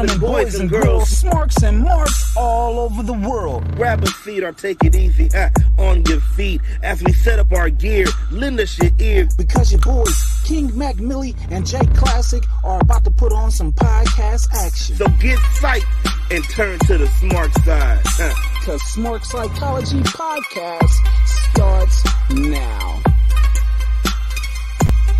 Gentlemen, 0.00 0.30
boys 0.30 0.54
and 0.58 0.70
girls, 0.70 1.10
smarks 1.10 1.62
and 1.62 1.82
marks 1.82 2.34
all 2.34 2.80
over 2.80 3.02
the 3.02 3.12
world. 3.12 3.70
Grab 3.76 4.02
a 4.02 4.06
seat 4.06 4.42
or 4.42 4.52
take 4.52 4.82
it 4.82 4.94
easy 4.96 5.28
huh, 5.30 5.50
on 5.76 6.02
your 6.06 6.20
feet 6.20 6.62
as 6.82 7.02
we 7.02 7.12
set 7.12 7.38
up 7.38 7.52
our 7.52 7.68
gear. 7.68 8.06
Lend 8.30 8.58
us 8.60 8.78
your 8.78 8.90
ear. 8.98 9.28
Because 9.36 9.72
your 9.72 9.80
boys, 9.82 10.42
King 10.46 10.76
Mac 10.76 10.94
Milli 10.96 11.36
and 11.50 11.66
J 11.66 11.80
Klassick, 11.80 12.46
are 12.64 12.80
about 12.80 13.04
to 13.04 13.10
put 13.10 13.34
on 13.34 13.50
some 13.50 13.74
podcast 13.74 14.48
action. 14.54 14.96
So 14.96 15.06
get 15.20 15.38
psyched 15.60 15.84
and 16.30 16.44
turn 16.44 16.78
to 16.78 16.96
the 16.96 17.06
smart 17.06 17.52
side. 17.56 18.00
huh. 18.04 18.64
Cause 18.64 18.80
Smark 18.80 19.22
Psychology 19.22 20.00
Podcast 20.00 20.90
starts 21.52 22.04
now. 22.30 23.02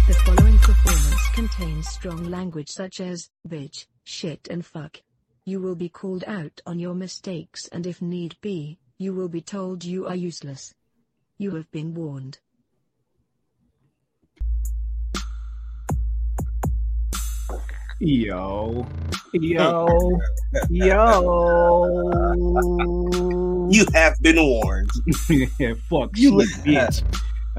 The 0.08 0.14
following 0.24 0.58
performance 0.58 1.28
contains 1.34 1.88
strong 1.88 2.24
language 2.30 2.70
such 2.70 2.98
as 3.00 3.28
bitch, 3.46 3.86
shit, 4.10 4.48
and 4.50 4.66
fuck. 4.66 5.00
You 5.44 5.60
will 5.60 5.76
be 5.76 5.88
called 5.88 6.24
out 6.26 6.60
on 6.66 6.78
your 6.78 6.94
mistakes, 6.94 7.68
and 7.68 7.86
if 7.86 8.02
need 8.02 8.36
be, 8.40 8.78
you 8.98 9.14
will 9.14 9.28
be 9.28 9.40
told 9.40 9.84
you 9.84 10.06
are 10.06 10.16
useless. 10.16 10.74
You 11.38 11.52
have 11.52 11.70
been 11.70 11.94
warned. 11.94 12.38
Yo, 18.00 18.86
yo, 19.32 19.86
yo. 20.70 21.28
You 23.70 23.86
have 23.94 24.16
been 24.20 24.36
warned. 24.36 24.90
yeah, 25.58 25.74
fuck 25.88 26.10
you, 26.16 26.32
bitch. 26.32 27.02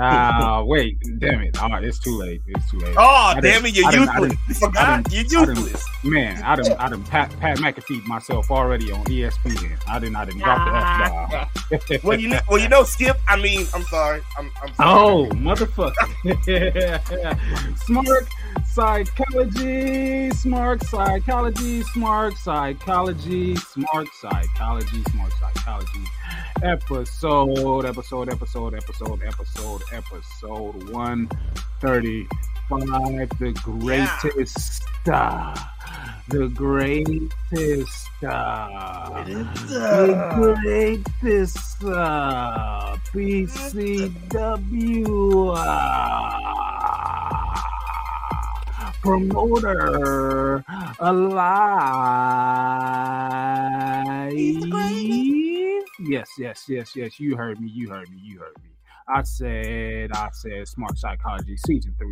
Ah, 0.04 0.64
wait, 0.66 0.98
damn 1.20 1.42
it. 1.42 1.56
Ah, 1.62 1.78
it's 1.78 2.00
too 2.00 2.18
late. 2.18 2.42
It's 2.48 2.72
too 2.72 2.80
late. 2.80 2.96
Oh, 2.98 3.34
I 3.36 3.40
damn 3.40 3.66
it, 3.66 3.76
you're 3.76 3.88
I 3.88 3.92
done- 3.92 4.10
I 4.10 4.20
useless. 4.20 4.32
done- 4.32 4.40
You 4.48 4.56
I 4.56 4.60
forgot? 4.60 5.04
done- 5.04 5.06
You're 5.12 5.42
I 5.42 5.46
done- 5.46 5.56
useless. 5.58 5.86
Man, 6.04 6.44
I 6.44 6.56
done, 6.56 6.72
I 6.80 6.90
done 6.90 7.04
Pat, 7.04 7.40
Pat 7.40 7.58
McAfee 7.60 8.04
myself 8.06 8.50
already 8.50 8.92
on 8.92 9.04
ESPN. 9.06 9.78
I 9.88 10.00
didn't, 10.00 10.16
I 10.16 10.26
didn't 10.26 10.40
drop 10.42 10.66
the 10.66 11.76
F 11.76 11.90
bomb. 11.92 12.04
well, 12.04 12.20
you 12.20 12.30
know, 12.30 12.40
well, 12.50 12.60
you 12.60 12.68
know, 12.70 12.84
Skip. 12.84 13.18
I 13.28 13.36
mean, 13.40 13.68
I'm 13.76 13.84
sorry. 13.84 14.22
I'm, 14.38 14.52
I'm 14.64 14.74
sorry. 14.74 15.00
Oh, 15.00 15.26
motherfucker. 15.36 15.94
smark 17.86 18.28
psychology, 18.66 20.30
smark 20.32 20.84
psychology, 20.86 21.84
smark 21.84 22.36
psychology, 22.38 23.54
smark 23.56 24.08
psychology, 24.20 25.04
smark 25.04 25.32
psychology. 25.40 26.04
Episode, 26.64 27.86
episode, 27.86 28.30
episode, 28.30 28.76
episode, 28.76 29.24
episode, 29.24 29.82
episode 29.92 30.92
135. 30.92 33.30
The 33.40 33.52
greatest 33.64 34.84
star. 35.02 35.56
The 36.28 36.50
greatest 36.50 38.06
star. 38.20 39.26
The 39.26 40.60
greatest 40.62 41.84
uh, 41.84 42.96
PCW 43.12 44.38
uh, 45.58 45.62
promoter 49.02 50.64
alive. 53.42 54.32
Yes, 56.00 56.30
yes, 56.38 56.66
yes, 56.68 56.96
yes. 56.96 57.20
You 57.20 57.36
heard 57.36 57.60
me. 57.60 57.70
You 57.70 57.90
heard 57.90 58.10
me. 58.10 58.18
You 58.22 58.40
heard 58.40 58.56
me. 58.64 58.70
I 59.08 59.24
said, 59.24 60.12
I 60.14 60.30
said, 60.32 60.64
Smark 60.68 60.98
Psychology 60.98 61.58
Season 61.58 61.94
Three, 61.98 62.12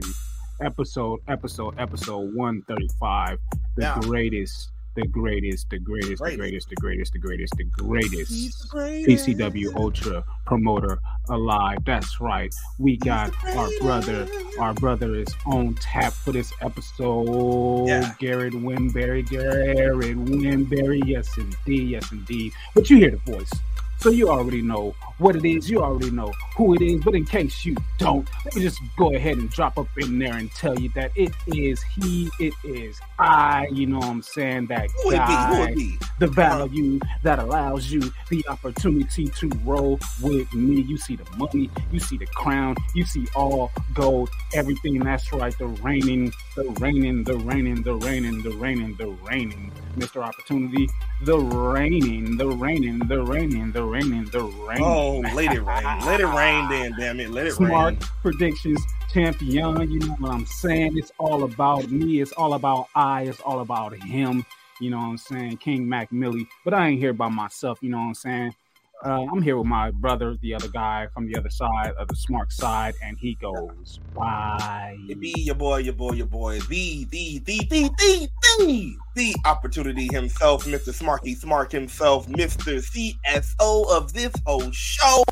Episode, 0.62 1.20
Episode, 1.28 1.76
Episode 1.78 2.36
One 2.36 2.62
Thirty 2.68 2.90
Five. 3.00 3.40
The 3.78 3.84
Yeah. 3.84 3.98
greatest, 4.02 4.70
the 5.00 5.08
greatest, 5.08 5.70
the 5.70 5.80
greatest, 5.80 6.10
the 6.10 6.16
Greatest. 6.18 6.40
greatest, 6.40 6.70
the 6.70 6.76
greatest, 6.76 7.14
the 7.14 7.20
greatest, 7.20 7.54
the 7.58 7.64
greatest. 7.64 8.30
the 8.64 8.68
greatest. 8.70 9.28
PCW 9.28 9.76
Ultra 9.76 10.24
promoter 10.46 11.00
alive. 11.30 11.78
That's 11.86 12.20
right. 12.20 12.54
We 12.78 12.98
got 12.98 13.34
our 13.56 13.70
brother. 13.80 14.28
Our 14.60 14.74
brother 14.74 15.16
is 15.16 15.28
on 15.46 15.76
tap 15.76 16.14
for 16.14 16.32
this 16.32 16.52
episode. 16.62 17.88
Yeah. 17.88 18.14
Garrett 18.20 18.54
Winberry. 18.54 19.28
Garrett 19.30 20.18
Winberry. 20.18 21.02
Yes, 21.06 21.30
indeed. 21.38 21.90
Yes, 21.90 22.12
indeed. 22.12 22.52
But 22.76 22.90
you 22.90 22.98
hear 22.98 23.12
the 23.12 23.32
voice. 23.32 23.52
So 24.00 24.10
you 24.10 24.30
already 24.30 24.62
know 24.62 24.96
what 25.18 25.36
it 25.36 25.44
is. 25.44 25.70
You 25.70 25.84
already 25.84 26.12
know 26.12 26.32
who 26.56 26.74
it 26.74 26.82
is. 26.82 27.04
But 27.04 27.16
in 27.16 27.26
case 27.26 27.66
you 27.66 27.76
don't, 27.98 28.28
let 28.46 28.56
me 28.56 28.62
just 28.62 28.80
go 28.98 29.14
ahead 29.14 29.38
and 29.38 29.50
drop 29.50 29.78
up 29.78 29.88
in 29.98 30.20
there 30.20 30.36
and 30.36 30.50
tell 30.52 30.80
you 30.80 30.90
that 30.96 31.12
it 31.16 31.34
is 31.48 31.82
he, 31.84 32.30
it 32.40 32.54
is 32.64 33.00
I. 33.20 33.68
You 33.74 33.88
know 33.88 34.00
what 34.00 34.08
I'm 34.08 34.22
saying? 34.22 34.68
That 34.68 34.90
Who 35.04 35.12
it 35.12 35.28
be? 35.28 35.34
Who 35.34 35.98
guy 35.98 36.08
the 36.20 36.28
value 36.28 37.00
that 37.24 37.40
allows 37.40 37.92
you 37.92 38.02
the 38.30 38.46
opportunity 38.50 39.28
to 39.28 39.50
roll 39.64 40.00
with 40.22 40.54
me. 40.54 40.82
You 40.82 40.98
see 40.98 41.16
the 41.16 41.26
money, 41.38 41.70
you 41.92 42.00
see 42.00 42.18
the 42.18 42.26
crown, 42.28 42.76
you 42.94 43.06
see 43.06 43.26
all 43.36 43.72
gold, 43.94 44.30
everything. 44.54 45.00
That's 45.00 45.32
right. 45.32 45.58
The 45.58 45.68
reigning, 45.68 46.34
the 46.56 46.66
reigning, 46.80 47.24
the 47.24 47.38
reigning, 47.38 47.84
the 47.84 47.96
reigning, 47.96 48.42
the 48.44 48.52
reigning, 48.52 48.96
the 48.98 49.08
reigning, 49.08 49.72
Mr. 49.98 50.22
Opportunity, 50.22 50.90
the 51.24 51.40
reigning, 51.40 52.38
the 52.38 52.48
reigning, 52.48 53.00
the 53.00 53.24
reigning, 53.24 53.72
the 53.72 53.84
reigning, 53.90 54.26
the 54.26 54.44
reigning. 54.44 54.84
Oh, 54.84 55.20
let 55.34 55.54
it 55.54 55.62
rain. 55.62 55.84
Let 56.06 56.20
it 56.20 56.28
rain 56.28 56.70
then, 56.70 56.94
damn 56.98 57.20
it. 57.20 57.30
Let 57.30 57.48
it 57.48 57.60
rain. 57.60 57.70
Smart 57.70 57.94
rain. 57.94 58.10
predictions 58.22 58.82
champion. 59.12 59.52
You 59.92 60.00
know 60.00 60.16
what 60.20 60.32
I'm 60.32 60.46
saying? 60.46 60.98
It's 60.98 61.12
all 61.18 61.44
about 61.44 61.90
me. 61.90 62.22
It's 62.22 62.32
all 62.34 62.54
about 62.54 62.88
I. 62.96 63.24
It's 63.24 63.42
all 63.42 63.62
about 63.62 63.96
him. 64.02 64.46
You 64.80 64.92
know 64.92 64.98
what 64.98 65.06
I'm 65.06 65.18
saying? 65.18 65.58
King 65.58 65.90
Mac 65.90 66.12
Millie. 66.12 66.48
But 66.64 66.74
I 66.74 66.88
ain't 66.88 67.00
here 67.00 67.14
by 67.14 67.30
myself. 67.30 67.80
You 67.82 67.90
know 67.90 67.98
what 67.98 68.04
I'm 68.04 68.16
saying? 68.16 68.56
Uh, 69.02 69.26
I'm 69.32 69.42
here 69.42 69.56
with 69.56 69.66
my 69.66 69.92
brother, 69.92 70.36
the 70.42 70.54
other 70.54 70.68
guy 70.68 71.08
from 71.14 71.26
the 71.26 71.38
other 71.38 71.50
side 71.50 71.94
of 71.98 72.10
the 72.10 72.18
smart 72.18 72.52
side, 72.52 72.96
and 73.02 73.18
he 73.18 73.36
goes, 73.36 73.98
"Bye." 74.14 74.98
It 75.08 75.22
be 75.22 75.34
your 75.38 75.56
boy, 75.56 75.78
your 75.78 75.94
boy, 75.94 76.12
your 76.14 76.28
boy, 76.28 76.60
the, 76.68 77.06
the, 77.06 77.40
the, 77.46 77.60
the, 77.70 77.90
the, 77.98 78.30
the, 78.58 78.96
the 79.16 79.36
opportunity 79.46 80.10
himself, 80.12 80.66
Mr. 80.66 80.90
Smarky 80.90 81.40
Smark 81.40 81.72
himself, 81.72 82.28
Mr. 82.28 82.84
CSO 82.84 83.90
of 83.90 84.12
this 84.12 84.34
whole 84.46 84.70
show. 84.72 85.24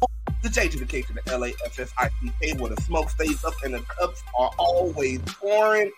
The 0.43 0.49
J 0.49 0.69
to 0.69 0.79
the 0.79 0.85
K 0.85 1.01
to 1.01 1.13
the 1.13 1.21
L 1.27 1.43
A 1.43 1.49
S 1.65 1.77
S 1.77 1.91
I 1.97 2.07
C 2.21 2.31
K, 2.41 2.53
where 2.53 2.73
the 2.73 2.81
smoke 2.83 3.09
stays 3.09 3.43
up 3.43 3.53
and 3.65 3.73
the 3.73 3.81
cups 3.81 4.23
are 4.39 4.51
always 4.57 5.19
pouring. 5.41 5.91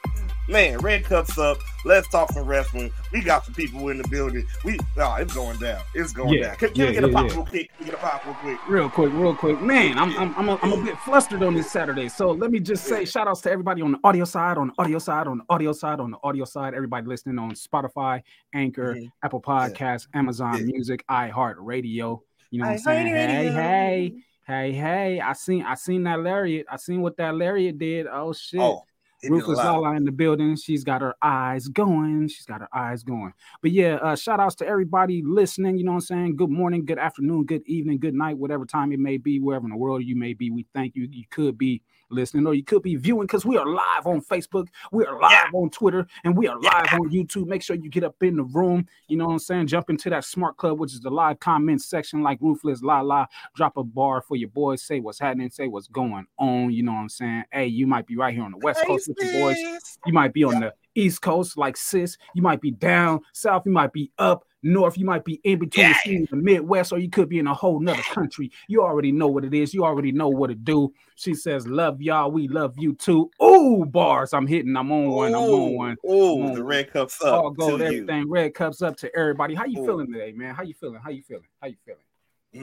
Man, 0.50 0.80
red 0.80 1.04
cups 1.04 1.38
up. 1.38 1.60
Let's 1.86 2.10
talk 2.10 2.32
some 2.32 2.48
wrestling. 2.48 2.92
We 3.14 3.22
got 3.22 3.46
some 3.46 3.54
people 3.54 3.90
in 3.90 4.00
the 4.00 4.08
building. 4.08 4.44
We, 4.66 4.80
oh, 4.98 5.16
it's 5.20 5.32
going 5.36 5.60
down. 5.60 5.80
It's 5.94 6.12
going 6.12 6.34
Yeah, 6.34 6.48
down. 6.48 6.56
Can, 6.56 6.70
can 6.70 6.82
yeah, 6.82 6.88
we 6.88 6.94
get 6.94 7.04
a 7.04 7.10
pop 7.10 7.30
yeah. 7.30 7.36
real 7.36 7.46
quick? 7.46 7.70
Can 7.78 7.80
we 7.80 7.86
get 7.86 7.94
a 7.94 7.98
pop 8.02 8.26
real 8.26 8.34
quick? 8.34 8.68
Real 8.68 8.90
quick, 8.90 9.14
real 9.14 9.36
quick, 9.36 9.62
man. 9.62 10.00
I'm 10.00 10.18
I'm 10.18 10.34
I'm 10.36 10.50
a, 10.50 10.60
I'm 10.64 10.74
a 10.74 10.84
bit 10.84 10.98
flustered 11.00 11.44
on 11.44 11.54
this 11.54 11.72
Saturday, 11.72 12.10
so 12.10 12.32
let 12.32 12.50
me 12.50 12.60
just 12.60 12.86
say 12.86 13.06
shout 13.06 13.28
outs 13.28 13.42
to 13.42 13.52
everybody 13.52 13.84
on 13.84 13.92
the 13.92 14.00
audio 14.04 14.26
side, 14.26 14.58
on 14.58 14.68
the 14.68 14.74
audio 14.80 14.98
side, 14.98 15.28
on 15.28 15.38
the 15.38 15.44
audio 15.50 15.72
side, 15.72 16.00
on 16.00 16.10
the 16.10 16.18
audio 16.24 16.46
side. 16.46 16.74
Everybody 16.74 17.06
listening 17.06 17.38
on 17.38 17.52
Spotify, 17.52 18.24
Anchor, 18.56 18.96
Mhm. 18.96 19.12
Apple 19.24 19.42
Podcasts, 19.44 20.08
Amazon 20.16 20.58
Yeah. 20.58 20.64
Music, 20.64 21.06
iHeartRadio. 21.08 22.22
You 22.50 22.60
know 22.62 22.66
what 22.66 22.72
I'm 22.72 22.78
saying? 22.80 23.06
Hey, 23.06 23.52
hey, 23.52 24.14
hey, 24.48 24.72
hey! 24.72 25.22
I 25.22 25.34
seen 25.34 25.64
I 25.64 25.76
seen 25.76 26.04
that 26.06 26.22
lariat. 26.22 26.66
I 26.72 26.78
seen 26.78 27.02
what 27.02 27.18
that 27.18 27.36
lariat 27.36 27.78
did. 27.78 28.08
Oh 28.08 28.34
shit! 28.34 28.60
Oh, 28.60 28.84
it 29.22 29.32
Ruthless. 29.32 29.58
Lala 29.58 29.96
in 29.96 30.06
the 30.06 30.12
building. 30.12 30.56
She's 30.56 30.84
got 30.84 31.02
her 31.02 31.16
eyes 31.22 31.68
going. 31.68 32.28
She's 32.30 32.46
got 32.46 32.62
her 32.62 32.70
eyes 32.74 33.04
going. 33.04 33.34
But 33.62 33.72
yeah, 33.72 33.96
uh, 33.96 34.16
shout 34.16 34.40
outs 34.40 34.56
to 34.56 34.68
everybody 34.68 35.22
listening. 35.26 35.78
You 35.78 35.84
know 35.84 35.92
what 35.92 35.98
I'm 35.98 36.02
saying? 36.02 36.36
Good 36.36 36.50
morning, 36.50 36.86
good 36.86 37.00
afternoon, 37.00 37.46
good 37.46 37.64
evening, 37.66 38.00
good 38.00 38.14
night, 38.14 38.38
whatever 38.38 38.66
time 38.66 38.92
it 38.92 39.00
may 39.00 39.18
be, 39.18 39.40
wherever 39.40 39.66
in 39.66 39.72
the 39.72 39.78
world 39.78 40.04
you 40.04 40.16
may 40.16 40.34
be. 40.34 40.50
We 40.52 40.66
thank 40.74 40.96
you. 40.96 41.08
You 41.12 41.26
could 41.30 41.58
be 41.58 41.82
listening 42.10 42.46
or 42.48 42.54
you 42.54 42.64
could 42.64 42.82
be 42.82 42.96
viewing 42.96 43.28
because 43.28 43.46
we 43.46 43.58
are 43.58 43.66
live 43.66 44.06
on 44.06 44.22
Facebook, 44.22 44.68
we 44.92 45.06
are 45.06 45.20
live 45.20 45.32
Yeah. 45.32 45.50
on 45.54 45.70
Twitter, 45.70 46.08
and 46.24 46.38
we 46.38 46.48
are 46.48 46.60
live 46.60 46.94
on 46.94 47.10
YouTube. 47.10 47.48
Make 47.48 47.62
sure 47.62 47.76
you 47.76 47.90
get 47.90 48.04
up 48.04 48.22
in 48.22 48.36
the 48.38 48.44
room. 48.44 48.86
You 49.08 49.18
know 49.18 49.26
what 49.28 49.34
I'm 49.34 49.40
saying? 49.40 49.68
Jump 49.68 49.90
into 49.90 50.10
that 50.10 50.26
smart 50.26 50.58
club, 50.58 50.80
which 50.80 50.94
is 50.94 51.02
the 51.02 51.10
live 51.10 51.40
comment 51.40 51.82
section, 51.82 52.22
like 52.22 52.40
Ruthless 52.42 52.82
La 52.82 53.02
La. 53.02 53.26
Drop 53.56 53.78
a 53.78 53.84
bar 53.84 54.22
for 54.22 54.36
your 54.36 54.50
boys. 54.50 54.82
Say 54.82 55.00
what's 55.00 55.20
happening. 55.20 55.50
Say 55.50 55.68
what's 55.68 55.88
going 55.88 56.26
on. 56.38 56.72
You 56.72 56.84
know 56.84 56.94
what 56.94 57.00
I'm 57.00 57.10
saying? 57.10 57.44
Hey, 57.52 57.68
you 57.68 57.88
might 57.88 58.08
be 58.08 58.16
right 58.16 58.34
here 58.34 58.44
on 58.44 58.52
the 58.52 58.58
West 58.58 58.86
Coast 58.86 59.08
with 59.08 59.18
your 59.22 59.42
boys. 59.42 59.58
You 60.06 60.14
might 60.14 60.34
be 60.34 60.44
on 60.44 60.60
the 60.60 60.74
East 60.96 61.22
Coast 61.22 61.58
like 61.58 61.78
sis. 61.78 62.18
You 62.34 62.42
might 62.42 62.62
be 62.62 62.72
down 62.72 63.20
south. 63.34 63.64
You 63.66 63.72
might 63.72 63.94
be 63.94 64.12
up 64.18 64.44
north. 64.64 64.98
You 64.98 65.06
might 65.06 65.26
be 65.26 65.40
in 65.44 65.60
between 65.60 65.88
the 65.88 65.92
Yeah. 65.92 66.00
seas, 66.04 66.28
the 66.30 66.36
Midwest, 66.36 66.92
or 66.92 67.00
you 67.00 67.10
could 67.10 67.30
be 67.30 67.40
in 67.40 67.48
a 67.48 67.54
whole 67.54 67.80
nother 67.80 68.02
country. 68.04 68.52
You 68.68 68.82
already 68.82 69.12
know 69.12 69.28
what 69.28 69.46
it 69.46 69.54
is. 69.54 69.74
You 69.74 69.86
already 69.86 70.12
know 70.12 70.30
what 70.30 70.48
to 70.48 70.56
do. 70.56 70.94
She 71.16 71.34
says, 71.34 71.68
"Love 71.68 72.02
y'all. 72.02 72.32
We 72.32 72.48
love 72.48 72.76
you 72.78 72.94
too." 72.94 73.30
Ooh, 73.44 73.86
bars. 73.86 74.34
I'm 74.34 74.48
hitting. 74.48 74.76
I'm 74.76 74.92
on 74.92 75.10
one. 75.10 75.36
I'm 75.36 75.44
on 75.44 75.74
one. 75.76 75.98
Oh, 76.06 76.44
I'm 76.44 76.54
the 76.54 76.64
red 76.64 76.92
cups 76.92 77.22
up. 77.22 77.34
All 77.34 77.52
gold. 77.52 77.80
to 77.80 77.86
you. 77.86 78.04
Everything. 78.04 78.30
Red 78.30 78.54
cups 78.54 78.82
up 78.82 78.98
to 78.98 79.16
everybody. 79.16 79.56
How 79.56 79.66
you 79.66 79.82
Ooh. 79.82 79.86
feeling 79.86 80.12
today, 80.12 80.32
man? 80.32 80.56
How 80.56 80.64
you 80.64 80.74
feeling? 80.74 81.02
How 81.04 81.10
you 81.10 81.24
feeling? 81.24 81.48
How 81.62 81.68
you 81.68 81.78
feeling? 81.86 82.02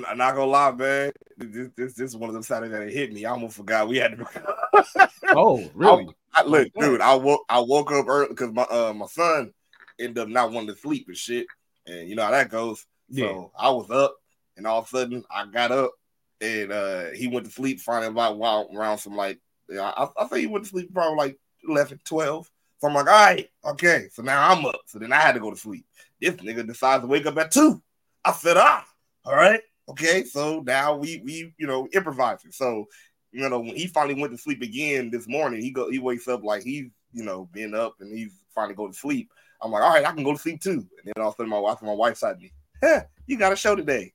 I'm 0.09 0.19
not 0.19 0.35
gonna 0.35 0.47
lie, 0.51 0.73
man. 0.73 1.13
This, 1.37 1.69
this, 1.77 1.95
this 1.95 2.11
is 2.11 2.17
one 2.17 2.29
of 2.29 2.35
them 2.35 2.43
Saturdays 2.43 2.73
that 2.73 2.89
it 2.89 2.93
hit 2.93 3.13
me. 3.13 3.25
I 3.25 3.31
almost 3.31 3.57
forgot 3.57 3.89
we 3.89 3.99
had 3.99 4.19
to. 4.19 4.27
Oh, 5.35 5.71
really? 5.75 6.09
I, 6.35 6.43
look, 6.45 6.69
dude. 6.79 7.01
I 7.01 7.15
woke 7.15 7.45
I 7.49 7.61
woke 7.61 7.93
up 7.93 8.07
early 8.09 8.29
because 8.29 8.53
my 8.53 8.63
uh 8.63 8.93
my 8.95 9.07
son 9.07 9.53
ended 9.99 10.19
up 10.19 10.29
not 10.29 10.53
wanting 10.53 10.75
to 10.75 10.81
sleep 10.81 11.07
and 11.09 11.17
shit. 11.17 11.47
And 11.87 12.09
you 12.09 12.17
know 12.17 12.25
how 12.25 12.31
that 12.33 12.51
goes. 12.51 12.85
Yeah. 13.09 13.27
So 13.27 13.53
I 13.59 13.71
was 13.71 13.91
up, 13.91 14.17
and 14.57 14.67
all 14.67 14.81
of 14.81 14.87
a 14.87 14.89
sudden 14.89 15.25
I 15.31 15.47
got 15.47 15.73
up, 15.73 15.93
and 16.41 16.73
uh 16.73 17.05
he 17.15 17.29
went 17.29 17.47
to 17.47 17.53
sleep 17.53 17.81
finally 17.81 18.09
about 18.09 18.39
while 18.39 18.69
around 18.75 18.99
some 18.99 19.17
like 19.17 19.41
I, 19.71 20.09
I 20.17 20.25
think 20.27 20.41
he 20.41 20.47
went 20.47 20.65
to 20.65 20.71
sleep 20.71 20.93
probably 20.93 21.17
like 21.17 21.39
11, 21.69 22.01
12. 22.05 22.51
So 22.79 22.89
I'm 22.89 22.95
like, 22.95 23.07
all 23.07 23.13
right, 23.13 23.49
okay. 23.65 24.09
So 24.13 24.23
now 24.23 24.51
I'm 24.51 24.65
up. 24.67 24.81
So 24.87 24.99
then 24.99 25.13
I 25.13 25.17
had 25.17 25.33
to 25.33 25.41
go 25.41 25.51
to 25.51 25.57
sleep. 25.57 25.87
This 26.21 26.35
nigga 26.35 26.67
decides 26.67 27.03
to 27.03 27.07
wake 27.07 27.27
up 27.27 27.39
at 27.39 27.51
two. 27.51 27.83
I 28.25 28.33
said, 28.33 28.57
ah, 28.59 28.85
all 29.25 29.35
right, 29.35 29.61
okay. 29.89 30.25
So 30.25 30.61
now 30.61 30.97
we 30.97 31.21
we 31.25 31.55
you 31.59 31.67
know 31.67 31.89
improvising. 31.93 32.53
So 32.53 32.87
you 33.33 33.49
know 33.49 33.61
when 33.61 33.77
he 33.77 33.87
finally 33.87 34.21
went 34.21 34.33
to 34.33 34.39
sleep 34.39 34.63
again 34.63 35.11
this 35.11 35.27
morning, 35.27 35.63
he 35.63 35.71
go 35.71 35.91
he 35.91 35.99
wakes 35.99 36.29
up 36.29 36.43
like 36.45 36.63
he's 36.63 36.91
you 37.13 37.25
know 37.25 37.49
been 37.53 37.75
up 37.75 37.95
and 38.01 38.17
he's 38.17 38.33
finally 38.55 38.75
go 38.75 38.89
to 38.89 38.95
sleep. 38.95 39.31
I'm 39.63 39.71
like, 39.71 39.83
all 39.83 39.91
right, 39.91 40.05
I 40.05 40.13
can 40.13 40.25
go 40.25 40.33
to 40.33 40.39
sleep 40.39 40.61
too. 40.61 40.71
And 40.73 40.89
then 41.05 41.15
all 41.19 41.29
of 41.29 41.35
a 41.35 41.37
sudden 41.37 41.51
my 41.51 41.59
wife, 41.59 41.83
my 41.83 41.93
wife 41.93 42.17
said 42.17 42.39
me, 42.39 42.53
huh, 42.83 43.03
you 43.27 43.39
got 43.39 43.53
a 43.53 43.57
show 43.57 43.75
today. 43.75 44.13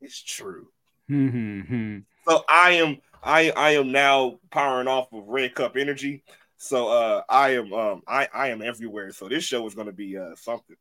It's 0.00 0.22
true. 0.22 0.68
Mm-hmm. 1.10 1.98
So 2.28 2.44
I 2.48 2.72
am 2.72 2.98
I 3.22 3.50
I 3.50 3.70
am 3.70 3.92
now 3.92 4.38
powering 4.50 4.88
off 4.88 5.12
of 5.12 5.26
Red 5.26 5.54
Cup 5.54 5.76
energy. 5.76 6.22
So 6.56 6.88
uh 6.88 7.22
I 7.28 7.50
am 7.50 7.72
um 7.72 8.02
I 8.06 8.28
I 8.32 8.48
am 8.48 8.62
everywhere. 8.62 9.12
So 9.12 9.28
this 9.28 9.44
show 9.44 9.66
is 9.66 9.74
going 9.74 9.86
to 9.86 9.92
be 9.92 10.18
uh 10.18 10.34
something. 10.36 10.76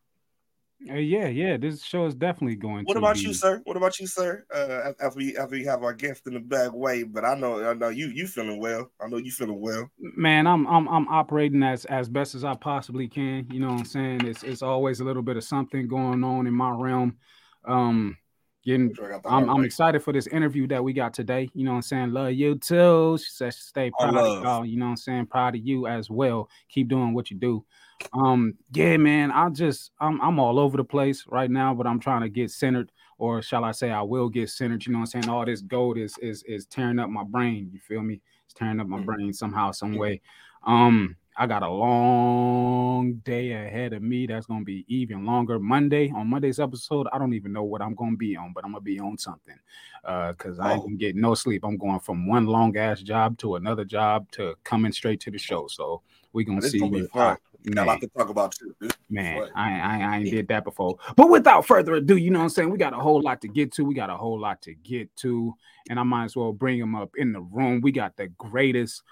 Uh, 0.90 0.94
yeah, 0.94 1.28
yeah. 1.28 1.58
This 1.58 1.84
show 1.84 2.06
is 2.06 2.14
definitely 2.14 2.56
going. 2.56 2.86
What 2.86 2.98
about 2.98 3.16
be... 3.16 3.22
you, 3.22 3.34
sir? 3.34 3.62
What 3.64 3.78
about 3.78 4.00
you, 4.00 4.06
sir? 4.06 4.46
Uh, 4.54 4.94
as 5.00 5.16
we 5.16 5.36
as 5.36 5.50
we 5.50 5.66
have 5.66 5.84
our 5.84 5.94
guest 5.94 6.28
in 6.28 6.36
the 6.36 6.40
back 6.40 6.72
way, 6.74 7.04
but 7.04 7.26
I 7.26 7.34
know 7.36 7.68
I 7.68 7.74
know 7.74 7.90
you 7.90 8.08
you 8.08 8.28
feeling 8.28 8.60
well. 8.60 8.92
I 9.02 9.08
know 9.08 9.18
you 9.18 9.32
feeling 9.32 9.60
well. 9.60 9.90
Man, 10.00 10.46
I'm 10.46 10.68
I'm 10.68 10.88
I'm 10.88 11.08
operating 11.08 11.64
as 11.64 11.86
as 11.86 12.10
best 12.10 12.36
as 12.36 12.44
I 12.44 12.54
possibly 12.54 13.08
can. 13.08 13.48
You 13.52 13.60
know 13.60 13.70
what 13.70 13.80
I'm 13.80 13.86
saying? 13.86 14.26
It's 14.26 14.44
it's 14.44 14.62
always 14.62 15.00
a 15.00 15.04
little 15.04 15.24
bit 15.24 15.36
of 15.36 15.44
something 15.44 15.88
going 15.88 16.24
on 16.24 16.46
in 16.46 16.54
my 16.54 16.70
realm. 16.70 17.18
Um, 17.66 18.16
getting 18.64 18.94
I 19.04 19.10
got 19.10 19.24
the 19.24 19.30
I'm, 19.30 19.50
I'm 19.50 19.66
excited 19.66 20.04
for 20.04 20.14
this 20.14 20.28
interview 20.28 20.68
that 20.68 20.84
we 20.84 20.94
got 20.94 21.12
today. 21.12 21.50
You 21.56 21.66
know 21.66 21.72
what 21.72 21.78
I'm 21.78 21.82
saying? 21.82 22.12
Love 22.12 22.34
you 22.34 22.56
too. 22.56 23.18
She 23.18 23.32
says 23.32 23.58
stay 23.58 23.92
proud 23.98 24.16
of 24.16 24.44
y'all. 24.44 24.66
You 24.66 24.78
know 24.78 24.86
what 24.86 24.92
I'm 24.92 24.98
saying? 24.98 25.26
Proud 25.26 25.56
of 25.56 25.66
you 25.66 25.88
as 25.88 26.08
well. 26.10 26.50
Keep 26.70 26.90
doing 26.90 27.16
what 27.16 27.32
you 27.32 27.38
do. 27.38 27.66
Um, 28.14 28.54
yeah, 28.72 28.98
man. 28.98 29.32
I 29.32 29.50
just 29.50 29.92
I'm 30.00 30.22
I'm 30.22 30.40
all 30.40 30.60
over 30.60 30.78
the 30.78 30.84
place 30.84 31.26
right 31.28 31.50
now, 31.50 31.74
but 31.74 31.88
I'm 31.88 32.00
trying 32.00 32.22
to 32.22 32.30
get 32.30 32.52
centered, 32.52 32.92
or 33.18 33.42
shall 33.42 33.64
I 33.64 33.72
say 33.72 33.92
I 33.92 34.02
will 34.02 34.30
get 34.30 34.50
centered. 34.50 34.86
You 34.86 34.94
know 34.94 35.00
what 35.00 35.14
I'm 35.16 35.24
saying? 35.24 35.30
All 35.30 35.46
this 35.46 35.62
gold 35.62 35.98
is 35.98 36.18
is 36.20 36.44
is 36.44 36.66
tearing 36.66 37.00
up 37.00 37.10
my 37.10 37.24
brain. 37.24 37.70
You 37.74 37.80
feel 37.80 38.02
me? 38.02 38.22
It's 38.46 38.54
tearing 38.54 38.80
up 38.80 38.88
my 38.88 39.00
Mhm. 39.00 39.06
brain 39.06 39.34
somehow, 39.34 39.72
some 39.72 39.96
way. 39.96 40.22
Um, 40.64 41.16
I 41.40 41.46
got 41.46 41.62
a 41.62 41.70
long 41.70 43.14
day 43.24 43.52
ahead 43.52 43.94
of 43.94 44.02
me. 44.02 44.26
That's 44.26 44.48
gonna 44.48 44.64
be 44.66 44.86
even 44.88 45.26
longer. 45.26 45.60
Monday 45.60 46.10
on 46.12 46.28
Monday's 46.28 46.60
episode, 46.60 47.08
I 47.14 47.20
don't 47.20 47.34
even 47.34 47.54
know 47.54 47.64
what 47.64 47.82
I'm 47.82 47.94
gonna 47.94 48.16
be 48.16 48.36
on, 48.36 48.54
but 48.54 48.64
I'm 48.66 48.72
gonna 48.72 48.82
be 48.82 49.00
on 49.00 49.18
something. 49.18 49.58
Uh, 50.04 50.34
cause 50.34 50.60
I 50.60 50.74
ain't 50.74 50.82
Oh. 50.82 50.86
gonna 50.86 50.96
get 50.96 51.16
no 51.16 51.36
sleep. 51.36 51.64
I'm 51.64 51.78
going 51.78 52.00
from 52.00 52.26
one 52.28 52.48
long 52.48 52.76
ass 52.78 53.02
job 53.02 53.38
to 53.40 53.56
another 53.56 53.86
job 53.86 54.32
to 54.32 54.56
coming 54.64 54.92
straight 54.92 55.20
to 55.22 55.32
the 55.32 55.38
show. 55.38 55.68
So 55.68 56.02
we 56.34 56.44
gonna 56.44 56.62
see. 56.62 56.80
gonna 56.80 57.38
be 57.72 57.78
what- 57.78 57.78
fun. 57.78 57.86
Got 57.86 57.92
a 57.92 57.92
lot 57.94 58.02
to 58.02 58.08
talk 58.18 58.30
about 58.30 58.52
too. 58.54 58.76
This- 58.80 58.92
man, 59.10 59.42
fun. 59.42 59.52
I, 59.56 59.80
I 59.80 60.00
I 60.00 60.18
ain't 60.20 60.32
did 60.32 60.48
that 60.50 60.64
before. 60.64 60.98
But 61.16 61.30
without 61.30 61.66
further 61.66 61.96
ado, 61.96 62.18
you 62.18 62.32
know 62.32 62.40
what 62.40 62.44
I'm 62.44 62.50
saying? 62.50 62.70
We 62.70 62.78
got 62.78 62.94
a 62.94 62.98
whole 62.98 63.22
lot 63.22 63.42
to 63.42 63.48
get 63.48 63.72
to. 63.74 63.86
We 63.86 63.94
got 63.94 64.10
a 64.10 64.18
whole 64.18 64.40
lot 64.40 64.62
to 64.64 64.74
get 64.74 65.16
to, 65.18 65.54
and 65.90 66.00
I 66.00 66.04
might 66.04 66.26
as 66.26 66.36
well 66.36 66.54
bring 66.54 66.80
him 66.80 66.96
up 66.96 67.12
in 67.18 67.34
the 67.34 67.42
room. 67.42 67.82
We 67.82 67.92
got 67.92 68.16
the 68.18 68.28
greatest 68.28 69.04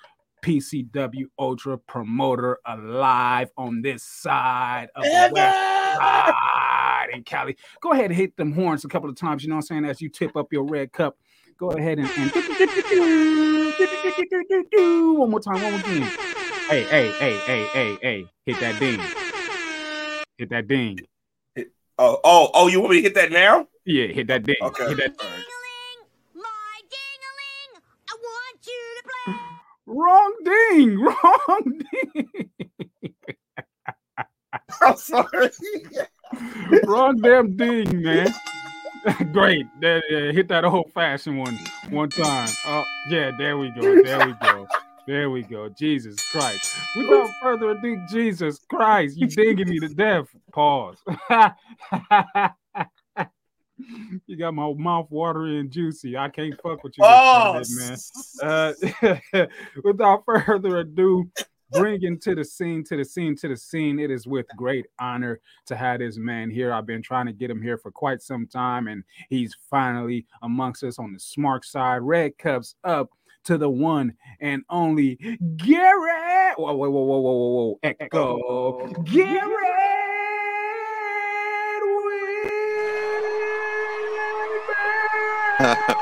PCW 0.46 1.26
Ultra 1.40 1.78
promoter 1.78 2.60
alive 2.68 3.50
on 3.58 3.82
this 3.82 4.04
side 4.04 4.90
of 4.96 5.04
the 5.04 5.32
West 5.34 5.58
Side 5.98 7.08
in 7.14 7.24
Cali. 7.24 7.58
Go 7.82 7.94
ahead 7.94 8.06
and 8.06 8.16
hit 8.16 8.38
them 8.38 8.52
horns 8.52 8.86
a 8.86 8.88
couple 8.88 9.10
of 9.10 9.16
times. 9.16 9.44
You 9.44 9.50
know 9.50 9.56
what 9.56 9.66
I'm 9.72 9.78
saying? 9.84 9.86
As 9.86 10.02
you 10.02 10.10
tip 10.10 10.38
up 10.38 10.54
your 10.54 10.66
red 10.66 10.92
cup, 10.92 11.18
go 11.58 11.72
ahead 11.72 11.98
and, 11.98 12.10
and 12.16 12.32
one 15.18 15.32
more 15.32 15.40
time, 15.40 15.62
one 15.62 15.72
more 15.72 15.80
again. 15.80 16.12
Hey, 16.68 16.82
hey, 16.84 17.12
hey, 17.20 17.38
hey, 17.46 17.68
hey, 17.74 17.98
hey, 18.02 18.26
hit 18.48 18.60
that 18.60 18.80
ding. 18.80 19.00
Hit 20.40 20.50
that 20.50 20.68
ding. 20.68 20.98
Oh, 22.00 22.20
oh, 22.24 22.50
oh! 22.56 22.68
You 22.68 22.80
want 22.80 22.90
me 22.92 22.98
to 22.98 23.04
hit 23.04 23.14
that 23.14 23.32
now? 23.32 23.68
Yeah, 23.86 24.08
hit 24.08 24.26
that 24.28 24.44
ding. 24.44 24.56
Okay. 24.60 24.88
Hit 24.88 24.98
that. 24.98 25.16
Ding-a-ling, 25.16 26.08
my 26.34 26.82
ding-a-ling, 26.90 27.84
I 28.10 28.16
want 28.20 28.66
you 28.66 28.82
to 28.98 29.04
play. 29.04 29.36
Wrong 29.86 30.34
ding. 30.44 31.00
Wrong 31.06 31.82
ding. 31.94 32.50
I'm 34.82 34.98
sorry. 34.98 35.52
Wrong 36.84 37.22
damn 37.22 37.56
ding, 37.56 38.02
man. 38.02 38.34
Great. 39.32 39.68
There, 39.80 40.02
yeah, 40.10 40.32
hit 40.32 40.48
that 40.48 40.66
old 40.66 40.92
fashioned 40.94 41.38
one 41.38 41.60
one 41.92 42.10
time. 42.10 42.50
Oh, 42.66 42.84
yeah, 43.10 43.32
there 43.38 43.60
we 43.60 43.70
go. 43.70 44.02
There 44.02 44.26
we 44.26 44.34
go. 44.42 44.68
There 45.08 45.30
we 45.30 45.44
go. 45.44 45.70
Jesus 45.70 46.16
Christ. 46.32 46.76
Without 46.96 47.30
further 47.42 47.70
ado, 47.72 48.02
Jesus 48.10 48.60
Christ, 48.70 49.18
you 49.18 49.28
digging 49.28 49.68
me 49.70 49.80
to 49.80 49.90
death. 49.90 50.28
Pause. 50.52 50.98
you 54.26 54.36
got 54.36 54.56
my 54.56 54.74
mouth 54.74 55.06
watery 55.12 55.60
and 55.60 55.70
juicy. 55.70 56.18
I 56.18 56.30
can't 56.30 56.60
fuck 56.62 56.84
with 56.84 56.98
you, 56.98 57.04
Oh, 57.06 57.62
man. 57.78 57.98
Uh, 58.42 58.74
without 59.84 60.24
further 60.26 60.80
ado, 60.80 61.30
bringing 61.72 62.20
to 62.22 62.34
the 62.34 62.44
scene, 62.44 62.84
to 62.86 62.98
the 62.98 63.06
scene, 63.06 63.36
to 63.36 63.48
the 63.48 63.58
scene. 63.58 64.00
It 64.00 64.10
is 64.10 64.26
with 64.26 64.48
great 64.56 64.88
honor 65.00 65.40
to 65.68 65.76
have 65.76 66.00
this 66.00 66.18
man 66.18 66.50
here. 66.50 66.74
I've 66.74 66.88
been 66.88 67.04
trying 67.04 67.28
to 67.28 67.34
get 67.34 67.52
him 67.52 67.62
here 67.62 67.78
for 67.78 67.92
quite 67.92 68.24
some 68.24 68.48
time, 68.48 68.88
and 68.88 69.04
he's 69.30 69.56
finally 69.70 70.26
amongst 70.42 70.84
us 70.84 70.98
on 70.98 71.14
the 71.14 71.20
smart 71.20 71.64
side. 71.64 72.02
Red 72.02 72.40
cups 72.40 72.74
up 72.84 73.12
to 73.46 73.58
the 73.58 73.70
one 73.70 74.14
and 74.40 74.64
only 74.70 75.16
Garrett. 75.58 76.58
Whoa, 76.58 76.74
whoa, 76.74 76.90
whoa, 76.90 77.02
whoa, 77.02 77.20
whoa, 77.20 77.32
whoa, 77.32 77.50
whoa. 77.50 77.80
Echo. 77.84 78.94
Garrett. 79.04 79.86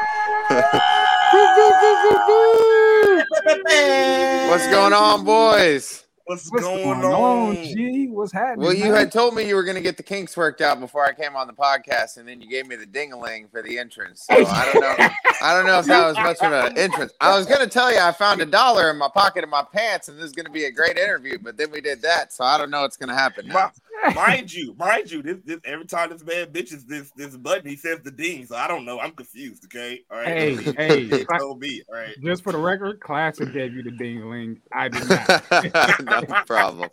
What's 4.50 4.68
going 4.68 4.94
on, 4.94 5.24
boys? 5.26 6.03
What's, 6.26 6.50
What's 6.50 6.64
going, 6.64 7.04
on? 7.04 7.56
G? 7.56 8.08
What's 8.08 8.32
happening? 8.32 8.66
Well, 8.66 8.74
you 8.74 8.86
man? 8.86 8.94
had 8.94 9.12
told 9.12 9.36
me 9.36 9.46
you 9.46 9.56
were 9.56 9.64
going 9.64 9.76
to 9.76 9.82
get 9.82 9.98
the 9.98 10.04
kinks 10.04 10.38
worked 10.38 10.62
out 10.62 10.80
before 10.80 11.06
I 11.06 11.14
came 11.14 11.36
on 11.36 11.48
the 11.48 11.54
podcast, 11.54 12.16
and 12.16 12.26
then 12.26 12.40
you 12.40 12.48
gave 12.48 12.66
me 12.66 12.78
the 12.78 12.86
dingaling 12.86 13.52
for 13.52 13.62
the 13.62 13.78
entrance. 13.78 14.26
So 14.30 14.34
I 14.34 14.72
don't 14.72 14.82
know. 14.82 15.08
I 15.42 15.54
don't 15.54 15.66
know 15.66 15.80
if 15.80 15.86
that 15.88 16.08
was 16.08 16.16
much 16.16 16.38
of 16.42 16.54
an 16.54 16.78
entrance. 16.78 17.12
I 17.20 17.38
was 17.38 17.46
going 17.46 17.60
to 17.60 17.68
tell 17.68 17.92
you 17.92 18.00
I 18.00 18.14
found 18.14 18.40
a 18.42 18.46
dollar 18.46 18.90
in 18.90 18.98
my 18.98 19.10
pocket 19.14 19.44
of 19.44 19.50
my 19.50 19.66
pants, 19.74 20.08
and 20.08 20.18
this 20.18 20.26
is 20.26 20.32
going 20.32 20.46
to 20.46 20.52
be 20.52 20.64
a 20.64 20.72
great 20.72 20.98
interview, 20.98 21.38
but 21.38 21.58
then 21.58 21.72
we 21.72 21.82
did 21.82 22.02
that, 22.04 22.32
so 22.32 22.46
I 22.46 22.58
don't 22.58 22.72
know 22.72 22.84
what's 22.84 22.96
going 22.96 23.10
to 23.10 23.16
happen. 23.16 23.50
Now. 23.50 23.72
mind 24.16 24.54
you, 24.54 24.76
mind 24.78 25.12
you, 25.12 25.22
this, 25.22 25.38
this 25.46 25.60
every 25.66 25.86
time 25.86 26.10
this 26.10 26.24
man 26.24 26.48
bitches 26.48 26.86
this 26.86 27.12
this 27.16 27.38
button, 27.38 27.70
he 27.70 27.76
says 27.76 28.00
the 28.04 28.12
ding. 28.12 28.46
So 28.46 28.56
I 28.56 28.68
don't 28.68 28.86
know. 28.86 29.00
I'm 29.00 29.12
confused. 29.12 29.66
Okay, 29.66 30.02
all 30.12 30.18
right. 30.18 30.28
Hey, 30.28 30.56
hey, 30.78 31.06
He 31.06 31.26
told 31.38 31.60
me. 31.60 31.82
All 31.90 31.96
right. 31.96 32.16
Just 32.22 32.44
for 32.44 32.52
the 32.52 32.58
record, 32.58 33.00
Klassick 33.00 33.54
gave 33.54 33.74
you 33.74 33.84
the 33.84 33.92
ding-a-ling. 33.92 34.60
I 34.74 34.90
did 34.90 35.08
not. 35.08 35.44
no 36.22 36.44
problem. 36.46 36.90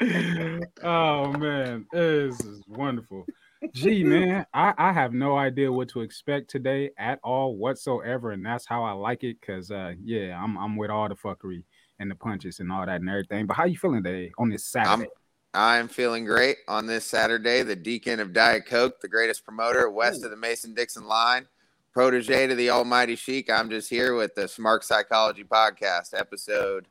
oh 0.82 1.32
man, 1.32 1.86
this 1.92 2.40
is 2.40 2.62
wonderful. 2.68 3.26
Gee, 3.72 4.04
man, 4.04 4.46
I, 4.52 4.74
I 4.76 4.92
have 4.92 5.12
no 5.12 5.36
idea 5.36 5.72
what 5.72 5.88
to 5.90 6.02
expect 6.02 6.50
today 6.50 6.90
at 6.98 7.18
all 7.24 7.56
whatsoever, 7.56 8.32
and 8.32 8.44
that's 8.44 8.66
how 8.66 8.84
I 8.84 8.92
like 8.92 9.24
it. 9.24 9.40
Cause 9.40 9.70
uh, 9.70 9.94
yeah, 10.02 10.40
I'm 10.42 10.56
I'm 10.58 10.76
with 10.76 10.90
all 10.90 11.08
the 11.08 11.14
fuckery 11.14 11.64
and 11.98 12.10
the 12.10 12.14
punches 12.14 12.60
and 12.60 12.70
all 12.70 12.84
that 12.84 13.00
and 13.00 13.08
everything. 13.08 13.46
But 13.46 13.56
how 13.56 13.64
you 13.64 13.76
feeling 13.76 14.02
today 14.02 14.30
on 14.38 14.50
this 14.50 14.64
Saturday? 14.64 15.08
I'm 15.54 15.88
feeling 15.88 16.26
great 16.26 16.58
on 16.68 16.86
this 16.86 17.06
Saturday. 17.06 17.62
The 17.62 17.76
deacon 17.76 18.20
of 18.20 18.34
Diet 18.34 18.66
Coke, 18.66 19.00
the 19.00 19.08
greatest 19.08 19.44
promoter 19.44 19.88
west 19.90 20.22
of 20.22 20.30
the 20.30 20.36
Mason 20.36 20.74
Dixon 20.74 21.06
line, 21.06 21.46
protege 21.94 22.48
to 22.48 22.54
the 22.54 22.68
Almighty 22.68 23.16
Sheik. 23.16 23.50
I'm 23.50 23.70
just 23.70 23.88
here 23.88 24.14
with 24.14 24.34
the 24.34 24.42
Smark 24.42 24.84
Psychology 24.84 25.44
Podcast 25.44 26.12
episode. 26.12 26.88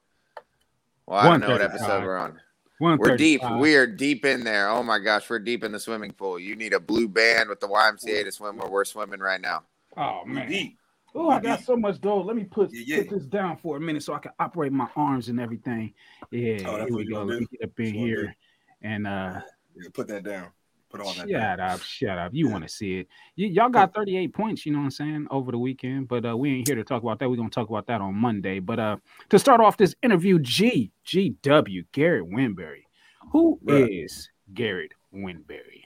Well, 1.08 1.20
I 1.20 1.30
don't 1.30 1.42
know 1.42 1.52
what 1.52 1.62
episode 1.62 2.04
we're 2.04 2.18
on. 2.18 2.40
We're 2.80 3.16
deep. 3.16 3.42
We 3.60 3.76
are 3.76 3.88
deep 3.88 4.26
in 4.26 4.44
there. 4.44 4.70
Oh 4.70 4.84
my 4.84 5.00
gosh, 5.00 5.30
we're 5.30 5.40
deep 5.40 5.64
in 5.64 5.72
the 5.72 5.80
swimming 5.80 6.12
pool. 6.12 6.38
You 6.40 6.56
need 6.56 6.74
a 6.74 6.80
blue 6.80 7.08
band 7.08 7.50
with 7.50 7.60
the 7.60 7.68
YMCA 7.68 8.24
to 8.26 8.32
swim 8.32 8.58
where 8.58 8.70
we're 8.70 8.86
swimming 8.86 9.20
right 9.20 9.40
now. 9.40 9.64
Oh 9.96 10.26
man. 10.26 10.74
Oh, 11.18 11.30
I 11.30 11.40
got 11.40 11.64
so 11.64 11.78
much 11.78 12.02
gold. 12.02 12.26
Let 12.26 12.36
me 12.36 12.44
put 12.44 12.74
Yeah, 12.74 12.84
yeah. 12.86 13.04
put 13.04 13.18
this 13.18 13.26
down 13.26 13.56
for 13.58 13.78
a 13.78 13.80
minute 13.80 14.04
so 14.04 14.14
I 14.14 14.20
can 14.20 14.34
operate 14.38 14.74
my 14.74 14.90
arms 14.98 15.30
and 15.30 15.40
everything. 15.40 15.94
Yeah, 16.30 16.58
Oh, 16.66 16.78
that's 16.78 16.90
here 16.90 16.98
we 16.98 17.06
go. 17.06 17.24
Let 17.24 17.40
me 17.40 17.48
get 17.50 17.64
up 17.64 17.80
in 17.80 17.86
That's 17.86 17.96
what 17.96 18.06
here 18.06 18.36
and 18.82 19.08
uh 19.08 19.42
Yeah, 19.76 19.90
put 19.94 20.10
that 20.10 20.24
down. 20.24 20.50
Put 20.98 21.06
all 21.06 21.14
that. 21.14 21.30
shut 21.30 21.58
down. 21.58 21.60
up, 21.60 21.82
shut 21.82 22.18
up. 22.18 22.32
You 22.34 22.48
want 22.50 22.64
to 22.64 22.70
see 22.70 23.00
it. 23.00 23.08
Y- 23.38 23.46
y'all 23.48 23.70
got 23.70 23.94
38 23.94 24.34
points, 24.34 24.66
you 24.66 24.72
know 24.72 24.80
what 24.80 24.86
I'm 24.86 24.92
saying, 24.92 25.28
over 25.32 25.52
the 25.52 25.58
weekend, 25.60 26.08
but 26.08 26.26
uh 26.26 26.36
we 26.38 26.58
ain't 26.58 26.68
here 26.68 26.76
to 26.78 26.84
talk 26.84 27.04
about 27.04 27.20
that. 27.20 27.30
We're 27.30 27.36
gonna 27.38 27.50
talk 27.50 27.70
about 27.70 27.88
that 27.88 28.02
on 28.02 28.16
Monday. 28.16 28.60
But 28.60 28.80
uh 28.80 28.98
to 29.30 29.40
start 29.40 29.62
off 29.62 29.78
this 29.78 29.96
interview, 30.04 30.40
G 30.40 30.92
G 31.04 31.36
W 31.42 31.84
GW 31.84 31.86
Garrett 31.92 32.30
Winberry. 32.30 32.84
Who 33.32 33.60
Right. 33.64 33.90
is 33.92 34.30
Garrett 34.54 34.94
Winberry? 35.14 35.84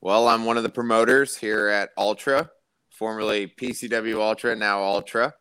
Well, 0.00 0.28
I'm 0.28 0.44
one 0.44 0.56
of 0.56 0.62
the 0.62 0.68
promoters 0.70 1.36
here 1.36 1.68
at 1.68 1.90
Ultra, 1.98 2.50
formerly 2.90 3.46
PCW 3.48 4.20
Ultra, 4.20 4.56
now 4.56 4.82
Ultra. 4.82 5.34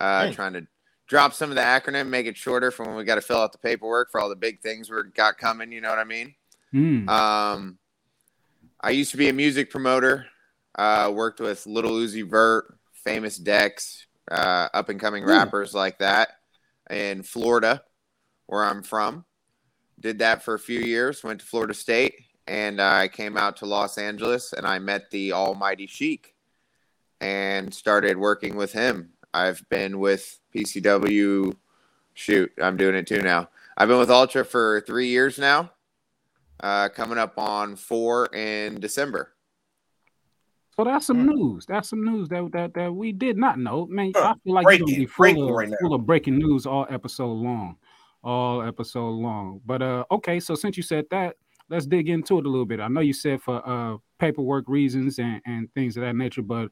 Uh, 0.00 0.26
Hmm. 0.28 0.32
Trying 0.32 0.52
to 0.54 0.66
drop 1.08 1.32
some 1.34 1.50
of 1.50 1.56
the 1.56 1.62
acronym, 1.62 2.08
make 2.08 2.26
it 2.26 2.36
shorter 2.36 2.70
for 2.70 2.84
when 2.86 2.94
we 2.96 3.04
got 3.04 3.16
to 3.16 3.20
fill 3.20 3.38
out 3.38 3.52
the 3.52 3.58
paperwork 3.58 4.10
for 4.10 4.20
all 4.20 4.28
the 4.28 4.36
big 4.36 4.60
things 4.60 4.90
we 4.90 4.96
got 5.14 5.36
coming. 5.38 5.72
You 5.72 5.80
know 5.80 5.88
what 5.90 5.98
I 5.98 6.04
mean? 6.04 6.34
Hmm. 6.70 7.08
Um, 7.08 7.78
I 8.80 8.90
used 8.90 9.10
to 9.10 9.16
be 9.16 9.28
a 9.28 9.32
music 9.32 9.70
promoter. 9.70 10.26
Uh, 10.76 11.10
worked 11.12 11.40
with 11.40 11.66
Little 11.66 11.92
Uzi 11.92 12.28
Vert, 12.28 12.78
Famous 12.92 13.36
Dex, 13.36 14.06
uh, 14.30 14.68
up 14.72 14.88
and 14.88 15.00
coming 15.00 15.24
rappers 15.24 15.74
like 15.74 15.98
that 15.98 16.28
in 16.88 17.24
Florida, 17.24 17.82
where 18.46 18.64
I'm 18.64 18.84
from. 18.84 19.24
Did 19.98 20.20
that 20.20 20.44
for 20.44 20.54
a 20.54 20.58
few 20.58 20.78
years. 20.78 21.24
Went 21.24 21.40
to 21.40 21.46
Florida 21.46 21.74
State, 21.74 22.14
and 22.46 22.80
I 22.80 23.08
came 23.08 23.36
out 23.36 23.56
to 23.56 23.66
Los 23.66 23.98
Angeles, 23.98 24.52
and 24.52 24.64
I 24.64 24.78
met 24.78 25.10
the 25.10 25.32
Almighty 25.32 25.88
Sheik, 25.88 26.36
and 27.20 27.74
started 27.74 28.16
working 28.16 28.54
with 28.54 28.72
him. 28.72 29.10
I've 29.34 29.68
been 29.68 29.98
with 29.98 30.38
PCW. 30.54 31.56
Shoot, 32.14 32.52
I'm 32.62 32.76
doing 32.76 32.94
it 32.94 33.08
too 33.08 33.22
now. 33.22 33.48
I've 33.76 33.88
been 33.88 33.98
with 33.98 34.10
Ultra 34.10 34.44
for 34.44 34.80
three 34.82 35.08
years 35.08 35.36
now 35.36 35.72
uh, 36.60 36.88
coming 36.90 37.18
up 37.18 37.38
on 37.38 37.76
four 37.76 38.26
in 38.34 38.80
December. 38.80 39.34
So 40.76 40.84
that's 40.84 41.06
some 41.06 41.20
Hmm. 41.24 41.30
news. 41.30 41.66
That's 41.66 41.88
some 41.88 42.04
news 42.04 42.28
that 42.28 42.50
that, 42.52 42.74
that 42.74 42.94
we 42.94 43.12
did 43.12 43.36
not 43.36 43.58
know. 43.58 43.86
Man, 43.86 44.12
Huh. 44.14 44.34
I 44.36 44.38
feel 44.44 44.54
like 44.54 44.78
you're 44.78 44.86
gonna 44.86 44.96
be 44.98 45.06
full 45.06 45.24
breaking 45.24 45.48
of, 45.48 45.54
right 45.56 45.68
now. 45.68 45.76
full 45.80 45.94
of 45.94 46.06
breaking 46.06 46.38
news 46.38 46.66
all 46.66 46.86
episode 46.88 47.32
long. 47.32 47.76
All 48.22 48.62
episode 48.62 49.10
long. 49.10 49.60
But 49.66 49.82
uh 49.82 50.04
okay, 50.10 50.38
so 50.40 50.54
since 50.54 50.76
you 50.76 50.82
said 50.84 51.06
that, 51.10 51.36
let's 51.68 51.86
dig 51.86 52.08
into 52.08 52.38
it 52.38 52.46
a 52.46 52.48
little 52.48 52.64
bit. 52.66 52.78
I 52.80 52.86
know 52.88 53.00
you 53.00 53.12
said 53.12 53.42
for 53.42 53.60
uh 53.68 53.96
paperwork 54.18 54.68
reasons 54.68 55.18
and, 55.18 55.40
and 55.46 55.72
things 55.74 55.96
of 55.96 56.02
that 56.02 56.14
nature, 56.14 56.42
but 56.42 56.70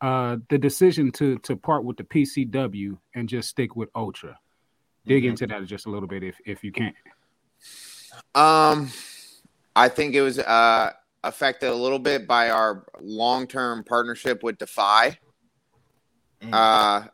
uh 0.00 0.36
the 0.48 0.58
decision 0.58 1.10
to 1.12 1.36
to 1.38 1.56
part 1.56 1.84
with 1.84 1.96
the 1.96 2.04
PCW 2.04 2.96
and 3.16 3.28
just 3.28 3.48
stick 3.48 3.74
with 3.74 3.88
Ultra. 3.96 4.38
Dig 5.04 5.24
Mhm. 5.24 5.30
into 5.30 5.46
that 5.48 5.64
just 5.66 5.86
a 5.86 5.90
little 5.90 6.08
bit 6.08 6.22
if 6.22 6.40
if 6.46 6.62
you 6.62 6.70
can. 6.70 6.94
Um, 8.36 8.88
I 9.74 9.88
think 9.88 10.14
it 10.14 10.22
was 10.22 10.38
uh, 10.38 10.92
affected 11.24 11.70
a 11.70 11.74
little 11.74 11.98
bit 11.98 12.26
by 12.26 12.50
our 12.50 12.84
long 13.00 13.46
term 13.46 13.84
partnership 13.84 14.42
with 14.42 14.58
Defy. 14.58 15.18
Mm. 16.42 16.50
Uh, 16.52 17.08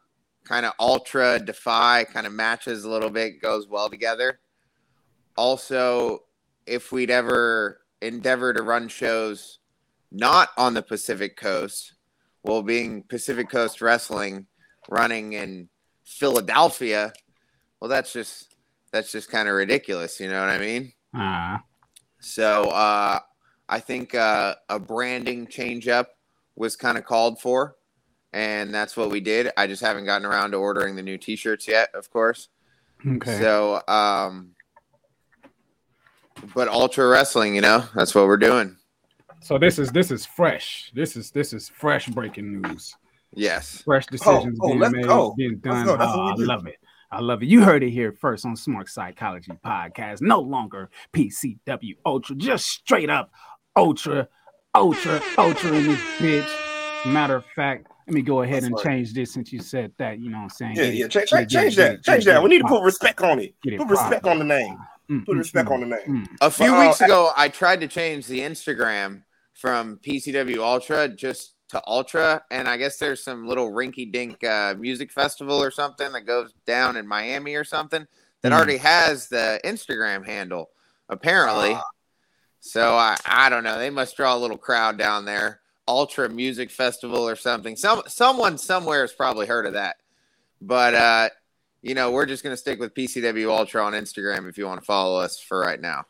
kind 0.44 0.64
of 0.64 0.72
Ultra 0.80 1.38
Defy 1.38 2.04
kind 2.04 2.26
of 2.26 2.32
matches 2.32 2.84
a 2.84 2.90
little 2.90 3.10
bit, 3.10 3.42
goes 3.42 3.68
well 3.68 3.90
together. 3.90 4.40
Also, 5.36 6.24
if 6.66 6.90
we'd 6.90 7.10
ever 7.10 7.80
endeavor 8.00 8.52
to 8.52 8.62
run 8.62 8.88
shows 8.88 9.58
not 10.10 10.48
on 10.56 10.74
the 10.74 10.82
Pacific 10.82 11.36
Coast, 11.36 11.94
well, 12.42 12.62
being 12.62 13.02
Pacific 13.02 13.50
Coast 13.50 13.80
Wrestling 13.80 14.46
running 14.88 15.34
in 15.34 15.68
Philadelphia, 16.04 17.12
well, 17.80 17.88
that's 17.88 18.12
just 18.12 18.54
that's 18.90 19.12
just 19.12 19.30
kind 19.30 19.48
of 19.48 19.54
ridiculous. 19.54 20.18
You 20.18 20.28
know 20.28 20.40
what 20.40 20.50
I 20.50 20.58
mean? 20.58 20.92
Ah, 21.14 21.62
So 22.20 22.64
uh, 22.64 23.20
I 23.68 23.80
think 23.80 24.14
uh, 24.14 24.54
a 24.68 24.78
branding 24.78 25.46
change 25.46 25.88
up 25.88 26.16
was 26.56 26.76
kind 26.76 26.98
of 26.98 27.04
called 27.04 27.40
for, 27.40 27.76
and 28.32 28.74
that's 28.74 28.96
what 28.96 29.10
we 29.10 29.20
did. 29.20 29.50
I 29.56 29.66
just 29.66 29.82
haven't 29.82 30.04
gotten 30.04 30.26
around 30.26 30.52
to 30.52 30.56
ordering 30.56 30.96
the 30.96 31.02
new 31.02 31.18
T-shirts 31.18 31.68
yet, 31.68 31.90
of 31.94 32.10
course. 32.10 32.48
okay. 33.06 33.38
So, 33.38 33.82
um, 33.86 34.50
but 36.54 36.68
Ultra 36.68 37.08
Wrestling, 37.08 37.54
you 37.54 37.60
know, 37.60 37.84
that's 37.94 38.14
what 38.14 38.26
we're 38.26 38.36
doing. 38.36 38.76
So 39.40 39.58
this 39.58 39.78
is 39.78 39.90
this 39.92 40.10
is 40.10 40.26
fresh. 40.26 40.90
This 40.94 41.16
is 41.16 41.30
this 41.30 41.52
is 41.52 41.68
fresh 41.68 42.08
breaking 42.08 42.60
news. 42.60 42.96
Yes. 43.34 43.82
fresh 43.82 44.06
decisions 44.06 44.58
oh, 44.60 44.68
being 44.68 44.80
let's 44.80 44.94
made, 44.94 45.04
go. 45.04 45.34
being 45.36 45.60
Let's 45.64 45.86
done. 45.86 45.86
go. 45.86 45.96
Oh, 46.00 46.28
I 46.28 46.34
love 46.34 46.66
it. 46.66 46.76
I 47.10 47.20
love 47.20 47.42
it. 47.42 47.46
You 47.46 47.62
heard 47.62 47.82
it 47.82 47.90
here 47.90 48.12
first 48.12 48.44
on 48.44 48.54
Smark 48.54 48.88
Psychology 48.88 49.52
Podcast. 49.64 50.20
No 50.20 50.40
longer 50.40 50.90
PCW 51.14 51.96
Ultra, 52.04 52.36
just 52.36 52.66
straight 52.66 53.08
up 53.08 53.30
Ultra, 53.76 54.28
Ultra, 54.74 55.20
Ultra 55.38 55.72
in 55.72 55.84
this 55.86 56.00
bitch. 56.18 57.06
Matter 57.06 57.36
of 57.36 57.44
fact, 57.56 57.86
let 58.06 58.14
me 58.14 58.22
go 58.22 58.42
ahead 58.42 58.64
and 58.64 58.76
change 58.78 59.14
this 59.14 59.32
since 59.32 59.52
you 59.52 59.60
said 59.60 59.92
that. 59.98 60.18
You 60.18 60.30
know 60.30 60.38
what 60.38 60.42
I'm 60.44 60.48
saying? 60.50 60.76
Yeah, 60.76 60.82
Get 60.84 60.92
it- 60.94 60.96
yeah. 60.96 61.08
Change, 61.08 61.30
get 61.30 61.48
change 61.48 61.76
that. 61.76 62.04
Change 62.04 62.24
that. 62.26 62.42
We 62.42 62.50
need 62.50 62.62
to 62.62 62.68
put 62.68 62.82
respect 62.82 63.20
on 63.22 63.38
it. 63.38 63.54
Put 63.62 63.88
respect 63.88 64.26
on 64.26 64.38
the 64.38 64.44
name. 64.44 64.76
Mm, 65.10 65.24
Put 65.24 65.36
mm, 65.36 65.38
respect 65.38 65.68
mm, 65.68 65.72
on 65.72 65.80
the 65.80 65.86
name. 65.86 66.26
mm. 66.26 66.36
A 66.42 66.50
few 66.50 66.70
Well, 66.72 66.86
weeks 66.88 67.00
uh, 67.00 67.06
ago, 67.06 67.30
I 67.34 67.48
tried 67.48 67.80
to 67.80 67.88
change 67.88 68.26
the 68.26 68.40
Instagram 68.40 69.22
from 69.54 69.98
PCW 70.04 70.58
Ultra 70.58 71.08
just 71.08 71.54
to 71.68 71.82
Ultra, 71.86 72.42
and 72.50 72.66
I 72.68 72.76
guess 72.78 72.98
there's 72.98 73.22
some 73.22 73.46
little 73.46 73.70
rinky-dink 73.70 74.42
uh, 74.44 74.74
music 74.78 75.12
festival 75.12 75.62
or 75.62 75.70
something 75.70 76.10
that 76.12 76.22
goes 76.22 76.54
down 76.66 76.96
in 76.96 77.06
Miami 77.06 77.54
or 77.54 77.64
something 77.64 78.06
that 78.42 78.52
Hmm. 78.52 78.56
already 78.56 78.78
has 78.78 79.28
the 79.28 79.60
Instagram 79.64 80.24
handle, 80.24 80.70
apparently. 81.08 81.74
Ah. 81.74 81.82
so 82.60 82.94
I, 82.94 83.16
I 83.26 83.48
don't 83.48 83.64
know. 83.64 83.78
They 83.78 83.90
must 83.90 84.16
draw 84.16 84.34
a 84.34 84.38
little 84.38 84.58
crowd 84.58 84.98
down 84.98 85.24
there. 85.24 85.60
Ultra 85.86 86.28
Music 86.28 86.70
Festival 86.70 87.26
or 87.26 87.34
something. 87.36 87.74
Some 87.76 88.02
someone 88.08 88.58
somewhere 88.58 89.00
has 89.02 89.12
probably 89.12 89.46
heard 89.46 89.64
of 89.64 89.72
that, 89.72 89.96
but 90.60 90.94
uh, 90.94 91.28
you 91.80 91.94
know, 91.94 92.10
we're 92.10 92.26
just 92.26 92.42
gonna 92.42 92.58
stick 92.58 92.78
with 92.78 92.92
PCW 92.94 93.48
Ultra 93.50 93.82
on 93.84 93.94
Instagram 93.94 94.48
if 94.48 94.58
you 94.58 94.66
want 94.66 94.80
to 94.80 94.84
follow 94.84 95.18
us 95.18 95.38
for 95.40 95.58
right 95.58 95.80
now. 95.80 96.04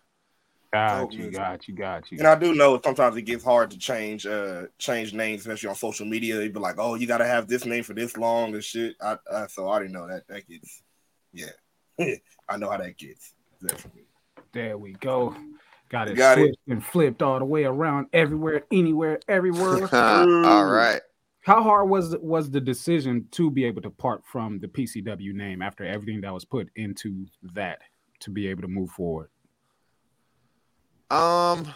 Got 0.73 1.13
you, 1.15 1.31
got 1.31 1.67
you, 1.67 1.75
got 1.75 2.13
you. 2.13 2.19
And 2.19 2.27
I 2.27 2.35
do 2.35 2.55
know 2.55 2.79
sometimes 2.85 3.17
it 3.17 3.23
gets 3.23 3.43
hard 3.43 3.71
to 3.71 3.79
change 3.79 4.27
uh 4.27 4.65
change 4.79 5.15
names, 5.15 5.41
especially 5.41 5.71
on 5.71 5.75
social 5.75 6.05
media. 6.05 6.37
They'd 6.37 6.53
be 6.53 6.61
like, 6.61 6.77
"Oh, 6.79 6.95
you 6.95 7.07
got 7.07 7.19
to 7.19 7.27
have 7.27 7.49
this 7.49 7.65
name 7.65 7.83
for 7.83 7.95
this 7.95 8.19
long 8.19 8.53
and 8.53 8.63
shit." 8.63 8.95
I, 9.01 9.17
I 9.33 9.47
so 9.47 9.65
I 9.65 9.69
already 9.69 9.93
know 9.93 10.07
that 10.07 10.29
that 10.29 10.47
gets, 10.47 10.83
yeah, 11.33 11.47
I 12.49 12.59
know 12.59 12.71
how 12.71 12.77
that 12.77 12.99
gets. 12.99 13.33
Definitely. 13.67 14.03
There 14.53 14.77
we 14.77 14.93
go. 14.93 15.35
Got 15.89 16.09
it 16.09 16.17
Got 16.17 16.39
it. 16.39 16.55
and 16.69 16.85
flipped 16.85 17.23
all 17.23 17.39
the 17.39 17.47
way 17.47 17.65
around, 17.65 18.09
everywhere, 18.13 18.65
anywhere, 18.71 19.21
everywhere. 19.27 19.89
All 19.95 20.67
right. 20.67 21.01
How 21.41 21.63
hard 21.63 21.89
was 21.89 22.15
was 22.19 22.51
the 22.51 22.61
decision 22.61 23.27
to 23.31 23.51
be 23.51 23.65
able 23.65 23.81
to 23.83 23.91
part 23.91 24.23
from 24.27 24.59
the 24.61 24.69
PCW 24.69 25.33
name 25.33 25.63
after 25.63 25.87
everything 25.87 26.21
that 26.21 26.35
was 26.35 26.45
put 26.45 26.69
into 26.77 27.27
that 27.55 27.79
to 28.21 28.31
be 28.31 28.49
able 28.49 28.61
to 28.63 28.69
move 28.69 28.91
forward? 28.91 29.31
Um, 31.11 31.73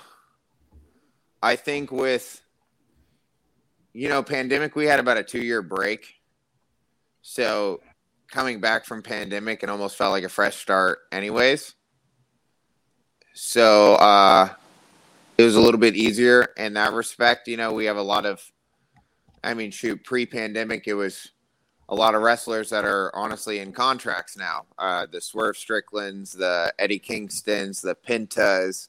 I 1.43 1.57
think 1.57 1.91
with 1.91 2.43
you 3.93 4.09
know 4.09 4.23
pandemic, 4.23 4.77
we 4.77 4.87
had 4.87 5.01
about 5.01 5.17
a 5.17 5.23
two 5.23 5.43
year 5.43 5.62
break. 5.62 6.15
So 7.23 7.81
coming 8.33 8.61
back 8.61 8.85
from 8.85 9.03
pandemic, 9.03 9.62
it 9.62 9.69
almost 9.69 9.97
felt 9.97 10.12
like 10.12 10.25
a 10.25 10.29
fresh 10.29 10.57
start, 10.57 11.01
anyways. 11.12 11.75
So 13.35 13.95
uh, 13.95 14.49
it 15.39 15.43
was 15.43 15.55
a 15.55 15.61
little 15.61 15.81
bit 15.81 15.95
easier 15.95 16.49
in 16.57 16.75
that 16.75 16.93
respect. 16.93 17.49
You 17.49 17.57
know, 17.57 17.73
we 17.73 17.85
have 17.85 17.97
a 17.97 18.03
lot 18.03 18.27
of, 18.27 18.43
I 19.45 19.55
mean, 19.55 19.71
shoot, 19.71 20.03
pre 20.05 20.27
pandemic, 20.27 20.87
it 20.87 20.95
was 20.95 21.31
a 21.89 21.95
lot 21.95 22.15
of 22.15 22.23
wrestlers 22.23 22.71
that 22.71 22.85
are 22.85 23.15
honestly 23.15 23.59
in 23.59 23.73
contracts 23.73 24.37
now. 24.37 24.67
Uh, 24.79 25.07
the 25.11 25.21
Swerve 25.21 25.57
Stricklands, 25.57 26.33
the 26.33 26.73
Eddie 26.79 27.01
Kingstons, 27.01 27.81
the 27.83 27.95
Pentas. 27.95 28.89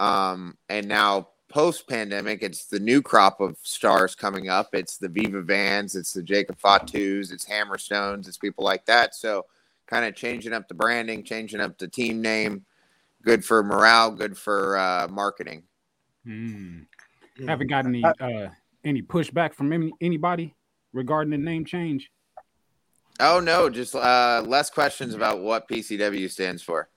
Um, 0.00 0.56
and 0.68 0.88
now 0.88 1.28
post 1.48 1.88
pandemic, 1.88 2.42
it's 2.42 2.66
the 2.66 2.80
new 2.80 3.00
crop 3.00 3.40
of 3.40 3.56
stars 3.62 4.14
coming 4.14 4.48
up. 4.48 4.70
It's 4.72 4.96
the 4.96 5.08
Viva 5.08 5.42
Vans, 5.42 5.94
it's 5.94 6.12
the 6.12 6.22
Jacob 6.22 6.58
Fatus, 6.58 7.30
it's 7.30 7.44
Hammerstones, 7.44 8.26
it's 8.26 8.38
people 8.38 8.64
like 8.64 8.84
that. 8.86 9.14
So 9.14 9.46
kind 9.86 10.04
of 10.04 10.14
changing 10.14 10.52
up 10.52 10.68
the 10.68 10.74
branding, 10.74 11.22
changing 11.22 11.60
up 11.60 11.78
the 11.78 11.88
team 11.88 12.20
name. 12.20 12.64
Good 13.22 13.44
for 13.44 13.62
morale, 13.62 14.10
good 14.10 14.36
for 14.36 14.76
uh, 14.76 15.08
marketing. 15.08 15.62
Hmm. 16.24 16.80
Haven't 17.46 17.68
got 17.68 17.86
any 17.86 18.04
uh, 18.04 18.48
any 18.84 19.02
pushback 19.02 19.54
from 19.54 19.72
any, 19.72 19.92
anybody 20.00 20.54
regarding 20.92 21.30
the 21.30 21.38
name 21.38 21.64
change. 21.64 22.10
Oh 23.20 23.40
no, 23.40 23.70
just 23.70 23.94
uh, 23.94 24.42
less 24.46 24.70
questions 24.70 25.14
about 25.14 25.40
what 25.40 25.68
PCW 25.68 26.30
stands 26.30 26.62
for. 26.62 26.88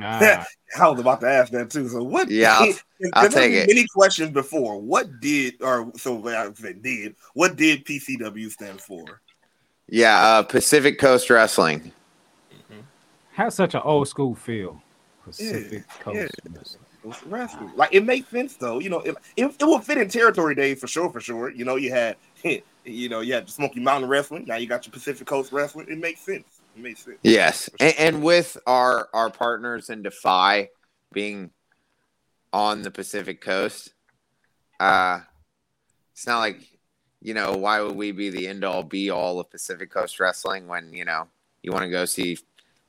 Ah, 0.00 0.44
I 0.80 0.88
was 0.88 1.00
about 1.00 1.20
to 1.20 1.28
ask 1.28 1.52
that 1.52 1.70
too. 1.70 1.88
So 1.88 2.02
what? 2.02 2.30
Yeah, 2.30 2.56
I'll- 2.58 2.74
I'll 3.14 3.30
take 3.30 3.52
it. 3.52 3.68
Many 3.68 3.86
questions 3.94 4.30
before. 4.30 4.80
What 4.80 5.20
did 5.20 5.62
or 5.62 5.92
so 5.96 6.26
I 6.28 6.52
said 6.54 6.82
did 6.82 7.14
what 7.34 7.56
did 7.56 7.84
PCW 7.84 8.50
stand 8.50 8.80
for? 8.80 9.20
Yeah, 9.88 10.20
uh, 10.20 10.42
Pacific 10.42 10.98
Coast 10.98 11.30
Wrestling. 11.30 11.92
has 13.32 13.54
such 13.54 13.74
an 13.74 13.82
old 13.84 14.08
school 14.08 14.34
feel. 14.34 14.82
Pacific 15.24 15.84
yeah. 16.12 16.26
Coast. 16.28 16.78
It's 17.04 17.22
wrestling. 17.24 17.70
Like 17.76 17.94
it 17.94 18.04
makes 18.04 18.28
sense 18.28 18.56
though. 18.56 18.80
You 18.80 18.90
know, 18.90 19.00
it, 19.00 19.16
it, 19.36 19.46
it 19.46 19.64
will 19.64 19.78
fit 19.78 19.98
in 19.98 20.08
territory 20.08 20.54
days 20.54 20.80
for 20.80 20.86
sure. 20.86 21.10
For 21.10 21.20
sure. 21.20 21.50
You 21.50 21.64
know, 21.64 21.76
you 21.76 21.90
had 21.90 22.16
you 22.84 23.08
know 23.08 23.20
you 23.20 23.34
had 23.34 23.46
the 23.46 23.52
Smoky 23.52 23.80
Mountain 23.80 24.10
Wrestling. 24.10 24.44
Now 24.46 24.56
you 24.56 24.66
got 24.66 24.86
your 24.86 24.92
Pacific 24.92 25.26
Coast 25.26 25.52
Wrestling. 25.52 25.86
It 25.88 25.98
makes 25.98 26.20
sense. 26.20 26.57
Yes, 27.22 27.70
and, 27.80 27.94
and 27.98 28.22
with 28.22 28.56
our 28.66 29.08
our 29.12 29.30
partners 29.30 29.90
in 29.90 30.02
Defy, 30.02 30.70
being 31.12 31.50
on 32.52 32.82
the 32.82 32.90
Pacific 32.90 33.40
Coast. 33.40 33.92
Uh, 34.80 35.20
it's 36.12 36.26
not 36.26 36.38
like, 36.38 36.60
you 37.20 37.34
know, 37.34 37.56
why 37.56 37.80
would 37.80 37.96
we 37.96 38.12
be 38.12 38.30
the 38.30 38.48
end 38.48 38.64
all 38.64 38.82
be 38.82 39.10
all 39.10 39.40
of 39.40 39.50
Pacific 39.50 39.90
Coast 39.90 40.20
wrestling 40.20 40.66
when, 40.66 40.92
you 40.92 41.04
know, 41.04 41.28
you 41.62 41.72
want 41.72 41.84
to 41.84 41.90
go 41.90 42.04
see 42.04 42.38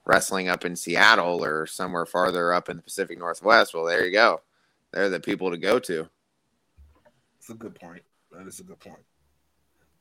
wrestling 0.05 0.47
up 0.47 0.65
in 0.65 0.75
Seattle 0.75 1.43
or 1.43 1.65
somewhere 1.67 2.05
farther 2.05 2.53
up 2.53 2.69
in 2.69 2.77
the 2.77 2.83
Pacific 2.83 3.17
Northwest? 3.19 3.73
Well, 3.73 3.85
there 3.85 4.05
you 4.05 4.11
go. 4.11 4.41
They're 4.91 5.09
the 5.09 5.19
people 5.19 5.51
to 5.51 5.57
go 5.57 5.79
to. 5.79 6.07
That's 7.39 7.49
a 7.49 7.53
good 7.53 7.75
point. 7.75 8.03
That 8.31 8.47
is 8.47 8.59
a 8.59 8.63
good 8.63 8.79
point. 8.79 9.01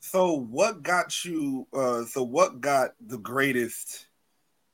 So, 0.00 0.33
what 0.33 0.83
got 0.83 1.25
you? 1.25 1.67
Uh, 1.73 2.05
so, 2.05 2.23
what 2.23 2.61
got 2.61 2.90
the 3.05 3.19
greatest? 3.19 4.07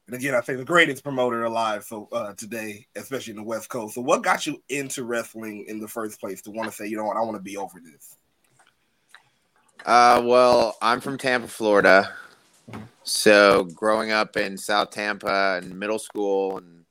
And 0.06 0.14
again, 0.14 0.34
I 0.34 0.42
say 0.42 0.54
the 0.54 0.64
greatest 0.64 1.02
promoter 1.02 1.44
alive. 1.44 1.84
So 1.84 2.08
uh, 2.12 2.34
today, 2.34 2.86
especially 2.94 3.30
in 3.30 3.38
the 3.38 3.42
West 3.42 3.70
Coast. 3.70 3.94
So, 3.94 4.02
what 4.02 4.22
got 4.22 4.46
you 4.46 4.62
into 4.68 5.04
wrestling 5.04 5.64
in 5.66 5.80
the 5.80 5.88
first 5.88 6.20
place 6.20 6.42
to 6.42 6.50
want 6.50 6.68
to 6.68 6.76
say, 6.76 6.86
you 6.86 6.96
know 6.96 7.04
what, 7.04 7.16
I 7.16 7.22
want 7.22 7.36
to 7.36 7.42
be 7.42 7.56
over 7.56 7.80
this? 7.80 8.16
Uh, 9.86 10.22
well, 10.24 10.76
I'm 10.82 11.00
from 11.00 11.16
Tampa, 11.16 11.48
Florida. 11.48 12.12
So, 13.02 13.64
growing 13.64 14.12
up 14.12 14.36
in 14.36 14.56
South 14.58 14.90
Tampa 14.90 15.60
and 15.62 15.78
middle 15.78 15.98
school 15.98 16.58
and 16.58 16.84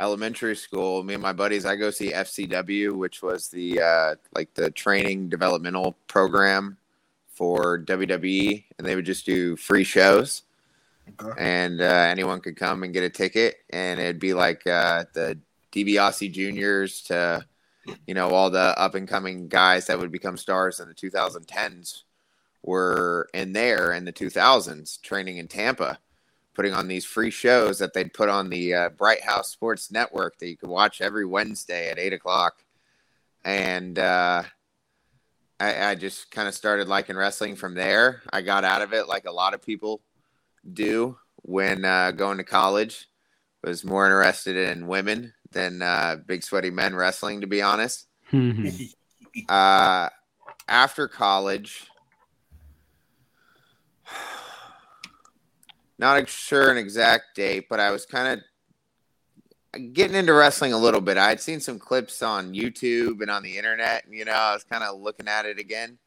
elementary 0.00 0.56
school, 0.56 1.02
me 1.02 1.14
and 1.14 1.22
my 1.22 1.32
buddies, 1.32 1.66
I 1.66 1.76
go 1.76 1.90
see 1.90 2.12
FCW, 2.12 2.92
which 2.92 3.22
was 3.22 3.48
the 3.48 3.80
uh, 3.82 4.14
like 4.34 4.54
the 4.54 4.70
training 4.70 5.28
developmental 5.28 5.96
program 6.08 6.78
for 7.36 7.78
WWE, 7.84 8.64
and 8.78 8.86
they 8.86 8.96
would 8.96 9.04
just 9.04 9.26
do 9.26 9.56
free 9.56 9.84
shows, 9.84 10.42
Okay. 11.20 11.38
and 11.38 11.80
uh, 11.80 11.84
anyone 11.84 12.40
could 12.40 12.56
come 12.56 12.82
and 12.82 12.92
get 12.94 13.04
a 13.04 13.10
ticket, 13.10 13.56
and 13.70 14.00
it'd 14.00 14.18
be 14.18 14.32
like 14.34 14.66
uh, 14.66 15.04
the 15.12 15.38
DiBiase 15.70 16.32
juniors 16.32 17.02
to, 17.02 17.44
you 18.06 18.14
know, 18.14 18.30
all 18.30 18.50
the 18.50 18.76
up 18.78 18.94
and 18.94 19.06
coming 19.06 19.48
guys 19.48 19.86
that 19.86 19.98
would 19.98 20.10
become 20.10 20.36
stars 20.38 20.80
in 20.80 20.88
the 20.88 20.94
2010s 20.94 22.02
were 22.62 23.28
in 23.34 23.52
there 23.52 23.92
in 23.92 24.04
the 24.06 24.12
2000s 24.12 25.00
training 25.02 25.36
in 25.36 25.46
Tampa, 25.46 25.98
putting 26.54 26.72
on 26.72 26.88
these 26.88 27.04
free 27.04 27.30
shows 27.30 27.78
that 27.78 27.92
they'd 27.92 28.14
put 28.14 28.28
on 28.30 28.48
the 28.48 28.74
uh, 28.74 28.88
Bright 28.88 29.22
House 29.22 29.50
Sports 29.50 29.92
Network 29.92 30.38
that 30.38 30.48
you 30.48 30.56
could 30.56 30.70
watch 30.70 31.00
every 31.02 31.26
Wednesday 31.26 31.90
at 31.90 31.98
eight 31.98 32.14
o'clock, 32.14 32.64
and. 33.44 33.98
I, 35.58 35.90
I 35.90 35.94
just 35.94 36.30
kind 36.30 36.48
of 36.48 36.54
started 36.54 36.88
liking 36.88 37.16
wrestling 37.16 37.56
from 37.56 37.74
there. 37.74 38.22
I 38.32 38.42
got 38.42 38.64
out 38.64 38.82
of 38.82 38.92
it 38.92 39.08
like 39.08 39.24
a 39.24 39.32
lot 39.32 39.54
of 39.54 39.62
people 39.62 40.02
do 40.72 41.16
when 41.42 41.84
uh, 41.84 42.10
going 42.12 42.38
to 42.38 42.44
college. 42.44 43.08
Was 43.64 43.84
more 43.84 44.06
interested 44.06 44.56
in 44.56 44.86
women 44.86 45.34
than 45.50 45.82
uh, 45.82 46.16
big 46.24 46.44
sweaty 46.44 46.70
men 46.70 46.94
wrestling, 46.94 47.40
to 47.40 47.48
be 47.48 47.62
honest. 47.62 48.06
Uh, 49.48 50.08
after 50.68 51.08
college, 51.08 51.88
not 55.98 56.28
sure 56.28 56.70
an 56.70 56.76
exact 56.76 57.34
date, 57.34 57.66
but 57.68 57.80
I 57.80 57.90
was 57.90 58.06
kind 58.06 58.28
of 58.28 58.44
getting 59.78 60.16
into 60.16 60.32
wrestling 60.32 60.72
a 60.72 60.78
little 60.78 61.00
bit. 61.00 61.16
I 61.16 61.28
had 61.28 61.40
seen 61.40 61.60
some 61.60 61.78
clips 61.78 62.22
on 62.22 62.54
YouTube 62.54 63.20
and 63.22 63.30
on 63.30 63.42
the 63.42 63.56
internet. 63.56 64.04
and, 64.04 64.14
You 64.14 64.24
know, 64.24 64.32
I 64.32 64.52
was 64.52 64.64
kind 64.64 64.84
of 64.84 65.00
looking 65.00 65.28
at 65.28 65.46
it 65.46 65.58
again. 65.58 65.98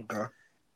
Okay. 0.00 0.24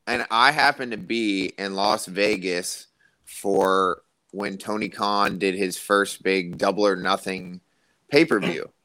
And 0.07 0.25
I 0.31 0.51
happened 0.51 0.91
to 0.91 0.97
be 0.97 1.53
in 1.57 1.75
Las 1.75 2.05
Vegas 2.05 2.87
for 3.25 4.01
when 4.31 4.57
Tony 4.57 4.89
Khan 4.89 5.37
did 5.37 5.55
his 5.55 5.77
first 5.77 6.23
big 6.23 6.57
double 6.57 6.85
or 6.85 6.95
nothing 6.95 7.61
pay 8.09 8.25
per 8.25 8.39
view. 8.39 8.69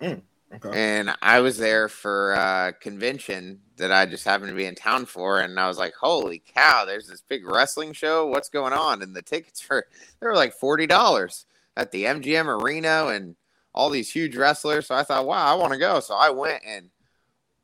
Mm, 0.00 0.22
okay. 0.54 0.70
And 0.72 1.14
I 1.20 1.40
was 1.40 1.58
there 1.58 1.86
for 1.86 2.32
a 2.32 2.72
convention 2.80 3.60
that 3.76 3.92
I 3.92 4.06
just 4.06 4.24
happened 4.24 4.48
to 4.48 4.56
be 4.56 4.64
in 4.64 4.74
town 4.74 5.04
for. 5.04 5.40
And 5.40 5.60
I 5.60 5.68
was 5.68 5.76
like, 5.76 5.92
holy 5.92 6.42
cow, 6.54 6.86
there's 6.86 7.06
this 7.06 7.20
big 7.20 7.46
wrestling 7.46 7.92
show. 7.92 8.26
What's 8.26 8.48
going 8.48 8.72
on? 8.72 9.02
And 9.02 9.14
the 9.14 9.20
tickets 9.20 9.62
were, 9.68 9.86
they 10.18 10.26
were 10.26 10.34
like 10.34 10.58
$40 10.58 11.44
at 11.80 11.90
the 11.92 12.04
MGM 12.04 12.62
Arena 12.62 13.06
and 13.06 13.36
all 13.74 13.88
these 13.88 14.12
huge 14.12 14.36
wrestlers. 14.36 14.86
So 14.86 14.94
I 14.94 15.02
thought, 15.02 15.26
wow, 15.26 15.46
I 15.46 15.54
want 15.54 15.72
to 15.72 15.78
go. 15.78 16.00
So 16.00 16.14
I 16.14 16.30
went 16.30 16.62
and 16.66 16.90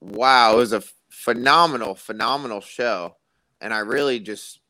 wow, 0.01 0.55
it 0.55 0.57
was 0.57 0.73
a 0.73 0.83
phenomenal, 1.11 1.95
phenomenal 1.95 2.61
show. 2.61 3.17
And 3.61 3.75
I 3.75 3.81
really 3.81 4.21
just 4.21 4.61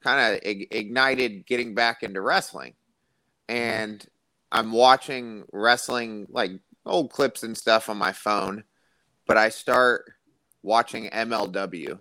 kind 0.00 0.34
of 0.34 0.40
ig- 0.42 0.68
ignited 0.72 1.46
getting 1.46 1.74
back 1.74 2.02
into 2.02 2.20
wrestling. 2.20 2.74
And 3.48 4.04
I'm 4.50 4.72
watching 4.72 5.44
wrestling 5.52 6.26
like 6.28 6.50
old 6.84 7.12
clips 7.12 7.44
and 7.44 7.56
stuff 7.56 7.88
on 7.88 7.96
my 7.96 8.12
phone, 8.12 8.64
but 9.26 9.36
I 9.36 9.50
start 9.50 10.12
watching 10.62 11.08
MLW, 11.08 11.98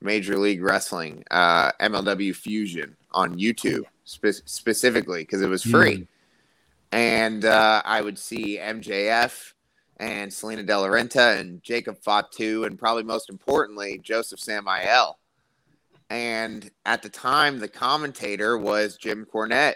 Major 0.00 0.38
League 0.38 0.62
Wrestling, 0.62 1.24
uh, 1.30 1.72
MLW 1.80 2.34
Fusion 2.34 2.96
on 3.12 3.38
YouTube 3.38 3.84
spe- 4.04 4.42
specifically 4.44 5.22
because 5.22 5.42
it 5.42 5.48
was 5.48 5.62
free. 5.62 6.08
And 6.92 7.44
uh, 7.44 7.82
I 7.84 8.00
would 8.00 8.18
see 8.18 8.58
MJF 8.58 9.52
and 9.98 10.32
Salina 10.32 10.62
De 10.62 10.78
La 10.78 10.88
Renta 10.88 11.38
and 11.38 11.62
Jacob 11.62 11.98
Fatu, 12.02 12.64
and 12.64 12.78
probably 12.78 13.02
most 13.02 13.28
importantly, 13.28 14.00
Joseph 14.02 14.40
Samael. 14.40 15.18
And 16.08 16.68
at 16.84 17.02
the 17.02 17.08
time, 17.08 17.60
the 17.60 17.68
commentator 17.68 18.58
was 18.58 18.96
Jim 18.96 19.26
Cornette. 19.32 19.74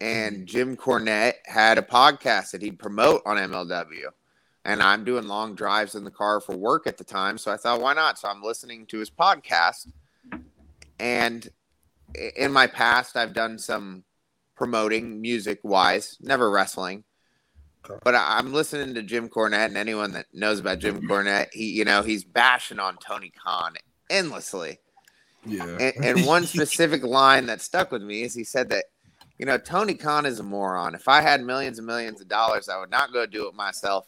And 0.00 0.46
Jim 0.46 0.76
Cornette 0.76 1.34
had 1.44 1.78
a 1.78 1.82
podcast 1.82 2.50
that 2.52 2.62
he'd 2.62 2.78
promote 2.78 3.22
on 3.24 3.36
MLW. 3.36 4.06
And 4.64 4.82
I'm 4.82 5.04
doing 5.04 5.26
long 5.26 5.54
drives 5.54 5.94
in 5.94 6.04
the 6.04 6.10
car 6.10 6.40
for 6.40 6.56
work 6.56 6.86
at 6.86 6.96
the 6.96 7.04
time. 7.04 7.36
So 7.36 7.50
I 7.50 7.56
thought, 7.56 7.80
why 7.80 7.94
not? 7.94 8.18
So 8.18 8.28
I'm 8.28 8.42
listening 8.42 8.86
to 8.86 8.98
his 8.98 9.10
podcast. 9.10 9.88
And 11.00 11.48
in 12.36 12.52
my 12.52 12.68
past, 12.68 13.16
I've 13.16 13.32
done 13.32 13.58
some 13.58 14.04
promoting 14.56 15.20
music 15.20 15.58
wise, 15.64 16.16
never 16.20 16.50
wrestling. 16.50 17.04
But 18.04 18.14
I'm 18.14 18.52
listening 18.52 18.94
to 18.94 19.02
Jim 19.02 19.28
Cornette, 19.28 19.66
and 19.66 19.76
anyone 19.76 20.12
that 20.12 20.26
knows 20.32 20.60
about 20.60 20.78
Jim 20.78 20.98
mm-hmm. 20.98 21.10
Cornette, 21.10 21.48
he, 21.52 21.70
you 21.72 21.84
know, 21.84 22.02
he's 22.02 22.22
bashing 22.22 22.78
on 22.78 22.96
Tony 22.98 23.32
Khan 23.42 23.74
endlessly. 24.08 24.78
Yeah. 25.44 25.64
And, 25.80 26.04
and 26.04 26.26
one 26.26 26.46
specific 26.46 27.02
line 27.02 27.46
that 27.46 27.60
stuck 27.60 27.90
with 27.90 28.02
me 28.02 28.22
is 28.22 28.34
he 28.34 28.44
said 28.44 28.68
that, 28.68 28.84
you 29.38 29.46
know, 29.46 29.58
Tony 29.58 29.94
Khan 29.94 30.26
is 30.26 30.38
a 30.38 30.44
moron. 30.44 30.94
If 30.94 31.08
I 31.08 31.22
had 31.22 31.42
millions 31.42 31.78
and 31.78 31.86
millions 31.86 32.20
of 32.20 32.28
dollars, 32.28 32.68
I 32.68 32.78
would 32.78 32.90
not 32.90 33.12
go 33.12 33.26
do 33.26 33.48
it 33.48 33.54
myself. 33.54 34.06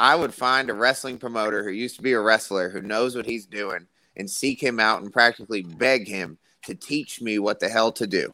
I 0.00 0.16
would 0.16 0.32
find 0.32 0.70
a 0.70 0.74
wrestling 0.74 1.18
promoter 1.18 1.62
who 1.62 1.68
used 1.68 1.96
to 1.96 2.02
be 2.02 2.14
a 2.14 2.20
wrestler 2.20 2.70
who 2.70 2.80
knows 2.80 3.14
what 3.14 3.26
he's 3.26 3.44
doing 3.44 3.86
and 4.16 4.30
seek 4.30 4.58
him 4.58 4.80
out 4.80 5.02
and 5.02 5.12
practically 5.12 5.62
beg 5.62 6.08
him 6.08 6.38
to 6.64 6.74
teach 6.74 7.20
me 7.20 7.38
what 7.38 7.60
the 7.60 7.68
hell 7.68 7.92
to 7.92 8.06
do. 8.06 8.32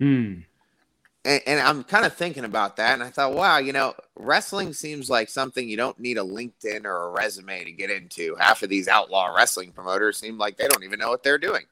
Hmm. 0.00 0.40
And, 1.24 1.40
and 1.46 1.60
I'm 1.60 1.84
kind 1.84 2.04
of 2.04 2.14
thinking 2.14 2.44
about 2.44 2.76
that, 2.76 2.94
and 2.94 3.02
I 3.02 3.10
thought, 3.10 3.32
wow, 3.32 3.58
you 3.58 3.72
know, 3.72 3.94
wrestling 4.16 4.72
seems 4.72 5.08
like 5.08 5.28
something 5.28 5.68
you 5.68 5.76
don't 5.76 6.00
need 6.00 6.18
a 6.18 6.22
LinkedIn 6.22 6.84
or 6.84 7.04
a 7.04 7.10
resume 7.10 7.62
to 7.62 7.70
get 7.70 7.90
into. 7.90 8.34
Half 8.34 8.64
of 8.64 8.68
these 8.68 8.88
outlaw 8.88 9.32
wrestling 9.32 9.70
promoters 9.70 10.18
seem 10.18 10.36
like 10.36 10.56
they 10.56 10.66
don't 10.66 10.82
even 10.82 10.98
know 10.98 11.10
what 11.10 11.22
they're 11.22 11.38
doing. 11.38 11.62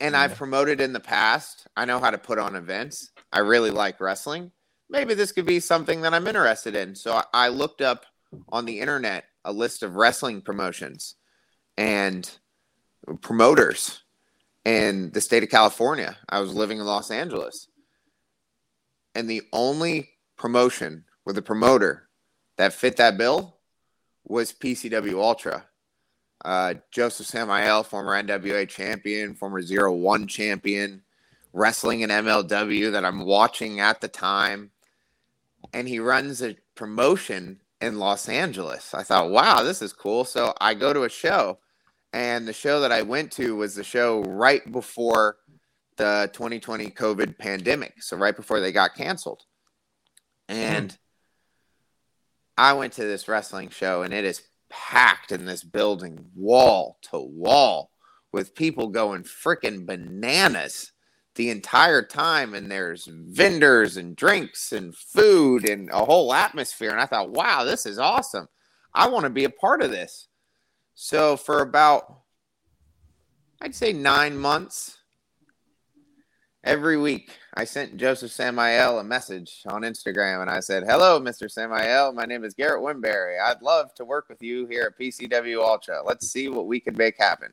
And 0.00 0.16
I've 0.16 0.34
promoted 0.34 0.80
in 0.80 0.94
the 0.94 1.00
past. 1.00 1.66
I 1.76 1.84
know 1.84 2.00
how 2.00 2.10
to 2.10 2.18
put 2.18 2.38
on 2.38 2.56
events. 2.56 3.10
I 3.30 3.40
really 3.40 3.70
like 3.70 4.00
wrestling. 4.00 4.50
Maybe 4.90 5.14
this 5.14 5.32
could 5.32 5.46
be 5.46 5.60
something 5.60 6.02
that 6.02 6.14
I'm 6.14 6.26
interested 6.26 6.76
in. 6.76 6.94
So 6.94 7.14
I, 7.14 7.24
I 7.32 7.48
looked 7.48 7.80
up 7.80 8.04
on 8.50 8.64
the 8.64 8.80
internet 8.80 9.24
a 9.44 9.52
list 9.52 9.82
of 9.82 9.96
wrestling 9.96 10.40
promotions 10.40 11.16
and 11.76 12.30
promoters 13.20 14.02
in 14.64 15.10
the 15.10 15.20
state 15.20 15.42
of 15.42 15.50
California. 15.50 16.16
I 16.28 16.40
was 16.40 16.54
living 16.54 16.78
in 16.78 16.84
Los 16.84 17.10
Angeles. 17.10 17.68
And 19.14 19.28
the 19.28 19.42
only 19.52 20.10
promotion 20.36 21.04
with 21.24 21.38
a 21.38 21.42
promoter 21.42 22.08
that 22.56 22.72
fit 22.72 22.96
that 22.96 23.16
bill 23.16 23.58
was 24.24 24.52
PCW 24.52 25.14
Ultra. 25.14 25.66
Uh, 26.44 26.74
Joseph 26.90 27.26
Samael, 27.26 27.84
former 27.84 28.20
NWA 28.22 28.68
champion, 28.68 29.34
former 29.34 29.62
Zero 29.62 29.92
One 29.92 30.26
champion, 30.26 31.02
wrestling 31.52 32.00
in 32.00 32.10
MLW 32.10 32.92
that 32.92 33.04
I'm 33.04 33.24
watching 33.24 33.80
at 33.80 34.00
the 34.00 34.08
time. 34.08 34.70
And 35.74 35.88
he 35.88 35.98
runs 35.98 36.40
a 36.40 36.56
promotion 36.74 37.60
in 37.80 37.98
Los 37.98 38.28
Angeles. 38.28 38.94
I 38.94 39.02
thought, 39.02 39.30
wow, 39.30 39.62
this 39.62 39.82
is 39.82 39.92
cool. 39.92 40.24
So 40.24 40.54
I 40.60 40.72
go 40.74 40.92
to 40.92 41.02
a 41.02 41.10
show 41.10 41.58
and 42.14 42.46
the 42.46 42.52
show 42.52 42.80
that 42.80 42.92
I 42.92 43.02
went 43.02 43.32
to 43.32 43.56
was 43.56 43.74
the 43.74 43.82
show 43.82 44.22
right 44.22 44.70
before 44.70 45.36
the 45.96 46.30
2020 46.32 46.90
COVID 46.90 47.38
pandemic. 47.38 48.02
So 48.02 48.16
right 48.16 48.36
before 48.36 48.60
they 48.60 48.70
got 48.70 48.94
canceled. 48.94 49.42
And 50.48 50.96
I 52.56 52.74
went 52.74 52.92
to 52.94 53.04
this 53.04 53.26
wrestling 53.26 53.70
show 53.70 54.02
and 54.02 54.14
it 54.14 54.24
is 54.24 54.42
packed 54.70 55.32
in 55.32 55.44
this 55.44 55.64
building 55.64 56.26
wall 56.36 56.98
to 57.10 57.18
wall 57.18 57.90
with 58.32 58.54
people 58.54 58.88
going 58.88 59.24
freaking 59.24 59.84
bananas. 59.84 60.92
The 61.34 61.50
entire 61.50 62.02
time 62.02 62.54
and 62.54 62.70
there's 62.70 63.06
vendors 63.06 63.96
and 63.96 64.14
drinks 64.14 64.70
and 64.72 64.94
food 64.94 65.68
and 65.68 65.90
a 65.90 66.04
whole 66.04 66.32
atmosphere 66.32 66.90
and 66.90 67.00
i 67.00 67.06
thought 67.06 67.30
wow 67.30 67.64
this 67.64 67.86
is 67.86 67.98
awesome. 67.98 68.48
I 68.92 69.08
want 69.08 69.24
to 69.24 69.30
be 69.30 69.44
a 69.44 69.50
part 69.50 69.82
of 69.82 69.90
this. 69.90 70.28
So 70.94 71.36
for 71.36 71.60
about 71.60 72.20
i'd 73.60 73.74
say 73.74 73.92
nine 73.92 74.36
months 74.36 74.98
every 76.64 76.96
week 76.98 77.30
i 77.54 77.64
sent 77.64 77.96
joseph 77.96 78.32
samael 78.32 78.98
a 78.98 79.04
message 79.04 79.62
on 79.66 79.82
instagram 79.82 80.42
and 80.42 80.50
i 80.50 80.60
said 80.60 80.82
hello 80.84 81.20
mr 81.20 81.50
samael. 81.50 82.12
My 82.12 82.24
name 82.24 82.44
is 82.44 82.54
garrett 82.54 82.82
winberry 82.82 83.40
i'd 83.40 83.62
love 83.62 83.94
to 83.94 84.04
work 84.04 84.28
with 84.28 84.42
you 84.42 84.66
here 84.66 84.92
at 84.92 84.98
pcw 84.98 85.58
ultra. 85.58 86.02
Let's 86.04 86.28
see 86.28 86.48
what 86.48 86.66
we 86.66 86.78
can 86.80 86.96
make 86.96 87.16
happen. 87.18 87.52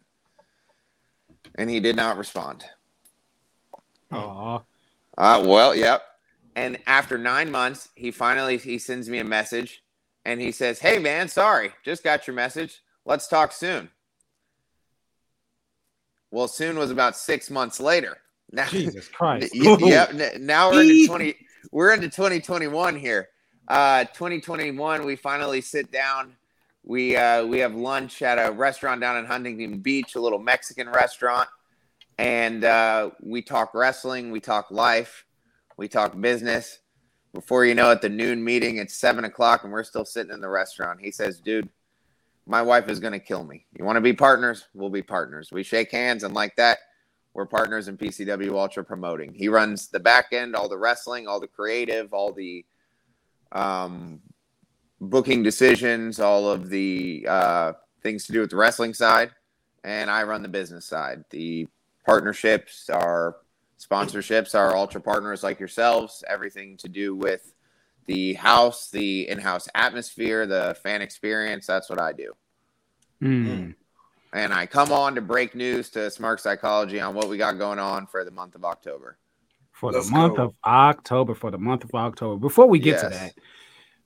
And 1.55 1.69
he 1.69 1.79
did 1.79 1.95
not 1.95 2.17
respond 2.17 2.65
Aw. 4.11 4.61
Uh, 5.17 5.43
well, 5.45 5.75
yep. 5.75 6.03
And 6.55 6.77
after 6.87 7.17
nine 7.17 7.49
months, 7.51 7.89
he 7.95 8.11
finally 8.11 8.57
he 8.57 8.77
sends 8.77 9.09
me 9.09 9.19
a 9.19 9.23
message, 9.23 9.83
and 10.25 10.41
he 10.41 10.51
says, 10.51 10.79
"Hey, 10.79 10.99
man, 10.99 11.27
sorry, 11.29 11.71
just 11.83 12.03
got 12.03 12.27
your 12.27 12.35
message. 12.35 12.81
Let's 13.05 13.27
talk 13.27 13.51
soon." 13.51 13.89
Well, 16.31 16.47
soon 16.47 16.77
was 16.77 16.91
about 16.91 17.15
six 17.17 17.49
months 17.49 17.79
later. 17.79 18.17
Now, 18.53 18.67
Jesus 18.67 19.07
Christ. 19.07 19.55
Yep. 19.55 20.09
n- 20.13 20.45
Now 20.45 20.71
we're 20.71 20.81
into 20.81 21.07
twenty. 21.07 21.35
We're 21.71 21.93
into 21.93 22.09
twenty 22.09 22.41
twenty 22.41 22.67
one 22.67 22.97
here. 22.97 23.29
Uh, 23.65 24.03
twenty 24.13 24.41
twenty 24.41 24.71
one. 24.71 25.05
We 25.05 25.15
finally 25.15 25.61
sit 25.61 25.89
down. 25.89 26.35
We 26.83 27.15
uh, 27.15 27.45
we 27.45 27.59
have 27.59 27.73
lunch 27.75 28.21
at 28.21 28.35
a 28.45 28.51
restaurant 28.51 28.99
down 28.99 29.15
in 29.19 29.25
Huntington 29.25 29.79
Beach, 29.79 30.15
a 30.15 30.19
little 30.19 30.37
Mexican 30.39 30.89
restaurant, 30.89 31.47
and 32.21 32.63
uh, 32.63 33.09
we 33.19 33.41
talk 33.41 33.73
wrestling. 33.73 34.29
We 34.29 34.39
talk 34.39 34.69
life. 34.69 35.25
We 35.75 35.87
talk 35.87 36.19
business. 36.21 36.77
Before 37.33 37.65
you 37.65 37.73
know 37.73 37.89
it, 37.89 38.01
the 38.01 38.09
noon 38.09 38.43
meeting. 38.43 38.77
It's 38.77 38.95
seven 38.95 39.25
o'clock, 39.25 39.63
and 39.63 39.73
we're 39.73 39.83
still 39.83 40.05
sitting 40.05 40.31
in 40.31 40.39
the 40.39 40.47
restaurant. 40.47 41.01
He 41.01 41.09
says, 41.09 41.39
"Dude, 41.39 41.67
my 42.45 42.61
wife 42.61 42.89
is 42.89 42.99
going 42.99 43.13
to 43.13 43.19
kill 43.19 43.43
me. 43.43 43.65
You 43.75 43.85
want 43.85 43.97
to 43.97 44.01
be 44.01 44.13
partners? 44.13 44.67
We'll 44.75 44.91
be 44.91 45.01
partners. 45.01 45.49
We 45.51 45.63
shake 45.63 45.89
hands, 45.89 46.23
and 46.23 46.35
like 46.35 46.55
that, 46.57 46.77
we're 47.33 47.47
partners 47.47 47.87
in 47.87 47.97
PCW 47.97 48.53
Ultra 48.53 48.83
Promoting. 48.83 49.33
He 49.33 49.47
runs 49.47 49.87
the 49.87 49.99
back 49.99 50.27
end, 50.31 50.55
all 50.55 50.69
the 50.69 50.77
wrestling, 50.77 51.27
all 51.27 51.39
the 51.39 51.47
creative, 51.47 52.13
all 52.13 52.33
the 52.33 52.63
um, 53.51 54.19
booking 54.99 55.41
decisions, 55.41 56.19
all 56.19 56.47
of 56.51 56.69
the 56.69 57.25
uh, 57.27 57.73
things 58.03 58.27
to 58.27 58.31
do 58.31 58.41
with 58.41 58.51
the 58.51 58.57
wrestling 58.57 58.93
side, 58.93 59.31
and 59.83 60.11
I 60.11 60.21
run 60.21 60.43
the 60.43 60.49
business 60.49 60.85
side. 60.85 61.25
The 61.31 61.67
partnerships, 62.05 62.89
our 62.89 63.37
sponsorships, 63.79 64.55
our 64.55 64.75
ultra 64.75 65.01
partners 65.01 65.43
like 65.43 65.59
yourselves, 65.59 66.23
everything 66.27 66.77
to 66.77 66.89
do 66.89 67.15
with 67.15 67.53
the 68.05 68.33
house, 68.33 68.89
the 68.89 69.27
in-house 69.29 69.69
atmosphere, 69.75 70.45
the 70.45 70.75
fan 70.83 71.01
experience. 71.01 71.65
That's 71.67 71.89
what 71.89 71.99
I 71.99 72.13
do. 72.13 72.33
Mm. 73.21 73.75
And 74.33 74.53
I 74.53 74.65
come 74.65 74.91
on 74.91 75.15
to 75.15 75.21
break 75.21 75.55
news 75.55 75.89
to 75.91 75.99
Smark 75.99 76.39
Psychology 76.39 76.99
on 76.99 77.13
what 77.13 77.27
we 77.29 77.37
got 77.37 77.57
going 77.57 77.79
on 77.79 78.07
for 78.07 78.23
the 78.23 78.31
month 78.31 78.55
of 78.55 78.63
October. 78.63 79.17
For 79.71 79.91
the 79.91 79.97
Let's 79.97 80.11
month 80.11 80.37
go. 80.37 80.45
of 80.45 80.53
October, 80.63 81.35
for 81.35 81.51
the 81.51 81.57
month 81.57 81.83
of 81.83 81.93
October. 81.93 82.37
Before 82.39 82.67
we 82.67 82.79
get 82.79 82.99
to 83.01 83.09
that, 83.09 83.33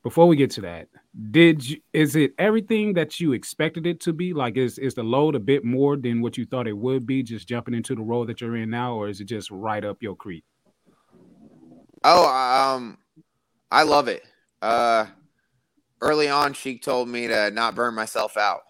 before 0.05 0.27
we 0.27 0.35
get 0.35 0.51
to 0.51 0.61
that, 0.61 0.87
did 1.31 1.67
you 1.67 1.77
is 1.91 2.15
it 2.15 2.35
everything 2.37 2.93
that 2.93 3.19
you 3.19 3.33
expected 3.33 3.87
it 3.87 3.99
to 4.01 4.13
be? 4.13 4.35
Like 4.35 4.55
is 4.55 4.77
is 4.77 4.93
the 4.93 5.01
load 5.01 5.33
a 5.33 5.39
bit 5.39 5.65
more 5.65 5.97
than 5.97 6.21
what 6.21 6.37
you 6.37 6.45
thought 6.45 6.67
it 6.67 6.77
would 6.77 7.07
be 7.07 7.23
just 7.23 7.47
jumping 7.49 7.73
into 7.73 7.95
the 7.95 8.03
role 8.03 8.23
that 8.27 8.39
you're 8.39 8.55
in 8.55 8.69
now, 8.69 8.93
or 8.93 9.09
is 9.09 9.19
it 9.19 9.25
just 9.25 9.49
right 9.49 9.83
up 9.83 10.03
your 10.03 10.15
creek? 10.15 10.43
Oh, 12.03 12.27
um, 12.27 12.99
I 13.71 13.81
love 13.81 14.07
it. 14.07 14.21
Uh, 14.61 15.07
early 16.01 16.29
on, 16.29 16.53
she 16.53 16.77
told 16.77 17.09
me 17.09 17.25
to 17.25 17.49
not 17.49 17.73
burn 17.73 17.95
myself 17.95 18.37
out, 18.37 18.61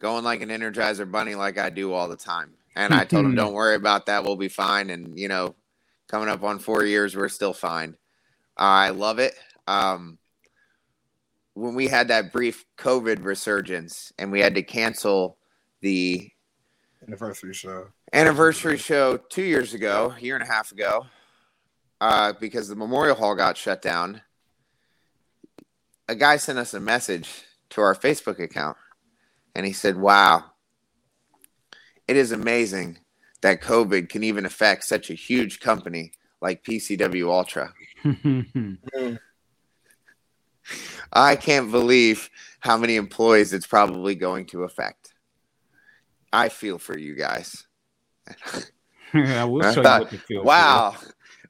going 0.00 0.22
like 0.22 0.42
an 0.42 0.48
Energizer 0.48 1.10
bunny, 1.10 1.34
like 1.34 1.58
I 1.58 1.70
do 1.70 1.92
all 1.92 2.08
the 2.08 2.16
time. 2.16 2.52
And 2.76 2.94
I 2.94 3.04
told 3.04 3.24
him, 3.24 3.34
"Don't 3.34 3.52
worry 3.52 3.74
about 3.74 4.06
that. 4.06 4.22
We'll 4.22 4.36
be 4.36 4.46
fine." 4.46 4.90
And 4.90 5.18
you 5.18 5.26
know, 5.26 5.56
coming 6.06 6.28
up 6.28 6.44
on 6.44 6.60
four 6.60 6.84
years, 6.84 7.16
we're 7.16 7.28
still 7.28 7.52
fine. 7.52 7.96
I 8.56 8.90
love 8.90 9.18
it. 9.18 9.34
Um, 9.66 10.18
when 11.54 11.74
we 11.74 11.88
had 11.88 12.08
that 12.08 12.32
brief 12.32 12.64
COVID 12.78 13.24
resurgence 13.24 14.12
and 14.18 14.32
we 14.32 14.40
had 14.40 14.54
to 14.56 14.62
cancel 14.62 15.38
the 15.80 16.30
Anniversary 17.06 17.54
show. 17.54 17.88
anniversary 18.12 18.78
show 18.78 19.16
two 19.16 19.42
years 19.42 19.74
ago, 19.74 20.14
a 20.16 20.20
year 20.20 20.34
and 20.34 20.42
a 20.42 20.50
half 20.50 20.72
ago, 20.72 21.06
uh, 22.00 22.32
because 22.40 22.68
the 22.68 22.74
Memorial 22.74 23.14
Hall 23.14 23.34
got 23.34 23.56
shut 23.56 23.82
down. 23.82 24.22
A 26.08 26.14
guy 26.14 26.38
sent 26.38 26.58
us 26.58 26.74
a 26.74 26.80
message 26.80 27.42
to 27.70 27.82
our 27.82 27.94
Facebook 27.94 28.38
account, 28.38 28.78
and 29.54 29.66
he 29.66 29.72
said, 29.72 29.96
"Wow, 29.96 30.44
it 32.08 32.16
is 32.16 32.32
amazing 32.32 32.98
that 33.42 33.60
COVID 33.60 34.08
can 34.08 34.24
even 34.24 34.46
affect 34.46 34.84
such 34.84 35.10
a 35.10 35.14
huge 35.14 35.60
company 35.60 36.12
like 36.40 36.64
PCW 36.64 37.30
Ultra. 37.30 37.74
I 41.12 41.36
can't 41.36 41.70
believe 41.70 42.30
how 42.60 42.76
many 42.76 42.96
employees 42.96 43.52
it's 43.52 43.66
probably 43.66 44.14
going 44.14 44.46
to 44.46 44.62
affect. 44.64 45.12
I 46.32 46.48
feel 46.48 46.78
for 46.78 46.96
you 46.98 47.14
guys." 47.14 47.66
I 49.14 49.44
will 49.44 49.64
I 49.64 49.72
show 49.74 49.82
thought, 49.82 50.00
you 50.00 50.04
what 50.06 50.10
to 50.10 50.18
feel. 50.18 50.40
for. 50.42 50.46
Wow. 50.46 50.96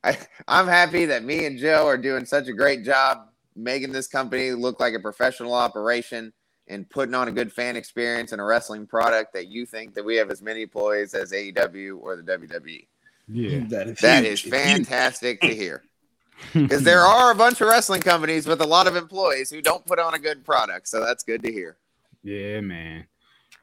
I, 0.02 0.18
I'm 0.46 0.66
happy 0.66 1.06
that 1.06 1.24
me 1.24 1.46
and 1.46 1.58
Joe 1.58 1.86
are 1.86 1.96
doing 1.96 2.26
such 2.26 2.46
a 2.48 2.52
great 2.52 2.84
job 2.84 3.28
making 3.56 3.92
this 3.92 4.06
company 4.06 4.50
look 4.50 4.80
like 4.80 4.92
a 4.94 4.98
professional 5.00 5.54
operation 5.54 6.32
and 6.68 6.88
putting 6.90 7.14
on 7.14 7.28
a 7.28 7.32
good 7.32 7.52
fan 7.52 7.76
experience 7.76 8.32
and 8.32 8.40
a 8.40 8.44
wrestling 8.44 8.86
product 8.86 9.32
that 9.32 9.46
you 9.48 9.64
think 9.64 9.94
that 9.94 10.04
we 10.04 10.16
have 10.16 10.30
as 10.30 10.42
many 10.42 10.62
employees 10.62 11.14
as 11.14 11.32
AEW 11.32 11.98
or 12.02 12.16
the 12.16 12.22
WWE. 12.22 12.86
Yeah. 13.28 13.60
That 13.68 13.88
is 13.88 13.98
That 14.00 14.24
huge. 14.24 14.32
is 14.32 14.32
It's 14.32 14.42
huge. 14.42 14.52
fantastic 14.54 15.40
to 15.42 15.54
hear. 15.54 15.84
Because 16.52 16.82
there 16.82 17.00
are 17.06 17.30
a 17.30 17.34
bunch 17.34 17.60
of 17.60 17.68
wrestling 17.68 18.02
companies 18.02 18.46
with 18.46 18.60
a 18.60 18.66
lot 18.66 18.86
of 18.86 18.96
employees 18.96 19.50
who 19.50 19.60
don't 19.60 19.84
put 19.86 19.98
on 19.98 20.14
a 20.14 20.18
good 20.18 20.44
product. 20.44 20.88
So 20.88 21.04
that's 21.04 21.22
good 21.22 21.42
to 21.42 21.52
hear. 21.52 21.76
Yeah, 22.22 22.60
man. 22.60 23.06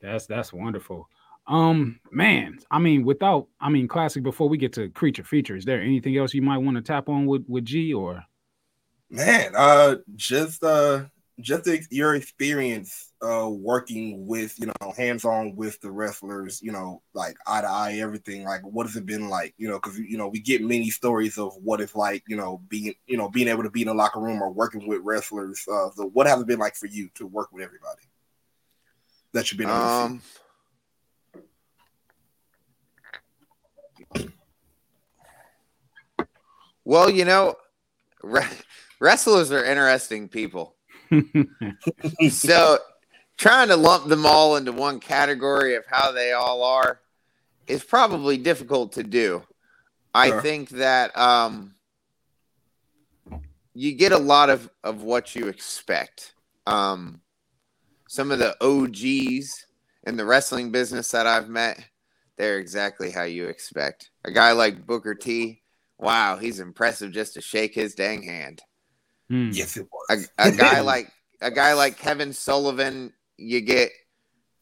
That's 0.02 0.26
that's 0.26 0.52
wonderful. 0.52 1.08
Um, 1.48 2.00
man, 2.12 2.60
I 2.70 2.80
mean, 2.80 3.04
without 3.04 3.48
I 3.60 3.70
mean, 3.70 3.88
Klassick. 3.88 4.24
Before 4.24 4.48
we 4.48 4.58
get 4.58 4.74
to 4.74 4.90
creature 4.90 5.24
feature, 5.24 5.56
is 5.56 5.66
there 5.66 5.82
anything 5.82 6.18
else 6.18 6.34
you 6.34 6.42
might 6.42 6.60
want 6.60 6.78
to 6.78 6.82
tap 6.82 7.10
on 7.10 7.26
with 7.26 7.46
with 7.48 7.66
G 7.66 7.94
or? 7.94 8.24
Man, 9.10 9.52
uh, 9.56 9.96
just 10.16 10.64
uh, 10.64 11.04
just 11.42 11.68
your 11.92 12.16
experience 12.16 13.12
uh 13.22 13.50
working 13.50 14.26
with 14.26 14.58
you 14.60 14.68
know 14.68 14.92
hands 14.98 15.26
on 15.26 15.56
with 15.56 15.80
the 15.82 15.92
wrestlers, 15.92 16.62
you 16.62 16.72
know, 16.72 17.02
like 17.14 17.38
eye 17.46 17.62
to 17.62 17.68
eye, 17.68 17.94
everything. 18.00 18.44
Like, 18.44 18.62
what 18.62 18.86
has 18.88 18.96
it 18.96 19.06
been 19.06 19.30
like? 19.30 19.54
You 19.58 19.70
know, 19.70 19.80
because 19.80 20.00
you 20.00 20.18
know 20.18 20.28
we 20.28 20.40
get 20.40 20.62
many 20.62 20.90
stories 20.90 21.38
of 21.38 21.54
what 21.62 21.82
it's 21.82 21.96
like, 21.96 22.24
you 22.28 22.36
know, 22.36 22.62
being 22.68 22.94
you 23.08 23.18
know 23.18 23.30
being 23.30 23.48
able 23.48 23.64
to 23.64 23.70
be 23.70 23.82
in 23.82 23.88
a 23.88 23.94
locker 23.94 24.20
room 24.20 24.42
or 24.42 24.52
working 24.52 24.88
with 24.88 25.02
wrestlers. 25.04 25.66
Uh, 25.68 25.90
so 25.92 26.10
what 26.14 26.28
has 26.28 26.40
it 26.42 26.48
been 26.48 26.60
like 26.60 26.76
for 26.76 26.88
you 26.88 27.10
to 27.16 27.28
work 27.28 27.50
with 27.52 27.64
everybody 27.64 28.04
that 29.34 29.52
you've 29.52 29.60
been? 29.60 29.70
Um, 29.70 30.22
well, 36.84 37.10
you 37.10 37.26
know, 37.26 37.56
re- 38.24 38.46
wrestlers 39.00 39.52
are 39.52 39.64
interesting 39.64 40.28
people. 40.28 40.76
so 42.30 42.78
trying 43.38 43.68
to 43.70 43.76
lump 43.76 44.08
them 44.08 44.26
all 44.26 44.56
into 44.56 44.72
one 44.72 45.00
category 45.00 45.76
of 45.76 45.86
how 45.88 46.12
they 46.12 46.32
all 46.32 46.64
are 46.64 47.00
is 47.68 47.84
probably 47.84 48.38
difficult 48.38 48.94
to 48.94 49.04
do. 49.04 49.44
I 50.14 50.28
Sure. 50.30 50.42
think 50.42 50.70
that 50.72 51.18
um, 51.18 51.76
you 53.74 53.94
get 53.94 54.12
a 54.12 54.18
lot 54.18 54.50
of, 54.50 54.70
of 54.84 55.04
what 55.04 55.36
you 55.36 55.48
expect. 55.48 56.34
Um, 56.68 57.22
some 58.08 58.32
of 58.32 58.40
the 58.40 58.56
OGs 58.62 59.66
in 60.06 60.18
the 60.18 60.26
wrestling 60.26 60.72
business 60.72 61.12
that 61.12 61.28
I've 61.28 61.50
met, 61.50 61.84
they're 62.38 62.60
exactly 62.60 63.12
how 63.12 63.24
you 63.24 63.46
expect. 63.48 64.10
A 64.26 64.32
guy 64.32 64.52
like 64.52 64.86
Booker 64.86 65.16
T, 65.16 65.62
wow, 65.98 66.38
he's 66.38 66.60
impressive 66.60 67.12
just 67.12 67.36
to 67.36 67.42
shake 67.42 67.74
his 67.74 67.96
dang 67.96 68.24
hand 68.24 68.62
Hmm. 69.32 69.50
yes, 69.54 69.78
it 69.78 69.88
a, 70.10 70.16
was. 70.18 70.30
a 70.38 70.52
guy 70.52 70.82
like 70.94 71.10
a 71.42 71.50
guy 71.50 71.72
like 71.74 71.98
Kevin 71.98 72.34
Sullivan, 72.34 73.14
you 73.38 73.62
get 73.62 73.92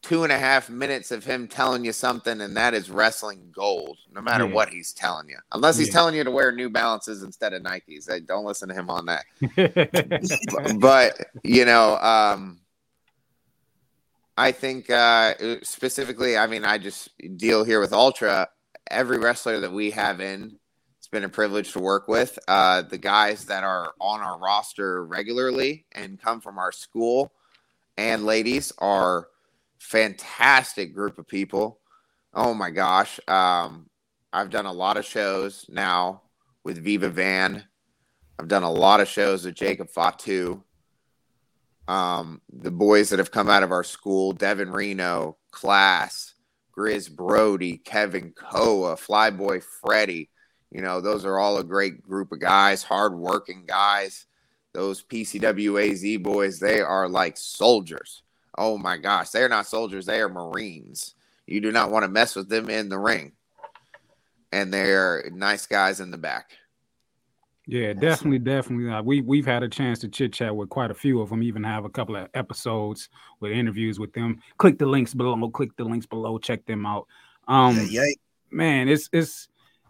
two 0.04 0.24
and 0.24 0.32
a 0.32 0.38
half 0.38 0.70
minutes 0.70 1.10
of 1.12 1.26
him 1.26 1.48
telling 1.48 1.84
you 1.84 1.92
something, 1.92 2.40
and 2.40 2.56
that 2.56 2.76
is 2.76 2.90
wrestling 2.92 3.52
gold, 3.54 3.98
no 4.14 4.22
matter 4.22 4.46
Yeah. 4.46 4.54
what 4.54 4.70
he's 4.70 4.94
telling 4.94 5.28
you. 5.28 5.38
Unless 5.52 5.78
he's 5.80 5.88
Yeah. 5.88 5.94
telling 5.94 6.14
you 6.16 6.24
to 6.24 6.30
wear 6.32 6.52
New 6.52 6.70
Balances 6.70 7.24
instead 7.24 7.52
of 7.54 7.64
Nikes, 7.64 8.10
I 8.12 8.20
don't 8.20 8.46
listen 8.46 8.70
to 8.70 8.76
him 8.76 8.92
on 8.92 9.08
that. 9.08 9.26
but 10.80 11.20
you 11.44 11.66
know, 11.66 11.98
um, 11.98 12.62
I 14.38 14.52
think 14.52 14.90
uh, 14.90 15.34
specifically, 15.64 16.38
I 16.38 16.46
mean, 16.48 16.64
I 16.64 16.78
just 16.78 17.10
deal 17.38 17.64
here 17.64 17.80
with 17.82 17.92
Ultra. 17.92 18.50
every 18.90 19.18
wrestler 19.18 19.60
that 19.62 19.72
we 19.74 19.92
have 19.92 20.22
in, 20.22 20.58
it's 21.10 21.18
been 21.18 21.24
a 21.24 21.30
privilege 21.30 21.72
to 21.72 21.80
work 21.80 22.08
with. 22.08 22.38
Uh, 22.48 22.84
the 22.84 23.00
guys 23.00 23.46
that 23.46 23.64
are 23.64 23.94
on 24.00 24.20
our 24.20 24.38
roster 24.38 25.04
regularly 25.04 25.88
and 25.92 26.22
come 26.22 26.40
from 26.40 26.60
our 26.60 26.72
school 26.72 27.34
and 27.98 28.26
ladies 28.26 28.72
are 28.78 29.28
fantastic 29.80 30.94
group 30.94 31.18
of 31.18 31.28
people. 31.28 31.80
Oh 32.32 32.54
my 32.54 32.70
gosh. 32.70 33.20
Um, 33.28 33.90
I've 34.32 34.52
done 34.52 34.68
a 34.68 34.72
lot 34.72 34.98
of 34.98 35.06
shows 35.06 35.66
now 35.68 36.22
with 36.64 36.78
Viva 36.78 37.10
Van. 37.10 37.64
I've 38.38 38.48
done 38.48 38.62
a 38.62 38.72
lot 38.72 39.02
of 39.02 39.08
shows 39.08 39.46
with 39.46 39.56
Jacob 39.56 39.90
Fatu. 39.90 40.64
Um, 41.88 42.40
the 42.54 42.70
boys 42.70 43.10
that 43.10 43.18
have 43.18 43.32
come 43.32 43.50
out 43.50 43.64
of 43.64 43.72
our 43.72 43.84
school, 43.84 44.32
Devin 44.32 44.70
Reno, 44.70 45.38
Clas, 45.50 46.36
Grizz 46.78 47.10
Broady, 47.10 47.84
Kevin 47.84 48.32
Koa, 48.32 48.96
Flyboy 48.96 49.64
Freddy. 49.64 50.30
You 50.72 50.82
know, 50.82 51.02
those 51.02 51.26
are 51.26 51.40
all 51.40 51.58
a 51.58 51.64
great 51.64 52.02
group 52.02 52.32
of 52.32 52.40
guys, 52.40 52.84
hardworking 52.84 53.66
guys. 53.66 54.28
Those 54.74 55.04
PCWAZ 55.04 56.22
boys, 56.22 56.60
they 56.60 56.80
are 56.80 57.10
like 57.10 57.38
soldiers. 57.38 58.22
Oh 58.58 58.78
my 58.78 58.98
gosh, 58.98 59.30
they're 59.30 59.50
not 59.50 59.68
soldiers, 59.68 60.06
they 60.06 60.20
are 60.22 60.30
Marines. 60.30 61.16
You 61.48 61.62
do 61.62 61.72
not 61.72 61.90
want 61.90 62.04
to 62.04 62.10
mess 62.10 62.36
with 62.36 62.50
them 62.50 62.70
in 62.70 62.90
the 62.90 63.00
ring. 63.00 63.32
And 64.52 64.72
they're 64.72 65.30
nice 65.34 65.66
guys 65.66 66.00
in 66.00 66.12
the 66.12 66.18
back. 66.18 66.52
Yeah, 67.66 67.94
definitely, 67.94 68.40
definitely. 68.40 68.92
Uh, 68.92 69.04
we 69.04 69.22
we've 69.22 69.46
had 69.46 69.62
a 69.62 69.70
chance 69.70 70.00
to 70.00 70.08
chit 70.08 70.34
chat 70.34 70.56
with 70.56 70.70
quite 70.70 70.90
a 70.90 70.96
few 70.96 71.22
of 71.22 71.30
them. 71.30 71.44
Even 71.44 71.64
have 71.64 71.86
a 71.86 71.90
couple 71.90 72.16
of 72.16 72.28
episodes 72.34 73.10
with 73.42 73.52
interviews 73.52 74.00
with 74.00 74.12
them. 74.14 74.42
Click 74.58 74.80
the 74.80 74.88
links 74.88 75.14
below. 75.14 75.50
Click 75.52 75.76
the 75.78 75.84
links 75.84 76.08
below. 76.08 76.40
Check 76.40 76.66
them 76.66 76.88
out. 76.88 77.06
Um, 77.48 77.76
Yeah, 77.76 77.84
yeah. 78.06 78.14
man, 78.50 78.90
it's 78.90 79.08
it's 79.14 79.50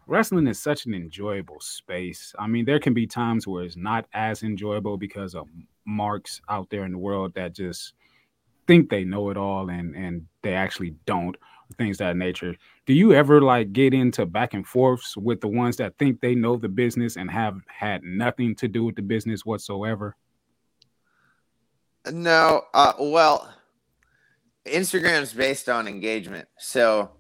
wrestling 0.10 0.48
is 0.48 0.60
such 0.60 0.86
an 0.86 0.93
enjoyable 0.93 1.60
space. 1.60 2.34
I 2.38 2.48
mean, 2.48 2.65
there 2.65 2.80
can 2.80 2.93
be 2.93 3.06
times 3.08 3.48
where 3.48 3.63
it's 3.63 3.78
not 3.78 4.06
as 4.13 4.43
enjoyable 4.43 4.98
because 4.98 5.36
of 5.36 5.48
marks 5.86 6.41
out 6.50 6.69
there 6.69 6.84
in 6.84 6.91
the 6.91 6.98
world 6.98 7.34
that 7.36 7.54
just 7.54 7.93
think 8.67 8.89
they 8.89 9.04
know 9.04 9.30
it 9.30 9.38
all 9.38 9.69
and 9.69 9.95
and 9.95 10.26
they 10.41 10.54
actually 10.54 10.95
don't. 11.06 11.38
Things 11.78 12.00
that 12.00 12.17
nature. 12.17 12.56
Do 12.88 12.93
you 12.93 13.13
ever 13.13 13.43
like 13.43 13.74
get 13.74 13.93
into 13.93 14.26
back 14.26 14.56
and 14.56 14.65
forths 14.65 15.15
with 15.15 15.39
the 15.39 15.48
ones 15.48 15.78
that 15.78 15.95
think 16.00 16.19
they 16.19 16.34
know 16.34 16.56
the 16.56 16.67
business 16.67 17.15
and 17.15 17.30
have 17.30 17.62
had 17.67 18.02
nothing 18.04 18.56
to 18.56 18.67
do 18.67 18.84
with 18.84 18.95
the 18.95 19.04
business 19.04 19.45
whatsoever? 19.45 20.15
No, 22.12 22.63
uh, 22.74 22.93
well, 23.00 23.54
Instagram's 24.65 25.32
based 25.32 25.69
on 25.69 25.88
engagement. 25.88 26.48
So 26.58 27.12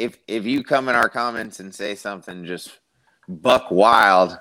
if 0.00 0.18
if 0.26 0.46
you 0.46 0.64
come 0.64 0.88
in 0.88 0.94
our 0.94 1.08
comments 1.08 1.60
and 1.60 1.74
say 1.74 1.94
something 1.94 2.44
just 2.44 2.78
buck 3.28 3.70
wild, 3.70 4.38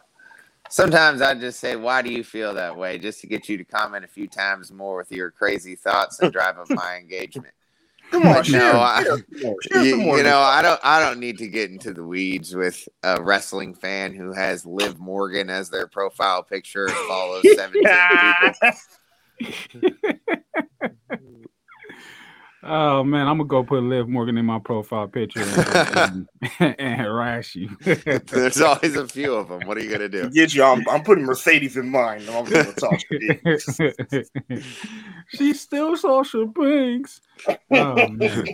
sometimes 0.69 1.21
I 1.21 1.35
just 1.35 1.59
say, 1.59 1.75
"Why 1.75 2.01
do 2.01 2.11
you 2.11 2.23
feel 2.23 2.53
that 2.53 2.75
way?" 2.75 2.97
Just 2.97 3.19
to 3.21 3.27
get 3.27 3.49
you 3.49 3.57
to 3.57 3.65
comment 3.65 4.05
a 4.05 4.07
few 4.07 4.27
times 4.27 4.71
more 4.71 4.97
with 4.97 5.11
your 5.11 5.31
crazy 5.31 5.75
thoughts 5.75 6.19
and 6.19 6.31
drive 6.31 6.57
up 6.57 6.69
my 6.69 6.97
engagement. 6.97 7.53
Come 8.11 8.25
on, 8.25 8.43
share, 8.43 8.73
no, 8.73 8.79
I- 8.79 9.03
share 9.03 9.17
share 9.61 9.83
you, 9.83 10.17
you 10.17 10.23
know. 10.23 10.39
I 10.39 10.61
don't 10.61 10.79
I 10.81 10.99
don't 11.01 11.19
need 11.19 11.37
to 11.39 11.47
get 11.47 11.69
into 11.69 11.93
the 11.93 12.03
weeds 12.03 12.55
with 12.55 12.87
a 13.03 13.21
wrestling 13.21 13.75
fan 13.75 14.15
who 14.15 14.31
has 14.31 14.65
Liv 14.65 14.97
Morgan 14.97 15.49
as 15.49 15.69
their 15.69 15.87
profile 15.87 16.41
picture 16.41 16.85
and 16.85 16.95
follows 17.07 17.45
17 17.55 17.83
people. 19.41 19.89
Oh 22.61 23.03
man, 23.05 23.27
I'm 23.27 23.37
gonna 23.37 23.47
go 23.47 23.63
put 23.63 23.83
Liv 23.83 24.09
Morgan 24.09 24.37
in 24.37 24.45
my 24.45 24.59
profile 24.59 25.07
picture 25.07 25.41
and, 25.41 26.27
and, 26.59 26.75
and 26.79 27.01
harass 27.01 27.55
you. 27.55 27.69
There's 27.81 28.59
always 28.59 28.95
a 28.97 29.07
few 29.07 29.33
of 29.33 29.47
them. 29.47 29.61
What 29.65 29.77
are 29.77 29.81
you 29.81 29.89
gonna 29.89 30.09
do? 30.09 30.29
Get 30.29 30.53
you. 30.53 30.63
I'm, 30.63 30.87
I'm 30.89 31.03
putting 31.03 31.25
Mercedes 31.25 31.77
in 31.77 31.89
mine. 31.89 32.23
I'm 32.29 32.43
going 32.43 32.65
to 32.65 32.73
talk 32.73 32.99
to 32.99 34.25
you. 34.49 34.61
She's 35.29 35.61
still 35.61 35.95
Sasha 35.95 36.45
Banks. 36.47 37.21
Oh 37.71 38.07
man. 38.09 38.45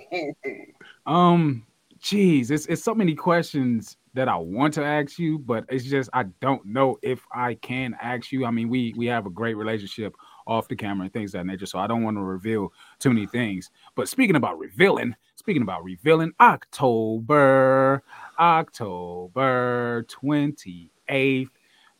Um, 1.07 1.65
geez, 1.99 2.51
it's 2.51 2.67
it's 2.67 2.83
so 2.83 2.93
many 2.93 3.15
questions 3.15 3.97
that 4.13 4.29
I 4.29 4.35
want 4.35 4.73
to 4.75 4.83
ask 4.83 5.17
you, 5.17 5.39
but 5.39 5.65
it's 5.69 5.85
just 5.85 6.09
I 6.13 6.23
don't 6.41 6.63
know 6.65 6.97
if 7.01 7.25
I 7.33 7.55
can 7.55 7.95
ask 8.01 8.31
you. 8.31 8.45
I 8.45 8.51
mean, 8.51 8.69
we 8.69 8.93
we 8.95 9.07
have 9.07 9.25
a 9.25 9.31
great 9.31 9.55
relationship 9.55 10.15
off 10.47 10.67
the 10.67 10.75
camera 10.75 11.05
and 11.05 11.13
things 11.13 11.33
of 11.33 11.39
that 11.39 11.45
nature, 11.45 11.65
so 11.65 11.79
I 11.79 11.87
don't 11.87 12.03
want 12.03 12.17
to 12.17 12.21
reveal 12.21 12.71
too 12.99 13.09
many 13.09 13.25
things. 13.25 13.71
But 13.95 14.07
speaking 14.07 14.35
about 14.35 14.59
revealing, 14.59 15.15
speaking 15.35 15.61
about 15.61 15.83
revealing, 15.83 16.33
October, 16.39 18.03
October 18.39 20.05
twenty 20.07 20.91
eighth. 21.09 21.51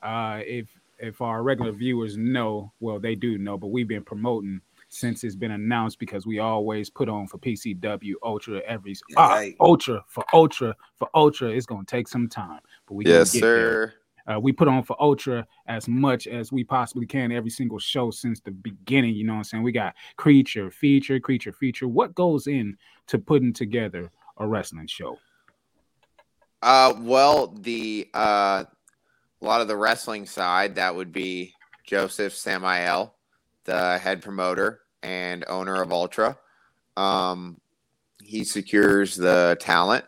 Uh, 0.03 0.41
if 0.45 0.67
if 0.99 1.21
our 1.21 1.43
regular 1.43 1.71
viewers 1.71 2.17
know, 2.17 2.71
well, 2.79 2.99
they 2.99 3.15
do 3.15 3.37
know, 3.37 3.57
but 3.57 3.67
we've 3.67 3.87
been 3.87 4.03
promoting 4.03 4.61
since 4.87 5.23
it's 5.23 5.35
been 5.35 5.51
announced 5.51 5.99
because 5.99 6.25
we 6.25 6.39
always 6.39 6.89
put 6.89 7.09
on 7.09 7.27
for 7.27 7.37
PCW 7.37 8.13
Ultra 8.23 8.59
every 8.65 8.95
ah, 9.17 9.27
Right. 9.27 9.55
Ultra 9.59 10.03
for 10.07 10.23
Ultra 10.33 10.75
for 10.95 11.09
Ultra. 11.13 11.49
It's 11.49 11.65
gonna 11.65 11.85
take 11.85 12.07
some 12.07 12.29
time, 12.29 12.61
but 12.87 12.93
we 12.95 13.05
Yes, 13.05 13.33
get 13.33 13.41
there. 13.41 13.93
Uh, 14.27 14.39
we 14.39 14.51
put 14.51 14.67
on 14.67 14.83
for 14.83 15.01
Ultra 15.01 15.45
as 15.67 15.87
much 15.87 16.27
as 16.27 16.51
we 16.51 16.63
possibly 16.63 17.05
can 17.05 17.31
every 17.31 17.49
single 17.49 17.79
show 17.79 18.09
since 18.09 18.39
the 18.39 18.51
beginning. 18.51 19.15
You 19.15 19.25
know 19.25 19.33
what 19.33 19.39
I'm 19.39 19.43
saying? 19.43 19.63
We 19.63 19.71
got 19.71 19.95
creature 20.17 20.71
feature, 20.71 21.19
creature 21.19 21.51
feature. 21.51 21.87
What 21.87 22.15
goes 22.15 22.47
in 22.47 22.77
to 23.07 23.19
putting 23.19 23.53
together 23.53 24.11
a 24.37 24.47
wrestling 24.47 24.87
show? 24.87 25.17
Uh, 26.61 26.93
well, 26.99 27.47
the 27.47 28.09
uh, 28.13 28.63
a 29.41 29.45
lot 29.45 29.61
of 29.61 29.67
the 29.67 29.77
wrestling 29.77 30.25
side 30.25 30.75
that 30.75 30.95
would 30.95 31.11
be 31.11 31.53
Joseph 31.85 32.33
Samael, 32.33 33.15
the 33.65 33.99
head 33.99 34.21
promoter 34.21 34.81
and 35.03 35.45
owner 35.47 35.81
of 35.81 35.91
Ultra. 35.91 36.37
Um, 36.97 37.61
he 38.23 38.43
secures 38.43 39.15
the 39.15 39.55
talent. 39.59 40.05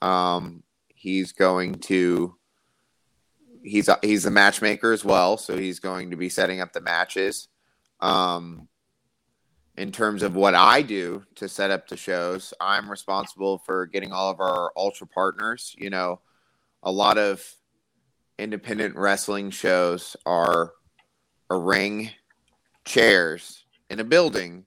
Um, 0.00 0.62
he's 0.94 1.32
going 1.32 1.74
to 1.74 2.35
he's 3.66 3.90
he's 4.02 4.24
a 4.24 4.30
matchmaker 4.30 4.92
as 4.92 5.04
well, 5.04 5.36
so 5.36 5.56
he's 5.56 5.80
going 5.80 6.10
to 6.10 6.16
be 6.16 6.28
setting 6.28 6.60
up 6.60 6.72
the 6.72 6.80
matches. 6.80 7.48
Um, 8.00 8.68
in 9.76 9.92
terms 9.92 10.22
of 10.22 10.34
what 10.34 10.54
I 10.54 10.82
do 10.82 11.24
to 11.34 11.48
set 11.48 11.70
up 11.70 11.88
the 11.88 11.96
shows, 11.96 12.54
I'm 12.60 12.90
responsible 12.90 13.58
for 13.58 13.86
getting 13.86 14.12
all 14.12 14.30
of 14.30 14.40
our 14.40 14.72
ultra 14.76 15.06
partners. 15.06 15.74
You 15.76 15.90
know, 15.90 16.20
a 16.82 16.90
lot 16.90 17.18
of 17.18 17.44
independent 18.38 18.96
wrestling 18.96 19.50
shows 19.50 20.16
are 20.24 20.72
a 21.50 21.58
ring, 21.58 22.10
chairs 22.84 23.64
in 23.90 24.00
a 24.00 24.04
building 24.04 24.64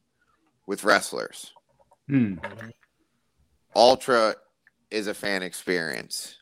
with 0.68 0.84
wrestlers. 0.84 1.54
Hmm. 2.08 2.36
Ultra 3.76 4.36
is 4.92 5.08
a 5.08 5.14
fan 5.14 5.44
experience. 5.44 6.39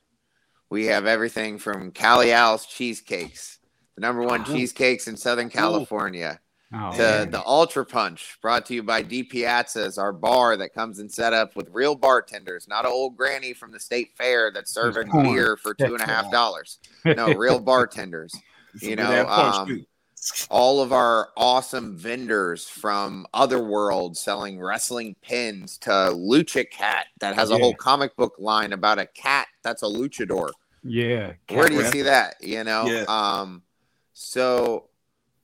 We 0.70 0.86
have 0.88 1.06
everything 1.06 1.58
from 1.60 1.92
Cali 1.92 2.32
Al's 2.34 2.66
cheesecakes, 2.66 3.60
the 3.96 4.02
number 4.02 4.22
one 4.24 4.44
cheesecakes 4.44 5.08
in 5.08 5.16
Southern 5.18 5.50
California, 5.50 6.40
Oh, 6.74 6.92
to 6.92 6.98
man. 6.98 7.32
the 7.32 7.42
Ultra 7.46 7.86
Punch, 7.86 8.38
brought 8.42 8.66
to 8.66 8.74
you 8.74 8.84
by 8.84 9.02
DiPiazza's, 9.02 9.98
our 9.98 10.12
bar 10.12 10.58
that 10.58 10.74
comes 10.74 11.00
and 11.00 11.10
set 11.10 11.32
up 11.32 11.56
with 11.56 11.70
real 11.72 11.96
bartenders, 11.96 12.68
not 12.68 12.84
an 12.86 12.92
old 12.92 13.16
granny 13.16 13.54
from 13.54 13.72
the 13.72 13.80
state 13.80 14.10
fair 14.18 14.52
that's 14.52 14.74
serving 14.74 15.10
beer 15.24 15.56
for 15.56 15.74
two 15.74 15.94
and 15.94 16.02
a 16.02 16.06
half 16.06 16.30
dollars. 16.30 16.80
No, 17.06 17.34
real 17.34 17.60
bartenders. 17.62 18.36
You 18.82 18.98
know, 18.98 19.26
um. 19.30 19.86
All 20.50 20.82
of 20.82 20.92
our 20.92 21.30
awesome 21.38 21.96
vendors 21.98 22.68
from 22.68 23.26
other 23.34 23.64
worlds 23.64 24.20
selling 24.20 24.60
wrestling 24.60 25.16
pins 25.22 25.78
to 25.80 25.90
Lucha 25.90 26.70
Cat 26.70 27.08
that 27.20 27.36
has 27.36 27.50
a 27.50 27.54
Yeah. 27.54 27.60
whole 27.60 27.76
comic 27.76 28.16
book 28.16 28.36
line 28.40 28.74
about 28.74 29.00
a 29.00 29.06
cat 29.08 29.48
that's 29.64 29.84
a 29.84 29.88
luchador. 29.88 30.50
yeah. 30.84 31.34
Where 31.50 31.68
do 31.70 31.76
you 31.76 31.86
see 31.86 32.02
that? 32.04 32.36
You 32.42 32.64
know, 32.64 32.86
Yeah. 32.86 33.06
um, 33.08 33.64
so 34.14 34.90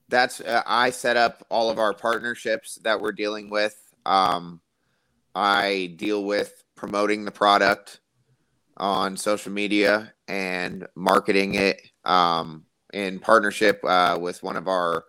that's 0.10 0.42
uh, 0.42 0.64
I 0.66 0.90
set 0.92 1.18
up 1.18 1.46
all 1.50 1.70
of 1.70 1.80
our 1.80 1.94
partnerships 1.94 2.76
that 2.84 3.00
we're 3.02 3.12
dealing 3.14 3.50
with. 3.50 3.76
Um, 4.06 4.62
I 5.36 5.94
deal 5.98 6.24
with 6.24 6.64
promoting 6.76 7.26
the 7.26 7.32
product 7.32 8.00
on 8.78 9.18
social 9.18 9.52
media 9.52 10.14
and 10.28 10.88
marketing 10.96 11.56
it 11.56 11.82
um, 12.06 12.66
in 12.93 13.19
partnership 13.19 13.84
uh, 13.84 14.17
with 14.19 14.41
one 14.43 14.56
of 14.56 14.67
our 14.67 15.03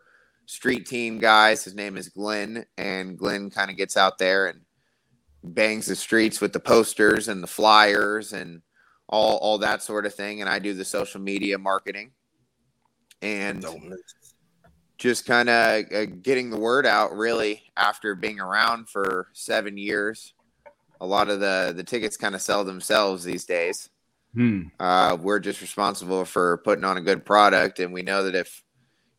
street 0.46 0.86
team 0.86 1.18
guys. 1.18 1.64
His 1.64 1.74
name 1.74 1.96
is 1.96 2.08
Glenn, 2.08 2.64
and 2.76 3.16
Glenn 3.16 3.50
kind 3.50 3.70
of 3.70 3.76
gets 3.76 3.96
out 3.96 4.18
there 4.18 4.46
and 4.46 4.60
bangs 5.42 5.86
the 5.86 5.96
streets 5.96 6.40
with 6.40 6.52
the 6.52 6.60
posters 6.60 7.28
and 7.28 7.42
the 7.42 7.46
flyers 7.46 8.32
and 8.32 8.62
all 9.08 9.36
all 9.38 9.58
that 9.58 9.82
sort 9.82 10.06
of 10.06 10.14
thing. 10.14 10.40
And 10.40 10.48
I 10.48 10.58
do 10.58 10.74
the 10.74 10.84
social 10.84 11.20
media 11.20 11.58
marketing 11.58 12.12
and 13.22 13.64
just 14.98 15.26
kind 15.26 15.48
of 15.48 15.84
uh, 15.92 16.06
getting 16.22 16.50
the 16.50 16.58
word 16.58 16.86
out. 16.86 17.16
Really, 17.16 17.62
after 17.76 18.14
being 18.14 18.40
around 18.40 18.88
for 18.88 19.28
seven 19.32 19.76
years, 19.76 20.32
a 21.00 21.06
lot 21.06 21.28
of 21.28 21.40
the 21.40 21.72
the 21.76 21.84
tickets 21.84 22.16
kind 22.16 22.34
of 22.34 22.42
sell 22.42 22.64
themselves 22.64 23.24
these 23.24 23.44
days. 23.44 23.90
Hmm. 24.34 24.62
Uh, 24.80 25.16
we're 25.20 25.38
just 25.38 25.60
responsible 25.60 26.24
for 26.24 26.58
putting 26.58 26.84
on 26.84 26.96
a 26.96 27.00
good 27.00 27.24
product, 27.24 27.78
and 27.78 27.92
we 27.92 28.02
know 28.02 28.24
that 28.24 28.34
if 28.34 28.62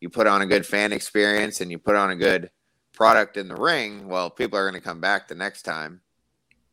you 0.01 0.09
put 0.09 0.27
on 0.27 0.41
a 0.41 0.45
good 0.45 0.65
fan 0.65 0.91
experience 0.91 1.61
and 1.61 1.71
you 1.71 1.79
put 1.79 1.95
on 1.95 2.11
a 2.11 2.15
good 2.15 2.51
product 2.93 3.37
in 3.37 3.47
the 3.47 3.55
ring, 3.55 4.07
well, 4.07 4.29
people 4.29 4.59
are 4.59 4.69
going 4.69 4.79
to 4.79 4.85
come 4.85 4.99
back 4.99 5.27
the 5.27 5.35
next 5.35 5.63
time. 5.63 6.01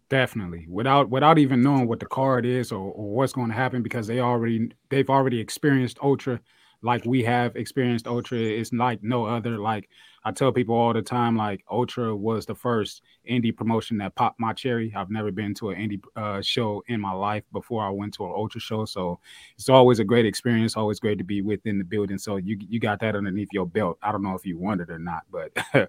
Definitely, 0.08 0.66
without 0.68 1.08
without 1.08 1.38
even 1.38 1.62
knowing 1.62 1.88
what 1.88 2.00
the 2.00 2.06
card 2.06 2.44
is 2.44 2.70
or, 2.70 2.92
or 2.92 3.14
what's 3.14 3.32
going 3.32 3.48
to 3.48 3.54
happen, 3.54 3.82
because 3.82 4.06
they 4.06 4.20
already 4.20 4.70
they've 4.90 5.08
already 5.08 5.40
experienced 5.40 5.98
Ultra, 6.02 6.40
like 6.82 7.04
we 7.04 7.22
have 7.22 7.56
experienced 7.56 8.06
Ultra. 8.06 8.38
It's 8.38 8.72
like 8.72 9.02
no 9.02 9.24
other. 9.24 9.58
Like 9.58 9.88
I 10.24 10.32
tell 10.32 10.52
people 10.52 10.74
all 10.74 10.92
the 10.92 11.02
time, 11.02 11.36
like 11.36 11.64
Ultra 11.70 12.14
was 12.14 12.46
the 12.46 12.54
first 12.54 13.02
indie 13.28 13.56
promotion 13.56 13.98
that 13.98 14.14
popped 14.14 14.38
my 14.38 14.52
cherry. 14.52 14.92
I've 14.96 15.10
never 15.10 15.30
been 15.30 15.54
to 15.54 15.70
an 15.70 15.78
indie 15.78 16.02
uh, 16.16 16.42
show 16.42 16.82
in 16.88 17.00
my 17.00 17.12
life 17.12 17.44
before 17.52 17.84
I 17.84 17.90
went 17.90 18.14
to 18.14 18.24
an 18.24 18.32
Ultra 18.34 18.60
show, 18.60 18.84
so 18.84 19.20
it's 19.56 19.68
always 19.68 20.00
a 20.00 20.04
great 20.04 20.26
experience. 20.26 20.76
Always 20.76 21.00
great 21.00 21.18
to 21.18 21.24
be 21.24 21.40
within 21.40 21.78
the 21.78 21.84
building. 21.84 22.18
So 22.18 22.36
you 22.36 22.58
you 22.60 22.80
got 22.80 23.00
that 23.00 23.14
underneath 23.14 23.48
your 23.52 23.66
belt. 23.66 23.98
I 24.02 24.12
don't 24.12 24.22
know 24.22 24.34
if 24.34 24.44
you 24.44 24.58
wanted 24.58 24.90
or 24.90 24.98
not, 24.98 25.22
but 25.30 25.52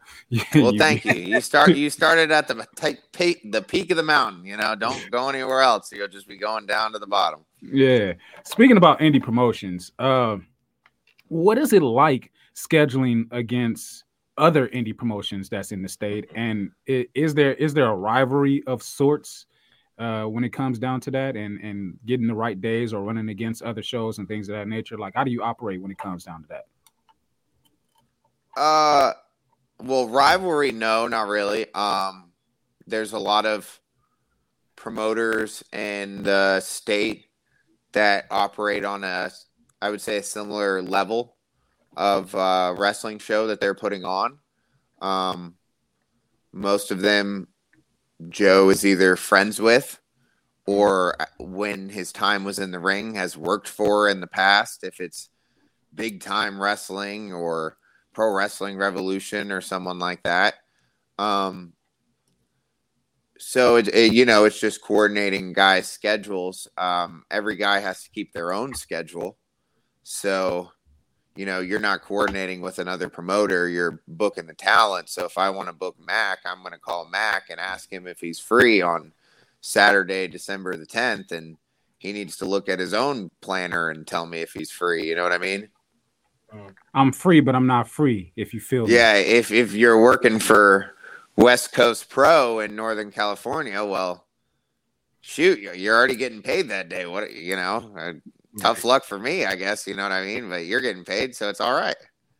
well, 0.55 0.73
thank 0.77 1.05
you. 1.05 1.13
You 1.13 1.41
start 1.41 1.69
you 1.75 1.89
started 1.89 2.31
at 2.31 2.47
the 2.47 2.67
peak 3.11 3.51
the 3.51 3.61
peak 3.61 3.91
of 3.91 3.97
the 3.97 4.03
mountain. 4.03 4.45
You 4.45 4.57
know, 4.57 4.75
don't 4.75 5.09
go 5.11 5.29
anywhere 5.29 5.61
else. 5.61 5.91
You'll 5.91 6.07
just 6.07 6.27
be 6.27 6.37
going 6.37 6.65
down 6.65 6.93
to 6.93 6.99
the 6.99 7.07
bottom. 7.07 7.45
Yeah. 7.61 8.13
Speaking 8.43 8.77
about 8.77 8.99
indie 8.99 9.23
promotions, 9.23 9.91
uh, 9.99 10.37
what 11.33 11.57
is 11.57 11.73
it 11.73 11.81
like 11.81 12.31
scheduling 12.55 13.25
against 13.31 14.03
other 14.37 14.67
indie 14.69 14.95
promotions 14.95 15.49
that's 15.49 15.71
in 15.71 15.81
the 15.81 15.89
state? 15.89 16.29
And 16.35 16.69
is 16.85 17.33
there 17.33 17.55
is 17.55 17.73
there 17.73 17.87
a 17.87 17.95
rivalry 17.95 18.63
of 18.67 18.83
sorts 18.83 19.47
uh, 19.97 20.25
when 20.25 20.43
it 20.43 20.49
comes 20.49 20.77
down 20.77 21.01
to 21.01 21.11
that 21.11 21.35
and 21.35 21.59
and 21.61 21.97
getting 22.05 22.27
the 22.27 22.35
right 22.35 22.59
days 22.59 22.93
or 22.93 23.01
running 23.01 23.29
against 23.29 23.63
other 23.63 23.81
shows 23.81 24.19
and 24.19 24.27
things 24.27 24.47
of 24.47 24.53
that 24.53 24.67
nature? 24.67 24.97
Like 24.97 25.15
how 25.15 25.23
do 25.23 25.31
you 25.31 25.41
operate 25.41 25.81
when 25.81 25.91
it 25.91 25.97
comes 25.97 26.23
down 26.23 26.43
to 26.43 26.47
that? 26.49 26.65
Uh 28.55 29.13
well 29.81 30.07
rivalry 30.07 30.71
no 30.71 31.07
not 31.07 31.27
really. 31.27 31.65
Um 31.73 32.31
there's 32.85 33.13
a 33.13 33.19
lot 33.19 33.47
of 33.47 33.79
promoters 34.75 35.63
in 35.71 36.21
the 36.21 36.59
state 36.59 37.25
that 37.93 38.25
operate 38.29 38.83
on 38.83 39.03
a 39.03 39.31
i 39.83 39.89
would 39.89 40.01
say 40.01 40.17
a 40.17 40.23
similar 40.23 40.81
level 40.81 41.35
of 41.95 42.33
uh, 42.35 42.73
wrestling 42.77 43.19
show 43.19 43.47
that 43.47 43.59
they're 43.59 43.75
putting 43.75 44.05
on. 44.05 44.39
Um, 45.01 45.55
most 46.51 46.91
of 46.91 47.01
them, 47.01 47.47
Joe 48.29 48.69
is 48.69 48.85
either 48.85 49.15
friends 49.15 49.59
with 49.59 49.99
or 50.65 51.15
when 51.39 51.89
his 51.89 52.11
time 52.11 52.43
was 52.43 52.59
in 52.59 52.71
the 52.71 52.79
ring 52.79 53.15
has 53.15 53.37
worked 53.37 53.67
for 53.67 54.07
in 54.07 54.21
the 54.21 54.27
past. 54.27 54.83
If 54.83 54.99
it's 54.99 55.29
big 55.93 56.21
time 56.21 56.61
wrestling 56.61 57.33
or 57.33 57.77
pro 58.13 58.31
wrestling 58.31 58.77
revolution 58.77 59.51
or 59.51 59.61
someone 59.61 59.99
like 59.99 60.23
that. 60.23 60.55
Um, 61.19 61.73
so 63.37 63.75
it, 63.75 63.87
it, 63.89 64.13
you 64.13 64.25
know 64.25 64.45
it's 64.45 64.59
just 64.59 64.81
coordinating 64.81 65.51
guys 65.51 65.87
schedules 65.87 66.67
um, 66.77 67.23
every 67.29 67.57
guy 67.57 67.79
has 67.79 68.03
to 68.03 68.09
keep 68.11 68.31
their 68.31 68.53
own 68.53 68.73
schedule 68.73 69.37
so 70.03 70.71
you 71.35 71.45
know, 71.45 71.61
you're 71.61 71.79
not 71.79 72.01
coordinating 72.01 72.61
with 72.61 72.79
another 72.79 73.09
promoter, 73.09 73.67
you're 73.67 74.01
booking 74.07 74.45
the 74.45 74.53
talent. 74.53 75.09
So 75.09 75.25
if 75.25 75.37
I 75.37 75.49
want 75.49 75.67
to 75.67 75.73
book 75.73 75.95
Mac, 75.99 76.39
I'm 76.45 76.61
going 76.61 76.73
to 76.73 76.79
call 76.79 77.05
Mac 77.05 77.49
and 77.49 77.59
ask 77.59 77.91
him 77.91 78.07
if 78.07 78.19
he's 78.19 78.39
free 78.39 78.81
on 78.81 79.13
Saturday, 79.61 80.27
December 80.27 80.77
the 80.77 80.85
10th. 80.85 81.31
And 81.31 81.57
he 81.97 82.13
needs 82.13 82.37
to 82.37 82.45
look 82.45 82.69
at 82.69 82.79
his 82.79 82.93
own 82.93 83.31
planner 83.41 83.89
and 83.89 84.05
tell 84.05 84.25
me 84.25 84.41
if 84.41 84.53
he's 84.53 84.69
free. 84.69 85.07
You 85.07 85.15
know 85.15 85.23
what 85.23 85.31
I 85.31 85.39
mean? 85.39 85.69
I'm 86.93 87.11
free, 87.11 87.39
but 87.39 87.55
I'm 87.55 87.65
not 87.65 87.89
free. 87.89 88.31
If 88.35 88.53
you 88.53 88.59
feel 88.59 88.87
yeah, 88.87 89.13
me. 89.13 89.21
if 89.21 89.51
if 89.51 89.73
you're 89.73 89.99
working 89.99 90.37
for 90.37 90.91
West 91.35 91.73
Coast 91.73 92.09
Pro 92.11 92.59
in 92.59 92.75
Northern 92.75 93.09
California, 93.09 93.83
well, 93.83 94.27
shoot, 95.19 95.59
you're 95.59 95.97
already 95.97 96.15
getting 96.15 96.43
paid 96.43 96.69
that 96.69 96.89
day. 96.89 97.07
What 97.07 97.33
you 97.33 97.55
know, 97.55 98.19
tough 98.59 98.83
luck 98.83 99.03
for 99.03 99.19
me, 99.19 99.45
I 99.45 99.55
guess. 99.55 99.87
You 99.87 99.95
know 99.95 100.03
what 100.03 100.11
I 100.11 100.23
mean? 100.23 100.49
But 100.49 100.65
you're 100.65 100.81
getting 100.81 101.03
paid, 101.03 101.35
so 101.35 101.49
it's 101.49 101.61
all 101.61 101.73
right. 101.73 101.95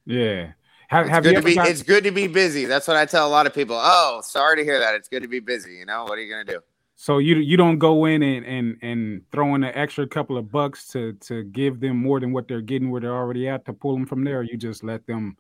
Yeah. 0.06 0.52
Have, 0.90 1.08
have 1.10 1.24
good 1.24 1.36
to 1.36 1.42
be, 1.42 1.56
got... 1.56 1.68
It's 1.68 1.82
good 1.82 2.04
to 2.04 2.12
be 2.12 2.28
busy. 2.28 2.66
That's 2.66 2.88
what 2.88 2.98
I 2.98 3.06
tell 3.06 3.28
a 3.28 3.32
lot 3.32 3.48
of 3.48 3.54
people. 3.54 3.78
Oh, 3.80 4.22
sorry 4.24 4.58
to 4.58 4.64
hear 4.64 4.80
that. 4.80 4.94
It's 4.96 5.08
good 5.08 5.24
to 5.24 5.28
be 5.28 5.40
busy. 5.40 5.74
You 5.74 5.86
know 5.86 6.04
what 6.04 6.18
are 6.18 6.22
you 6.22 6.32
gonna 6.32 6.46
do? 6.46 6.60
So 6.96 7.18
you 7.18 7.38
you 7.38 7.58
don't 7.58 7.80
go 7.80 8.06
in 8.06 8.22
and 8.22 8.46
and 8.46 8.78
and 8.82 9.22
throw 9.32 9.56
in 9.56 9.64
an 9.64 9.72
extra 9.74 10.08
couple 10.08 10.38
of 10.38 10.52
bucks 10.52 10.88
to 10.90 11.14
to 11.14 11.44
give 11.46 11.80
them 11.80 11.98
more 11.98 12.20
than 12.20 12.32
what 12.32 12.48
they're 12.48 12.62
getting 12.62 12.92
where 12.92 13.02
they're 13.02 13.16
already 13.16 13.50
at 13.50 13.66
to 13.66 13.74
pull 13.74 13.94
them 13.94 14.06
from 14.06 14.24
there. 14.24 14.44
you 14.44 14.56
just 14.56 14.84
let 14.84 15.06
them 15.08 15.36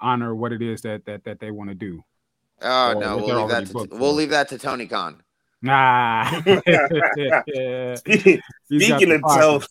honor 0.00 0.34
what 0.34 0.52
it 0.52 0.60
is 0.60 0.82
that 0.82 1.06
that 1.06 1.24
that 1.24 1.40
they 1.40 1.50
want 1.50 1.70
to 1.70 1.74
do. 1.74 2.04
Oh 2.60 2.94
no, 2.98 3.16
we'll 3.16 3.40
leave 3.40 3.48
that 3.48 3.66
to, 3.66 3.88
we'll 3.92 4.12
leave 4.12 4.30
that 4.30 4.48
to 4.50 4.58
Tony 4.58 4.86
Khan. 4.86 5.22
Nah. 5.62 6.28
Speaking 8.64 9.12
of 9.12 9.22
Tony, 9.22 9.64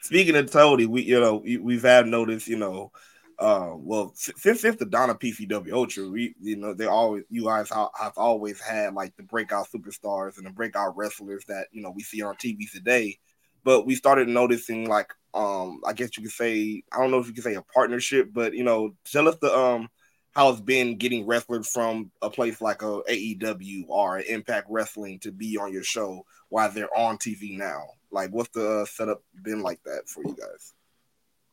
speaking 0.00 0.36
of 0.36 0.50
Tony, 0.50 0.86
we 0.86 1.02
you 1.02 1.20
know 1.20 1.36
we, 1.36 1.74
have 1.74 1.82
had 1.82 2.06
noticed 2.06 2.48
you 2.48 2.58
know, 2.58 2.92
uh, 3.38 3.72
well 3.74 4.12
since 4.14 4.60
since 4.60 4.76
the 4.76 4.86
Donna 4.86 5.14
PCW 5.14 5.72
Ultra, 5.72 6.08
we 6.08 6.34
you 6.40 6.56
know 6.56 6.74
they 6.74 6.86
always 6.86 7.24
you 7.30 7.44
guys 7.44 7.70
have 7.70 8.12
always 8.16 8.60
had 8.60 8.94
like 8.94 9.16
the 9.16 9.22
breakout 9.22 9.68
superstars 9.68 10.36
and 10.36 10.46
the 10.46 10.50
breakout 10.50 10.96
wrestlers 10.96 11.44
that 11.46 11.66
you 11.72 11.82
know 11.82 11.90
we 11.90 12.02
see 12.02 12.22
on 12.22 12.36
TV 12.36 12.70
today, 12.70 13.18
but 13.64 13.86
we 13.86 13.94
started 13.94 14.28
noticing 14.28 14.88
like 14.88 15.12
um 15.34 15.80
I 15.86 15.92
guess 15.92 16.16
you 16.16 16.22
could 16.22 16.32
say 16.32 16.82
I 16.92 16.98
don't 16.98 17.10
know 17.10 17.18
if 17.18 17.26
you 17.26 17.32
could 17.32 17.44
say 17.44 17.54
a 17.54 17.62
partnership, 17.62 18.30
but 18.32 18.54
you 18.54 18.64
know 18.64 18.94
tell 19.04 19.28
us 19.28 19.36
the 19.40 19.56
um 19.56 19.88
how 20.32 20.48
it's 20.48 20.60
been 20.60 20.96
getting 20.96 21.26
wrestlers 21.26 21.68
from 21.68 22.10
a 22.22 22.30
place 22.30 22.60
like 22.60 22.82
a 22.82 23.02
AEW 23.08 23.84
or 23.88 24.20
Impact 24.20 24.66
Wrestling 24.70 25.18
to 25.20 25.30
be 25.30 25.58
on 25.58 25.72
your 25.72 25.82
show 25.82 26.24
while 26.48 26.70
they're 26.70 26.96
on 26.96 27.18
TV 27.18 27.56
now. 27.56 27.82
Like, 28.12 28.30
what's 28.30 28.50
the 28.50 28.82
uh, 28.82 28.84
setup 28.84 29.22
been 29.42 29.62
like 29.62 29.82
that 29.84 30.08
for 30.08 30.22
you 30.22 30.36
guys? 30.36 30.74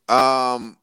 Um, 0.08 0.76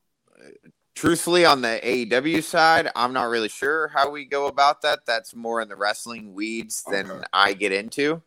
truthfully, 0.95 1.45
on 1.45 1.61
the 1.61 1.79
AEW 1.83 2.41
side, 2.43 2.89
I'm 2.95 3.13
not 3.13 3.25
really 3.25 3.49
sure 3.49 3.87
how 3.89 4.09
we 4.09 4.25
go 4.25 4.47
about 4.47 4.81
that. 4.81 5.05
That's 5.05 5.35
more 5.35 5.61
in 5.61 5.69
the 5.69 5.75
wrestling 5.75 6.33
weeds 6.33 6.83
than 6.89 7.09
okay. 7.11 7.23
I 7.31 7.53
get 7.53 7.71
into. 7.71 8.23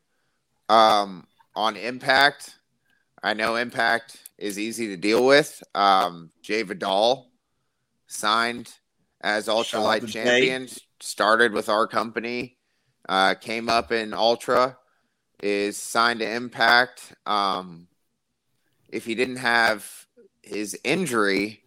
Um, 0.69 1.27
on 1.57 1.77
Impact, 1.77 2.55
I 3.23 3.35
know 3.35 3.57
Impact 3.57 4.17
is 4.39 4.59
easy 4.59 4.87
to 4.89 4.97
deal 4.97 5.27
with. 5.27 5.63
Um, 5.75 6.31
Jai 6.43 6.63
Vidal 6.63 7.31
signed 8.07 8.73
as 9.21 9.49
ultralight 9.49 10.09
champion, 10.09 10.69
started 11.01 11.53
with 11.53 11.69
our 11.69 11.87
company, 11.87 12.57
uh, 13.09 13.35
came 13.35 13.69
up 13.69 13.91
in 13.93 14.15
ultra 14.15 14.79
is 15.43 15.77
signed 15.77 16.21
to 16.21 16.31
Impact. 16.31 17.15
Um, 17.27 17.89
if 18.89 19.05
he 19.05 19.15
didn't 19.15 19.37
have 19.37 20.07
his 20.43 20.79
injury, 20.85 21.63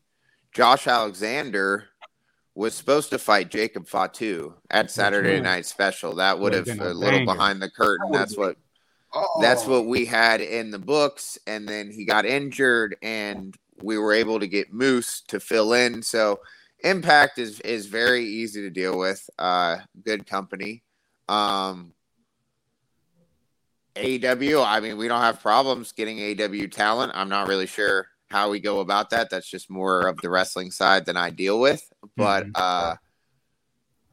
Josh 0.52 0.88
Alexander 0.88 1.86
was 2.56 2.76
supposed 2.76 3.10
to 3.10 3.18
fight 3.18 3.50
Jacob 3.50 3.88
Fatu 3.88 4.54
at 4.70 4.92
Saturday 4.92 5.40
Night 5.42 5.66
Special. 5.66 6.16
That 6.16 6.40
would 6.40 6.54
have 6.54 6.68
a 6.68 6.94
little 6.94 7.26
behind 7.26 7.62
the 7.62 7.70
curtain. 7.70 8.12
That's 8.12 8.38
what 8.38 8.58
oh. 9.14 9.40
that's 9.42 9.66
what 9.66 9.88
we 9.88 10.06
had 10.06 10.42
in 10.42 10.70
the 10.70 10.80
books. 10.80 11.40
And 11.48 11.68
then 11.68 11.90
he 11.90 12.06
got 12.06 12.26
injured, 12.26 12.96
and 13.02 13.56
we 13.82 13.98
were 13.98 14.14
able 14.14 14.40
to 14.40 14.48
get 14.48 14.74
Moose 14.74 15.22
to 15.30 15.40
fill 15.40 15.74
in. 15.74 16.04
So 16.04 16.40
Impact 16.84 17.40
is 17.40 17.60
is 17.62 17.88
very 17.88 18.26
easy 18.26 18.62
to 18.62 18.70
deal 18.70 18.98
with. 18.98 19.28
Uh, 19.40 19.78
good 20.04 20.28
company. 20.28 20.84
Um, 21.28 21.94
AEW, 23.96 24.66
I 24.66 24.80
mean, 24.80 24.98
we 24.98 25.08
don't 25.08 25.22
have 25.22 25.42
problems 25.42 25.92
getting 25.92 26.18
AEW 26.18 26.72
talent. 26.72 27.12
I'm 27.16 27.30
not 27.30 27.48
really 27.48 27.68
sure 27.68 28.08
how 28.30 28.50
we 28.50 28.60
go 28.60 28.80
about 28.80 29.12
that. 29.12 29.30
That's 29.30 29.48
just 29.48 29.70
more 29.70 30.08
of 30.08 30.20
the 30.22 30.30
wrestling 30.30 30.72
side 30.72 31.06
than 31.06 31.18
I 31.18 31.30
deal 31.30 31.60
with. 31.60 31.84
But 32.18 32.46
mm-hmm. 32.46 32.52
uh, 32.56 32.96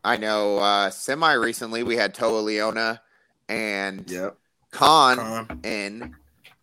I 0.04 0.16
know 0.18 0.58
uh, 0.58 0.90
semi 0.90 1.32
recently 1.32 1.82
we 1.82 1.96
had 1.96 2.14
Toa 2.14 2.42
Liona 2.42 3.00
and 3.48 4.08
yep. 4.10 4.36
Kaun, 4.70 5.16
Kaun 5.16 5.60
in, 5.64 6.14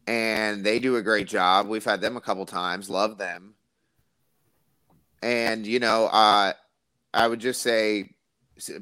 and 0.06 0.64
they 0.64 0.80
do 0.80 0.98
a 0.98 1.02
great 1.02 1.28
job. 1.28 1.68
We've 1.68 1.84
had 1.84 2.02
them 2.02 2.18
a 2.18 2.22
couple 2.22 2.46
times, 2.46 2.90
love 2.90 3.18
them. 3.18 3.56
And, 5.24 5.66
you 5.66 5.80
know, 5.80 6.06
uh, 6.06 6.54
I 7.14 7.28
would 7.28 7.40
just 7.40 7.62
say 7.64 8.12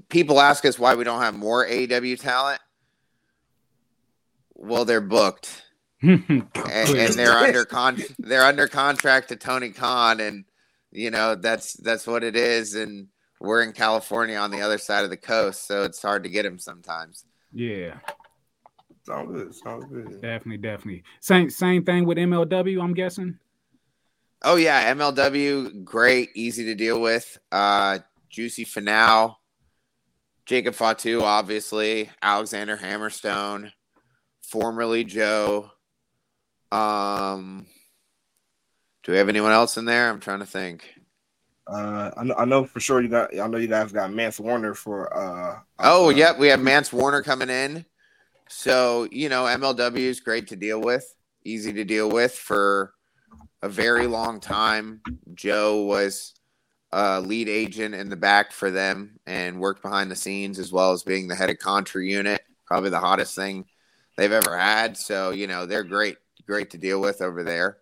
people 0.09 0.41
ask 0.41 0.65
us 0.65 0.77
why 0.77 0.95
we 0.95 1.05
don't 1.05 1.21
have 1.21 1.35
more 1.35 1.65
AEW 1.65 2.19
talent 2.19 2.59
well, 4.65 4.85
they're 4.85 5.01
booked, 5.01 5.63
and, 6.01 6.47
and, 6.53 7.13
they're 7.13 7.37
under 7.37 7.65
con 7.65 8.01
they're 8.19 8.43
under 8.43 8.67
contract 8.67 9.29
to 9.29 9.35
Tony 9.35 9.71
Khan, 9.71 10.19
and 10.19 10.45
you 10.91 11.11
know 11.11 11.35
that's 11.35 11.73
that's 11.73 12.05
what 12.07 12.23
it 12.23 12.35
is. 12.35 12.75
And 12.75 13.07
we're 13.39 13.61
in 13.61 13.73
California 13.73 14.37
on 14.37 14.51
the 14.51 14.61
other 14.61 14.77
side 14.77 15.03
of 15.03 15.09
the 15.09 15.17
coast, 15.17 15.67
so 15.67 15.83
it's 15.83 16.01
hard 16.01 16.23
to 16.23 16.29
get 16.29 16.45
him 16.45 16.59
sometimes. 16.59 17.25
Yeah. 17.53 17.95
It's 18.89 19.09
all 19.09 19.27
good. 19.27 19.47
It's 19.47 19.61
all 19.65 19.81
good. 19.81 20.21
Definitely, 20.21 20.57
definitely. 20.57 21.03
Same 21.19 21.49
same 21.51 21.83
thing 21.85 22.05
with 22.05 22.17
MLW. 22.17 22.81
I'm 22.81 22.93
guessing. 22.93 23.37
Oh 24.41 24.55
yeah, 24.55 24.93
MLW, 24.93 25.83
great, 25.83 26.29
easy 26.35 26.65
to 26.65 26.75
deal 26.75 26.99
with. 26.99 27.37
Uh, 27.51 27.99
Juicy 28.29 28.65
Finau, 28.65 29.35
Jacob 30.45 30.75
Fatu, 30.75 31.21
obviously, 31.21 32.09
Alexander 32.21 32.77
Hammerstone, 32.77 33.71
formerly 34.49 35.03
Joe. 35.03 35.71
Um, 36.71 37.65
do 39.03 39.11
we 39.11 39.17
have 39.17 39.29
anyone 39.29 39.51
else 39.51 39.77
in 39.77 39.85
there? 39.85 40.09
I'm 40.09 40.19
trying 40.19 40.39
to 40.39 40.45
think. 40.45 40.95
Uh, 41.67 42.11
I 42.15 42.23
know, 42.23 42.35
I 42.35 42.45
know 42.45 42.65
for 42.65 42.79
sure 42.79 43.01
you 43.01 43.09
got. 43.09 43.37
I 43.37 43.47
know 43.47 43.57
you 43.57 43.67
guys 43.67 43.91
got 43.91 44.13
Mance 44.13 44.39
Warner 44.39 44.73
for. 44.73 45.15
uh 45.15 45.59
Oh, 45.79 46.07
uh, 46.07 46.09
yep, 46.09 46.37
we 46.37 46.47
have 46.47 46.59
Mance 46.59 46.93
Warner 46.93 47.23
coming 47.23 47.49
in. 47.49 47.85
So, 48.47 49.07
you 49.11 49.29
know, 49.29 49.45
MLW 49.45 49.97
is 49.97 50.19
great 50.19 50.47
to 50.49 50.55
deal 50.55 50.79
with, 50.79 51.15
easy 51.43 51.73
to 51.73 51.83
deal 51.83 52.09
with 52.09 52.33
for 52.33 52.93
a 53.63 53.69
very 53.69 54.05
long 54.05 54.39
time. 54.39 55.01
Joe 55.33 55.81
was 55.81 56.35
a 56.91 57.19
lead 57.19 57.49
agent 57.49 57.95
in 57.95 58.09
the 58.09 58.15
back 58.15 58.51
for 58.51 58.69
them 58.69 59.19
and 59.25 59.59
worked 59.59 59.81
behind 59.81 60.11
the 60.11 60.15
scenes 60.15 60.59
as 60.59 60.71
well 60.71 60.91
as 60.91 61.01
being 61.01 61.27
the 61.27 61.35
head 61.35 61.49
of 61.49 61.57
Contra 61.57 62.03
unit, 62.03 62.41
probably 62.67 62.91
the 62.91 62.99
hottest 62.99 63.35
thing 63.35 63.65
they've 64.15 64.31
ever 64.31 64.57
had. 64.57 64.97
So, 64.97 65.31
you 65.31 65.47
know, 65.47 65.65
they're 65.65 65.83
great, 65.83 66.17
great 66.45 66.71
to 66.71 66.77
deal 66.77 66.99
with 67.01 67.21
over 67.21 67.43
there. 67.43 67.77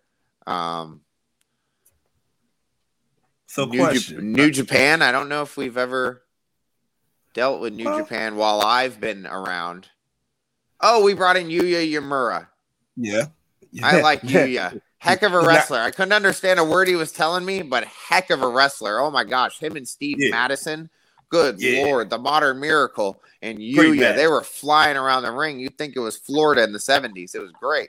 Um, 0.46 1.00
So 3.46 3.66
New, 3.66 3.88
New 4.20 4.50
Japan, 4.50 5.00
I 5.00 5.12
don't 5.12 5.28
know 5.28 5.42
if 5.42 5.56
we've 5.56 5.76
ever 5.78 6.22
dealt 7.34 7.60
with 7.60 7.72
New 7.72 7.84
Well- 7.84 7.98
Japan 7.98 8.36
while 8.36 8.60
I've 8.60 9.00
been 9.00 9.26
around. 9.26 9.88
Oh, 10.80 11.04
we 11.04 11.14
brought 11.14 11.36
in 11.36 11.48
Yuya 11.48 11.88
Uemura. 11.92 12.48
yeah. 12.96 13.26
I 13.82 14.00
like 14.00 14.20
Yeah. 14.22 14.46
Yuya. 14.46 14.80
Heck 14.98 15.22
of 15.22 15.34
a 15.34 15.40
wrestler. 15.40 15.78
I 15.80 15.90
couldn't 15.90 16.12
understand 16.12 16.58
a 16.58 16.64
word 16.64 16.88
he 16.88 16.94
was 16.94 17.12
telling 17.12 17.44
me, 17.44 17.62
but 17.62 17.84
heck 17.84 18.30
of 18.30 18.42
a 18.42 18.48
wrestler. 18.48 18.98
Oh 19.00 19.10
my 19.10 19.24
gosh, 19.24 19.58
him 19.58 19.76
and 19.76 19.86
Steve 19.86 20.16
Yeah. 20.18 20.30
Madison. 20.30 20.90
Good 21.34 21.60
Yeah. 21.60 21.86
lord, 21.86 22.10
the 22.10 22.18
modern 22.18 22.60
miracle 22.60 23.20
and 23.42 23.58
Great 23.58 23.98
Yuya. 23.98 24.14
They 24.14 24.28
were 24.28 24.44
flying 24.44 24.96
around 24.96 25.24
the 25.24 25.32
ring. 25.32 25.58
You'd 25.58 25.76
think 25.76 25.96
it 25.96 25.98
was 26.00 26.16
Florida 26.16 26.62
in 26.62 26.72
the 26.72 26.78
70s. 26.78 27.34
It 27.34 27.40
was 27.40 27.50
great. 27.50 27.88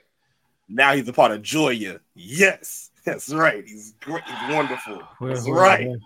Now 0.68 0.94
he's 0.94 1.06
a 1.06 1.12
part 1.12 1.30
of 1.30 1.42
Joya. 1.42 2.00
Yes, 2.16 2.90
that's 3.04 3.28
right. 3.28 3.64
He's 3.64 3.92
great. 4.00 4.24
He's 4.26 4.52
wonderful. 4.54 5.00
Well, 5.20 5.30
That's 5.32 5.46
well, 5.46 5.54
right. 5.54 5.86
well, 5.86 5.96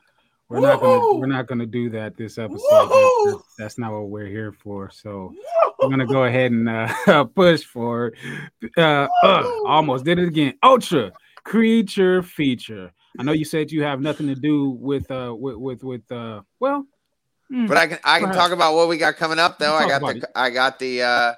We're 0.50 0.60
not 0.60 0.80
gonna 0.82 1.14
we're 1.14 1.26
not 1.26 1.46
gonna 1.46 1.64
do 1.64 1.88
that 1.90 2.14
this 2.18 2.36
episode. 2.36 2.60
Woohoo! 2.60 3.32
That's, 3.32 3.54
that's 3.58 3.78
not 3.78 3.92
what 3.92 4.10
we're 4.10 4.26
here 4.26 4.52
for. 4.52 4.90
So 4.90 5.32
I'm 5.82 5.88
gonna 5.88 6.04
go 6.04 6.24
ahead 6.24 6.52
and 6.52 6.68
uh, 6.68 7.24
push 7.34 7.64
for 7.64 8.12
uh, 8.76 9.08
uh, 9.22 9.50
almost 9.64 10.04
did 10.04 10.18
it 10.18 10.28
again. 10.28 10.58
Ultra 10.62 11.12
creature 11.44 12.22
feature. 12.22 12.92
I 13.18 13.22
know 13.22 13.32
you 13.32 13.44
said 13.46 13.72
you 13.72 13.82
have 13.82 14.00
nothing 14.02 14.26
to 14.26 14.34
do 14.34 14.70
with 14.70 15.10
uh 15.10 15.34
with 15.36 15.56
with 15.56 15.82
with 15.84 16.12
uh 16.12 16.42
well 16.60 16.84
hmm, 17.50 17.66
But 17.66 17.76
I 17.76 17.86
can 17.86 17.98
I 18.04 18.20
can 18.20 18.32
talk 18.32 18.52
about 18.52 18.74
what 18.74 18.88
we 18.88 18.96
got 18.96 19.16
coming 19.16 19.38
up 19.38 19.58
though. 19.58 19.74
I 19.74 19.88
got 19.88 20.00
the 20.02 20.16
it. 20.16 20.24
I 20.34 20.50
got 20.50 20.78
the 20.78 21.02
uh 21.02 21.34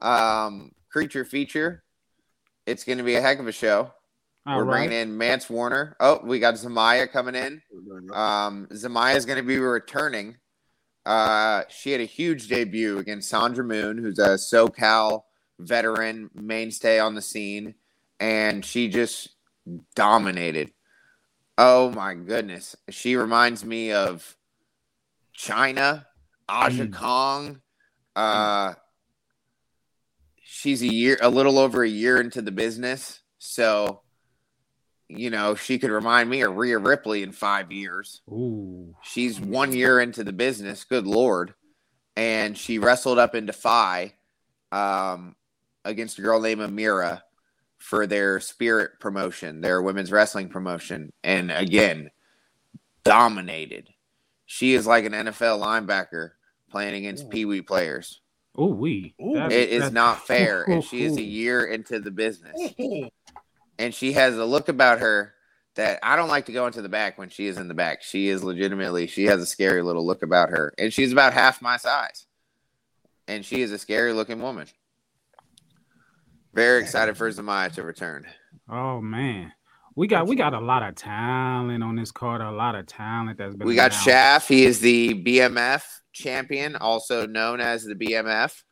um 0.00 0.72
creature 0.90 1.24
feature. 1.24 1.82
It's 2.66 2.84
going 2.84 2.98
to 2.98 3.04
be 3.04 3.14
a 3.16 3.20
heck 3.20 3.38
of 3.40 3.46
a 3.46 3.52
show. 3.52 3.92
all 4.46 4.56
We're 4.56 4.64
right. 4.64 4.88
bringing 4.88 4.98
in 5.10 5.18
Mance 5.18 5.50
Warner. 5.50 5.96
Oh, 6.00 6.20
we 6.24 6.38
got 6.38 6.54
Zamaya 6.54 7.10
coming 7.10 7.34
in. 7.34 7.60
Um, 8.12 8.68
Zamaya 8.72 9.16
is 9.16 9.26
going 9.26 9.36
to 9.36 9.42
be 9.44 9.58
returning. 9.58 10.36
Uh, 11.04 11.64
she 11.68 11.92
had 11.92 12.00
a 12.00 12.04
huge 12.06 12.48
debut 12.48 12.98
against 12.98 13.28
Sandra 13.28 13.64
Moone, 13.64 13.98
who's 13.98 14.18
a 14.18 14.34
SoCal 14.36 15.24
veteran 15.58 16.30
mainstay 16.34 16.98
on 16.98 17.14
the 17.14 17.20
scene, 17.22 17.74
and 18.18 18.64
she 18.64 18.88
just 18.88 19.34
dominated. 19.94 20.72
Oh 21.58 21.90
my 21.90 22.14
goodness, 22.14 22.74
she 22.88 23.16
reminds 23.16 23.64
me 23.64 23.92
of 23.92 24.36
China, 25.34 26.06
Aja 26.48 26.86
Mm. 26.86 26.92
Kong. 26.94 27.60
Uh, 28.16 28.74
she's 30.42 30.82
a 30.82 30.86
year, 30.92 31.18
a 31.20 31.28
little 31.28 31.58
over 31.58 31.82
a 31.82 31.88
year 31.88 32.20
into 32.20 32.40
the 32.40 32.52
business, 32.52 33.20
so 33.38 34.02
you 35.08 35.30
know 35.30 35.54
she 35.54 35.78
could 35.78 35.90
remind 35.90 36.30
me 36.30 36.42
of 36.42 36.56
Rhea 36.56 36.78
Ripley 36.78 37.22
in 37.22 37.32
five 37.32 37.72
years. 37.72 38.22
Ooh. 38.30 38.94
She's 39.02 39.40
one 39.40 39.72
year 39.72 40.00
into 40.00 40.24
the 40.24 40.32
business. 40.32 40.84
Good 40.84 41.06
lord, 41.06 41.54
and 42.16 42.56
she 42.56 42.78
wrestled 42.78 43.18
up 43.18 43.34
in 43.34 43.46
Defy 43.46 44.14
um, 44.70 45.34
against 45.84 46.18
a 46.18 46.22
girl 46.22 46.40
named 46.40 46.60
Amira 46.60 47.22
for 47.78 48.06
their 48.06 48.40
Spirit 48.40 48.92
promotion, 49.00 49.60
their 49.60 49.82
women's 49.82 50.12
wrestling 50.12 50.48
promotion, 50.48 51.12
and 51.22 51.50
again 51.50 52.10
dominated. 53.04 53.90
She 54.54 54.74
is 54.74 54.86
like 54.86 55.04
an 55.04 55.12
NFL 55.12 55.60
linebacker 55.60 56.30
playing 56.70 56.94
against 56.94 57.28
Pee 57.28 57.44
Wee 57.44 57.60
players. 57.60 58.20
Ooh 58.56 58.66
wee. 58.66 59.14
It 59.18 59.70
is 59.70 59.90
not 59.90 60.26
fair, 60.26 60.62
and 60.62 60.84
she 60.84 61.02
is 61.02 61.16
a 61.16 61.22
year 61.22 61.64
into 61.64 61.98
the 61.98 62.12
business 62.12 62.72
and 63.78 63.94
she 63.94 64.12
has 64.12 64.36
a 64.36 64.44
look 64.44 64.68
about 64.68 65.00
her 65.00 65.34
that 65.74 65.98
I 66.02 66.16
don't 66.16 66.28
like 66.28 66.46
to 66.46 66.52
go 66.52 66.66
into 66.66 66.82
the 66.82 66.88
back 66.88 67.18
when 67.18 67.30
she 67.30 67.46
is 67.46 67.58
in 67.58 67.66
the 67.66 67.74
back. 67.74 68.02
She 68.02 68.28
is 68.28 68.44
legitimately, 68.44 69.08
she 69.08 69.24
has 69.24 69.42
a 69.42 69.46
scary 69.46 69.82
little 69.82 70.06
look 70.06 70.22
about 70.22 70.50
her, 70.50 70.72
and 70.78 70.92
she's 70.92 71.12
about 71.12 71.32
half 71.32 71.60
my 71.60 71.76
size, 71.76 72.26
and 73.26 73.44
she 73.44 73.62
is 73.62 73.72
a 73.72 73.78
scary 73.78 74.12
looking 74.12 74.40
woman. 74.40 74.68
Very 76.52 76.80
excited 76.80 77.16
for 77.16 77.28
Zamaya 77.28 77.72
to 77.72 77.82
return. 77.82 78.26
Oh 78.68 79.00
man. 79.00 79.52
We 79.96 80.08
got 80.08 80.26
we 80.26 80.34
got 80.34 80.54
a 80.54 80.60
lot 80.60 80.82
of 80.82 80.96
talent 80.96 81.84
on 81.84 81.94
this 81.94 82.10
card, 82.10 82.40
a 82.40 82.50
lot 82.50 82.74
of 82.74 82.86
talent 82.86 83.38
that's 83.38 83.54
been 83.54 83.66
We 83.66 83.76
got 83.76 83.92
announced. 83.92 84.04
Shaft. 84.04 84.48
He 84.48 84.64
is 84.64 84.80
the 84.80 85.22
BMF 85.22 85.84
champion, 86.12 86.74
also 86.76 87.26
known 87.26 87.60
as 87.60 87.84
the 87.84 87.94
BMF 87.94 88.62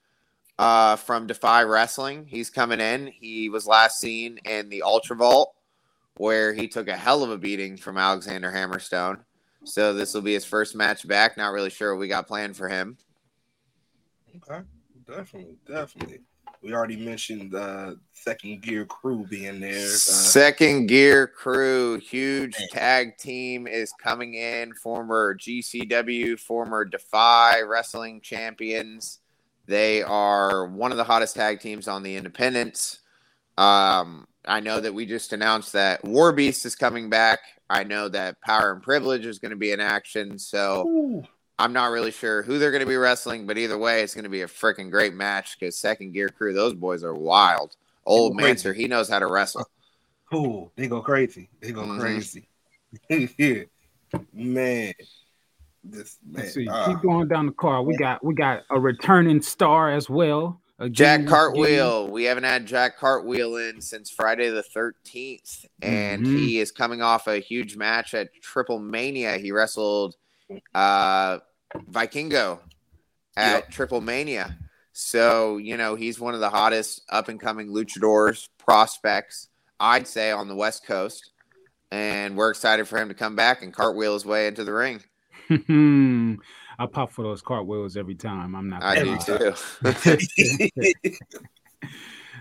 uh, 0.58 0.96
from 0.96 1.28
Defy 1.28 1.62
Wrestling. 1.62 2.26
He's 2.26 2.50
coming 2.50 2.80
in. 2.80 3.06
He 3.06 3.48
was 3.48 3.66
last 3.66 4.00
seen 4.00 4.38
in 4.44 4.68
the 4.68 4.82
Ultra 4.82 5.16
Vault, 5.16 5.54
where 6.16 6.52
he 6.52 6.66
took 6.66 6.88
a 6.88 6.96
hell 6.96 7.22
of 7.22 7.30
a 7.30 7.38
beating 7.38 7.76
from 7.76 7.98
Alexander 7.98 8.50
Hammerstone. 8.50 9.20
So 9.64 9.94
this 9.94 10.14
will 10.14 10.22
be 10.22 10.34
his 10.34 10.44
first 10.44 10.74
match 10.74 11.06
back. 11.06 11.36
Not 11.36 11.52
really 11.52 11.70
sure 11.70 11.94
what 11.94 12.00
we 12.00 12.08
got 12.08 12.26
planned 12.26 12.56
for 12.56 12.68
him. 12.68 12.96
Okay, 14.36 14.62
definitely, 15.06 15.56
definitely. 15.68 16.20
We 16.62 16.74
already 16.74 16.96
mentioned 16.96 17.54
uh, 17.54 17.94
second 18.12 18.62
gear 18.62 18.84
crew 18.86 19.26
being 19.28 19.58
there. 19.58 19.86
Uh, 19.86 19.88
Second 19.88 20.86
Gear 20.86 21.26
Crew, 21.26 21.98
huge 21.98 22.54
tag 22.70 23.18
team 23.18 23.66
is 23.66 23.92
coming 24.00 24.34
in. 24.34 24.72
Former 24.74 25.34
GCW, 25.34 26.38
former 26.38 26.84
Defy 26.84 27.62
Wrestling 27.62 28.20
champions. 28.20 29.18
They 29.66 30.02
are 30.02 30.66
one 30.66 30.92
of 30.92 30.98
the 30.98 31.04
hottest 31.04 31.34
tag 31.34 31.60
teams 31.60 31.88
on 31.88 32.04
the 32.04 32.14
independents. 32.14 33.00
Um, 33.58 34.26
I 34.44 34.60
know 34.60 34.80
that 34.80 34.94
we 34.94 35.04
just 35.04 35.32
announced 35.32 35.72
that 35.72 36.04
War 36.04 36.32
Beast 36.32 36.64
is 36.64 36.76
coming 36.76 37.10
back. 37.10 37.40
I 37.68 37.84
know 37.84 38.08
that 38.08 38.40
Power 38.40 38.72
and 38.72 38.82
Privilege 38.82 39.26
is 39.26 39.38
going 39.38 39.50
to 39.50 39.56
be 39.56 39.72
in 39.72 39.80
action. 39.80 40.38
So 40.38 41.24
I'm 41.62 41.72
not 41.72 41.92
really 41.92 42.10
sure 42.10 42.42
who 42.42 42.58
they're 42.58 42.72
going 42.72 42.80
to 42.82 42.88
be 42.88 42.96
wrestling, 42.96 43.46
but 43.46 43.56
either 43.56 43.78
way, 43.78 44.02
it's 44.02 44.14
going 44.14 44.24
to 44.24 44.28
be 44.30 44.42
a 44.42 44.48
freaking 44.48 44.90
great 44.90 45.14
match 45.14 45.56
because 45.60 45.78
Second 45.78 46.10
Gear 46.12 46.28
Crew, 46.28 46.52
those 46.52 46.74
boys 46.74 47.04
are 47.04 47.14
wild. 47.14 47.76
Old 48.04 48.36
Crazy. 48.36 48.48
Manders, 48.48 48.76
he 48.76 48.88
knows 48.88 49.08
how 49.08 49.20
to 49.20 49.26
wrestle. 49.28 49.64
cool. 50.28 50.72
They 50.74 50.88
go 50.88 51.00
crazy. 51.00 51.48
They 51.60 51.70
go 51.70 51.82
Mhm. 51.82 52.00
crazy. 52.00 52.48
yeah, 53.38 53.62
man. 54.32 54.92
This 55.84 56.18
man. 56.26 56.42
Let's 56.42 56.54
see. 56.54 56.68
uh, 56.68 56.86
Keep 56.88 57.02
going 57.02 57.28
down 57.28 57.46
the 57.46 57.52
car. 57.52 57.82
We 57.84 57.94
got 57.96 58.24
we 58.24 58.34
got 58.34 58.62
a 58.70 58.80
returning 58.80 59.40
star 59.40 59.92
as 59.92 60.10
well. 60.10 60.60
Again, 60.80 60.94
Jack 60.94 61.20
once 61.20 61.30
Cartwheel. 61.30 62.08
We 62.10 62.24
haven't 62.24 62.42
had 62.44 62.66
Jack 62.66 62.98
Cartwheel 62.98 63.54
in 63.56 63.80
since 63.80 64.10
Friday 64.10 64.50
the 64.50 64.64
13th, 64.64 65.64
and 65.80 66.24
Mhm. 66.24 66.36
he 66.38 66.58
is 66.58 66.72
coming 66.72 67.02
off 67.02 67.28
a 67.28 67.38
huge 67.38 67.76
match 67.76 68.14
at 68.14 68.30
Triple 68.42 68.80
Mania. 68.80 69.38
He 69.38 69.52
wrestled 69.52 70.16
uh, 70.74 71.38
Vikingo 71.90 72.60
at 73.36 73.70
Triple 73.70 74.00
Mania. 74.00 74.58
So, 74.92 75.56
you 75.56 75.76
know, 75.76 75.94
he's 75.94 76.20
one 76.20 76.34
of 76.34 76.40
the 76.40 76.50
hottest 76.50 77.02
up 77.08 77.28
and 77.28 77.40
coming 77.40 77.68
luchadors 77.68 78.48
prospects, 78.58 79.48
I'd 79.80 80.06
say, 80.06 80.30
on 80.30 80.48
the 80.48 80.54
West 80.54 80.86
Coast. 80.86 81.30
And 81.90 82.36
we're 82.36 82.50
excited 82.50 82.88
for 82.88 82.98
him 82.98 83.08
to 83.08 83.14
come 83.14 83.36
back 83.36 83.62
and 83.62 83.72
cartwheel 83.72 84.14
his 84.14 84.24
way 84.24 84.46
into 84.46 84.64
the 84.64 84.72
ring. 84.72 85.02
I 86.78 86.86
pop 86.86 87.12
for 87.12 87.22
those 87.22 87.42
cartwheels 87.42 87.96
every 87.96 88.14
time. 88.14 88.54
I'm 88.54 88.68
not. 88.68 88.82
I 88.82 89.02
do 89.02 89.18
too. 89.18 89.54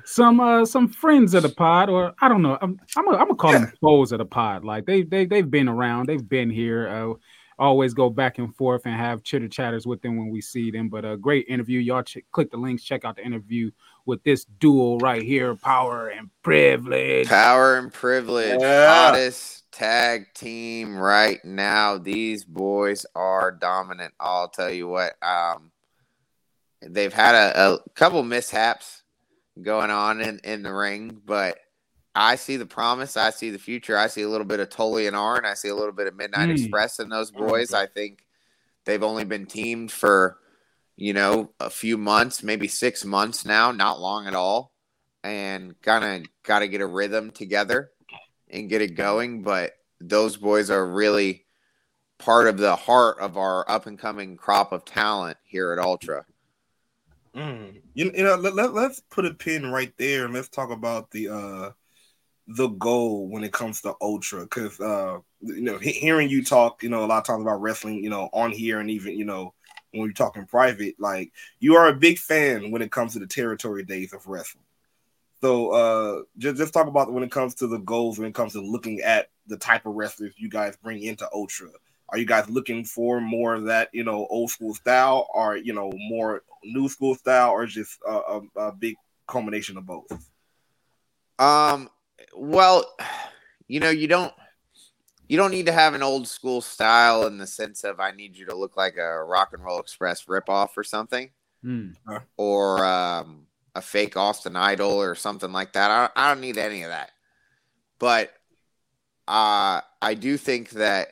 Some 0.06 0.40
uh 0.40 0.66
some 0.66 0.88
friends 0.88 1.34
of 1.34 1.44
the 1.44 1.50
pod, 1.50 1.90
or 1.90 2.14
I 2.20 2.28
don't 2.28 2.42
know. 2.42 2.58
I'm 2.62 2.80
I'm 2.98 3.06
gonna 3.06 3.18
I'm 3.18 3.28
gonna 3.28 3.36
call 3.36 3.52
them 3.54 3.72
foes 3.82 4.12
of 4.12 4.18
the 4.18 4.26
pod. 4.26 4.66
Like 4.66 4.86
they 4.86 5.04
they 5.04 5.26
they've 5.26 5.50
been 5.50 5.70
around. 5.70 6.08
They've 6.08 6.28
been 6.28 6.50
here. 6.50 6.88
Uh, 6.88 7.14
always 7.62 7.94
go 7.94 8.10
back 8.10 8.40
and 8.40 8.54
forth 8.56 8.82
and 8.86 8.96
have 8.96 9.24
chitter 9.24 9.48
chatters 9.48 9.86
with 9.86 10.02
them 10.02 10.18
when 10.18 10.30
we 10.30 10.42
see 10.42 10.72
them. 10.72 10.90
But 10.90 11.06
a 11.06 11.16
great 11.16 11.46
interview. 11.48 11.80
Y'all 11.80 12.04
ch- 12.04 12.18
click 12.32 12.50
the 12.52 12.58
links, 12.58 12.84
check 12.84 13.06
out 13.06 13.16
the 13.16 13.26
interview 13.26 13.72
with 14.06 14.24
this 14.24 14.46
duo 14.46 14.98
right 14.98 15.22
here, 15.22 15.56
Power 15.56 16.08
and 16.10 16.30
Privilege. 16.42 17.28
Power 17.28 17.78
and 17.78 17.94
privilege, 17.94 18.60
Yeah. 18.60 18.88
hottest 19.12 19.72
tag 19.72 20.34
team 20.34 20.98
right 20.98 21.40
now. 21.46 21.98
These 22.00 22.44
boys 22.44 23.06
are 23.16 23.52
dominant. 23.52 24.14
I'll 24.20 24.50
tell 24.50 24.72
you 24.72 24.88
what. 24.88 25.14
Um, 25.24 25.72
they've 26.82 27.14
had 27.14 27.36
a, 27.36 27.74
a 27.76 27.80
couple 27.94 28.24
mishaps 28.24 29.04
going 29.62 29.92
on 29.92 30.20
in, 30.20 30.40
in 30.44 30.64
the 30.64 30.74
ring, 30.74 31.22
but 31.26 31.60
I 32.14 32.36
see 32.36 32.58
the 32.58 32.66
promise. 32.66 33.16
I 33.16 33.30
see 33.30 33.52
the 33.52 33.60
future. 33.60 33.98
I 33.98 34.08
see 34.08 34.24
a 34.24 34.30
little 34.30 34.46
bit 34.46 34.60
of 34.60 34.70
Tully 34.70 35.08
and 35.08 35.16
Arn. 35.16 35.46
I 35.46 35.54
see 35.54 35.70
a 35.70 35.76
little 35.76 35.94
bit 35.94 36.08
of 36.08 36.16
Midnight 36.16 36.50
Mm. 36.50 36.60
Express 36.60 37.00
in 37.00 37.10
those 37.10 37.32
boys. 37.32 37.74
I 37.74 37.86
think 37.86 38.26
they've 38.86 39.04
only 39.04 39.24
been 39.24 39.46
teamed 39.46 39.92
for, 39.92 40.38
you 40.98 41.14
know, 41.14 41.54
a 41.60 41.70
few 41.70 41.98
months, 41.98 42.44
maybe 42.44 42.68
six 42.68 43.06
months 43.06 43.46
now, 43.46 43.72
not 43.72 44.02
long 44.02 44.28
at 44.28 44.36
all. 44.36 44.74
And 45.24 45.80
kind 45.82 46.04
of 46.04 46.30
got 46.44 46.60
to 46.60 46.68
get 46.68 46.82
a 46.82 46.88
rhythm 46.88 47.32
together 47.32 47.92
and 48.50 48.70
get 48.70 48.82
it 48.82 48.96
going. 48.96 49.44
But 49.44 49.74
those 50.02 50.36
boys 50.36 50.70
are 50.70 50.86
really 50.86 51.46
part 52.18 52.48
of 52.48 52.58
the 52.58 52.76
heart 52.76 53.20
of 53.20 53.38
our 53.38 53.70
up 53.70 53.86
and 53.86 53.98
coming 53.98 54.36
crop 54.36 54.72
of 54.72 54.84
talent 54.84 55.38
here 55.44 55.72
at 55.72 55.80
Ultra. 55.80 56.26
Mm. 57.36 57.82
You, 57.94 58.12
you 58.14 58.24
know, 58.24 58.36
let, 58.36 58.56
let, 58.56 58.74
let's 58.74 59.00
put 59.00 59.26
a 59.26 59.34
pin 59.34 59.72
right 59.72 59.94
there 59.98 60.26
and 60.26 60.34
let's 60.34 60.50
talk 60.50 60.72
about 60.72 61.12
the 61.12 61.30
uh 61.30 61.72
the 62.48 62.68
goal 62.68 63.28
when 63.28 63.44
it 63.44 63.54
comes 63.54 63.82
to 63.82 63.94
ultra 64.02 64.42
because 64.42 64.80
uh 64.80 65.20
you 65.42 65.62
know 65.62 65.78
hearing 65.78 66.30
you 66.30 66.44
talk 66.44 66.82
you 66.84 66.90
know 66.90 67.04
a 67.04 67.08
lot 67.08 67.20
of 67.20 67.24
times 67.24 67.42
about 67.42 67.62
wrestling 67.62 68.04
you 68.04 68.10
know 68.10 68.30
on 68.34 68.52
here 68.52 68.80
and 68.80 68.90
even 68.90 69.18
you 69.18 69.26
know 69.26 69.54
when 69.92 70.04
you're 70.04 70.14
talking 70.14 70.46
private 70.46 70.96
like 71.00 71.32
you 71.60 71.76
are 71.76 71.88
a 71.88 71.96
big 71.96 72.18
fan 72.18 72.72
when 72.72 72.82
it 72.82 72.92
comes 72.92 73.14
to 73.14 73.20
the 73.20 73.28
territory 73.28 73.84
days 73.84 74.14
of 74.14 74.26
wrestling. 74.28 74.64
So 75.42 75.72
uh 75.72 76.24
just, 76.38 76.58
just 76.58 76.74
talk 76.74 76.88
about 76.88 77.12
when 77.12 77.24
it 77.24 77.32
comes 77.32 77.56
to 77.56 77.68
the 77.68 77.80
goals 77.80 78.18
when 78.18 78.28
it 78.28 78.36
comes 78.36 78.54
to 78.54 78.62
looking 78.62 79.02
at 79.02 79.30
the 79.48 79.58
type 79.58 79.86
of 79.86 79.96
wrestlers 79.96 80.34
you 80.38 80.50
guys 80.50 80.76
bring 80.78 81.04
into 81.04 81.28
ultra. 81.34 81.70
Are 82.10 82.18
you 82.18 82.26
guys 82.26 82.50
looking 82.50 82.84
for 82.84 83.22
more 83.22 83.54
of 83.54 83.66
that 83.66 83.90
you 83.94 84.04
know 84.04 84.28
old 84.30 84.50
school 84.50 84.74
style 84.74 85.28
or 85.34 85.58
you 85.58 85.74
know 85.74 85.92
more 85.96 86.44
new 86.64 86.90
school 86.90 87.16
style 87.16 87.52
or 87.52 87.66
just 87.66 88.00
a, 88.08 88.12
a, 88.12 88.42
a 88.58 88.72
big 88.72 88.96
combination 89.28 89.78
of 89.78 89.86
both? 89.86 90.12
Um, 91.40 91.90
well, 92.36 92.86
you 93.68 93.80
know, 93.80 93.90
you 93.90 94.08
don't 94.08 94.34
you 95.28 95.38
don't 95.38 95.52
need 95.52 95.68
to 95.68 95.72
have 95.72 95.94
an 95.94 96.04
old 96.04 96.28
school 96.28 96.60
style 96.60 97.26
in 97.26 97.38
the 97.38 97.48
sense 97.48 97.84
of 97.86 98.00
I 98.00 98.12
need 98.12 98.36
you 98.36 98.46
to 98.48 98.56
look 98.56 98.76
like 98.76 98.98
a 98.98 99.24
Rock 99.24 99.54
and 99.54 99.64
Roll 99.64 99.80
Express 99.80 100.26
ripoff 100.26 100.70
or 100.76 100.84
something, 100.84 101.30
Mm. 101.64 101.96
or 102.38 102.84
um, 102.84 103.46
a 103.76 103.82
fake 103.82 104.18
Austin 104.18 104.56
Idol 104.56 104.92
or 104.92 105.16
something 105.16 105.52
like 105.52 105.74
that. 105.74 105.92
I, 105.92 106.10
I 106.16 106.30
don't 106.34 106.42
need 106.42 106.58
any 106.58 106.84
of 106.84 106.90
that. 106.90 107.12
But 108.00 108.34
uh, 109.28 109.82
I 110.02 110.16
do 110.16 110.36
think 110.38 110.72
that 110.72 111.10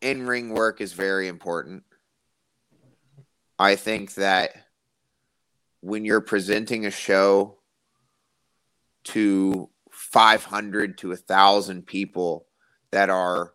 in 0.00 0.26
ring 0.26 0.50
work 0.50 0.80
is 0.80 0.92
very 0.92 1.28
important. 1.28 1.82
I 3.58 3.74
think 3.74 4.14
that 4.14 4.52
when 5.80 6.04
you're 6.04 6.20
presenting 6.20 6.84
a 6.86 6.90
show 6.90 7.58
to 9.04 9.70
500 10.12 10.98
to 10.98 11.08
1,000 11.08 11.86
people 11.86 12.46
that 12.90 13.10
are 13.10 13.52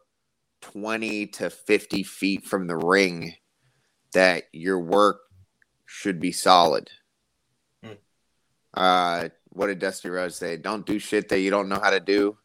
20 0.61 1.27
to 1.27 1.49
50 1.49 2.03
feet 2.03 2.45
from 2.45 2.67
the 2.67 2.75
ring, 2.75 3.33
that 4.13 4.43
your 4.51 4.79
work 4.79 5.21
should 5.85 6.19
be 6.19 6.31
solid. 6.31 6.89
Hmm. 7.83 7.93
Uh, 8.73 9.29
what 9.49 9.67
did 9.67 9.79
Dusty 9.79 10.09
Rhodes 10.09 10.35
say? 10.35 10.57
Don't 10.57 10.85
do 10.85 10.99
shit 10.99 11.29
that 11.29 11.39
you 11.39 11.49
don't 11.49 11.69
know 11.69 11.79
how 11.81 11.89
to 11.89 11.99
do. 11.99 12.37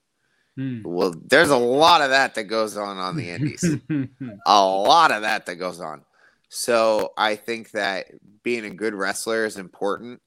Mm. 0.58 0.84
Well, 0.84 1.14
there's 1.26 1.50
a 1.50 1.56
lot 1.56 2.00
of 2.00 2.10
that 2.10 2.34
that 2.36 2.44
goes 2.44 2.76
on 2.76 2.96
on 2.96 3.16
the 3.16 3.30
indies. 3.30 3.62
a 4.46 4.64
lot 4.64 5.12
of 5.12 5.22
that 5.22 5.46
that 5.46 5.56
goes 5.56 5.80
on. 5.80 6.04
So 6.48 7.12
I 7.18 7.36
think 7.36 7.72
that 7.72 8.06
being 8.42 8.64
a 8.64 8.70
good 8.70 8.94
wrestler 8.94 9.44
is 9.44 9.58
important 9.58 10.22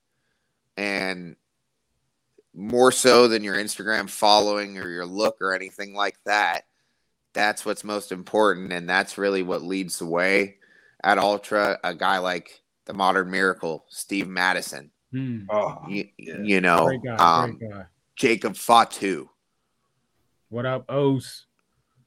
and 0.78 1.36
more 2.56 2.92
so 2.92 3.28
than 3.28 3.44
your 3.44 3.56
Instagram 3.56 4.10
following 4.10 4.78
or 4.78 4.90
your 4.90 5.06
look 5.06 5.38
or 5.42 5.54
anything 5.54 5.94
like 5.94 6.18
that. 6.26 6.62
That's 7.34 7.66
what's 7.66 7.84
most 7.84 8.12
important. 8.12 8.74
And 8.74 8.90
that's 8.90 9.18
really 9.18 9.44
what 9.44 9.62
leads 9.62 10.00
the 10.00 10.06
way 10.08 10.58
at 11.04 11.18
Ultra. 11.20 11.80
A 11.84 11.94
guy 11.94 12.18
like 12.18 12.62
the 12.86 12.94
modern 12.94 13.30
miracle, 13.32 13.86
Steve 13.90 14.28
Madison, 14.28 14.92
Mm. 15.14 15.48
oh 15.50 15.82
you, 15.88 16.08
Yeah. 16.18 16.38
you 16.44 16.62
know, 16.62 16.88
guy, 17.04 17.16
um. 17.16 17.60
Jacob 18.16 18.56
Fatu. 18.56 19.30
What 20.50 20.66
up, 20.66 20.86
Ose? 20.90 21.46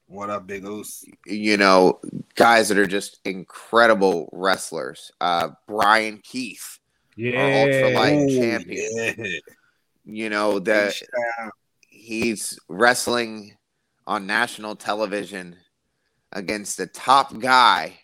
what 0.07 0.29
up 0.29 0.45
big 0.45 0.63
oos 0.63 1.03
you 1.25 1.57
know, 1.57 1.99
guys 2.35 2.69
that 2.69 2.77
are 2.77 2.85
just 2.85 3.19
incredible 3.25 4.29
wrestlers. 4.31 5.11
Uh, 5.19 5.49
Bryan 5.67 6.19
Keith, 6.23 6.77
Yeah. 7.15 7.63
ultra 7.65 7.89
light 7.89 8.29
champion. 8.29 8.89
yeah. 9.17 9.39
You 10.05 10.29
know, 10.29 10.59
that 10.59 10.93
he's 11.89 12.59
wrestling 12.67 13.57
on 14.05 14.27
national 14.27 14.75
television 14.75 15.55
against 16.31 16.79
a 16.79 16.87
top 16.87 17.39
guy 17.39 17.99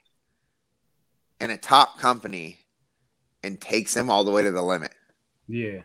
in 1.42 1.50
a 1.50 1.58
top 1.58 2.00
company 2.00 2.58
and 3.44 3.60
takes 3.60 3.96
him 3.96 4.10
all 4.10 4.24
the 4.24 4.32
way 4.32 4.44
to 4.44 4.52
the 4.52 4.62
limit. 4.62 4.94
Yeah. 5.48 5.82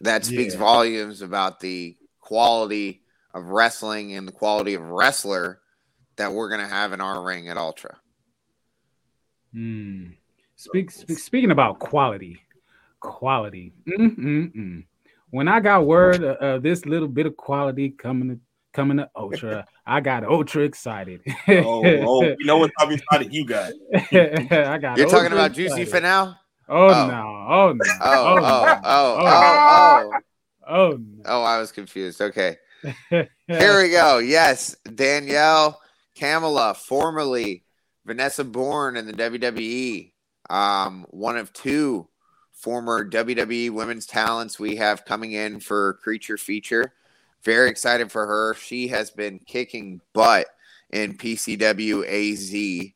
That 0.00 0.24
speaks 0.24 0.54
Yeah. 0.54 0.60
volumes 0.60 1.22
about 1.22 1.60
the 1.60 1.96
quality 2.20 3.02
of 3.34 3.46
wrestling 3.46 4.14
and 4.14 4.28
the 4.28 4.32
quality 4.32 4.74
of 4.74 4.82
wrestler 4.82 5.60
that 6.16 6.32
we're 6.32 6.48
going 6.48 6.60
to 6.60 6.66
have 6.68 6.92
in 6.92 7.00
our 7.00 7.24
ring 7.24 7.48
at 7.48 7.56
Ultra. 7.56 7.98
Mm. 9.54 10.16
Speak, 10.56 10.90
speak, 10.90 11.18
speaking 11.18 11.50
about 11.50 11.78
quality, 11.78 12.40
quality. 13.00 13.72
Mm-mm-mm. 13.88 14.84
When 15.30 15.48
I 15.48 15.60
got 15.60 15.86
word 15.86 16.22
of, 16.24 16.36
of 16.36 16.62
this 16.62 16.86
little 16.86 17.08
bit 17.08 17.26
of 17.26 17.36
quality 17.36 17.90
coming 17.90 18.28
to 18.30 18.40
coming 18.72 18.98
to 18.98 19.08
Ultra, 19.16 19.66
I 19.86 20.00
got 20.00 20.24
ultra 20.24 20.62
excited. 20.62 21.20
oh 21.48 21.82
oh 21.84 22.22
you 22.22 22.36
know 22.44 22.58
what 22.58 22.70
type 22.78 22.88
of 22.88 22.94
excited 22.94 23.32
you 23.32 23.46
got 23.46 23.72
I 24.12 24.78
got. 24.78 24.96
You're 24.98 25.08
talking 25.08 25.24
ultra 25.32 25.32
about 25.38 25.52
Juicy 25.52 25.82
excited. 25.82 26.02
now. 26.02 26.38
Oh, 26.70 26.88
Oh. 26.88 27.06
no! 27.08 27.46
Oh 27.48 27.72
no! 27.72 27.84
Oh, 28.02 28.26
oh, 28.26 28.34
no. 28.36 28.44
oh, 28.44 28.80
oh, 28.84 29.18
Oh. 29.20 30.10
oh. 30.12 30.18
Oh 30.70 30.90
no! 30.98 31.22
Oh, 31.24 31.42
I 31.42 31.58
was 31.58 31.72
confused. 31.72 32.20
Okay. 32.20 32.56
Here 33.10 33.82
we 33.82 33.90
go. 33.90 34.18
Yes, 34.18 34.76
Danielle 34.94 35.80
Kamela, 36.18 36.76
formerly 36.76 37.64
Vanessa 38.06 38.44
Borne 38.44 38.96
in 38.96 39.06
the 39.06 39.12
WWE, 39.14 40.12
um, 40.50 41.06
one 41.10 41.36
of 41.38 41.52
two 41.52 42.06
former 42.58 43.08
WWE 43.08 43.70
women's 43.70 44.04
talents 44.04 44.58
we 44.58 44.76
have 44.76 45.04
coming 45.04 45.32
in 45.32 45.60
for 45.60 45.94
Creature 46.02 46.38
Feature. 46.38 46.92
Very 47.44 47.70
excited 47.70 48.10
for 48.10 48.26
her. 48.26 48.54
She 48.54 48.88
has 48.88 49.10
been 49.10 49.38
kicking 49.38 50.00
butt 50.12 50.48
in 50.90 51.16
PCW 51.16 52.04
AZ, 52.04 52.92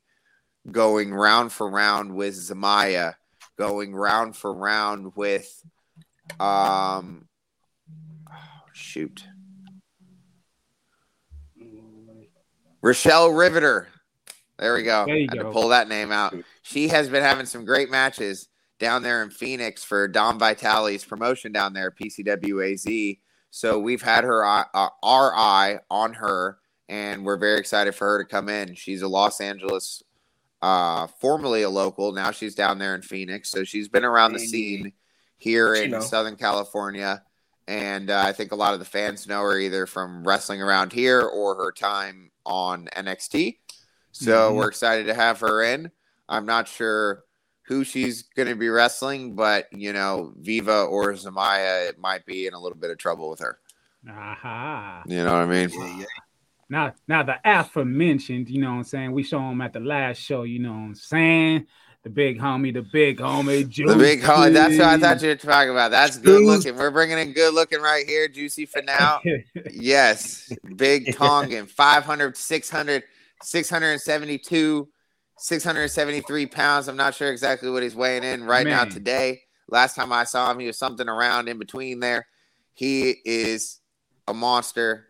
going 0.73 1.15
round 1.15 1.53
for 1.53 1.71
round 1.71 2.13
with 2.13 2.35
Zamaya, 2.35 3.15
going 3.57 3.95
round 3.95 4.37
for 4.37 4.53
round 4.53 5.15
with 5.15 5.65
um 6.41 7.29
oh, 8.29 8.35
shoot. 8.73 9.25
Rochelle 12.81 13.31
Riveter. 13.31 13.87
There 14.59 14.75
we 14.75 14.83
go. 14.83 15.07
There 15.07 15.17
you 15.17 15.29
Had 15.31 15.39
go. 15.39 15.45
to 15.45 15.51
pull 15.53 15.69
that 15.69 15.89
name 15.89 16.11
out. 16.11 16.35
She 16.63 16.89
has 16.89 17.09
been 17.09 17.23
having 17.23 17.47
some 17.47 17.65
great 17.65 17.91
matches 17.91 18.49
down 18.83 19.03
there 19.05 19.23
in 19.23 19.31
Phoenix 19.31 19.85
for 19.85 20.09
Dom 20.09 20.41
Vitale's 20.41 21.05
promotion 21.05 21.53
down 21.53 21.73
there, 21.73 21.93
PCWAZ. 21.93 23.21
So 23.51 23.79
we've 23.79 24.03
had 24.03 24.25
her 24.25 24.45
eye- 24.45 24.67
uh, 24.75 24.89
our 25.05 25.33
eye 25.35 25.79
on 25.89 26.15
her, 26.15 26.59
and 26.89 27.25
we're 27.25 27.37
very 27.37 27.61
excited 27.61 27.95
for 27.95 28.07
her 28.09 28.19
to 28.19 28.29
come 28.29 28.49
in. 28.49 28.75
She's 28.75 29.03
a 29.03 29.09
Los 29.09 29.41
Angeles, 29.41 30.03
uh, 30.63 31.07
formerly 31.21 31.63
a 31.63 31.71
local. 31.71 32.13
Now 32.13 32.33
she's 32.33 32.57
down 32.57 32.79
there 32.79 32.97
in 32.97 33.03
Phoenix. 33.03 33.51
So 33.51 33.63
she's 33.63 33.89
been 33.89 34.05
around 34.05 34.33
the 34.33 34.41
scene 34.41 34.93
here 35.39 35.75
in 35.75 35.93
know. 35.93 36.01
Southern 36.01 36.37
California. 36.37 37.23
And 37.69 38.11
uh, 38.11 38.25
I 38.27 38.33
think 38.33 38.51
a 38.51 38.57
lot 38.57 38.75
of 38.75 38.81
the 38.81 38.85
fans 38.85 39.29
know 39.29 39.43
her 39.43 39.57
either 39.59 39.87
from 39.87 40.25
wrestling 40.27 40.61
around 40.61 40.93
here 40.93 41.21
or 41.21 41.55
her 41.55 41.71
time 41.71 42.33
on 42.45 42.89
NXT. 42.97 43.61
So 44.11 44.51
Mhm. 44.51 44.57
we're 44.57 44.69
excited 44.69 45.07
to 45.07 45.15
have 45.15 45.39
her 45.41 45.63
in. 45.63 45.93
I'm 46.29 46.47
not 46.47 46.67
sure 46.67 47.25
who 47.65 47.85
she's 47.85 48.23
going 48.23 48.49
to 48.49 48.57
be 48.57 48.69
wrestling, 48.69 49.35
but 49.35 49.67
you 49.73 49.93
know, 49.93 50.33
Viva 50.39 50.83
or 50.83 51.13
Zamaya 51.13 51.89
it 51.89 51.99
might 51.99 52.27
be 52.27 52.47
in 52.47 52.55
a 52.55 52.61
little 52.61 52.79
bit 52.79 52.91
of 52.91 52.99
trouble 52.99 53.31
with 53.31 53.41
her. 53.41 53.59
Aha. 54.09 55.03
You 55.07 55.23
know 55.25 55.33
what 55.33 55.43
I 55.43 55.47
mean? 55.47 55.71
yeah, 55.71 55.99
yeah. 55.99 56.05
Now, 56.69 56.95
now 57.07 57.23
the 57.23 57.37
aforementioned, 57.45 58.49
you 58.49 58.61
know 58.61 58.71
what 58.71 58.77
I'm 58.79 58.85
saying? 58.85 59.13
We 59.13 59.23
show 59.23 59.41
him 59.41 59.61
at 59.61 59.75
the 59.75 59.81
last 59.81 60.19
show, 60.19 60.45
you 60.45 60.59
know 60.59 60.73
what 60.73 60.79
I'm 60.79 60.95
saying? 60.95 61.67
The 62.03 62.11
big 62.11 62.41
homie, 62.41 62.75
the 62.75 62.83
big 62.83 63.19
homie, 63.19 63.65
The 63.73 63.95
big 63.95 64.23
hole. 64.23 64.51
That's 64.51 64.77
what 64.77 64.89
I 64.89 64.99
thought 64.99 65.23
you 65.23 65.29
were 65.29 65.37
talking 65.37 65.71
about. 65.71 65.93
That's 65.93 66.19
good 66.19 66.43
looking. 66.43 66.75
We're 66.75 66.91
bringing 66.91 67.19
in 67.19 67.33
good 67.33 67.55
looking 67.55 67.81
right 67.81 68.05
here. 68.05 68.27
Juicy 68.27 68.67
Finau. 68.67 69.21
Yes. 69.71 70.53
Big 70.75 71.15
Tongan. 71.15 71.67
500, 71.67 72.37
600, 72.37 73.05
672, 73.43 74.89
673 75.43 76.47
pounds. 76.47 76.87
I'm 76.87 76.97
not 76.97 77.15
sure 77.17 77.31
exactly 77.33 77.69
what 77.69 77.83
he's 77.83 77.97
weighing 77.97 78.23
in 78.23 78.45
right 78.45 78.65
now 78.67 78.85
today. 78.85 79.43
Last 79.69 79.97
time 79.97 80.13
I 80.13 80.23
saw 80.25 80.51
him, 80.51 80.61
he 80.61 80.67
was 80.69 80.79
something 80.79 81.09
around 81.09 81.49
in 81.49 81.59
between 81.59 81.99
there. 81.99 82.27
He 82.75 83.17
is 83.25 83.81
a 84.29 84.35
monster 84.35 85.07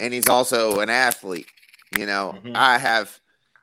and 0.00 0.12
he's 0.12 0.28
also 0.28 0.80
an 0.80 0.90
athlete. 0.90 1.46
You 1.96 2.06
know, 2.06 2.38
Mhm. 2.44 2.56
I 2.56 2.78
have 2.78 3.20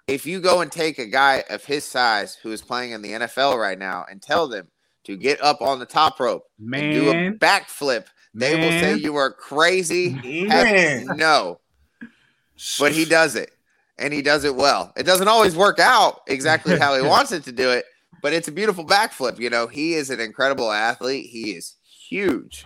if 0.07 0.25
you 0.25 0.39
go 0.39 0.61
and 0.61 0.71
take 0.71 0.99
a 0.99 1.05
guy 1.05 1.43
of 1.49 1.65
his 1.65 1.83
size 1.83 2.35
who 2.35 2.51
is 2.53 2.61
playing 2.61 2.91
in 2.91 3.01
the 3.01 3.13
NFL 3.13 3.57
right 3.57 3.77
now 3.77 4.05
and 4.09 4.21
tell 4.21 4.47
them 4.47 4.69
to 5.03 5.17
get 5.17 5.41
up 5.43 5.61
on 5.61 5.79
the 5.79 5.85
top 5.85 6.17
rope 6.19 6.43
and 6.59 6.93
do 6.93 7.09
a 7.09 7.13
backflip, 7.33 8.05
they 8.33 8.55
will 8.55 8.71
say 8.79 8.95
you 8.95 9.17
are 9.17 9.31
crazy. 9.33 10.11
Man. 10.47 11.07
no. 11.17 11.59
But 12.79 12.93
he 12.93 13.03
does 13.03 13.35
it. 13.35 13.51
And 13.99 14.13
he 14.13 14.21
does 14.21 14.43
it 14.43 14.55
well. 14.55 14.93
It 14.95 15.03
doesn't 15.03 15.27
always 15.27 15.55
work 15.55 15.79
out 15.79 16.21
exactly 16.27 16.77
how 16.77 16.95
he 16.95 17.01
wants 17.07 17.31
it 17.31 17.43
to 17.45 17.51
do 17.51 17.71
it, 17.71 17.85
but 18.21 18.31
it's 18.33 18.47
a 18.47 18.51
beautiful 18.51 18.85
backflip. 18.85 19.39
You 19.39 19.49
know, 19.49 19.67
he 19.67 19.93
is 19.95 20.09
an 20.09 20.19
incredible 20.19 20.71
athlete. 20.71 21.27
He 21.29 21.51
is 21.51 21.75
huge. 22.09 22.65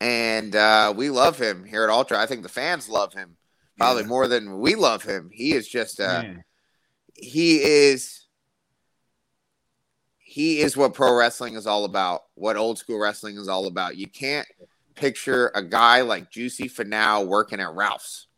And 0.00 0.56
uh, 0.56 0.94
we 0.96 1.10
love 1.10 1.38
him 1.38 1.64
here 1.64 1.84
at 1.84 1.90
Ultra. 1.90 2.18
I 2.18 2.26
think 2.26 2.42
the 2.42 2.48
fans 2.48 2.88
love 2.88 3.12
him 3.12 3.36
probably 3.76 4.02
Yeah. 4.02 4.08
more 4.08 4.28
than 4.28 4.58
we 4.60 4.74
love 4.74 5.02
him. 5.02 5.30
He 5.32 5.52
is 5.52 5.68
just 5.68 6.00
uh, 6.00 6.22
man. 6.22 6.44
he 7.14 7.56
is 7.62 8.16
he 10.16 10.60
is 10.60 10.76
what 10.76 10.94
pro 10.94 11.14
wrestling 11.14 11.54
is 11.54 11.66
all 11.66 11.84
about 11.84 12.22
what 12.34 12.56
old 12.56 12.78
school 12.78 12.98
wrestling 13.00 13.36
is 13.36 13.48
all 13.48 13.66
about 13.66 13.96
you 13.96 14.06
can't 14.06 14.46
picture 14.94 15.50
a 15.54 15.62
guy 15.62 16.02
like 16.02 16.30
juicy 16.30 16.70
now 16.84 17.22
working 17.22 17.58
at 17.60 17.74
ralph's 17.74 18.28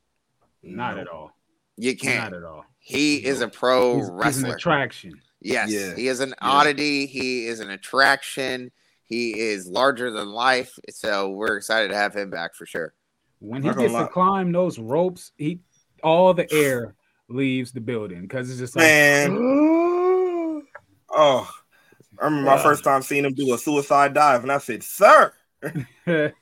not 0.62 0.96
at 0.96 1.06
all. 1.08 1.32
You 1.76 1.96
can't 1.96 2.34
at 2.34 2.42
all. 2.44 2.64
he 2.78 3.16
is 3.24 3.40
a 3.40 3.48
pro 3.48 3.94
He's, 3.96 4.02
he's 4.04 4.08
an 4.08 4.14
wrestler 4.16 4.54
attraction. 4.56 5.12
yes 5.40 5.70
Yeah. 5.72 5.94
he 5.94 6.08
is 6.08 6.20
an 6.20 6.30
Yeah. 6.30 6.48
oddity 6.48 7.06
he 7.06 7.46
is 7.46 7.60
an 7.60 7.70
attraction 7.70 8.70
he 9.04 9.38
is 9.38 9.66
larger 9.66 10.10
than 10.10 10.28
life 10.28 10.78
so 10.90 11.30
we're 11.30 11.56
excited 11.56 11.88
to 11.88 11.96
have 11.96 12.14
him 12.14 12.30
back 12.30 12.54
for 12.54 12.66
sure 12.66 12.94
When 13.40 13.62
he 13.62 13.68
Not 13.68 13.76
gonna 13.76 13.88
gets 13.88 13.98
to 14.00 14.08
climb 14.08 14.52
those 14.52 14.78
ropes, 14.78 15.32
he 15.36 15.60
all 16.02 16.32
the 16.34 16.50
air 16.52 16.94
leaves 17.28 17.72
the 17.72 17.80
building 17.80 18.22
because 18.22 18.50
it's 18.50 18.58
just 18.58 18.76
like 18.76 18.84
Man. 18.84 19.36
Oh, 21.14 21.46
I 22.20 22.24
remember 22.24 22.46
my 22.50 22.62
first 22.62 22.84
time 22.84 23.02
seeing 23.02 23.24
him 23.24 23.34
do 23.34 23.52
a 23.52 23.58
suicide 23.58 24.14
dive, 24.14 24.42
and 24.42 24.50
I 24.52 24.56
said, 24.58 24.82
"Sir, 24.82 25.30
yeah, 25.30 25.30
sir." 26.04 26.32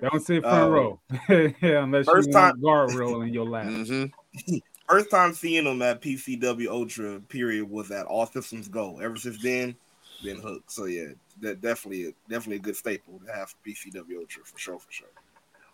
don't 0.00 0.20
sit 0.24 0.42
front 0.42 0.64
Uh, 0.64 0.70
row 0.70 1.00
yeah, 1.60 1.82
unless 1.84 2.06
first 2.06 2.28
you 2.28 2.32
time- 2.32 2.60
guard 2.60 2.90
guardrail 2.90 3.26
in 3.26 3.34
your 3.34 3.46
lap. 3.46 3.66
hmm 3.66 4.04
First 4.88 5.10
time 5.10 5.32
seeing 5.32 5.64
him 5.64 5.80
at 5.80 6.02
PCW 6.02 6.68
Ultra 6.68 7.20
period 7.20 7.70
was 7.70 7.90
at 7.90 8.04
All 8.06 8.26
Systems 8.26 8.68
Go. 8.68 8.98
Ever 8.98 9.16
since 9.16 9.40
then, 9.42 9.74
been 10.22 10.38
hooked. 10.38 10.70
So 10.70 10.84
yeah, 10.84 11.08
that 11.40 11.62
definitely 11.62 12.14
definitely 12.28 12.56
a 12.56 12.60
good 12.60 12.76
staple 12.76 13.20
to 13.24 13.32
have 13.32 13.48
for 13.50 13.56
PCW 13.66 14.18
Ultra 14.18 14.44
for 14.44 14.58
sure, 14.58 14.78
for 14.78 14.90
sure. 14.92 15.08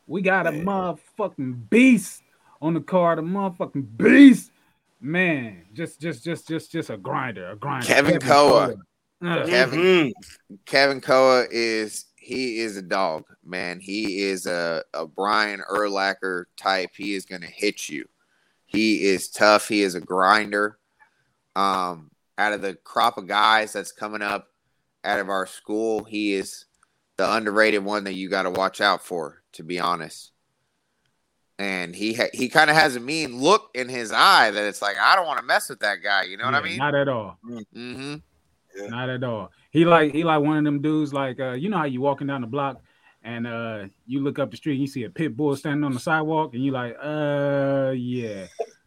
We 0.07 0.23
got 0.23 0.47
a 0.47 0.53
motherfucking 0.53 1.69
beast 1.69 2.23
on 2.63 2.75
the 2.75 2.81
card, 2.81 3.19
a 3.19 3.23
motherfucking 3.23 3.97
beast. 3.97 4.53
Man, 5.01 5.65
just 5.75 6.01
just 6.01 6.23
just 6.25 6.47
just 6.47 6.71
just 6.71 6.91
a 6.91 6.97
grinder, 6.97 7.51
a 7.51 7.57
grinder. 7.57 7.87
Kevin 7.87 8.21
Koa. 8.21 8.75
Ugh. 9.25 9.49
Kevin-. 9.49 10.13
Kevin 10.65 11.01
Koa 11.01 11.47
is 11.51 12.07
he 12.17 12.59
is 12.61 12.77
a 12.77 12.83
dog, 12.83 13.25
man. 13.45 13.81
He 13.81 14.23
is 14.23 14.47
a, 14.47 14.85
a 14.93 15.07
Brian 15.07 15.63
Urlacher 15.71 16.45
type. 16.57 16.91
He 16.97 17.15
is 17.15 17.25
gonna 17.25 17.47
hit 17.47 17.89
you. 17.89 18.07
He 18.67 19.07
is 19.07 19.29
tough. 19.29 19.69
He 19.69 19.83
is 19.83 19.95
a 19.95 20.01
grinder. 20.01 20.79
Um, 21.57 22.11
out 22.37 22.53
of 22.53 22.61
the 22.63 22.75
crop 22.75 23.19
of 23.19 23.27
guys 23.27 23.73
that's 23.73 23.93
coming 23.93 24.23
up 24.23 24.49
out 25.05 25.19
of 25.19 25.29
our 25.29 25.47
school, 25.47 26.05
he 26.05 26.35
is 26.35 26.67
the 27.17 27.33
underrated 27.33 27.85
one 27.85 28.05
that 28.05 28.15
you 28.15 28.29
got 28.29 28.43
to 28.43 28.51
watch 28.51 28.81
out 28.81 29.05
for, 29.05 29.43
to 29.53 29.63
be 29.63 29.81
honest. 29.81 30.33
And 31.59 31.97
he 31.97 32.15
ha- 32.15 32.31
he 32.33 32.49
kind 32.49 32.71
of 32.71 32.77
has 32.77 32.95
a 32.95 33.01
mean 33.01 33.41
look 33.41 33.71
in 33.75 33.89
his 33.89 34.13
eye 34.13 34.53
that 34.53 34.65
it's 34.65 34.81
like 34.81 34.97
I 35.01 35.17
don't 35.17 35.27
want 35.27 35.41
to 35.41 35.45
mess 35.45 35.69
with 35.69 35.81
that 35.81 35.97
guy. 36.05 36.23
You 36.25 36.37
know 36.37 36.45
what 36.45 36.55
I 36.55 36.63
mean? 36.63 36.77
Not 36.79 36.95
at 36.95 37.09
all. 37.09 37.39
mm-hmm. 37.45 38.17
Not 38.89 39.09
at 39.11 39.25
all. 39.25 39.51
He 39.71 39.85
like 39.85 40.13
he 40.13 40.25
like 40.25 40.41
one 40.43 40.59
of 40.59 40.65
them 40.65 40.81
dudes 40.81 41.13
like 41.13 41.41
uh 41.41 41.53
you 41.53 41.69
know 41.69 41.79
how 41.79 41.85
you 41.85 42.01
walking 42.01 42.27
down 42.27 42.41
the 42.43 42.47
block 42.47 42.81
and 43.25 43.47
uh 43.47 43.85
you 44.07 44.21
look 44.21 44.39
up 44.39 44.51
the 44.51 44.57
street 44.57 44.75
and 44.75 44.81
you 44.83 44.87
see 44.87 45.05
a 45.05 45.11
pit 45.11 45.37
bull 45.37 45.55
standing 45.57 45.85
on 45.85 45.93
the 45.93 46.01
sidewalk 46.01 46.55
and 46.55 46.65
you 46.65 46.71
like 46.73 46.97
uh 47.03 47.93
yeah 47.97 48.47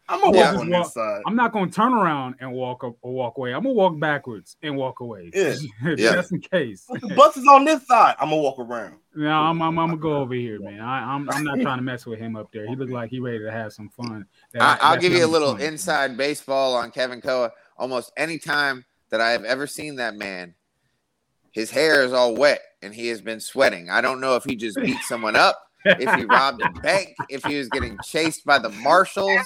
I'm 0.10 0.20
gonna 0.20 0.38
Yeah. 0.38 0.52
walk 0.52 0.62
on 0.62 0.70
this 0.70 0.94
side. 0.94 1.22
I'm 1.26 1.36
not 1.38 1.54
gonna 1.54 1.72
turn 1.72 1.94
around 1.94 2.36
and 2.42 2.52
walk 2.52 2.84
up 2.84 2.96
or 3.02 3.14
walk 3.14 3.38
away. 3.38 3.54
I'm 3.54 3.64
gonna 3.64 3.74
walk 3.76 3.98
backwards 3.98 4.58
and 4.62 4.76
walk 4.76 5.00
away. 5.00 5.32
Yeah. 5.34 5.56
Yeah. 5.98 6.14
just 6.16 6.34
in 6.34 6.42
case. 6.42 6.86
The 6.88 7.14
bus 7.16 7.38
is 7.38 7.48
on 7.48 7.64
this 7.64 7.88
side. 7.88 8.16
I'm 8.20 8.30
gonna 8.30 8.42
walk 8.42 8.60
around. 8.60 8.96
No, 9.16 9.30
I'm, 9.30 9.62
I'm 9.62 9.80
I'm 9.80 9.88
gonna 9.90 9.98
go 10.02 10.18
over 10.18 10.34
here, 10.34 10.60
man. 10.60 10.82
I, 10.82 11.14
I'm 11.16 11.30
I'm 11.30 11.46
not 11.46 11.62
trying 11.62 11.78
to 11.78 11.84
mess 11.84 12.06
with 12.06 12.20
him 12.20 12.36
up 12.36 12.52
there. 12.52 12.68
He 12.68 12.76
looked 12.76 12.92
like 12.92 13.10
he 13.10 13.20
ready 13.22 13.40
to 13.40 13.52
have 13.52 13.72
some 13.72 13.88
fun. 13.90 14.26
That- 14.54 14.62
I, 14.62 14.78
I'll 14.82 15.00
give 15.00 15.14
you 15.14 15.24
a 15.24 15.28
little 15.28 15.52
20. 15.52 15.66
inside 15.66 16.18
baseball 16.18 16.76
on 16.76 16.92
Kevin 16.92 17.22
Koa. 17.22 17.52
Almost 17.78 18.12
any 18.18 18.38
time 18.38 18.84
that 19.12 19.22
I 19.22 19.32
have 19.32 19.44
ever 19.44 19.68
seen 19.68 19.98
that 19.98 20.16
man, 20.16 20.56
his 21.52 21.70
hair 21.70 22.04
is 22.04 22.14
all 22.14 22.36
wet 22.36 22.62
and 22.82 22.94
he 22.94 23.10
has 23.10 23.22
been 23.22 23.40
sweating. 23.40 23.90
I 23.90 24.02
don't 24.02 24.22
know 24.22 24.36
if 24.36 24.44
he 24.44 24.56
just 24.56 24.78
beat 24.78 25.02
someone 25.04 25.36
up, 25.36 25.60
if 25.86 26.14
he 26.16 26.26
robbed 26.26 26.62
a 26.62 26.70
bank, 26.82 27.16
if 27.30 27.44
he 27.46 27.58
was 27.58 27.70
getting 27.70 27.98
chased 28.04 28.46
by 28.46 28.58
the 28.58 28.70
marshals. 28.70 29.46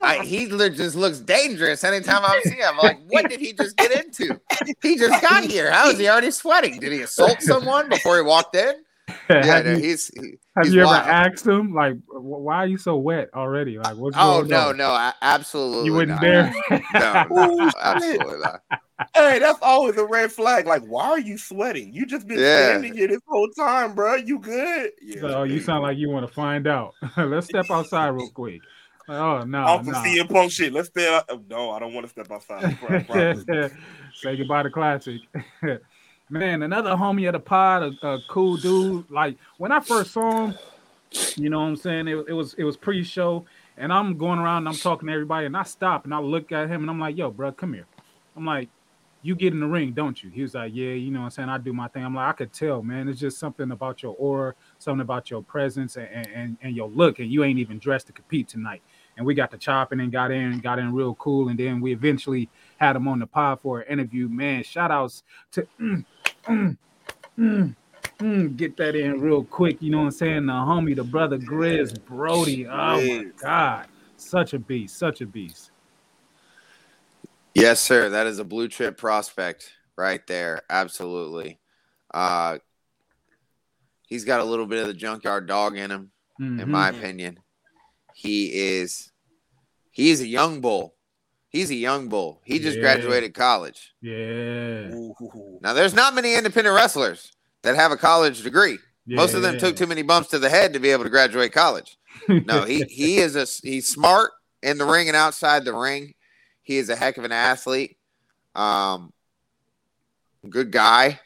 I, 0.00 0.24
he 0.24 0.46
just 0.46 0.96
looks 0.96 1.20
dangerous 1.20 1.84
anytime 1.84 2.24
I 2.24 2.40
see 2.44 2.56
him. 2.56 2.74
I'm 2.74 2.78
like, 2.78 2.98
what 3.08 3.28
did 3.28 3.40
he 3.40 3.52
just 3.52 3.76
get 3.76 3.92
into? 4.04 4.40
He 4.82 4.96
just 4.96 5.22
got 5.22 5.44
here. 5.44 5.70
How 5.70 5.88
is 5.88 5.98
he 5.98 6.08
already 6.08 6.30
sweating? 6.30 6.78
Did 6.80 6.92
he 6.92 7.02
assault 7.02 7.40
someone 7.40 7.88
before 7.88 8.16
he 8.16 8.22
walked 8.22 8.56
in? 8.56 8.74
Yeah, 9.30 9.44
have 9.46 9.64
no, 9.64 9.72
you, 9.72 9.78
he's 9.78 10.08
he- 10.08 10.34
have 10.56 10.64
he's 10.66 10.74
you 10.74 10.80
ever 10.82 10.90
asked 10.92 11.46
him 11.46 11.72
like, 11.74 11.94
why 12.08 12.56
are 12.56 12.66
you 12.66 12.76
so 12.78 12.96
wet 12.96 13.30
already? 13.34 13.78
Like, 13.78 13.96
what's 13.96 14.16
Oh 14.18 14.38
going 14.40 14.48
no, 14.48 14.68
on? 14.70 14.76
no, 14.76 14.90
a- 14.90 15.14
absolutely. 15.22 15.84
you 15.86 15.92
wouldn't 15.94 16.20
not. 16.20 16.22
dare. 16.22 16.52
No, 16.94 17.24
Oh, 17.30 17.56
no, 17.56 17.70
absolutely 17.80 18.38
not. 18.40 18.60
Hey, 19.14 19.38
that's 19.40 19.58
always 19.62 19.96
a 19.96 20.04
red 20.04 20.30
flag. 20.30 20.66
Like, 20.66 20.82
why 20.84 21.06
are 21.08 21.18
you 21.20 21.36
sweating? 21.38 21.92
You 21.92 22.06
just 22.06 22.26
been 22.28 22.38
Yeah. 22.38 22.68
standing 22.68 22.94
here 22.94 23.08
this 23.08 23.20
whole 23.26 23.48
time, 23.50 23.94
bro. 23.94 24.14
You 24.16 24.38
good? 24.38 24.90
Yeah. 25.00 25.20
So 25.20 25.42
you 25.44 25.60
sound 25.60 25.82
like 25.82 25.96
you 25.98 26.08
want 26.10 26.26
to 26.26 26.32
find 26.32 26.66
out. 26.66 26.92
Let's 27.16 27.46
step 27.46 27.70
outside 27.70 28.08
real 28.08 28.30
quick. 28.30 28.60
Oh 29.08 29.42
no, 29.42 29.58
off 29.64 29.84
the 29.84 29.90
no. 29.90 29.98
CM 29.98 30.30
Punk 30.30 30.52
shit. 30.52 30.72
Let's 30.72 30.88
stay. 30.88 31.12
Out. 31.12 31.24
Oh, 31.28 31.42
no, 31.48 31.70
I 31.70 31.80
don't 31.80 31.92
want 31.92 32.06
to 32.06 32.10
step 32.10 32.30
outside. 32.30 32.78
Properly. 32.78 33.42
Say 34.14 34.36
goodbye 34.36 34.62
to 34.62 34.70
Klassick. 34.70 35.18
Man, 36.32 36.62
another 36.62 36.92
homie 36.92 37.28
of 37.28 37.34
the 37.34 37.40
pod, 37.40 37.82
a, 38.02 38.06
a 38.08 38.18
cool 38.26 38.56
dude. 38.56 39.10
Like 39.10 39.36
when 39.58 39.70
I 39.70 39.80
first 39.80 40.12
saw 40.12 40.46
him, 40.46 40.58
you 41.36 41.50
know 41.50 41.60
what 41.60 41.66
I'm 41.66 41.76
saying? 41.76 42.08
It, 42.08 42.24
it 42.26 42.32
was 42.32 42.54
it 42.54 42.64
was 42.64 42.74
pre-show, 42.74 43.44
and 43.76 43.92
I'm 43.92 44.16
going 44.16 44.38
around 44.38 44.66
and 44.66 44.68
I'm 44.70 44.74
talking 44.76 45.08
to 45.08 45.12
everybody, 45.12 45.44
and 45.44 45.54
I 45.54 45.64
stop 45.64 46.06
and 46.06 46.14
I 46.14 46.20
look 46.20 46.50
at 46.50 46.70
him 46.70 46.80
and 46.80 46.90
I'm 46.90 46.98
like, 46.98 47.18
"Yo, 47.18 47.30
bro, 47.30 47.52
come 47.52 47.74
here." 47.74 47.84
I'm 48.34 48.46
like, 48.46 48.70
"You 49.20 49.34
get 49.34 49.52
in 49.52 49.60
the 49.60 49.66
ring, 49.66 49.92
don't 49.92 50.22
you?" 50.24 50.30
He 50.30 50.40
was 50.40 50.54
like, 50.54 50.72
"Yeah, 50.74 50.92
you 50.92 51.10
know 51.10 51.18
what 51.18 51.24
I'm 51.26 51.30
saying. 51.32 51.48
I 51.50 51.58
do 51.58 51.74
my 51.74 51.88
thing." 51.88 52.02
I'm 52.02 52.14
like, 52.14 52.30
"I 52.30 52.32
could 52.32 52.54
tell, 52.54 52.82
man. 52.82 53.10
It's 53.10 53.20
just 53.20 53.36
something 53.38 53.70
about 53.70 54.02
your 54.02 54.16
aura, 54.18 54.54
something 54.78 55.02
about 55.02 55.30
your 55.30 55.42
presence, 55.42 55.98
and 55.98 56.08
and, 56.34 56.56
and 56.62 56.74
your 56.74 56.88
look, 56.88 57.18
and 57.18 57.30
you 57.30 57.44
ain't 57.44 57.58
even 57.58 57.78
dressed 57.78 58.06
to 58.06 58.14
compete 58.14 58.48
tonight." 58.48 58.80
And 59.18 59.26
we 59.26 59.34
got 59.34 59.50
to 59.50 59.58
chopping 59.58 60.00
and 60.00 60.10
got 60.10 60.30
in, 60.30 60.60
got 60.60 60.78
in 60.78 60.94
real 60.94 61.14
cool, 61.16 61.50
and 61.50 61.58
then 61.58 61.82
we 61.82 61.92
eventually 61.92 62.48
had 62.78 62.96
him 62.96 63.06
on 63.06 63.18
the 63.18 63.26
pod 63.26 63.60
for 63.60 63.80
an 63.80 63.92
interview. 63.92 64.28
Man, 64.30 64.64
shout 64.64 64.90
outs 64.90 65.24
to 65.50 65.68
mm, 66.46 66.76
mm, 67.38 67.74
mm, 68.18 68.56
get 68.56 68.76
that 68.76 68.94
in 68.94 69.20
real 69.20 69.44
quick. 69.44 69.80
You 69.80 69.90
know 69.90 69.98
what 69.98 70.04
I'm 70.04 70.10
saying? 70.12 70.46
The 70.46 70.52
homie, 70.52 70.96
the 70.96 71.04
brother 71.04 71.38
Grizz 71.38 71.98
Broady. 72.00 72.66
Oh 72.66 73.00
my 73.00 73.30
god, 73.40 73.86
such 74.16 74.54
a 74.54 74.58
beast, 74.58 74.98
such 74.98 75.20
a 75.20 75.26
beast. 75.26 75.70
Yes, 77.54 77.80
sir. 77.80 78.08
That 78.08 78.26
is 78.26 78.38
a 78.38 78.44
blue 78.44 78.68
chip 78.68 78.96
prospect 78.96 79.72
right 79.96 80.26
there. 80.26 80.62
Absolutely. 80.70 81.60
Uh, 82.12 82.58
he's 84.06 84.24
got 84.24 84.40
a 84.40 84.44
little 84.44 84.66
bit 84.66 84.80
of 84.80 84.86
the 84.86 84.94
junkyard 84.94 85.46
dog 85.46 85.76
in 85.76 85.90
him, 85.90 86.12
in 86.38 86.56
Mhm. 86.56 86.68
my 86.68 86.88
opinion. 86.88 87.38
He 88.14 88.52
is. 88.52 89.10
He's 89.90 90.20
a 90.22 90.26
young 90.26 90.60
bull. 90.62 90.94
He's 91.52 91.70
a 91.70 91.74
young 91.74 92.08
bull. 92.08 92.40
He 92.44 92.58
just 92.58 92.76
Yeah. 92.78 92.82
graduated 92.82 93.34
college. 93.34 93.92
yeah, 94.00 94.88
Ooh. 94.88 95.58
Now, 95.62 95.74
there's 95.74 95.92
not 95.94 96.14
many 96.14 96.34
independent 96.34 96.74
wrestlers 96.74 97.30
that 97.62 97.76
have 97.76 97.92
a 97.92 97.96
college 97.96 98.42
degree. 98.42 98.78
Most 99.06 99.34
of 99.34 99.42
them 99.42 99.58
took 99.58 99.76
too 99.76 99.86
many 99.86 100.02
bumps 100.02 100.30
to 100.30 100.38
the 100.38 100.48
head 100.48 100.72
to 100.72 100.80
be 100.80 100.90
able 100.90 101.04
to 101.04 101.10
graduate 101.10 101.52
college. 101.52 101.98
No, 102.28 102.64
he 102.64 102.82
he 102.88 103.18
is 103.18 103.36
a 103.36 103.46
he's 103.66 103.88
smart 103.88 104.30
in 104.62 104.78
the 104.78 104.86
ring 104.86 105.08
and 105.08 105.16
outside 105.16 105.64
the 105.64 105.74
ring. 105.74 106.14
He 106.62 106.78
is 106.78 106.88
a 106.88 106.96
heck 106.96 107.18
of 107.18 107.24
an 107.24 107.32
athlete. 107.32 107.98
Um, 108.54 109.12
good 110.48 110.70
guy, 110.70 111.20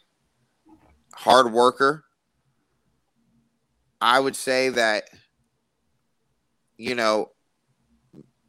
hard 1.14 1.53
worker. 1.53 2.05
I 4.01 4.18
would 4.20 4.37
say 4.37 4.70
that 4.70 5.05
you 6.79 6.95
know 6.95 7.31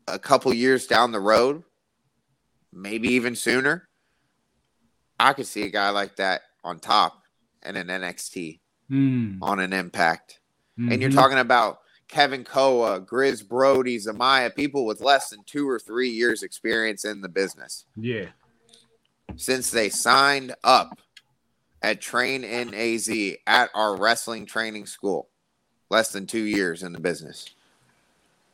a 0.07 0.17
couple 0.19 0.53
years 0.53 0.87
down 0.87 1.11
the 1.11 1.19
road, 1.19 1.63
maybe 2.77 3.09
even 3.09 3.35
sooner, 3.35 3.87
I 5.19 5.33
could 5.33 5.47
see 5.47 5.63
a 5.63 5.69
guy 5.69 5.89
like 5.89 6.15
that 6.17 6.41
on 6.63 6.79
top 6.79 7.23
and 7.63 7.75
an 7.77 7.87
NXT 7.87 8.59
Mm, 8.91 9.39
on 9.41 9.59
an 9.59 9.73
impact. 9.73 10.39
And 10.77 11.01
you're 11.01 11.11
mhm. 11.11 11.15
talking 11.15 11.39
about 11.39 11.79
Kevin 12.07 12.43
Koa, 12.43 13.01
Grizz 13.01 13.45
Broady, 13.45 13.97
Zamaya, 13.97 14.55
people 14.55 14.85
with 14.85 15.01
less 15.01 15.29
than 15.29 15.43
two 15.45 15.67
or 15.67 15.79
three 15.79 16.09
years 16.09 16.43
experience 16.43 17.03
in 17.03 17.21
the 17.21 17.29
business. 17.29 17.85
yeah. 17.95 18.27
Since 19.35 19.71
they 19.71 19.89
signed 19.89 20.55
up 20.63 20.97
at 21.81 21.99
Train 21.99 22.43
in 22.43 22.73
AZ 22.73 23.09
at 23.45 23.69
our 23.75 23.97
wrestling 23.97 24.45
training 24.45 24.85
school, 24.85 25.29
less 25.89 26.11
than 26.11 26.25
two 26.25 26.43
years 26.43 26.81
in 26.81 26.93
the 26.93 26.99
business. 26.99 27.49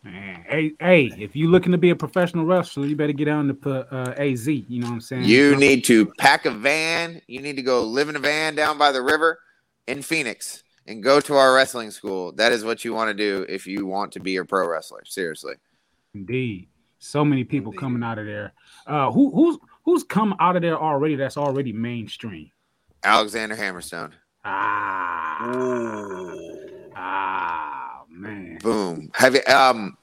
Man, 0.03 0.43
hey, 0.49 0.73
hey, 0.81 1.11
if 1.17 1.33
you're 1.33 1.49
looking 1.49 1.71
to 1.71 1.77
be 1.77 1.89
a 1.91 1.95
professional 1.95 2.45
wrestler, 2.45 2.85
you 2.85 2.95
better 2.95 3.13
get 3.13 3.29
on 3.29 3.47
the 3.47 3.87
uh, 3.89 4.13
AZ. 4.17 4.47
You 4.47 4.81
know 4.81 4.87
what 4.87 4.93
I'm 4.95 5.01
saying? 5.01 5.23
You 5.23 5.55
need 5.55 5.85
to 5.85 6.07
pack 6.17 6.45
a 6.45 6.51
van. 6.51 7.21
You 7.27 7.41
need 7.41 7.55
to 7.55 7.61
go 7.61 7.83
live 7.83 8.09
in 8.09 8.17
a 8.17 8.19
van 8.19 8.53
down 8.53 8.77
by 8.77 8.91
the 8.91 9.01
river 9.01 9.39
in 9.87 10.01
Phoenix 10.01 10.63
and 10.87 11.01
go 11.01 11.21
to 11.21 11.35
our 11.35 11.53
wrestling 11.53 11.89
school. 11.89 12.33
That 12.33 12.51
is 12.51 12.65
what 12.65 12.83
you 12.83 12.93
want 12.93 13.09
to 13.09 13.13
do 13.13 13.45
if 13.47 13.65
you 13.65 13.85
want 13.85 14.11
to 14.13 14.19
be 14.19 14.35
a 14.35 14.43
pro 14.43 14.67
wrestler. 14.67 15.03
Seriously. 15.05 15.55
Indeed. 16.13 16.67
So 16.99 17.23
many 17.23 17.45
people 17.45 17.71
Indeed. 17.71 17.79
coming 17.79 18.03
out 18.03 18.19
of 18.19 18.25
there. 18.25 18.53
Uh, 18.85 19.09
who 19.09 19.31
who's 19.31 19.57
who's 19.85 20.03
come 20.03 20.35
out 20.39 20.57
of 20.57 20.61
there 20.61 20.77
already? 20.77 21.15
That's 21.15 21.37
already 21.37 21.71
mainstream. 21.71 22.51
Alexander 23.03 23.55
Hammerstone. 23.55 24.11
Ah, 24.45 25.55
Ooh. 25.55 26.89
ah, 26.95 27.82
man. 28.13 28.57
Boom. 28.61 29.11
Have 29.13 29.35
you 29.35 29.41
um 29.47 29.97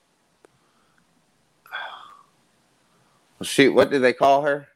shoot, 3.42 3.72
what 3.74 3.90
did 3.90 4.00
they 4.02 4.12
call 4.12 4.42
her? 4.42 4.68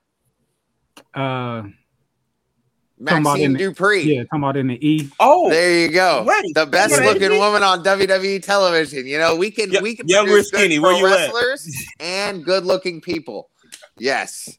Uh, 1.15 1.65
Talking 3.07 3.23
about 3.23 3.39
Maxxine 3.39 3.45
in 3.45 3.53
the- 3.55 3.59
Dupri. 3.59 4.05
yeah, 4.05 4.23
talking 4.23 4.39
about 4.39 4.57
in 4.57 4.67
the 4.69 4.87
E. 4.89 5.11
Oh, 5.21 5.51
There 5.51 5.81
you 5.81 5.89
go. 5.91 6.25
Wait, 6.27 6.55
the 6.55 6.65
best 6.65 6.97
wait. 6.99 7.05
looking 7.05 7.39
woman 7.39 7.63
on 7.63 7.83
WWE 7.85 8.43
television. 8.43 9.07
You 9.07 9.19
know, 9.19 9.35
we 9.37 9.51
can 9.51 9.71
Y- 9.71 9.81
we 9.83 9.97
can 9.97 10.09
young 10.09 10.27
or 10.27 10.29
produce 10.29 10.51
good 10.53 10.59
skinny, 10.61 10.79
pro 10.79 10.91
where 10.93 10.99
you 11.01 11.07
at? 11.09 11.33
wrestlers 11.33 11.75
and 12.01 12.45
good 12.45 12.65
looking 12.65 13.01
people. 13.01 13.51
Yes. 13.99 14.57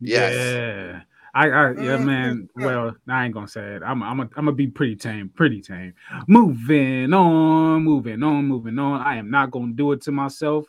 Yes. 0.00 0.34
Yeah. 0.34 1.00
I, 1.34 1.48
I 1.50 1.72
yeah, 1.72 1.96
man. 1.96 2.48
Well, 2.56 2.94
I 3.08 3.24
ain't 3.24 3.34
gonna 3.34 3.48
say 3.48 3.74
it. 3.76 3.82
I'm 3.84 4.02
I'm 4.02 4.20
a, 4.20 4.22
I'm 4.24 4.28
gonna 4.46 4.52
be 4.52 4.66
pretty 4.66 4.96
tame, 4.96 5.28
pretty 5.28 5.60
tame. 5.60 5.94
Moving 6.26 7.12
on, 7.14 7.82
moving 7.82 8.22
on, 8.22 8.46
moving 8.46 8.78
on. 8.78 9.00
I 9.00 9.16
am 9.16 9.30
not 9.30 9.50
gonna 9.50 9.72
do 9.72 9.92
it 9.92 10.02
to 10.02 10.12
myself 10.12 10.66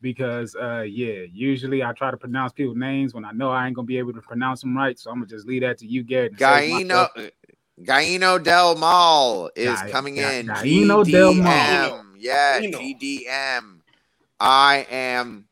because 0.00 0.54
uh 0.54 0.82
yeah, 0.82 1.24
usually 1.32 1.82
I 1.82 1.92
try 1.92 2.10
to 2.10 2.16
pronounce 2.16 2.52
people's 2.52 2.76
names 2.76 3.14
when 3.14 3.24
I 3.24 3.32
know 3.32 3.50
I 3.50 3.66
ain't 3.66 3.74
gonna 3.74 3.86
be 3.86 3.98
able 3.98 4.12
to 4.12 4.20
pronounce 4.20 4.60
them 4.60 4.76
right. 4.76 4.98
So 4.98 5.10
I'm 5.10 5.16
gonna 5.16 5.26
just 5.26 5.46
leave 5.46 5.62
that 5.62 5.78
to 5.78 5.86
you, 5.86 6.02
Garrett. 6.04 6.32
and 6.32 6.40
save 6.40 6.86
Gaino. 6.86 7.30
Gaino 7.82 8.40
Del 8.42 8.76
Mal 8.76 9.50
is 9.56 9.80
Ga- 9.80 9.90
coming 9.90 10.14
Ga- 10.14 10.30
in. 10.38 10.46
Gaino 10.46 11.04
Del 11.10 11.34
Mal. 11.34 11.90
GDM. 11.90 12.14
Yeah, 12.18 12.60
GDM. 12.60 13.80
I 14.38 14.86
am 14.90 15.48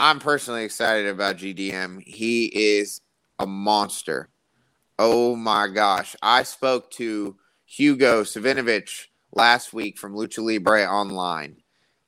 I'm 0.00 0.18
personally 0.18 0.64
excited 0.64 1.08
about 1.08 1.36
GDM. 1.36 2.02
He 2.02 2.46
is 2.46 3.02
a 3.38 3.46
monster. 3.46 4.30
Oh 4.98 5.36
my 5.36 5.68
gosh. 5.68 6.16
I 6.22 6.42
spoke 6.42 6.90
to 6.92 7.36
Hugo 7.66 8.22
Savinovich 8.22 9.08
last 9.34 9.74
week 9.74 9.98
from 9.98 10.14
Lucha 10.14 10.42
Libre 10.42 10.86
Online, 10.86 11.58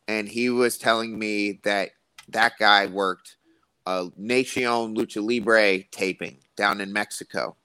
and 0.09 0.27
he 0.27 0.49
was 0.49 0.79
telling 0.79 1.19
me 1.19 1.61
that 1.65 1.91
that 2.31 2.55
guy 2.59 2.87
worked 2.87 3.37
a 3.85 4.09
Nacion 4.19 4.97
Lucha 4.97 5.23
Libre 5.23 5.85
taping 5.93 6.39
down 6.57 6.81
in 6.81 6.95
Mexico. 6.95 7.57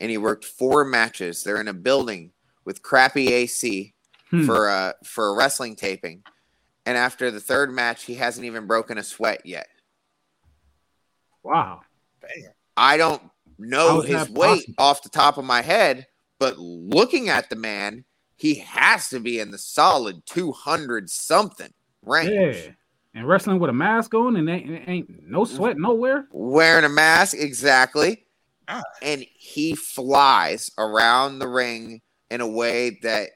And 0.00 0.10
he 0.10 0.18
worked 0.18 0.46
four 0.46 0.84
matches. 0.84 1.44
They're 1.44 1.60
in 1.60 1.68
a 1.68 1.72
building 1.72 2.32
with 2.64 2.82
crappy 2.82 3.32
AC 3.32 3.94
Hmm. 4.30 4.44
for 4.44 4.68
a 4.68 4.94
for 5.04 5.28
a 5.28 5.34
wrestling 5.36 5.76
taping. 5.76 6.24
And 6.88 6.96
after 6.96 7.30
the 7.30 7.38
third 7.38 7.70
match, 7.70 8.04
he 8.04 8.14
hasn't 8.14 8.46
even 8.46 8.66
broken 8.66 8.96
a 8.96 9.02
sweat 9.02 9.42
yet. 9.44 9.68
Wow. 11.42 11.82
Damn. 12.22 12.52
I 12.78 12.96
don't 12.96 13.20
know 13.58 14.00
his 14.00 14.26
weight 14.30 14.64
possible? 14.64 14.74
off 14.78 15.02
the 15.02 15.10
top 15.10 15.36
of 15.36 15.44
my 15.44 15.60
head, 15.60 16.06
but 16.38 16.56
looking 16.56 17.28
at 17.28 17.50
the 17.50 17.56
man, 17.56 18.06
he 18.36 18.54
has 18.60 19.10
to 19.10 19.20
be 19.20 19.38
in 19.38 19.50
the 19.50 19.58
solid 19.58 20.24
200 20.24 21.10
something 21.10 21.74
range. 22.00 22.56
Yeah. 22.56 22.70
And 23.12 23.28
wrestling 23.28 23.58
with 23.58 23.68
a 23.68 23.74
mask 23.74 24.14
on 24.14 24.36
and 24.36 24.48
ain't, 24.48 24.88
ain't 24.88 25.28
no 25.28 25.44
sweat 25.44 25.76
nowhere. 25.76 26.26
Wearing 26.32 26.86
a 26.86 26.88
mask, 26.88 27.36
exactly. 27.38 28.24
Ah. 28.66 28.80
And 29.02 29.26
he 29.34 29.74
flies 29.74 30.70
around 30.78 31.38
the 31.38 31.48
ring 31.48 32.00
in 32.30 32.40
a 32.40 32.48
way 32.48 32.98
that 33.02 33.28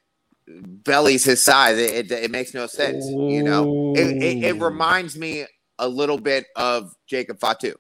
bellies 0.46 1.24
his 1.24 1.42
size. 1.42 1.78
It, 1.78 2.10
it, 2.10 2.24
it 2.24 2.30
makes 2.30 2.54
no 2.54 2.66
sense, 2.66 3.06
you 3.08 3.42
know? 3.42 3.92
It, 3.96 4.22
it, 4.22 4.44
it 4.44 4.60
reminds 4.60 5.16
me 5.16 5.46
a 5.78 5.88
little 5.88 6.18
bit 6.18 6.46
of 6.56 6.94
Jacob 7.06 7.40
Fatu. 7.40 7.74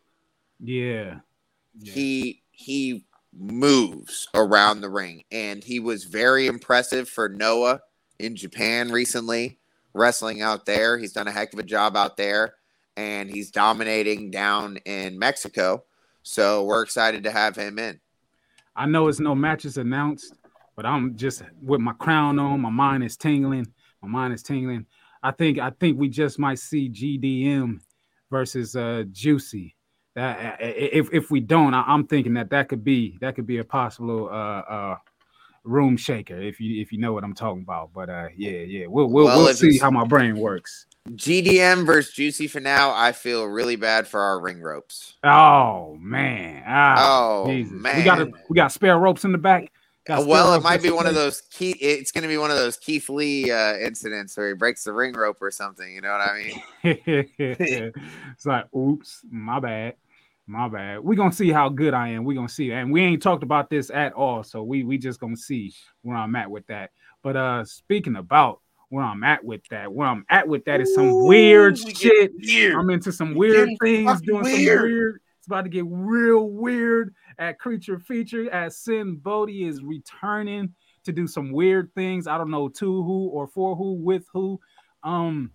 Yeah. 0.60 1.20
Yeah. 1.78 1.92
he 1.92 2.42
he 2.50 3.06
moves 3.32 4.28
around 4.34 4.82
the 4.82 4.90
ring 4.90 5.24
and 5.32 5.64
he 5.64 5.80
was 5.80 6.04
very 6.04 6.46
impressive 6.46 7.08
for 7.08 7.30
Noah 7.30 7.80
in 8.18 8.36
Japan 8.36 8.92
recently 8.92 9.58
wrestling 9.94 10.42
out 10.42 10.66
there 10.66 10.98
he's 10.98 11.14
done 11.14 11.28
a 11.28 11.32
heck 11.32 11.54
of 11.54 11.58
a 11.58 11.62
job 11.62 11.96
out 11.96 12.18
there 12.18 12.56
and 12.98 13.30
he's 13.30 13.50
dominating 13.50 14.30
down 14.30 14.76
in 14.84 15.18
Mexico 15.18 15.82
so 16.22 16.64
we're 16.64 16.82
excited 16.82 17.24
to 17.24 17.30
have 17.30 17.56
him 17.56 17.78
in 17.78 17.98
I 18.74 18.86
know 18.86 19.08
it's 19.08 19.20
no 19.20 19.34
matches 19.34 19.76
announced, 19.76 20.34
but 20.76 20.86
I'm 20.86 21.16
just 21.16 21.42
with 21.60 21.80
my 21.80 21.92
crown 21.94 22.38
on. 22.38 22.60
My 22.60 22.70
mind 22.70 23.04
is 23.04 23.16
tingling. 23.16 23.66
My 24.02 24.08
mind 24.08 24.34
is 24.34 24.42
tingling. 24.42 24.86
I 25.22 25.30
think 25.30 25.58
I 25.58 25.70
think 25.70 25.98
we 25.98 26.08
just 26.08 26.38
might 26.38 26.58
see 26.58 26.88
GDM 26.90 27.80
versus 28.30 28.74
uh 28.76 29.04
Juicy. 29.12 29.76
That 30.14 30.58
if 30.60 31.08
if 31.12 31.30
we 31.30 31.40
don't, 31.40 31.74
I, 31.74 31.82
I'm 31.86 32.06
thinking 32.06 32.34
that 32.34 32.50
that 32.50 32.68
could 32.68 32.84
be 32.84 33.18
that 33.20 33.34
could 33.34 33.46
be 33.46 33.58
a 33.58 33.64
possible 33.64 34.28
uh 34.30 34.60
uh 34.60 34.96
room 35.64 35.96
shaker 35.96 36.40
if 36.40 36.60
you 36.60 36.82
if 36.82 36.92
you 36.92 36.98
know 36.98 37.12
what 37.12 37.24
I'm 37.24 37.34
talking 37.34 37.62
about. 37.62 37.90
But 37.94 38.10
uh 38.10 38.28
yeah 38.36 38.50
yeah 38.50 38.86
we'll 38.88 39.06
we'll, 39.08 39.26
Well, 39.26 39.38
we'll 39.44 39.54
see 39.54 39.78
how 39.78 39.90
my 39.90 40.04
brain 40.04 40.36
works. 40.36 40.86
GDM 41.10 41.84
versus 41.84 42.12
Juicy 42.14 42.48
Finau 42.48 42.92
I 42.94 43.10
feel 43.12 43.44
really 43.46 43.74
bad 43.76 44.06
for 44.06 44.20
our 44.20 44.40
ring 44.40 44.60
ropes 44.60 45.14
Oh 45.24 45.96
man! 46.00 46.62
Ah, 46.66 47.42
Oh, 47.42 47.46
Jesus. 47.48 47.72
we 47.72 48.02
got 48.04 48.20
a, 48.20 48.24
man. 48.26 48.34
we 48.48 48.54
got 48.54 48.70
spare 48.72 48.98
ropes 48.98 49.24
in 49.24 49.32
the 49.32 49.38
back. 49.38 49.72
Got 50.04 50.22
spare 50.22 50.28
well, 50.28 50.54
it 50.54 50.62
might 50.62 50.82
be 50.82 50.90
one 50.90 51.06
of 51.06 51.14
those 51.14 51.42
key. 51.42 51.72
It's 51.80 52.10
going 52.10 52.22
to 52.22 52.28
be 52.28 52.38
one 52.38 52.50
of 52.50 52.56
those 52.56 52.76
Keith 52.76 53.08
Lee 53.08 53.50
uh, 53.52 53.76
incidents 53.76 54.36
where 54.36 54.48
he 54.48 54.54
breaks 54.54 54.82
the 54.82 54.92
ring 54.92 55.12
rope 55.12 55.38
or 55.40 55.52
something. 55.52 55.94
You 55.94 56.00
know 56.00 56.10
what 56.10 56.20
I 56.20 56.38
mean? 56.38 56.62
it's 57.38 58.46
like, 58.46 58.74
oops, 58.74 59.24
my 59.30 59.60
bad, 59.60 59.94
my 60.48 60.68
bad. 60.68 61.00
We're 61.00 61.14
gonna 61.14 61.32
see 61.32 61.52
how 61.52 61.68
good 61.68 61.94
I 61.94 62.08
am. 62.08 62.24
We're 62.24 62.34
gonna 62.34 62.48
see, 62.48 62.72
and 62.72 62.92
we 62.92 63.02
ain't 63.02 63.22
talked 63.22 63.44
about 63.44 63.70
this 63.70 63.90
at 63.90 64.12
all. 64.14 64.42
So 64.42 64.64
we 64.64 64.82
we 64.82 64.98
just 64.98 65.20
gonna 65.20 65.36
see 65.36 65.72
where 66.02 66.16
I'm 66.16 66.34
at 66.34 66.50
with 66.50 66.66
that. 66.66 66.90
But 67.22 67.36
uh 67.36 67.64
speaking 67.64 68.16
about 68.16 68.60
where 68.88 69.04
I'm 69.04 69.22
at 69.22 69.44
with 69.44 69.62
that, 69.70 69.92
where 69.92 70.08
I'm 70.08 70.26
at 70.28 70.48
with 70.48 70.64
that 70.64 70.80
is 70.80 70.94
some 70.94 71.06
Ooh, 71.06 71.26
weird 71.26 71.78
shit. 71.78 72.32
Weird. 72.36 72.74
I'm 72.74 72.90
into 72.90 73.12
some 73.12 73.34
weird 73.34 73.70
things, 73.80 74.20
doing 74.20 74.44
some 74.44 74.52
weird. 74.52 75.20
Weird. 75.42 75.42
It's 75.42 75.46
about 75.48 75.62
to 75.62 75.70
get 75.70 75.84
real 75.88 76.48
weird 76.48 77.14
at 77.38 77.58
Creature 77.58 77.98
Feature 78.00 78.50
as 78.50 78.78
Sin 78.78 79.16
Bodhi 79.16 79.64
is 79.64 79.82
returning 79.82 80.74
to 81.04 81.12
do 81.12 81.26
some 81.26 81.50
weird 81.52 81.90
things. 81.94 82.26
I 82.26 82.38
don't 82.38 82.50
know 82.50 82.68
to 82.68 83.02
who 83.02 83.28
or 83.28 83.48
for 83.48 83.74
who 83.74 83.94
with 83.94 84.24
who. 84.32 84.60
Um, 85.02 85.50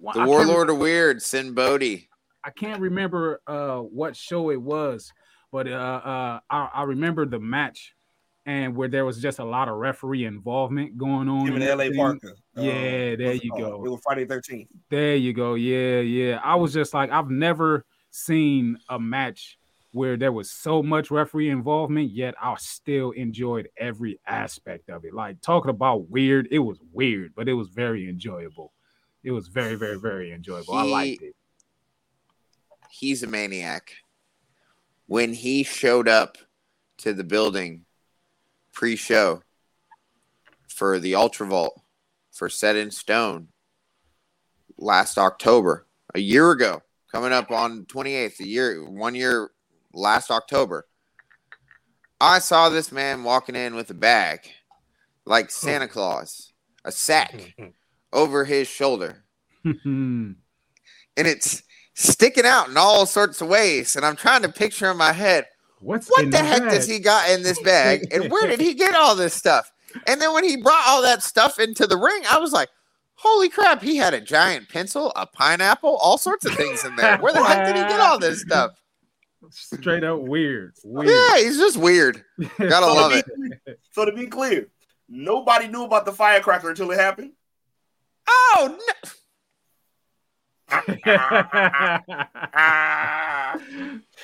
The 0.00 0.20
I 0.20 0.26
Warlord 0.26 0.70
of 0.70 0.78
Weird, 0.78 1.22
Sin 1.22 1.54
Bodhi. 1.54 2.08
I 2.42 2.50
can't 2.50 2.80
remember 2.80 3.42
uh 3.46 3.78
what 3.78 4.16
show 4.16 4.50
it 4.50 4.62
was, 4.62 5.12
but 5.52 5.68
uh, 5.68 5.70
uh 5.70 6.40
I, 6.48 6.70
I 6.72 6.82
remember 6.84 7.26
the 7.26 7.40
match 7.40 7.94
and 8.46 8.74
where 8.74 8.88
there 8.88 9.04
was 9.04 9.20
just 9.20 9.40
a 9.40 9.44
lot 9.44 9.68
of 9.68 9.76
referee 9.76 10.24
involvement 10.24 10.96
going 10.96 11.28
on. 11.28 11.46
Him 11.46 11.54
and 11.54 11.62
and 11.62 11.64
L.A. 11.64 11.84
everything. 11.86 11.98
Parker. 11.98 12.34
Uh, 12.56 12.62
Yeah, 12.62 13.16
there 13.16 13.34
you 13.34 13.50
go. 13.50 13.84
It 13.84 13.90
was 13.90 14.00
Friday 14.02 14.24
Thirteenth. 14.24 14.70
There 14.88 15.16
you 15.16 15.34
go. 15.34 15.54
Yeah, 15.54 16.00
yeah. 16.00 16.40
I 16.42 16.54
was 16.54 16.72
just 16.72 16.94
like, 16.94 17.10
I've 17.10 17.28
never 17.28 17.84
seen 18.10 18.78
a 18.88 18.98
match 18.98 19.58
where 19.92 20.16
there 20.16 20.32
was 20.32 20.50
so 20.50 20.82
much 20.82 21.10
referee 21.10 21.50
involvement, 21.50 22.10
yet 22.10 22.34
I 22.40 22.54
still 22.58 23.10
enjoyed 23.10 23.68
every 23.76 24.20
aspect 24.26 24.88
of 24.88 25.04
it. 25.04 25.12
Like 25.12 25.40
talking 25.40 25.70
about 25.70 26.08
weird, 26.08 26.48
it 26.50 26.60
was 26.60 26.78
weird, 26.92 27.32
but 27.34 27.48
it 27.48 27.54
was 27.54 27.68
very 27.68 28.08
enjoyable. 28.08 28.72
It 29.24 29.32
was 29.32 29.48
very, 29.48 29.74
very, 29.74 29.98
very 29.98 30.32
enjoyable. 30.32 30.74
I 30.74 30.84
liked 30.84 31.22
it. 31.22 31.34
He's 32.88 33.22
a 33.22 33.26
maniac. 33.26 33.92
When 35.06 35.32
he 35.32 35.64
showed 35.64 36.08
up 36.08 36.38
to 36.98 37.12
the 37.12 37.24
building 37.24 37.84
pre-show 38.72 39.42
for 40.68 41.00
the 41.00 41.16
Ultra 41.16 41.48
Vault 41.48 41.80
for 42.30 42.48
Set 42.48 42.76
in 42.76 42.90
Stone 42.90 43.48
last 44.78 45.18
October, 45.18 45.86
a 46.14 46.20
year 46.20 46.52
ago, 46.52 46.82
coming 47.12 47.32
up 47.32 47.50
on 47.50 47.84
28th, 47.86 48.40
a 48.40 48.46
year, 48.46 48.88
one 48.88 49.14
year 49.14 49.50
last 49.92 50.30
October. 50.30 50.86
I 52.20 52.38
saw 52.38 52.68
this 52.68 52.92
man 52.92 53.24
walking 53.24 53.56
in 53.56 53.74
with 53.74 53.90
a 53.90 53.94
bag 53.94 54.40
like 55.24 55.50
Santa 55.50 55.88
Claus, 55.88 56.52
a 56.84 56.92
sack 56.92 57.54
over 58.12 58.44
his 58.44 58.68
shoulder. 58.68 59.24
and 59.64 60.36
it's 61.16 61.62
sticking 61.94 62.46
out 62.46 62.68
in 62.68 62.76
all 62.76 63.06
sorts 63.06 63.40
of 63.40 63.48
ways. 63.48 63.96
And 63.96 64.04
I'm 64.04 64.16
trying 64.16 64.42
to 64.42 64.48
picture 64.48 64.90
in 64.90 64.96
my 64.96 65.12
head, 65.12 65.46
What's 65.80 66.08
what 66.08 66.30
the 66.30 66.38
heck 66.38 66.60
bag? 66.62 66.70
does 66.70 66.86
he 66.86 66.98
got 66.98 67.30
in 67.30 67.42
this 67.42 67.60
bag? 67.62 68.06
And 68.12 68.30
where 68.30 68.46
did 68.46 68.60
he 68.60 68.74
get 68.74 68.94
all 68.94 69.16
this 69.16 69.32
stuff? 69.32 69.70
And 70.06 70.20
then 70.20 70.34
when 70.34 70.44
he 70.44 70.58
brought 70.58 70.86
all 70.86 71.02
that 71.02 71.22
stuff 71.22 71.58
into 71.58 71.86
the 71.86 71.96
ring, 71.96 72.22
I 72.30 72.38
was 72.38 72.52
like, 72.52 72.68
holy 73.22 73.48
crap, 73.50 73.82
he 73.82 73.96
had 73.96 74.14
a 74.14 74.20
giant 74.20 74.68
pencil, 74.68 75.12
a 75.14 75.26
pineapple, 75.26 75.96
all 75.96 76.16
sorts 76.18 76.46
of 76.46 76.54
things 76.54 76.84
in 76.84 76.96
there. 76.96 77.18
Where 77.18 77.32
the 77.32 77.44
heck 77.44 77.66
did 77.66 77.76
he 77.76 77.82
get 77.82 78.00
all 78.00 78.18
this 78.18 78.40
stuff? 78.40 78.72
Straight 79.50 80.04
up 80.04 80.20
weird. 80.20 80.74
Weird. 80.84 81.10
Yeah, 81.10 81.38
he's 81.38 81.56
just 81.58 81.76
weird. 81.76 82.24
Gotta 82.58 82.86
So 82.86 82.94
love 82.94 83.12
to 83.12 83.22
it. 83.66 83.80
So 83.92 84.04
to 84.04 84.12
be 84.12 84.26
clear, 84.26 84.68
nobody 85.08 85.68
knew 85.68 85.84
about 85.84 86.04
the 86.04 86.12
firecracker 86.12 86.70
until 86.70 86.90
it 86.90 86.98
happened. 87.00 87.32
Oh, 88.28 88.78
no. 88.78 89.10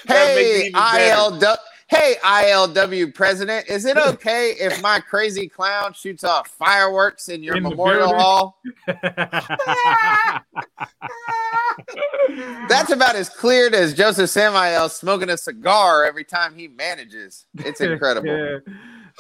That 0.07 0.34
makes 0.36 0.68
it 0.68 0.76
Hey. 0.76 1.11
ILW. 1.11 1.57
Hey, 1.89 2.16
ILW 2.24 3.14
president, 3.14 3.68
is 3.68 3.84
it 3.84 3.97
okay 4.09 4.55
if 4.59 4.82
my 4.82 4.99
crazy 4.99 5.49
clown 5.49 5.93
shoots 5.93 6.24
off 6.24 6.49
fireworks 6.49 7.28
in 7.28 7.45
your 7.45 7.57
In 7.57 7.62
memorial 7.62 8.12
hall? 8.12 8.61
That's 12.68 12.91
about 12.91 13.14
as 13.14 13.28
cleared 13.28 13.72
as 13.74 13.95
Joseph 13.95 14.30
Samael 14.30 14.89
smoking 14.89 15.30
a 15.30 15.37
cigar 15.37 16.05
every 16.05 16.24
time 16.24 16.57
he 16.57 16.66
manages. 16.66 17.47
It's 17.59 17.80
incredible. 17.82 18.37
Yeah. 18.37 18.59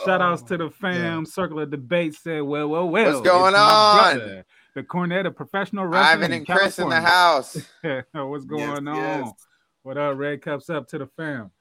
Shout 0.04 0.20
outs 0.20 0.42
to 0.42 0.56
the 0.56 0.64
oh, 0.64 0.70
fam. 0.70 1.24
Circle 1.24 1.60
of 1.60 1.70
Debate 1.70 2.14
said, 2.16 2.42
well, 2.42 2.68
well, 2.68 2.88
well. 2.88 3.12
What's 3.12 3.26
going 3.26 3.54
on? 3.54 4.16
brother, 4.16 4.44
The 4.74 4.82
Cornet 4.82 5.24
of 5.24 5.36
Professional 5.36 5.86
Wrestling. 5.86 6.18
Ivan 6.18 6.32
in 6.32 6.38
and 6.38 6.46
Chris 6.46 6.80
in 6.80 6.88
the 6.88 7.00
house. 7.00 7.56
What's 8.12 8.44
going 8.44 8.88
on? 8.88 8.96
yes. 8.96 9.32
What 9.84 9.96
up, 9.96 10.18
Red 10.18 10.42
Cups 10.42 10.68
up 10.68 10.88
to 10.88 10.98
the 10.98 11.06
fam? 11.16 11.52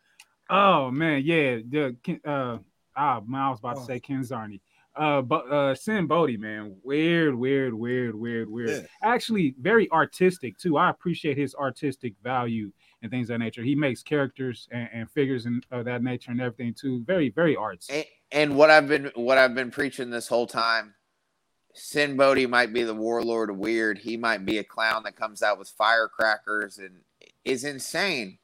Oh 0.49 0.91
man, 0.91 1.23
yeah. 1.25 1.57
The 1.67 1.95
uh 2.25 2.57
ah 2.95 3.21
man, 3.25 3.41
I 3.41 3.49
was 3.49 3.59
about 3.59 3.75
to 3.77 3.81
Oh. 3.81 3.85
say 3.85 3.99
Ken 3.99 4.21
Zarni. 4.21 4.59
Uh 4.95 5.21
but 5.21 5.51
uh 5.51 5.75
Sin 5.75 6.07
Bodhi, 6.07 6.37
man. 6.37 6.75
Weird, 6.83 7.35
weird, 7.35 7.73
weird, 7.73 8.15
weird, 8.15 8.49
weird. 8.49 8.69
Yeah. 8.69 8.79
Actually, 9.01 9.55
very 9.59 9.89
artistic 9.91 10.57
too. 10.57 10.77
I 10.77 10.89
appreciate 10.89 11.37
his 11.37 11.55
artistic 11.55 12.13
value 12.23 12.71
and 13.01 13.11
things 13.11 13.29
of 13.29 13.35
that 13.35 13.39
nature. 13.43 13.61
He 13.63 13.75
makes 13.75 14.01
characters 14.03 14.67
and, 14.71 14.87
and 14.93 15.11
figures 15.11 15.45
and 15.45 15.65
of 15.71 15.85
that 15.85 16.01
nature 16.03 16.31
and 16.31 16.39
everything 16.41 16.73
too. 16.73 17.03
Very, 17.03 17.29
very 17.29 17.55
artsy. 17.55 17.89
And, 17.91 18.05
and 18.31 18.55
what 18.55 18.69
I've 18.69 18.87
been 18.87 19.11
what 19.15 19.37
I've 19.37 19.55
been 19.55 19.71
preaching 19.71 20.09
this 20.11 20.27
whole 20.27 20.47
time, 20.47 20.93
Sin 21.73 22.15
Bodhi 22.15 22.45
might 22.45 22.71
be 22.71 22.83
the 22.83 22.93
warlord 22.95 23.49
of 23.49 23.57
weird. 23.57 23.97
He 23.97 24.15
might 24.15 24.45
be 24.45 24.59
a 24.59 24.63
clown 24.63 25.03
that 25.03 25.15
comes 25.17 25.41
out 25.43 25.59
with 25.59 25.67
firecrackers 25.69 26.77
and 26.77 27.01
is 27.43 27.63
insane. 27.65 28.37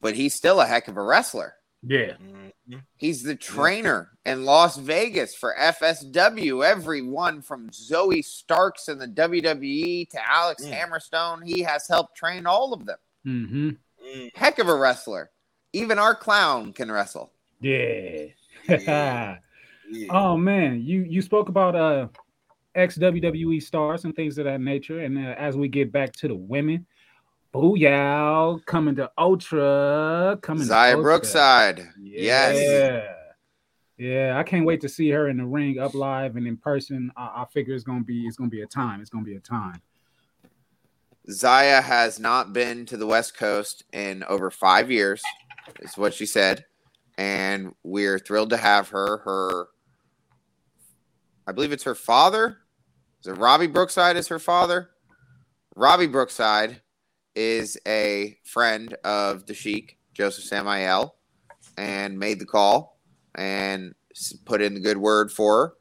But 0.00 0.14
he's 0.14 0.34
still 0.34 0.60
a 0.60 0.66
heck 0.66 0.88
of 0.88 0.96
a 0.96 1.02
wrestler. 1.02 1.54
Yeah. 1.82 2.14
Mhm. 2.68 2.82
He's 2.96 3.22
the 3.22 3.36
trainer 3.36 4.10
in 4.24 4.44
Las 4.44 4.76
Vegas 4.76 5.34
for 5.34 5.54
FSW. 5.56 6.64
Everyone 6.64 7.40
from 7.42 7.70
Zoey 7.70 8.24
Starks 8.24 8.88
in 8.88 8.98
the 8.98 9.06
WWE 9.06 10.04
to 10.10 10.28
Alex 10.30 10.64
Mm. 10.64 10.72
Hammerstone, 10.72 11.46
he 11.46 11.62
has 11.62 11.86
helped 11.86 12.16
train 12.16 12.44
all 12.46 12.72
of 12.72 12.86
them. 12.86 12.98
Mm-hmm. 13.26 13.68
Mm. 14.04 14.36
Heck 14.36 14.58
of 14.58 14.68
a 14.68 14.74
wrestler. 14.74 15.30
Even 15.72 15.98
our 15.98 16.14
clown 16.14 16.72
can 16.72 16.90
wrestle. 16.90 17.32
Yeah. 17.60 18.26
Yeah. 18.68 19.38
Yeah. 19.88 20.08
Oh 20.10 20.36
man, 20.36 20.82
you 20.82 21.02
you 21.02 21.22
spoke 21.22 21.48
about 21.48 21.76
uh 21.76 22.08
ex 22.74 22.98
WWE 22.98 23.62
stars 23.62 24.04
and 24.04 24.16
things 24.16 24.36
of 24.36 24.44
that 24.46 24.60
nature, 24.60 24.98
and 24.98 25.16
uh, 25.16 25.36
as 25.38 25.56
we 25.56 25.68
get 25.68 25.92
back 25.92 26.10
to 26.14 26.26
the 26.26 26.34
women, 26.34 26.84
Oh, 27.56 27.72
Booyah 27.72 28.64
coming 28.66 28.96
to 28.96 29.10
Ultra, 29.16 30.38
coming 30.42 30.66
to 30.66 30.72
Xia 30.72 30.90
Ultra. 30.90 31.02
Brookside. 31.02 31.88
Yeah. 31.98 32.52
Yes. 32.52 33.12
Yeah, 33.98 34.38
I 34.38 34.42
can't 34.42 34.66
wait 34.66 34.82
to 34.82 34.90
see 34.90 35.08
her 35.08 35.28
in 35.28 35.38
the 35.38 35.46
ring, 35.46 35.78
up 35.78 35.94
live 35.94 36.36
and 36.36 36.46
in 36.46 36.58
person. 36.58 37.10
I, 37.16 37.22
I 37.22 37.46
figure 37.50 37.74
it's 37.74 37.82
gonna 37.82 38.04
be 38.04 38.26
it's 38.26 38.36
gonna 38.36 38.50
be 38.50 38.60
a 38.60 38.66
time. 38.66 39.00
It's 39.00 39.08
gonna 39.08 39.24
be 39.24 39.36
a 39.36 39.40
time. 39.40 39.80
Xia 41.30 41.82
has 41.82 42.20
not 42.20 42.52
been 42.52 42.84
to 42.86 42.98
the 42.98 43.06
West 43.06 43.38
Coast 43.38 43.84
in 43.90 44.22
over 44.24 44.50
five 44.50 44.90
years, 44.90 45.22
is 45.80 45.96
what 45.96 46.12
she 46.12 46.26
said. 46.26 46.66
And 47.16 47.74
we're 47.82 48.18
thrilled 48.18 48.50
to 48.50 48.58
have 48.58 48.90
her. 48.90 49.16
Her, 49.24 49.68
I 51.46 51.52
believe 51.52 51.72
it's 51.72 51.84
her 51.84 51.94
father. 51.94 52.58
Is 53.22 53.28
it 53.28 53.38
Robbie 53.38 53.66
Brookside 53.66 54.18
is 54.18 54.28
her 54.28 54.38
father? 54.38 54.90
Robbie 55.74 56.06
Brookside 56.06 56.82
is 57.36 57.78
a 57.86 58.38
friend 58.44 58.96
of 59.04 59.46
the 59.46 59.54
Sheik, 59.54 59.98
Joseph 60.14 60.44
Samael, 60.44 61.14
and 61.78 62.18
made 62.18 62.40
the 62.40 62.46
call 62.46 62.98
and 63.36 63.94
put 64.44 64.62
in 64.62 64.74
the 64.74 64.80
good 64.80 64.98
word 64.98 65.30
for 65.30 65.66
her 65.66 65.74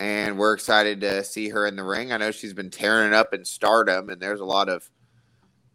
and 0.00 0.38
we're 0.38 0.54
excited 0.54 1.00
to 1.02 1.24
see 1.24 1.50
her 1.50 1.66
in 1.66 1.76
the 1.76 1.84
ring. 1.84 2.12
I 2.12 2.16
know 2.16 2.30
she's 2.30 2.52
been 2.52 2.70
tearing 2.70 3.08
it 3.08 3.14
up 3.14 3.32
in 3.32 3.44
stardom, 3.44 4.10
and 4.10 4.20
there's 4.20 4.40
a 4.40 4.44
lot 4.44 4.68
of 4.68 4.90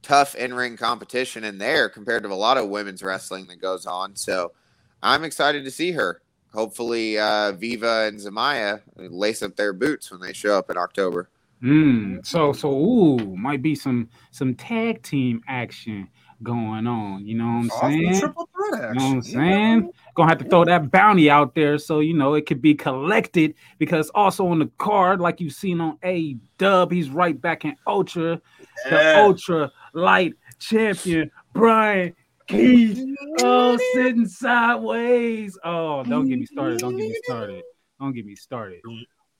tough 0.01 0.35
in 0.35 0.53
ring 0.53 0.77
competition 0.77 1.43
in 1.43 1.57
there 1.57 1.89
compared 1.89 2.23
to 2.23 2.29
a 2.29 2.35
lot 2.35 2.57
of 2.57 2.69
women's 2.69 3.03
wrestling 3.03 3.47
that 3.47 3.61
goes 3.61 3.85
on. 3.85 4.15
So 4.15 4.53
I'm 5.01 5.23
excited 5.23 5.63
to 5.65 5.71
see 5.71 5.93
her. 5.93 6.21
Hopefully, 6.53 7.17
uh, 7.19 7.53
Viva 7.53 8.07
and 8.07 8.19
Zamaya 8.19 8.81
lace 8.95 9.41
up 9.41 9.55
their 9.55 9.73
boots 9.73 10.11
when 10.11 10.19
they 10.19 10.33
show 10.33 10.57
up 10.57 10.69
in 10.69 10.77
October. 10.77 11.29
Mm, 11.61 12.25
so 12.25 12.53
so 12.53 12.71
ooh, 12.71 13.35
might 13.35 13.61
be 13.61 13.75
some 13.75 14.09
some 14.31 14.55
tag 14.55 15.03
team 15.03 15.41
action 15.47 16.07
going 16.41 16.87
on. 16.87 17.25
You 17.27 17.35
know 17.35 17.45
what 17.45 17.51
I'm 17.51 17.71
Awesome 17.71 17.91
saying? 17.91 18.19
triple 18.19 18.49
threat 18.55 18.81
action. 18.81 18.93
You 18.93 18.99
know 18.99 19.07
what 19.07 19.15
I'm 19.15 19.21
saying? 19.23 19.91
Gonna 20.15 20.29
have 20.29 20.37
to 20.37 20.45
throw 20.45 20.63
that 20.65 20.89
bounty 20.89 21.29
out 21.29 21.55
there 21.55 21.77
so 21.77 21.99
you 21.99 22.13
know 22.13 22.33
it 22.35 22.45
could 22.45 22.61
be 22.61 22.73
collected 22.75 23.55
because 23.77 24.09
also 24.15 24.47
on 24.47 24.59
the 24.59 24.71
card, 24.77 25.19
like 25.19 25.41
you've 25.41 25.53
seen 25.53 25.81
on 25.81 25.97
A 26.03 26.35
Dub, 26.57 26.91
he's 26.91 27.09
right 27.09 27.39
back 27.39 27.65
in 27.65 27.75
Ultra, 27.85 28.41
the 28.89 29.17
Ultra 29.19 29.71
Light 29.93 30.33
Champion, 30.59 31.29
Bryan 31.53 32.15
Keith. 32.47 33.03
Oh, 33.41 33.77
sitting 33.93 34.27
sideways. 34.27 35.57
Oh, 35.63 36.03
don't 36.03 36.27
get 36.29 36.39
me 36.39 36.45
started. 36.45 36.79
Don't 36.79 36.95
get 36.95 37.09
me 37.09 37.19
started. 37.25 37.63
Don't 37.99 38.13
get 38.13 38.25
me 38.25 38.35
started. 38.35 38.81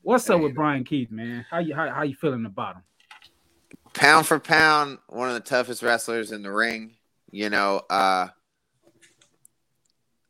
What's 0.09 0.27
up 0.27 0.41
with 0.41 0.55
Bryan 0.55 0.83
Keith, 0.85 1.11
man? 1.11 1.45
How 1.51 1.59
you 1.59 1.75
how, 1.75 1.87
how 1.87 2.01
you 2.01 2.15
feeling 2.15 2.43
about 2.43 2.77
him? 2.77 2.81
Pound 3.93 4.25
for 4.25 4.39
pound, 4.39 4.97
one 5.07 5.27
of 5.27 5.35
the 5.35 5.39
toughest 5.39 5.83
wrestlers 5.83 6.31
in 6.31 6.41
the 6.41 6.51
ring. 6.51 6.95
You 7.29 7.51
know, 7.51 7.83
uh, 7.91 8.29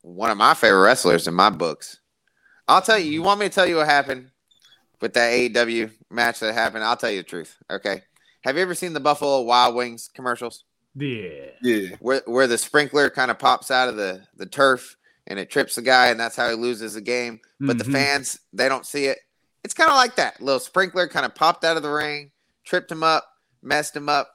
one 0.02 0.30
of 0.30 0.36
my 0.36 0.52
favorite 0.52 0.82
wrestlers 0.82 1.26
in 1.26 1.32
my 1.32 1.48
books. 1.48 1.98
I'll 2.68 2.82
tell 2.82 2.98
you. 2.98 3.10
You 3.10 3.22
want 3.22 3.40
me 3.40 3.46
to 3.48 3.54
tell 3.54 3.66
you 3.66 3.76
what 3.76 3.86
happened 3.86 4.30
with 5.00 5.14
that 5.14 5.32
AEW 5.32 5.90
match 6.10 6.40
that 6.40 6.52
happened? 6.52 6.84
I'll 6.84 6.98
tell 6.98 7.10
you 7.10 7.20
the 7.20 7.22
truth. 7.22 7.56
Okay. 7.70 8.02
Have 8.42 8.56
you 8.56 8.62
ever 8.62 8.74
seen 8.74 8.92
the 8.92 9.00
Buffalo 9.00 9.40
Wild 9.40 9.74
Wings 9.74 10.10
commercials 10.14 10.64
Yeah. 10.94 11.52
Yeah. 11.62 11.96
where 12.00 12.20
where 12.26 12.46
the 12.46 12.58
sprinkler 12.58 13.08
kind 13.08 13.30
of 13.30 13.38
pops 13.38 13.70
out 13.70 13.88
of 13.88 13.96
the 13.96 14.24
the 14.36 14.44
turf 14.44 14.98
and 15.26 15.38
it 15.38 15.48
trips 15.48 15.76
the 15.76 15.80
guy 15.82 16.08
and 16.08 16.20
that's 16.20 16.36
how 16.36 16.50
he 16.50 16.54
loses 16.54 16.92
the 16.92 17.00
game? 17.00 17.40
But 17.58 17.78
the 17.78 17.84
Mhm. 17.84 17.92
fans 17.92 18.40
they 18.52 18.68
don't 18.68 18.84
see 18.84 19.06
it. 19.06 19.20
It's 19.64 19.74
kind 19.74 19.90
of 19.90 19.96
like 19.96 20.16
that. 20.16 20.40
little 20.40 20.60
sprinkler 20.60 21.06
kind 21.08 21.26
of 21.26 21.34
popped 21.34 21.64
out 21.64 21.76
of 21.76 21.82
the 21.82 21.90
ring, 21.90 22.30
tripped 22.64 22.90
him 22.90 23.02
up, 23.02 23.26
messed 23.62 23.94
him 23.94 24.08
up. 24.08 24.30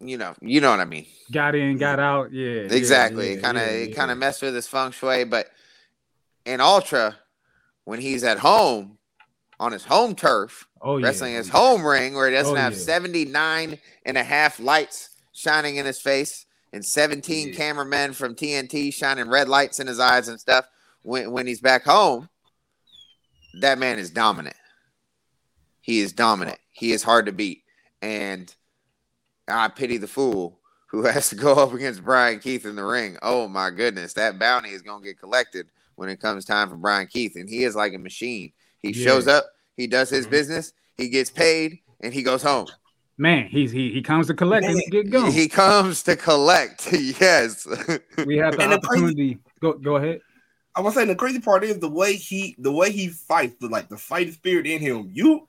You 0.00 0.16
know, 0.16 0.34
you 0.40 0.60
know 0.60 0.70
what 0.70 0.78
I 0.80 0.84
mean. 0.84 1.06
got 1.32 1.54
in, 1.56 1.70
mm-hmm. 1.70 1.78
got 1.78 1.98
out. 1.98 2.32
Yeah. 2.32 2.62
Exactly. 2.70 3.34
yeah, 3.34 3.40
kind 3.40 3.56
of 3.58 3.64
yeah, 3.66 3.72
it 3.72 3.96
kind 3.96 4.10
of 4.10 4.18
messed 4.18 4.42
with 4.42 4.54
his 4.54 4.68
feng 4.68 4.92
shui, 4.92 5.24
but 5.24 5.48
in 6.44 6.60
Ultra, 6.60 7.16
when 7.84 8.00
he's 8.00 8.22
at 8.22 8.38
home 8.38 8.98
on 9.58 9.72
his 9.72 9.84
home 9.84 10.14
turf, 10.14 10.68
oh, 10.82 10.98
yeah. 10.98 11.06
wrestling 11.06 11.34
his 11.34 11.48
home 11.48 11.84
ring 11.84 12.14
where 12.14 12.28
he 12.28 12.34
doesn't 12.34 12.52
Oh, 12.56 12.56
have 12.60 12.74
yeah. 12.74 12.78
79 12.78 13.78
and 14.06 14.16
a 14.16 14.22
half 14.22 14.60
lights 14.60 15.10
shining 15.32 15.76
in 15.76 15.86
his 15.86 16.00
face 16.00 16.46
and 16.72 16.84
17 16.84 17.48
Yeah. 17.48 17.54
cameramen 17.54 18.12
from 18.12 18.36
TNT 18.36 18.92
shining 18.94 19.28
red 19.28 19.48
lights 19.48 19.80
in 19.80 19.88
his 19.88 19.98
eyes 19.98 20.28
and 20.28 20.38
stuff, 20.38 20.66
when 21.02 21.32
when 21.32 21.46
he's 21.48 21.60
back 21.60 21.84
home, 21.84 22.28
that 23.54 23.78
man 23.78 23.98
is 23.98 24.10
dominant. 24.10 24.56
He 25.80 26.00
is 26.00 26.12
dominant. 26.12 26.58
He 26.70 26.92
is 26.92 27.02
hard 27.02 27.26
to 27.26 27.32
beat, 27.32 27.62
and 28.02 28.54
I 29.48 29.68
pity 29.68 29.96
the 29.96 30.06
fool 30.08 30.58
who 30.88 31.02
has 31.06 31.30
to 31.30 31.36
go 31.36 31.54
up 31.54 31.72
against 31.72 32.04
Bryan 32.04 32.40
Keith 32.40 32.64
in 32.64 32.76
the 32.76 32.84
ring. 32.84 33.16
Oh 33.22 33.48
my 33.48 33.70
goodness, 33.70 34.12
that 34.14 34.38
bounty 34.38 34.70
is 34.70 34.82
going 34.82 35.02
to 35.02 35.06
get 35.08 35.18
collected 35.18 35.68
when 35.96 36.08
it 36.08 36.20
comes 36.20 36.44
time 36.44 36.68
for 36.68 36.76
Bryan 36.76 37.06
Keith, 37.06 37.36
and 37.36 37.48
he 37.48 37.64
is 37.64 37.74
like 37.74 37.94
a 37.94 37.98
machine. 37.98 38.52
He 38.80 38.92
Yeah. 38.92 39.04
shows 39.06 39.26
up, 39.26 39.46
he 39.76 39.86
does 39.86 40.10
his 40.10 40.24
mm-hmm. 40.26 40.32
business, 40.32 40.72
he 40.96 41.08
gets 41.08 41.30
paid, 41.30 41.80
and 42.00 42.12
he 42.14 42.22
goes 42.22 42.42
home. 42.42 42.66
Man, 43.20 43.48
he's 43.48 43.72
he 43.72 43.90
he 43.90 44.00
comes 44.00 44.28
to 44.28 44.34
collect 44.34 44.64
and 44.64 44.80
get 44.92 45.10
going. 45.10 45.32
He 45.32 45.48
comes 45.48 46.04
to 46.04 46.14
collect. 46.14 46.92
yes. 47.20 47.66
we 48.24 48.36
have 48.36 48.56
the 48.56 48.62
And 48.62 48.72
the 48.72 48.78
crazy- 48.78 49.04
opportunity. 49.04 49.38
Go 49.60 49.72
go 49.72 49.96
ahead. 49.96 50.20
I 50.78 50.80
was 50.80 50.94
saying 50.94 51.08
the 51.08 51.16
crazy 51.16 51.40
part 51.40 51.64
is 51.64 51.80
the 51.80 51.90
way 51.90 52.14
he 52.14 52.54
the 52.56 52.70
way 52.70 52.92
he 52.92 53.08
fights, 53.08 53.56
the 53.58 53.66
like 53.66 53.88
the 53.88 53.96
fighting 53.96 54.32
spirit 54.32 54.64
in 54.64 54.80
him. 54.80 55.10
You 55.12 55.48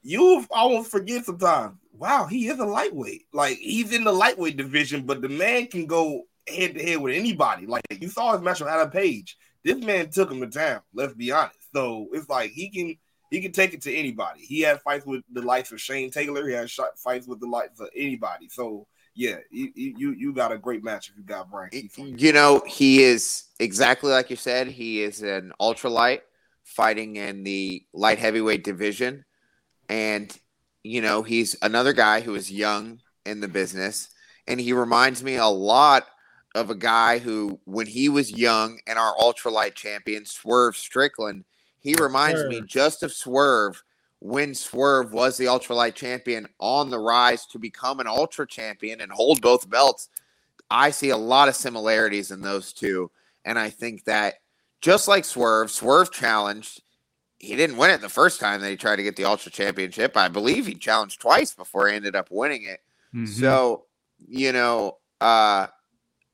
you 0.00 0.46
almost 0.50 0.90
forget 0.90 1.26
sometimes. 1.26 1.76
Wow, 1.92 2.24
he 2.24 2.48
is 2.48 2.58
a 2.58 2.64
lightweight. 2.64 3.26
Like 3.34 3.58
he's 3.58 3.92
in 3.92 4.04
the 4.04 4.12
lightweight 4.12 4.56
division, 4.56 5.04
but 5.04 5.20
the 5.20 5.28
man 5.28 5.66
can 5.66 5.84
go 5.84 6.22
head 6.48 6.76
to 6.76 6.82
head 6.82 6.96
with 6.96 7.14
anybody. 7.14 7.66
Like 7.66 7.82
you 7.90 8.08
saw 8.08 8.32
his 8.32 8.40
match 8.40 8.60
with 8.60 8.70
Adam 8.70 8.88
Page. 8.88 9.36
This 9.62 9.76
man 9.76 10.08
took 10.08 10.32
him 10.32 10.40
to 10.40 10.46
town. 10.46 10.80
Let's 10.94 11.12
be 11.12 11.30
honest. 11.30 11.58
So 11.74 12.08
it's 12.14 12.30
like 12.30 12.52
he 12.52 12.70
can 12.70 12.96
he 13.30 13.42
can 13.42 13.52
take 13.52 13.74
it 13.74 13.82
to 13.82 13.94
anybody. 13.94 14.40
He 14.40 14.62
had 14.62 14.80
fights 14.80 15.04
with 15.04 15.24
the 15.30 15.42
likes 15.42 15.72
of 15.72 15.80
Shane 15.82 16.10
Taylor. 16.10 16.48
He 16.48 16.54
had 16.54 16.70
shot 16.70 16.98
fights 16.98 17.26
with 17.26 17.40
the 17.40 17.48
likes 17.48 17.80
of 17.80 17.90
anybody. 17.94 18.48
So 18.48 18.86
yeah, 19.20 19.36
you 19.50 19.70
you 19.74 20.12
you 20.12 20.32
got 20.32 20.50
a 20.50 20.56
great 20.56 20.82
match 20.82 21.10
if 21.10 21.16
you 21.18 21.22
got 21.22 21.50
Bryan 21.50 21.68
Keith. 21.70 21.98
you 21.98 22.32
know, 22.32 22.62
he 22.66 23.02
is 23.02 23.44
exactly 23.58 24.10
like 24.10 24.30
you 24.30 24.36
said. 24.36 24.68
He 24.68 25.02
is 25.02 25.20
an 25.20 25.52
ultralight 25.60 26.20
fighting 26.64 27.16
in 27.16 27.42
the 27.42 27.84
light 27.92 28.18
heavyweight 28.18 28.64
division. 28.64 29.26
And, 29.90 30.34
you 30.82 31.02
know, 31.02 31.22
he's 31.22 31.54
another 31.60 31.92
guy 31.92 32.22
who 32.22 32.34
is 32.34 32.50
young 32.50 33.00
in 33.26 33.40
the 33.40 33.48
business. 33.48 34.08
And 34.48 34.58
he 34.58 34.72
reminds 34.72 35.22
me 35.22 35.36
a 35.36 35.46
lot 35.48 36.06
of 36.54 36.70
a 36.70 36.74
guy 36.74 37.18
who, 37.18 37.60
when 37.64 37.88
he 37.88 38.08
was 38.08 38.30
young 38.30 38.78
and 38.86 38.98
our 38.98 39.14
ultralight 39.16 39.74
champion, 39.74 40.24
Swerve 40.24 40.78
Strickland, 40.78 41.44
he 41.78 41.94
reminds 42.00 42.42
me 42.46 42.62
just 42.62 43.02
of 43.02 43.12
Swerve 43.12 43.82
when 44.20 44.54
Swerve 44.54 45.12
was 45.12 45.36
the 45.36 45.46
ultralight 45.46 45.94
champion 45.94 46.46
on 46.58 46.90
the 46.90 46.98
rise 46.98 47.46
to 47.46 47.58
become 47.58 48.00
an 48.00 48.06
ultra 48.06 48.46
champion 48.46 49.00
and 49.00 49.10
hold 49.10 49.40
both 49.40 49.68
belts. 49.68 50.08
I 50.70 50.90
see 50.90 51.10
a 51.10 51.16
lot 51.16 51.48
of 51.48 51.56
similarities 51.56 52.30
in 52.30 52.42
those 52.42 52.72
two. 52.72 53.10
And 53.44 53.58
I 53.58 53.70
think 53.70 54.04
that 54.04 54.34
just 54.80 55.08
like 55.08 55.24
Swerve, 55.24 55.70
Swerve 55.70 56.12
challenged. 56.12 56.82
He 57.38 57.56
didn't 57.56 57.78
win 57.78 57.90
it 57.90 58.02
the 58.02 58.10
first 58.10 58.38
time 58.38 58.60
that 58.60 58.68
he 58.68 58.76
tried 58.76 58.96
to 58.96 59.02
get 59.02 59.16
the 59.16 59.24
Ultra 59.24 59.50
Championship. 59.50 60.14
I 60.14 60.28
believe 60.28 60.66
he 60.66 60.74
challenged 60.74 61.22
twice 61.22 61.54
before 61.54 61.88
he 61.88 61.96
ended 61.96 62.14
up 62.14 62.28
winning 62.30 62.64
it. 62.64 62.82
Mhm. 63.14 63.26
So, 63.26 63.86
you 64.28 64.52
know, 64.52 64.98
uh 65.22 65.68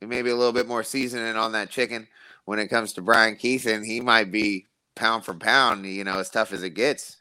maybe 0.01 0.31
a 0.31 0.37
little 0.37 0.53
bit 0.53 0.69
more 0.69 0.83
seasoning 0.83 1.37
on 1.37 1.53
that 1.53 1.71
chicken 1.71 2.07
when 2.45 2.59
it 2.59 2.69
comes 2.69 2.93
to 2.93 3.03
Bryan 3.03 3.37
Keith, 3.37 3.67
and 3.67 3.85
he 3.85 4.01
might 4.01 4.31
be 4.31 4.67
pound 4.95 5.25
for 5.25 5.35
pound, 5.35 5.87
you 5.87 6.05
know, 6.05 6.19
as 6.19 6.31
tough 6.31 6.53
as 6.53 6.63
it 6.63 6.71
gets. 6.71 7.17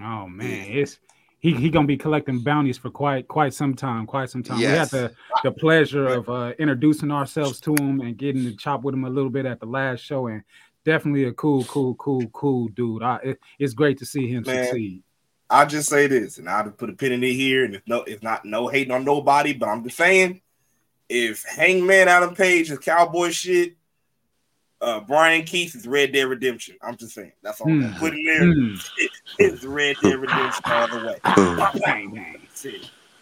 Oh 0.00 0.26
man, 0.28 0.66
it's 0.68 0.98
he 1.38 1.54
he 1.54 1.70
gonna 1.70 1.86
be 1.86 1.96
collecting 1.96 2.40
bounties 2.40 2.78
for 2.78 2.90
quite 2.90 3.28
quite 3.28 3.52
some 3.54 3.74
time, 3.74 4.06
quite 4.06 4.30
some 4.30 4.42
time. 4.42 4.60
Yes. 4.60 4.92
We 4.92 4.98
had 4.98 5.10
the 5.10 5.14
the 5.42 5.52
pleasure 5.52 6.06
of 6.06 6.28
uh, 6.28 6.52
introducing 6.58 7.10
ourselves 7.10 7.60
to 7.60 7.74
him 7.74 8.00
and 8.00 8.16
getting 8.16 8.44
to 8.44 8.56
chop 8.56 8.82
with 8.82 8.94
him 8.94 9.04
a 9.04 9.10
little 9.10 9.30
bit 9.30 9.46
at 9.46 9.60
the 9.60 9.66
last 9.66 10.00
show, 10.00 10.26
and 10.26 10.42
definitely 10.84 11.24
a 11.24 11.32
cool, 11.32 11.64
cool, 11.64 11.94
cool, 11.96 12.26
cool 12.28 12.68
dude. 12.68 13.02
I, 13.02 13.16
it, 13.16 13.40
it's 13.58 13.74
great 13.74 13.98
to 13.98 14.06
see 14.06 14.26
him 14.28 14.44
Man. 14.46 14.64
succeed. 14.64 15.02
I'll 15.50 15.66
just 15.66 15.88
say 15.88 16.06
this, 16.06 16.38
and 16.38 16.48
I'll 16.48 16.64
just 16.64 16.78
put 16.78 16.90
a 16.90 16.94
pin 16.94 17.12
in 17.12 17.22
it 17.22 17.34
here, 17.34 17.64
and 17.64 17.74
it's 17.74 17.86
no, 17.86 18.02
it's 18.02 18.22
not 18.22 18.44
no 18.44 18.68
hating 18.68 18.92
on 18.92 19.04
nobody, 19.04 19.52
but 19.52 19.68
I'm 19.68 19.84
just 19.84 19.96
saying, 19.96 20.40
if 21.08 21.44
Hangman 21.44 22.08
Adam 22.08 22.34
Page 22.34 22.70
is 22.70 22.78
cowboy 22.78 23.30
shit, 23.30 23.76
uh, 24.80 25.00
Brian 25.00 25.44
Keith 25.44 25.74
is 25.74 25.86
Red 25.86 26.12
Dead 26.12 26.24
Redemption. 26.24 26.76
I'm 26.82 26.96
just 26.96 27.14
saying, 27.14 27.32
that's 27.42 27.60
all 27.60 27.68
Hmm. 27.68 27.92
put 27.98 28.14
in 28.14 28.24
there. 28.24 28.52
Hmm. 28.52 28.74
It's 29.38 29.64
Red 29.64 29.96
Dead 30.02 30.18
Redemption 30.20 30.62
all 30.72 30.86
the 30.88 31.06
way. 31.06 31.20
Bang 31.84 32.10
bang, 32.12 32.48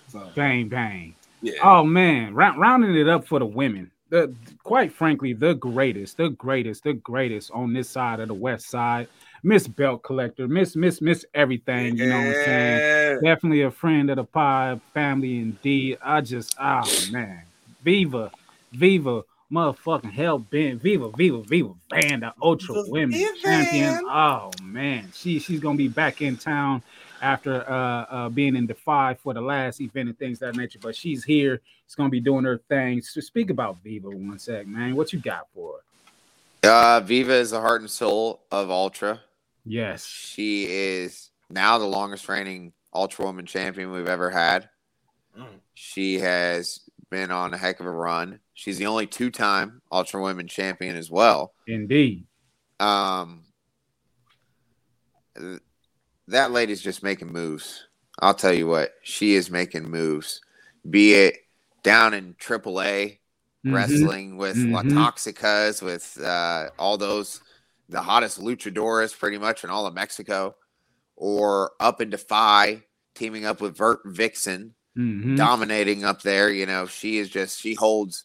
So 0.08 0.30
bang 0.34 0.68
bang. 0.68 1.14
yeah, 1.40 1.52
Oh 1.62 1.84
man, 1.84 2.34
round, 2.34 2.60
rounding 2.60 2.96
it 2.96 3.08
up 3.08 3.26
for 3.26 3.38
the 3.38 3.46
women. 3.46 3.90
The 4.10 4.34
quite 4.62 4.92
frankly, 4.92 5.32
the 5.32 5.54
greatest, 5.54 6.18
the 6.18 6.28
greatest, 6.30 6.84
the 6.84 6.92
greatest 6.92 7.50
on 7.52 7.72
this 7.72 7.88
side 7.88 8.20
of 8.20 8.28
the 8.28 8.34
west 8.34 8.68
side. 8.68 9.08
Miss 9.42 9.66
Belt 9.66 10.02
Collector, 10.02 10.48
Miss 10.48 10.76
Miss 10.76 11.00
Miss 11.00 11.24
everything. 11.34 11.96
You 11.96 12.06
know 12.06 12.16
what 12.16 12.36
I'm 12.36 12.44
saying? 12.44 13.20
Definitely 13.24 13.62
a 13.62 13.70
friend 13.70 14.10
of 14.10 14.16
the 14.16 14.24
pie 14.24 14.78
family 14.92 15.38
indeed. 15.38 15.98
I 16.04 16.20
just 16.20 16.54
oh 16.60 16.84
man. 17.10 17.42
Viva, 17.82 18.30
Viva, 18.72 19.22
motherfucking 19.52 20.10
hell 20.10 20.38
bent. 20.38 20.80
Viva, 20.80 21.10
Viva, 21.10 21.42
Viva 21.42 21.74
Van 21.90 22.20
the 22.20 22.32
ultra 22.42 22.74
Viva 22.74 22.90
women 22.90 23.10
Viva. 23.10 23.38
champion. 23.42 24.04
Oh 24.08 24.50
man, 24.62 25.10
she 25.14 25.38
she's 25.38 25.60
gonna 25.60 25.76
be 25.76 25.88
back 25.88 26.22
in 26.22 26.36
town 26.36 26.82
after 27.20 27.68
uh, 27.70 28.02
uh 28.04 28.28
being 28.30 28.56
in 28.56 28.66
Defy 28.66 29.14
for 29.14 29.34
the 29.34 29.40
last 29.40 29.80
event 29.80 30.08
and 30.08 30.18
things 30.18 30.40
of 30.42 30.52
that 30.52 30.56
nature. 30.58 30.78
But 30.80 30.96
she's 30.96 31.22
here. 31.22 31.60
She's 31.86 31.94
gonna 31.94 32.08
be 32.08 32.20
doing 32.20 32.44
her 32.44 32.58
thing. 32.68 33.02
So 33.02 33.20
speak 33.20 33.50
about 33.50 33.78
Viva 33.84 34.08
one 34.08 34.38
sec, 34.38 34.66
man. 34.66 34.96
What 34.96 35.12
you 35.12 35.20
got 35.20 35.46
for 35.54 35.74
her? 35.74 35.82
Uh, 36.64 37.00
Viva 37.00 37.34
is 37.34 37.50
the 37.50 37.60
heart 37.60 37.80
and 37.80 37.90
soul 37.90 38.42
of 38.50 38.70
Ultra. 38.70 39.20
Yes. 39.64 40.06
She 40.06 40.64
is 40.64 41.30
now 41.50 41.78
the 41.78 41.86
longest 41.86 42.28
reigning 42.28 42.72
Ultra 42.94 43.24
Woman 43.24 43.46
champion 43.46 43.92
we've 43.92 44.08
ever 44.08 44.30
had. 44.30 44.68
Mm. 45.38 45.46
She 45.74 46.18
has 46.20 46.80
been 47.12 47.30
on 47.30 47.52
a 47.52 47.58
heck 47.58 47.78
of 47.78 47.84
a 47.86 47.90
run. 47.90 48.40
She's 48.54 48.78
the 48.78 48.86
only 48.86 49.06
two 49.06 49.30
time 49.30 49.82
Ultra 49.92 50.20
Women 50.22 50.48
champion 50.48 50.96
as 50.96 51.10
well. 51.10 51.52
Indeed. 51.68 52.24
Um, 52.80 53.42
th- 55.38 55.60
that 56.28 56.50
lady's 56.52 56.80
just 56.80 57.02
making 57.02 57.30
moves. 57.30 57.86
I'll 58.20 58.34
tell 58.34 58.52
you 58.52 58.66
what, 58.66 58.94
she 59.02 59.34
is 59.34 59.50
making 59.50 59.90
moves. 59.90 60.40
Be 60.88 61.12
it 61.14 61.36
down 61.82 62.14
in 62.14 62.34
AAA, 62.34 63.20
Mhm. 63.64 63.74
wrestling 63.74 64.36
with 64.38 64.56
La 64.56 64.82
Mhm. 64.82 64.92
Toxicas, 64.92 65.82
with 65.82 66.18
uh, 66.20 66.70
all 66.78 66.96
those, 66.96 67.40
the 67.90 68.00
hottest 68.02 68.40
luchadores 68.40 69.16
pretty 69.16 69.36
much 69.38 69.64
in 69.64 69.70
all 69.70 69.86
of 69.86 69.92
Mexico, 69.94 70.56
or 71.16 71.72
up 71.78 72.00
in 72.00 72.08
Defy, 72.10 72.84
teaming 73.14 73.44
up 73.44 73.60
with 73.60 73.76
Vert 73.76 74.00
Vixen, 74.06 74.74
Mhm. 74.96 75.36
dominating 75.36 76.04
up 76.04 76.22
there. 76.22 76.50
You 76.50 76.66
know, 76.66 76.86
she 76.86 77.18
is 77.18 77.28
just, 77.30 77.60
she 77.60 77.74
holds 77.74 78.24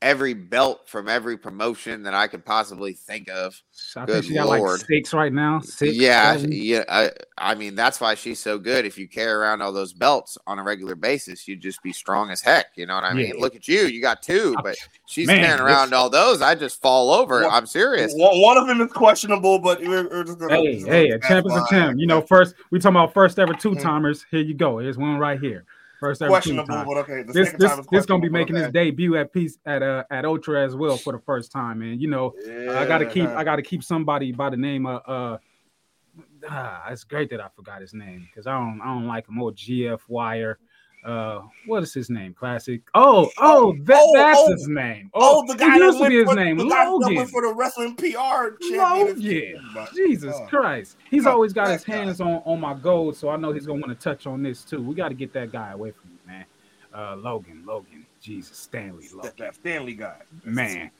every 0.00 0.32
belt 0.32 0.88
from 0.88 1.08
every 1.08 1.36
promotion 1.36 2.04
that 2.04 2.14
I 2.14 2.28
could 2.28 2.44
possibly 2.44 2.92
think 2.92 3.28
of. 3.28 3.60
I 3.96 4.04
Good 4.06 4.12
think 4.12 4.24
she 4.26 4.34
got 4.34 4.46
Lord. 4.46 4.78
like 4.78 4.86
six 4.86 5.12
right 5.12 5.32
now. 5.32 5.58
Six. 5.58 5.96
yeah, 5.96 6.34
seven. 6.36 6.50
yeah. 6.52 6.84
I, 6.88 7.10
I 7.36 7.56
mean, 7.56 7.74
that's 7.74 8.00
why 8.00 8.14
she's 8.14 8.38
so 8.38 8.58
good. 8.60 8.86
If 8.86 8.96
you 8.96 9.08
carry 9.08 9.32
around 9.32 9.60
all 9.60 9.72
those 9.72 9.92
belts 9.92 10.38
on 10.46 10.60
a 10.60 10.62
regular 10.62 10.94
basis, 10.94 11.48
you'd 11.48 11.60
just 11.60 11.82
be 11.82 11.92
strong 11.92 12.30
as 12.30 12.40
heck. 12.40 12.66
You 12.76 12.86
know 12.86 12.94
what 12.94 13.02
I 13.02 13.12
mean? 13.12 13.32
Yeah. 13.34 13.40
Look 13.40 13.56
at 13.56 13.66
you, 13.66 13.86
you 13.86 14.00
got 14.00 14.22
two, 14.22 14.54
but 14.62 14.76
she's 15.08 15.26
Man, 15.26 15.40
carrying 15.44 15.60
around 15.60 15.92
all 15.92 16.08
those. 16.08 16.42
I 16.42 16.54
just 16.54 16.80
fall 16.80 17.10
over. 17.10 17.40
Well, 17.40 17.50
I'm 17.50 17.66
serious. 17.66 18.12
One, 18.14 18.40
one 18.40 18.56
of 18.56 18.68
them 18.68 18.80
is 18.80 18.92
questionable, 18.92 19.58
but 19.58 19.80
we're, 19.80 20.08
we're 20.08 20.22
just 20.22 20.38
gonna. 20.38 20.54
Hey, 20.54 20.74
just 20.76 20.86
hey, 20.86 21.08
gonna 21.08 21.16
a 21.16 21.28
champ 21.28 21.46
is 21.48 21.52
a 21.56 21.66
champ. 21.68 21.98
You 21.98 22.06
know, 22.06 22.20
first 22.20 22.54
we 22.70 22.78
talking 22.78 22.94
about 22.96 23.12
first 23.14 23.36
ever 23.40 23.52
two 23.52 23.72
Mhm. 23.72 23.82
timers. 23.82 24.24
Here 24.30 24.42
you 24.42 24.54
go. 24.54 24.78
Here's 24.78 24.96
one 24.96 25.18
right 25.18 25.40
here. 25.40 25.64
First 25.98 26.22
ever 26.22 26.30
questionable, 26.30 26.66
timers. 26.68 26.86
but 26.86 26.96
okay. 26.98 27.22
The 27.22 27.32
This 27.32 27.46
second 27.48 27.60
this 27.60 27.70
time 27.70 27.80
is 27.80 27.86
this 27.90 28.06
gonna 28.06 28.22
be 28.22 28.28
making 28.28 28.54
but 28.54 28.64
his 28.64 28.72
debut 28.72 29.16
at 29.16 29.32
peace 29.32 29.58
at 29.66 29.82
uh 29.82 30.04
at 30.10 30.24
Ultra 30.24 30.64
as 30.64 30.76
well 30.76 30.96
for 30.96 31.12
the 31.12 31.18
first 31.18 31.50
time. 31.50 31.82
And 31.82 32.00
you 32.00 32.08
know, 32.08 32.34
okay. 32.38 32.68
I 32.68 32.86
gotta 32.86 33.06
keep 33.06 33.24
Yeah. 33.24 33.36
I 33.36 33.44
gotta 33.44 33.62
keep 33.62 33.82
somebody 33.82 34.32
by 34.32 34.50
the 34.50 34.56
name 34.56 34.86
of 34.86 35.02
uh. 35.06 35.38
Ah, 36.48 36.88
it's 36.90 37.04
great 37.04 37.30
that 37.30 37.40
I 37.40 37.48
forgot 37.54 37.80
his 37.80 37.94
name 37.94 38.28
because 38.28 38.46
I 38.46 38.52
don't 38.58 38.80
I 38.80 38.86
don't 38.86 39.06
like 39.06 39.28
him. 39.28 39.40
Or 39.40 39.52
GF 39.52 40.00
Wire. 40.08 40.58
Uh, 41.04 41.42
what 41.66 41.82
is 41.82 41.94
his 41.94 42.10
name? 42.10 42.34
Klassick. 42.38 42.82
Oh, 42.94 43.30
oh, 43.38 43.74
that, 43.84 44.00
Oh, 44.00 44.12
that's 44.16 44.38
oh, 44.40 44.50
his 44.52 44.68
name. 44.68 45.10
Oh, 45.14 45.46
the 45.46 45.54
guy 45.54 45.78
that 45.78 45.84
used 45.84 45.98
to 45.98 46.08
be 46.08 46.16
his 46.16 46.28
for, 46.28 46.34
name, 46.34 46.56
the 46.58 46.64
Logan. 46.64 47.26
for 47.28 47.42
the 47.42 47.54
wrestling 47.54 47.94
PR 47.94 48.56
Logan. 48.72 49.20
Jesus 49.94 50.34
Oh. 50.36 50.46
Christ. 50.48 50.96
He's 51.10 51.24
Oh, 51.26 51.30
always 51.32 51.52
got 51.52 51.68
his 51.68 51.84
guy. 51.84 51.96
hands 51.96 52.20
on, 52.20 52.42
on 52.44 52.60
my 52.60 52.74
gold, 52.74 53.16
so 53.16 53.28
I 53.30 53.36
know 53.36 53.52
he's 53.52 53.66
gonna 53.66 53.80
want 53.80 53.98
to 53.98 54.02
touch 54.02 54.26
on 54.26 54.42
this 54.42 54.64
too. 54.64 54.82
We 54.82 54.94
got 54.94 55.08
to 55.08 55.14
get 55.14 55.32
that 55.34 55.52
guy 55.52 55.70
away 55.72 55.92
from 55.92 56.10
you, 56.10 56.18
man. 56.26 56.44
Uh 56.92 57.16
Logan, 57.16 57.62
Logan, 57.66 58.04
Jesus, 58.20 58.56
Stanley 58.56 59.06
That, 59.08 59.14
Logan. 59.16 59.32
that 59.38 59.54
Stanley 59.54 59.94
guy. 59.94 60.16
Man. 60.44 60.90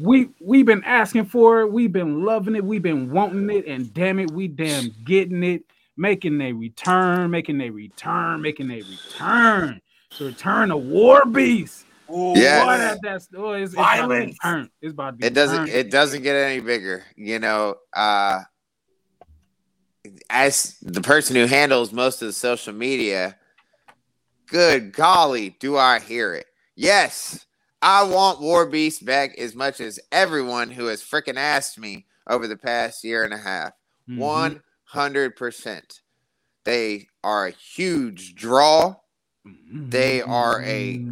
we 0.00 0.30
we've 0.40 0.66
been 0.66 0.82
asking 0.84 1.26
for 1.26 1.60
it, 1.60 1.70
we've 1.70 1.92
been 1.92 2.24
loving 2.24 2.56
it, 2.56 2.64
we've 2.64 2.82
been 2.82 3.10
wanting 3.10 3.48
it, 3.50 3.66
and 3.66 3.92
damn 3.94 4.18
it, 4.18 4.30
we 4.32 4.48
damn 4.48 4.90
getting 5.04 5.42
it, 5.44 5.62
making 6.00 6.40
a 6.40 6.52
return, 6.52 7.30
making 7.30 7.60
a 7.60 7.68
return, 7.68 8.40
making 8.40 8.70
a 8.70 8.82
return. 8.82 9.80
The 10.18 10.24
return 10.24 10.70
of 10.70 10.82
War 10.82 11.24
Beast. 11.26 11.84
Ooh, 12.10 12.32
Yes. 12.34 12.98
That's 13.02 13.28
oh, 13.36 13.52
it's, 13.52 13.74
it's 13.74 13.80
about 13.82 14.08
to 14.08 14.32
be 14.40 14.40
It's 14.80 14.92
about 14.92 15.14
it 15.20 15.34
doesn't 15.34 15.56
turned. 15.58 15.68
it 15.68 15.90
doesn't 15.90 16.22
get 16.22 16.34
any 16.36 16.60
bigger 16.60 17.04
you 17.16 17.38
know 17.38 17.76
uh 17.94 18.40
as 20.28 20.76
the 20.80 21.02
person 21.02 21.36
who 21.36 21.44
handles 21.46 21.92
most 21.92 22.22
of 22.22 22.26
the 22.26 22.32
social 22.32 22.72
media 22.72 23.36
good 24.48 24.92
golly 24.92 25.50
do 25.60 25.76
i 25.76 26.00
hear 26.00 26.34
it 26.34 26.46
yes 26.74 27.46
i 27.82 28.02
want 28.02 28.40
war 28.40 28.66
beast 28.66 29.04
back 29.04 29.36
as 29.38 29.54
much 29.54 29.80
as 29.80 30.00
everyone 30.10 30.70
who 30.70 30.86
has 30.86 31.02
freaking 31.02 31.36
asked 31.36 31.78
me 31.78 32.06
over 32.28 32.48
the 32.48 32.56
past 32.56 33.04
year 33.04 33.22
and 33.22 33.34
a 33.34 33.38
half 33.38 33.72
Mhm. 34.08 34.18
100% 34.94 36.00
they 36.64 37.06
are 37.24 37.46
a 37.46 37.50
huge 37.50 38.34
draw 38.34 38.94
they 39.72 40.20
are 40.22 40.62
a 40.62 41.04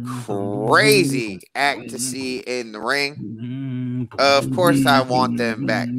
crazy 0.67 1.39
act 1.55 1.89
to 1.89 1.99
see 1.99 2.39
in 2.39 2.71
the 2.71 2.79
ring 2.79 4.09
Of 4.19 4.51
course 4.53 4.85
I 4.85 5.01
want 5.01 5.37
them 5.37 5.65
back. 5.65 5.89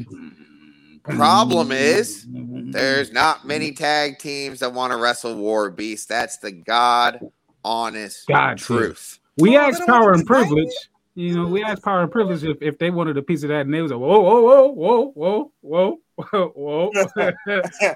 Problem 1.05 1.72
is, 1.72 2.26
There's 2.31 3.12
not 3.12 3.47
many 3.47 3.72
tag 3.72 4.18
teams 4.18 4.61
that 4.61 4.72
want 4.72 4.93
to 4.93 4.99
wrestle 4.99 5.35
War 5.37 5.70
Beast. 5.70 6.09
That's 6.09 6.39
the 6.39 6.53
God 6.53 7.20
honest 7.64 8.26
God 8.28 8.59
truth. 8.59 9.18
We 9.37 9.57
Oh, 9.57 9.61
asked 9.61 9.81
they 9.81 9.87
Power 9.87 10.12
and 10.12 10.26
Privilege. 10.26 10.72
You 11.14 11.35
know, 11.35 11.47
we 11.47 11.64
asked 11.64 11.83
Power 11.83 12.03
and 12.03 12.12
Privilege 12.12 12.45
if, 12.45 12.59
if 12.61 12.78
they 12.78 12.91
wanted 12.91 13.16
a 13.16 13.22
piece 13.22 13.43
of 13.43 13.49
that, 13.49 13.62
and 13.62 13.74
they 13.74 13.83
was 13.83 13.91
like, 13.91 14.01
whoa, 14.01 14.20
whoa, 14.20 14.43
whoa, 14.43 14.68
whoa, 14.68 15.07
whoa, 15.14 15.53
whoa, 15.62 15.99
whoa. 16.33 16.91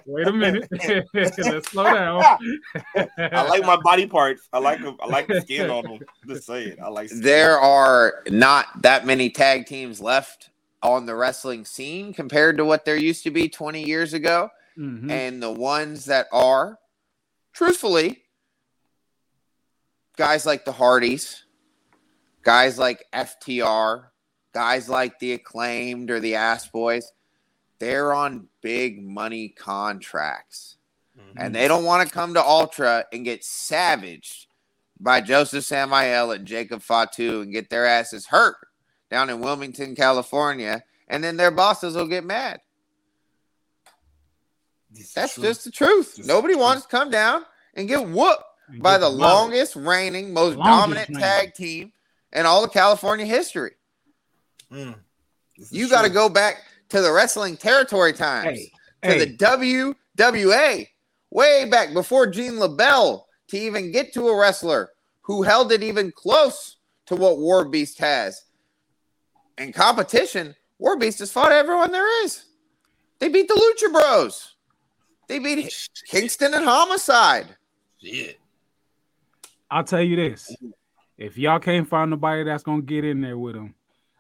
Wait 0.07 0.27
a 0.27 0.33
minute. 0.33 0.68
Let's 1.14 1.70
slow 1.70 1.85
down. 1.85 2.22
I 3.18 3.43
like 3.49 3.62
my 3.62 3.77
body 3.77 4.07
parts. 4.07 4.49
I 4.53 4.59
like. 4.59 4.81
I 5.01 5.07
like 5.07 5.27
the 5.27 5.41
skin 5.41 5.70
on 5.70 5.85
them. 5.85 5.99
Just 6.27 6.47
say 6.47 6.64
it. 6.64 6.79
I 6.81 6.89
like. 6.89 7.09
skin. 7.09 7.22
There 7.22 7.59
are 7.59 8.22
not 8.29 8.83
that 8.83 9.07
many 9.07 9.31
tag 9.31 9.66
teams 9.66 10.01
left 10.01 10.51
on 10.83 11.07
the 11.07 11.14
wrestling 11.14 11.64
scene 11.64 12.12
compared 12.12 12.59
to 12.59 12.64
what 12.64 12.85
there 12.85 12.97
used 12.97 13.25
to 13.25 13.31
be 13.31 13.49
20 13.49 13.85
years 13.85 14.12
ago. 14.12 14.51
Mhm. 14.79 15.11
And 15.11 15.43
the 15.43 15.51
ones 15.53 16.05
that 16.07 16.27
are, 16.33 16.79
truthfully, 17.53 18.25
guys 20.16 20.45
like 20.45 20.64
the 20.64 20.72
Hardys, 20.72 21.45
guys 22.43 22.79
like 22.79 23.05
FTR, 23.12 24.11
guys 24.53 24.89
like 24.89 25.18
the 25.18 25.33
Acclaimed 25.33 26.11
or 26.11 26.20
the 26.20 26.35
Ass 26.35 26.68
Boys, 26.68 27.12
they're 27.79 28.12
on 28.12 28.49
big 28.62 29.03
money 29.03 29.49
contracts. 29.49 30.77
And 31.37 31.55
they 31.55 31.68
don't 31.68 31.85
want 31.85 32.07
to 32.07 32.12
come 32.14 32.35
to 32.35 32.45
Ultra 32.45 33.07
and 33.12 33.25
get 33.25 33.45
savaged 33.45 34.47
by 35.01 35.20
Joseph 35.20 35.64
Samael 35.64 36.33
and 36.33 36.47
Jacob 36.47 36.81
Fatu 36.83 37.41
and 37.41 37.53
get 37.53 37.70
their 37.70 37.87
asses 37.87 38.27
hurt 38.27 38.57
down 39.11 39.31
in 39.31 39.41
Wilmington, 39.41 39.97
California. 39.97 40.83
And 41.09 41.22
then 41.22 41.37
their 41.37 41.51
bosses 41.51 41.95
will 41.95 42.07
get 42.07 42.25
mad. 42.25 42.61
Is 44.97 45.12
That's 45.12 45.35
true. 45.35 45.45
just 45.45 45.64
the 45.64 45.70
truth. 45.70 46.14
Just 46.16 46.29
Nobody 46.29 46.55
the 46.55 46.61
wants 46.61 46.83
to 46.83 46.89
come 46.89 47.11
down 47.11 47.45
and 47.75 47.89
get 47.89 48.09
whooped 48.09 48.45
And 48.68 48.83
by 48.83 48.95
get 48.95 49.01
the 49.01 49.09
longest 49.11 49.77
reigning, 49.77 50.33
most 50.33 50.57
Longest 50.57 50.64
dominant 50.64 51.09
reigning. 51.09 51.22
tag 51.22 51.55
team 51.55 51.93
in 52.33 52.47
all 52.47 52.64
of 52.64 52.72
California 52.72 53.27
history. 53.27 53.72
Mm. 54.72 54.97
You 55.70 55.89
got 55.89 56.03
to 56.03 56.11
go 56.11 56.29
back 56.29 56.62
to 56.95 57.01
the 57.01 57.12
wrestling 57.12 57.57
territory 57.57 58.12
times, 58.12 58.70
Hey, 59.03 59.18
to 59.18 59.24
hey. 59.24 59.24
the 59.24 59.95
WWA, 60.16 60.86
way 61.30 61.68
back 61.68 61.92
before 61.92 62.28
Gene 62.28 62.53
LeBell, 62.53 63.22
to 63.49 63.59
even 63.59 63.90
get 63.90 64.14
to 64.14 64.28
a 64.28 64.38
wrestler 64.38 64.90
who 65.22 65.42
held 65.42 65.72
it 65.72 65.82
even 65.82 66.12
close 66.12 66.76
to 67.07 67.16
what 67.16 67.38
War 67.38 67.64
Beast 67.64 67.99
has. 67.99 68.45
In 69.59 69.72
competition, 69.72 70.55
War 70.78 70.97
Beast 70.97 71.18
has 71.18 71.32
fought 71.32 71.51
everyone 71.51 71.90
there 71.90 72.24
is. 72.24 72.45
They 73.18 73.28
beat 73.28 73.49
the 73.49 73.55
Lucha 73.55 73.92
Bros. 73.92 74.55
They 75.26 75.40
beat 75.40 75.74
Kingston 76.07 76.55
and 76.55 76.64
Homicide. 76.64 77.57
Shit. 78.01 78.38
I'll 79.68 79.82
tell 79.82 80.03
you 80.03 80.14
this: 80.14 80.55
if 81.18 81.36
y'all 81.38 81.59
can't 81.59 81.88
find 81.88 82.11
nobody 82.11 82.45
that's 82.45 82.62
gonna 82.62 82.82
get 82.82 83.05
in 83.05 83.20
there 83.20 83.36
with 83.36 83.57
them, 83.57 83.74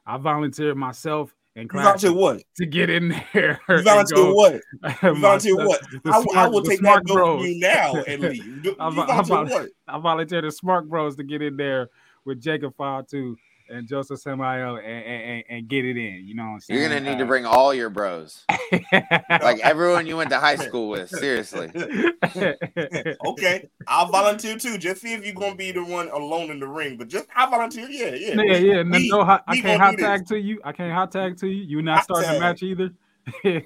I 0.04 0.16
volunteered 0.16 0.76
myself 0.76 1.32
and 1.56 1.70
volunteer 1.70 2.12
what? 2.12 2.42
to 2.56 2.66
get 2.66 2.90
in 2.90 3.14
there. 3.32 3.60
You 3.68 3.82
volunteer 3.82 4.16
go- 4.16 4.34
what? 4.34 4.54
You 5.02 5.14
volunteer 5.20 5.56
what? 5.56 5.80
the 5.90 6.00
I, 6.12 6.18
I 6.18 6.22
smart- 6.22 6.52
will 6.52 6.62
take 6.62 6.80
that 6.80 7.04
bill 7.04 7.38
from 7.38 7.46
you 7.46 7.58
now 7.60 7.94
and 8.08 8.22
leave. 8.22 8.44
You, 8.46 8.60
you 8.64 8.76
I'm- 8.80 8.98
I'm 8.98 9.24
volunteer 9.24 9.60
what? 9.60 9.68
I 9.88 9.98
volunteered 9.98 10.44
the 10.44 10.48
Smark 10.48 10.88
Bros 10.88 11.16
to 11.16 11.22
get 11.24 11.42
in 11.42 11.56
there 11.56 11.90
with 12.24 12.40
Jacob 12.40 12.74
Fatu 12.76 13.36
and 13.68 13.88
Joseph 13.88 14.20
Samael 14.20 14.76
and, 14.76 14.84
and, 14.86 15.22
and, 15.22 15.44
and 15.48 15.68
get 15.68 15.84
it 15.84 15.96
in. 15.96 16.26
You 16.26 16.34
know 16.34 16.42
what 16.44 16.48
I'm 16.50 16.60
saying? 16.60 16.80
You're 16.80 16.88
gonna 16.88 17.00
need 17.00 17.18
to 17.18 17.24
Uh, 17.24 17.26
bring 17.26 17.46
all 17.46 17.72
your 17.72 17.90
bros, 17.90 18.44
like 19.30 19.60
everyone 19.60 20.06
you 20.06 20.16
went 20.16 20.30
to 20.30 20.38
high 20.38 20.56
school 20.56 20.88
with. 20.90 21.08
Seriously, 21.10 21.70
Okay, 23.26 23.68
I'll 23.86 24.06
volunteer 24.10 24.56
too. 24.58 24.78
Just 24.78 25.00
see 25.02 25.14
if 25.14 25.24
you're 25.24 25.34
gonna 25.34 25.54
be 25.54 25.72
the 25.72 25.84
one 25.84 26.08
alone 26.10 26.50
in 26.50 26.60
the 26.60 26.68
ring. 26.68 26.96
But 26.96 27.08
just 27.08 27.26
I 27.34 27.48
volunteer. 27.48 27.88
Yeah, 27.88 28.14
yeah. 28.14 28.34
yeah, 28.42 28.56
yeah. 28.58 28.82
No, 28.82 28.98
We- 28.98 29.08
no, 29.08 29.24
hot- 29.24 29.44
I 29.46 29.60
can't 29.60 29.80
hot 29.80 29.96
tag 29.98 30.26
to 30.28 30.38
you. 30.38 30.60
I 30.64 30.72
can't 30.72 30.92
hot 30.92 31.12
tag 31.12 31.36
to 31.38 31.46
you. 31.48 31.64
You're 31.64 31.82
not 31.82 31.96
Hot 31.98 32.04
starting 32.04 32.32
the 32.32 32.40
match 32.40 32.62
either. 32.62 32.90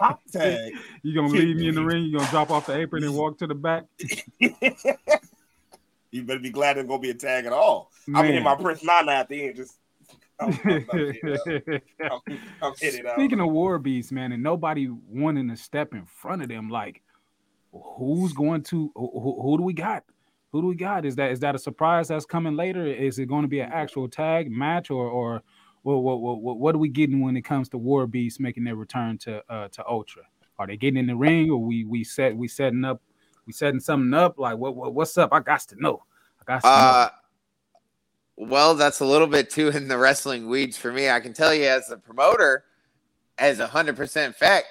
Hot 0.00 0.20
tag. 0.32 0.72
you 1.02 1.14
gonna 1.14 1.28
leave 1.28 1.56
me 1.56 1.68
in 1.68 1.74
the 1.74 1.84
ring. 1.84 2.04
You're 2.04 2.20
gonna 2.20 2.30
drop 2.30 2.50
off 2.50 2.66
the 2.66 2.76
apron 2.76 3.02
and 3.04 3.14
walk 3.14 3.38
to 3.38 3.46
the 3.46 3.54
back. 3.54 3.84
you 6.10 6.22
better 6.22 6.40
be 6.40 6.50
glad 6.50 6.76
there's 6.76 6.86
gonna 6.86 7.00
be 7.00 7.10
a 7.10 7.14
tag 7.14 7.44
at 7.46 7.52
all. 7.52 7.90
I'm 8.06 8.14
gonna 8.14 8.28
hit 8.28 8.42
my 8.42 8.54
Prince 8.54 8.82
Nana 8.84 9.12
at 9.12 9.28
the 9.28 9.46
end. 9.48 9.56
Just 9.56 9.77
I'm, 10.40 10.58
I'm, 10.64 10.86
I'm. 10.92 11.12
I'm, 12.10 12.20
I'm 12.62 13.06
out. 13.06 13.14
Speaking 13.14 13.40
of 13.40 13.50
war 13.50 13.78
beasts, 13.78 14.12
man, 14.12 14.32
and 14.32 14.42
nobody 14.42 14.88
wanting 14.88 15.48
to 15.48 15.56
step 15.56 15.94
in 15.94 16.04
front 16.06 16.42
of 16.42 16.48
them, 16.48 16.68
like 16.70 17.02
who's 17.72 18.32
going 18.32 18.62
to 18.64 18.90
who, 18.94 19.10
who- 19.12 19.42
who 19.42 19.56
do 19.58 19.62
we 19.64 19.72
got? 19.72 20.04
Who 20.52 20.62
do 20.62 20.68
we 20.68 20.74
got? 20.76 21.04
Is 21.04 21.16
that 21.16 21.30
is 21.30 21.40
that 21.40 21.54
a 21.54 21.58
surprise 21.58 22.08
that's 22.08 22.24
coming 22.24 22.56
later? 22.56 22.86
Is 22.86 23.18
it 23.18 23.26
going 23.26 23.42
to 23.42 23.48
be 23.48 23.60
an 23.60 23.70
actual 23.70 24.08
tag 24.08 24.50
match 24.50 24.90
or 24.90 25.06
or 25.08 25.42
what 25.82 25.96
what 25.98 26.20
what, 26.40 26.58
what 26.58 26.74
are 26.74 26.78
we 26.78 26.88
getting 26.88 27.20
when 27.20 27.36
it 27.36 27.42
comes 27.42 27.68
to 27.70 27.78
war 27.78 28.06
beasts 28.06 28.40
making 28.40 28.64
their 28.64 28.76
return 28.76 29.18
to 29.18 29.42
uh 29.52 29.68
to 29.68 29.86
Ultra? 29.86 30.22
Are 30.58 30.66
they 30.66 30.76
getting 30.76 30.98
in 30.98 31.06
the 31.06 31.16
ring 31.16 31.50
or 31.50 31.58
we 31.58 31.84
we 31.84 32.02
set 32.04 32.36
we 32.36 32.48
setting 32.48 32.84
up 32.84 33.02
we 33.46 33.52
setting 33.52 33.80
something 33.80 34.14
up? 34.14 34.38
Like 34.38 34.56
what, 34.56 34.74
what 34.74 34.94
what's 34.94 35.18
up? 35.18 35.32
I 35.32 35.40
got 35.40 35.60
to 35.60 35.76
know. 35.80 36.02
I 36.40 36.44
got 36.54 36.62
to 36.62 36.68
uh, 36.68 37.10
well, 38.38 38.76
that's 38.76 39.00
a 39.00 39.04
little 39.04 39.26
bit 39.26 39.50
too 39.50 39.68
in 39.68 39.88
the 39.88 39.98
wrestling 39.98 40.48
weeds 40.48 40.76
for 40.76 40.92
me. 40.92 41.10
I 41.10 41.18
can 41.18 41.32
tell 41.32 41.52
you, 41.52 41.64
as 41.64 41.90
a 41.90 41.96
promoter, 41.96 42.64
as 43.36 43.58
a 43.58 43.66
hundred 43.66 43.96
percent 43.96 44.36
fact, 44.36 44.66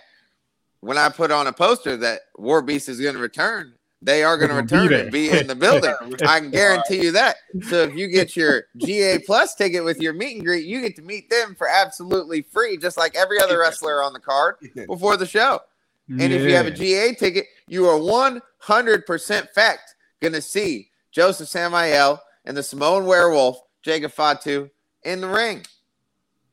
when 0.79 0.97
I 0.97 1.09
put 1.09 1.31
on 1.31 1.47
a 1.47 1.53
poster 1.53 1.97
that 1.97 2.21
War 2.37 2.61
Beast 2.61 2.87
is 2.87 3.01
going 3.01 3.15
to 3.15 3.21
return, 3.21 3.73
they 4.01 4.23
are 4.23 4.37
going 4.37 4.49
to 4.49 4.55
They're 4.55 4.87
gonna 4.87 4.87
be 4.87 4.87
return 4.87 5.01
and 5.01 5.11
be 5.11 5.29
in 5.37 5.47
the 5.47 5.55
building. 5.55 5.93
I 6.25 6.39
can 6.39 6.49
guarantee 6.49 7.03
you 7.03 7.11
that. 7.11 7.37
So 7.67 7.83
if 7.83 7.95
you 7.95 8.07
get 8.07 8.37
your 8.37 8.63
GA 8.77 9.19
Plus 9.19 9.53
ticket 9.53 9.83
with 9.83 9.99
your 9.99 10.13
meet 10.13 10.37
and 10.37 10.45
greet, 10.45 10.65
you 10.65 10.79
get 10.79 10.95
to 10.95 11.01
meet 11.01 11.29
them 11.29 11.53
for 11.53 11.67
absolutely 11.67 12.43
free, 12.43 12.77
just 12.77 12.97
like 12.97 13.15
every 13.15 13.41
other 13.41 13.59
wrestler 13.59 14.01
on 14.01 14.13
the 14.13 14.19
card 14.19 14.55
before 14.87 15.17
the 15.17 15.25
show. 15.25 15.59
know. 16.07 16.23
And 16.23 16.31
if 16.31 16.43
you 16.43 16.55
have 16.55 16.67
a 16.67 16.71
GA 16.71 17.15
ticket, 17.15 17.47
you 17.67 17.85
are 17.87 17.99
100% 17.99 19.49
fact 19.49 19.95
going 20.21 20.33
to 20.33 20.41
see 20.41 20.89
Joseph 21.11 21.49
Samael 21.49 22.21
and 22.47 22.55
the 22.55 22.63
Samoan 22.63 23.05
werewolf, 23.05 23.61
Jacob 23.83 24.13
Fatu, 24.13 24.69
in 25.03 25.21
the 25.21 25.27
ring. 25.27 25.65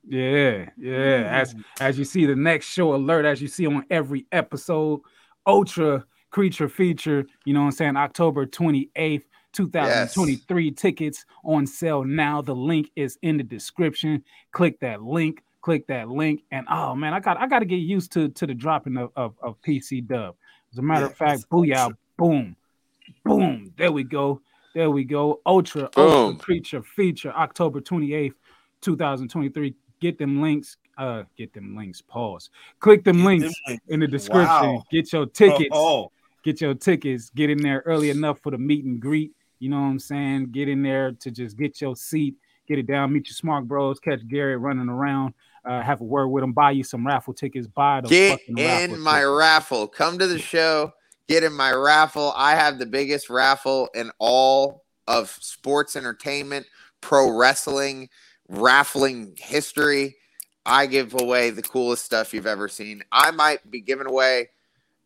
Yeah, 0.06 0.68
yeah. 0.76 1.28
As 1.30 1.54
as 1.80 1.98
you 1.98 2.04
see 2.04 2.26
the 2.26 2.36
next 2.36 2.66
show 2.66 2.94
alert, 2.94 3.24
as 3.24 3.40
you 3.40 3.48
see 3.48 3.66
on 3.66 3.86
every 3.90 4.26
episode, 4.32 5.00
Ultra 5.46 6.04
Creature 6.30 6.68
feature, 6.68 7.24
you 7.44 7.54
know 7.54 7.60
what 7.60 7.66
I'm 7.66 7.72
saying, 7.72 7.96
October 7.96 8.44
28th, 8.44 9.22
2023 9.52 10.72
tickets 10.72 11.24
on 11.44 11.64
sale 11.64 12.02
now. 12.02 12.42
The 12.42 12.56
link 12.56 12.90
is 12.96 13.16
in 13.22 13.36
the 13.36 13.44
description. 13.44 14.24
Click 14.50 14.80
that 14.80 15.00
link, 15.00 15.44
click 15.62 15.86
that 15.86 16.08
link. 16.08 16.42
And 16.50 16.66
oh 16.68 16.96
man, 16.96 17.14
I 17.14 17.20
got 17.20 17.38
I 17.38 17.46
gotta 17.46 17.64
get 17.64 17.76
used 17.76 18.12
to 18.12 18.28
to 18.30 18.46
the 18.48 18.54
dropping 18.54 18.96
of, 18.96 19.12
of, 19.14 19.36
of 19.40 19.62
PC 19.62 20.06
dub. 20.06 20.34
As 20.72 20.78
a 20.78 20.82
matter 20.82 21.06
of 21.06 21.16
fact, 21.16 21.48
booyah, 21.48 21.92
boom, 22.18 22.56
boom. 23.24 23.72
There 23.78 23.92
we 23.92 24.02
go. 24.02 24.42
There 24.74 24.90
we 24.90 25.04
go. 25.04 25.40
Ultra, 25.46 25.88
Boom. 25.94 26.10
Ultra 26.12 26.44
Creature 26.44 26.82
feature, 26.82 27.32
October 27.32 27.80
28th, 27.80 28.34
2023. 28.80 29.74
Get 30.00 30.18
them 30.18 30.40
links. 30.42 30.76
Uh, 30.98 31.22
get 31.36 31.52
them 31.52 31.76
links. 31.76 32.00
Pause. 32.00 32.50
Click 32.80 33.04
them 33.04 33.18
Get 33.18 33.24
links 33.24 33.44
them 33.46 33.52
links. 33.68 33.84
in 33.88 34.00
the 34.00 34.06
description. 34.08 34.44
Wow. 34.74 34.84
Get 34.90 35.12
your 35.12 35.26
tickets. 35.26 35.70
Oh, 35.72 36.10
Get 36.44 36.60
your 36.60 36.74
tickets. 36.74 37.30
Get 37.30 37.48
in 37.48 37.62
there 37.62 37.82
early 37.86 38.10
enough 38.10 38.38
for 38.40 38.50
the 38.50 38.58
meet 38.58 38.84
and 38.84 39.00
greet. 39.00 39.32
You 39.60 39.70
know 39.70 39.80
what 39.80 39.86
I'm 39.86 39.98
saying? 39.98 40.50
Get 40.52 40.68
in 40.68 40.82
there 40.82 41.12
to 41.12 41.30
just 41.30 41.56
get 41.56 41.80
your 41.80 41.96
seat, 41.96 42.34
get 42.68 42.78
it 42.78 42.86
down, 42.86 43.12
meet 43.14 43.28
your 43.28 43.34
smark 43.34 43.64
bros, 43.66 43.98
catch 43.98 44.26
Gary 44.28 44.56
running 44.58 44.90
around, 44.90 45.32
uh, 45.64 45.80
have 45.80 46.02
a 46.02 46.04
word 46.04 46.28
with 46.28 46.44
him, 46.44 46.52
buy 46.52 46.72
you 46.72 46.84
some 46.84 47.06
raffle 47.06 47.32
tickets, 47.32 47.66
buy 47.66 48.02
the 48.02 48.08
Get 48.08 48.40
fucking 48.40 48.58
in 48.58 48.64
raffle 48.66 48.96
my 48.98 49.12
tickets. 49.20 49.30
raffle. 49.38 49.86
Come 49.88 50.18
to 50.18 50.26
the 50.26 50.38
show. 50.38 50.92
Get 51.28 51.42
in 51.42 51.52
my 51.52 51.72
raffle. 51.72 52.32
I 52.36 52.54
have 52.54 52.78
the 52.78 52.86
biggest 52.86 53.30
raffle 53.30 53.88
in 53.94 54.10
all 54.18 54.84
of 55.06 55.30
sports 55.40 55.96
entertainment, 55.96 56.66
pro 57.00 57.30
wrestling, 57.30 58.08
raffling 58.48 59.34
history. 59.38 60.16
I 60.66 60.86
give 60.86 61.18
away 61.18 61.50
the 61.50 61.62
coolest 61.62 62.04
stuff 62.04 62.32
you've 62.32 62.46
ever 62.46 62.68
seen. 62.68 63.02
I 63.12 63.30
might 63.30 63.70
be 63.70 63.80
giving 63.80 64.06
away 64.06 64.50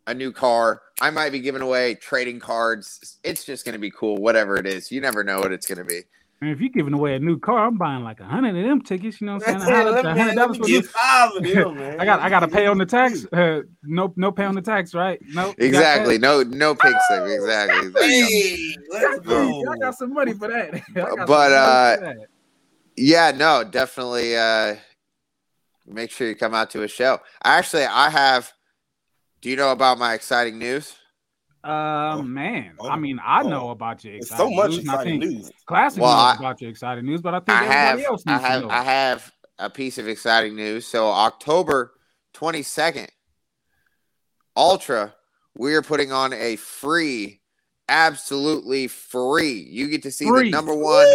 a 0.06 0.14
new 0.14 0.32
car. 0.32 0.82
I 1.00 1.10
might 1.10 1.30
be 1.30 1.40
giving 1.40 1.62
away 1.62 1.94
trading 1.94 2.40
cards. 2.40 3.18
It's 3.22 3.44
just 3.44 3.64
going 3.64 3.74
to 3.74 3.78
be 3.78 3.90
cool, 3.90 4.16
whatever 4.16 4.56
it 4.56 4.66
is. 4.66 4.90
You 4.90 5.00
never 5.00 5.22
know 5.22 5.38
what 5.38 5.52
it's 5.52 5.66
going 5.66 5.78
to 5.78 5.84
be. 5.84 6.02
And 6.40 6.50
if 6.50 6.60
you're 6.60 6.68
giving 6.68 6.94
away 6.94 7.16
a 7.16 7.18
new 7.18 7.36
car, 7.40 7.66
I'm 7.66 7.78
buying 7.78 8.04
like 8.04 8.20
a 8.20 8.24
hundred 8.24 8.56
of 8.56 8.62
them 8.64 8.80
tickets. 8.80 9.20
You 9.20 9.26
know 9.26 9.34
what 9.38 9.48
I'm 9.48 9.60
saying? 9.60 9.72
it. 9.76 9.86
A 9.86 9.90
Let 9.90 10.04
hundred- 10.04 10.04
me- 10.04 10.10
a 10.10 10.14
hundred 10.22 10.26
let 10.28 10.34
dollars 10.36 10.56
for 10.58 10.66
get 10.66 10.82
this. 10.82 10.90
five 10.92 11.30
of 11.36 11.42
them, 11.42 11.74
man. 11.78 12.00
I 12.00 12.04
got 12.04 12.20
I 12.20 12.28
got 12.30 12.40
to 12.40 12.48
pay 12.48 12.66
on 12.66 12.78
the 12.78 12.86
tax. 12.86 13.26
Uh, 13.32 13.62
no 13.82 14.12
no 14.16 14.30
pay 14.30 14.44
on 14.44 14.54
the 14.54 14.62
tax, 14.62 14.94
right? 14.94 15.18
No. 15.30 15.48
you? 15.48 15.54
Exactly. 15.58 16.16
No, 16.18 16.42
no 16.44 16.76
pig 16.76 16.94
slip. 17.08 17.26
Exactly. 17.26 17.88
There 17.88 18.08
you 18.08 18.22
go. 18.22 18.28
Hey, 18.28 18.76
let's 18.90 19.18
go. 19.26 19.64
I 19.72 19.78
got 19.78 19.94
some 19.96 20.14
money 20.14 20.32
for 20.32 20.46
that. 20.46 20.74
I 20.74 20.78
got 20.94 21.08
some 21.16 21.26
But, 21.26 21.52
uh, 21.52 21.96
that. 22.00 22.16
Yeah, 22.96 23.32
no, 23.34 23.64
definitely. 23.64 24.36
Uh, 24.36 24.76
make 25.86 26.10
sure 26.12 26.28
you 26.28 26.36
come 26.36 26.54
out 26.54 26.70
to 26.70 26.82
a 26.84 26.88
show. 26.88 27.18
Actually, 27.42 27.84
I 27.86 28.10
have. 28.10 28.52
Do 29.40 29.50
you 29.50 29.56
know 29.56 29.72
about 29.72 29.98
my 29.98 30.14
exciting 30.14 30.58
news? 30.58 30.94
Um, 31.68 32.32
man, 32.32 32.72
oh, 32.78 32.88
I 32.88 32.96
mean, 32.96 33.20
I 33.22 33.42
oh. 33.42 33.48
know 33.48 33.70
about 33.70 34.02
your 34.02 34.14
There's 34.14 34.26
exciting 34.30 34.48
so 34.48 34.56
much 34.56 34.70
news, 34.70 34.78
and 34.78 34.90
I 34.90 34.94
exciting 34.94 35.20
think 35.20 35.32
news. 35.32 35.50
Klassick 35.68 35.98
Well, 35.98 36.16
knows 36.16 36.36
I- 36.36 36.36
about 36.38 36.60
your 36.62 36.70
exciting 36.70 37.04
news, 37.04 37.20
but 37.20 37.34
I 37.34 37.38
think 37.40 37.50
I 37.50 37.64
everybody 37.64 38.02
have. 38.02 38.10
else 38.10 38.22
I 38.26 38.38
have. 38.38 38.60
to 38.62 38.66
know. 38.68 38.72
I 38.72 38.82
have 38.82 39.32
a 39.58 39.68
piece 39.68 39.98
of 39.98 40.08
exciting 40.08 40.56
news. 40.56 40.86
So 40.86 41.08
October 41.08 41.92
twenty 42.32 42.62
second, 42.62 43.08
Ultra, 44.56 45.14
we 45.56 45.74
are 45.74 45.82
putting 45.82 46.10
on 46.10 46.32
a 46.32 46.56
free, 46.56 47.42
absolutely 47.88 48.88
free. 48.88 49.52
You 49.70 49.88
get 49.88 50.02
to 50.04 50.10
see 50.10 50.26
Free. 50.26 50.44
the 50.44 50.50
number 50.50 50.74
one 50.74 51.06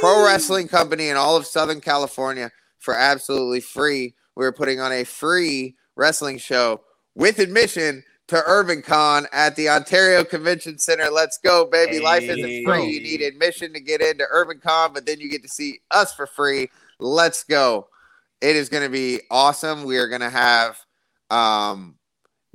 pro 0.00 0.24
wrestling 0.24 0.66
company 0.66 1.08
in 1.08 1.16
all 1.16 1.36
of 1.36 1.46
Southern 1.46 1.80
California 1.80 2.50
for 2.78 2.96
absolutely 2.96 3.60
free. 3.60 4.14
We're 4.34 4.52
putting 4.52 4.80
on 4.80 4.90
a 4.90 5.04
free 5.04 5.76
wrestling 5.94 6.38
show 6.38 6.80
with 7.14 7.38
admission 7.38 8.02
to 8.30 8.42
Urban 8.46 8.82
Con 8.82 9.26
at 9.32 9.54
the 9.56 9.68
Ontario 9.68 10.24
Convention 10.24 10.78
Center. 10.78 11.10
Let's 11.10 11.38
go, 11.38 11.66
baby. 11.66 12.00
Life 12.00 12.22
isn't 12.22 12.38
Hey. 12.44 12.64
free. 12.64 12.86
You 12.86 13.00
need 13.02 13.20
admission 13.22 13.72
to 13.74 13.80
get 13.80 14.00
into 14.00 14.24
Urban 14.30 14.60
Con, 14.60 14.92
but 14.92 15.04
then 15.06 15.20
you 15.20 15.28
get 15.30 15.42
to 15.42 15.48
see 15.48 15.80
us 15.90 16.14
for 16.14 16.26
free. 16.26 16.70
Let's 16.98 17.44
go. 17.44 17.88
It 18.40 18.56
is 18.56 18.68
going 18.68 18.84
to 18.84 18.88
be 18.88 19.20
awesome. 19.30 19.84
We 19.84 19.98
are 19.98 20.08
going 20.08 20.20
to 20.22 20.30
have 20.30 20.78
um, 21.30 21.96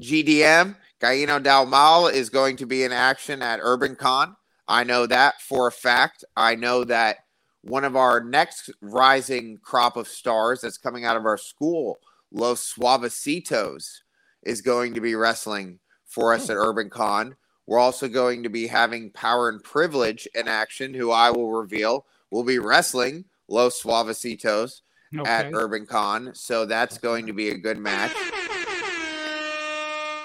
GDM. 0.01 0.75
Gaino 1.01 1.41
Del 1.43 1.65
Mal 1.65 2.07
is 2.07 2.29
going 2.29 2.55
to 2.57 2.65
be 2.65 2.83
in 2.83 2.91
action 2.91 3.41
at 3.41 3.59
Urban 3.61 3.95
Con. 3.95 4.35
I 4.67 4.83
know 4.83 5.05
that 5.05 5.41
for 5.41 5.67
a 5.67 5.71
fact. 5.71 6.23
I 6.35 6.55
know 6.55 6.83
that 6.85 7.17
one 7.61 7.83
of 7.83 7.95
our 7.95 8.23
next 8.23 8.69
rising 8.81 9.57
crop 9.61 9.97
of 9.97 10.07
stars 10.07 10.61
that's 10.61 10.77
coming 10.77 11.03
out 11.05 11.17
of 11.17 11.25
our 11.25 11.37
school, 11.37 11.97
Los 12.31 12.73
Suavecitos, 12.73 13.99
is 14.45 14.61
going 14.61 14.93
to 14.93 15.01
be 15.01 15.15
wrestling 15.15 15.79
for 16.05 16.33
us 16.33 16.49
at 16.49 16.55
hmm. 16.55 16.61
Urban 16.61 16.89
Con. 16.89 17.35
We're 17.67 17.79
also 17.79 18.07
going 18.07 18.43
to 18.43 18.49
be 18.49 18.67
having 18.67 19.09
Power 19.09 19.49
and 19.49 19.63
Privilege 19.63 20.27
in 20.35 20.47
action, 20.47 20.93
who 20.93 21.11
I 21.11 21.31
will 21.31 21.51
reveal 21.51 22.05
will 22.29 22.43
be 22.43 22.59
wrestling 22.59 23.25
Los 23.47 23.81
Suavecitos 23.81 24.81
at 25.25 25.51
Urban 25.53 25.85
Con. 25.85 26.31
So 26.35 26.65
that's 26.65 26.97
going 26.97 27.27
to 27.27 27.33
be 27.33 27.49
a 27.49 27.57
good 27.57 27.77
match. 27.77 28.13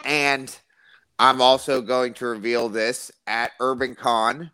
And 0.04 0.54
I'm 1.18 1.40
also 1.40 1.80
going 1.80 2.14
to 2.14 2.26
reveal 2.26 2.68
this 2.68 3.10
at 3.26 3.52
Urban 3.60 3.94
Con. 3.94 4.50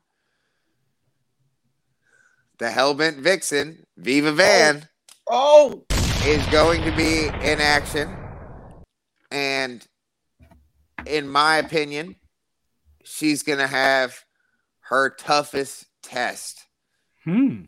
The 2.59 2.67
Hellbent 2.67 3.17
Vixen, 3.17 3.87
Viva 3.97 4.33
Van, 4.33 4.89
Oh, 5.29 5.85
oh. 5.91 6.27
is 6.27 6.45
going 6.47 6.83
to 6.85 6.91
be 6.97 7.27
in 7.27 7.61
action. 7.61 8.26
And 9.31 9.87
in 11.07 11.29
my 11.29 11.57
opinion, 11.57 12.17
she's 13.05 13.43
going 13.43 13.59
to 13.59 13.67
have 13.67 14.25
her 14.81 15.11
toughest 15.11 15.87
test 16.03 16.65
Hmm. 17.25 17.65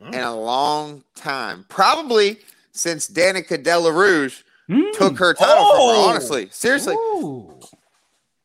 in 0.00 0.14
a 0.14 0.34
long 0.34 1.04
time. 1.14 1.64
Probably 1.68 2.38
since 2.72 3.08
Danika 3.08 3.62
Della 3.62 3.92
Rouge 3.92 4.42
Hmm. 4.68 4.90
took 4.94 5.18
her 5.18 5.32
title 5.34 5.64
from 5.70 5.80
Oh. 5.80 6.02
her. 6.04 6.10
Honestly, 6.10 6.48
seriously. 6.50 6.94
Ooh. 6.94 7.60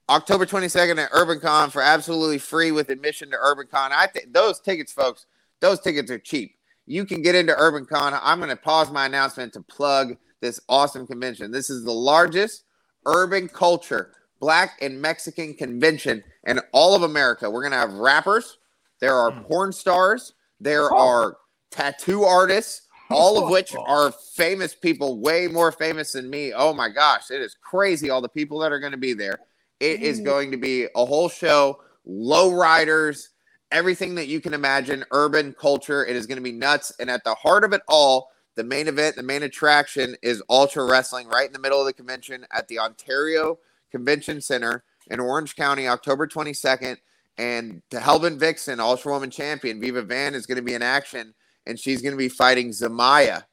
October 0.09 0.45
22nd 0.45 0.99
at 0.99 1.11
UrbanCon 1.11 1.71
for 1.71 1.81
absolutely 1.81 2.37
free 2.37 2.71
with 2.71 2.89
admission 2.89 3.31
to 3.31 3.37
UrbanCon. 3.37 3.91
I 3.91 4.07
think 4.07 4.33
those 4.33 4.59
tickets, 4.59 4.91
folks, 4.91 5.25
those 5.61 5.79
tickets 5.79 6.11
are 6.11 6.19
cheap. 6.19 6.57
You 6.85 7.05
can 7.05 7.21
get 7.21 7.33
into 7.35 7.53
UrbanCon. 7.53 8.19
I'm 8.21 8.39
going 8.39 8.49
to 8.49 8.55
pause 8.57 8.91
my 8.91 9.05
announcement 9.05 9.53
to 9.53 9.61
plug 9.61 10.17
this 10.41 10.59
awesome 10.67 11.07
convention. 11.07 11.51
This 11.51 11.69
is 11.69 11.83
the 11.83 11.91
largest 11.91 12.63
urban 13.05 13.47
culture, 13.47 14.11
black 14.39 14.77
and 14.81 15.01
Mexican 15.01 15.53
convention 15.53 16.23
in 16.45 16.59
all 16.73 16.95
of 16.95 17.03
America. 17.03 17.49
We're 17.49 17.61
going 17.61 17.71
to 17.71 17.77
have 17.77 17.93
rappers, 17.93 18.57
there 18.99 19.15
are 19.15 19.31
hmm. 19.31 19.41
porn 19.43 19.71
stars, 19.71 20.33
there 20.59 20.93
oh. 20.93 20.97
are 20.97 21.37
tattoo 21.71 22.23
artists, 22.23 22.87
all 23.09 23.43
of 23.43 23.49
which 23.49 23.75
are 23.87 24.11
famous 24.35 24.75
people, 24.75 25.19
way 25.19 25.47
more 25.47 25.71
famous 25.71 26.13
than 26.13 26.29
me. 26.29 26.53
Oh 26.53 26.73
my 26.73 26.89
gosh, 26.89 27.31
it 27.31 27.41
is 27.41 27.55
crazy 27.61 28.09
all 28.09 28.21
the 28.21 28.29
people 28.29 28.59
that 28.59 28.71
are 28.71 28.79
going 28.79 28.91
to 28.91 28.97
be 28.97 29.13
there. 29.13 29.39
It 29.79 30.01
is 30.01 30.21
mm. 30.21 30.25
going 30.25 30.51
to 30.51 30.57
be 30.57 30.87
a 30.95 31.05
whole 31.05 31.27
show, 31.27 31.81
low 32.05 32.53
riders, 32.53 33.29
everything 33.71 34.15
that 34.15 34.27
you 34.27 34.39
can 34.39 34.53
imagine, 34.53 35.03
urban 35.11 35.55
culture. 35.59 36.05
It 36.05 36.15
is 36.15 36.27
going 36.27 36.37
to 36.37 36.43
be 36.43 36.51
nuts. 36.51 36.93
And 36.99 37.09
at 37.09 37.23
the 37.23 37.33
heart 37.33 37.63
of 37.63 37.73
it 37.73 37.81
all, 37.87 38.29
the 38.55 38.63
main 38.63 38.87
event, 38.87 39.15
the 39.15 39.23
main 39.23 39.43
attraction 39.43 40.15
is 40.21 40.43
Ultra 40.49 40.85
Wrestling 40.85 41.27
right 41.27 41.47
in 41.47 41.53
the 41.53 41.59
middle 41.59 41.79
of 41.79 41.85
the 41.85 41.93
convention 41.93 42.45
at 42.51 42.67
the 42.67 42.79
Ontario 42.79 43.59
Convention 43.91 44.41
Center 44.41 44.83
in 45.09 45.19
Orange 45.19 45.55
County, 45.55 45.87
October 45.87 46.27
22nd. 46.27 46.97
And 47.37 47.81
the 47.89 47.97
Hellbent 47.97 48.39
Vixen, 48.39 48.79
Ultra 48.79 49.13
Woman 49.13 49.31
Champion, 49.31 49.79
Viva 49.79 50.01
Van, 50.01 50.35
is 50.35 50.45
going 50.45 50.57
to 50.57 50.61
be 50.61 50.73
in 50.73 50.81
action. 50.81 51.33
And 51.65 51.79
she's 51.79 52.01
going 52.01 52.11
to 52.11 52.17
be 52.17 52.29
fighting 52.29 52.69
Zamaya 52.69 53.45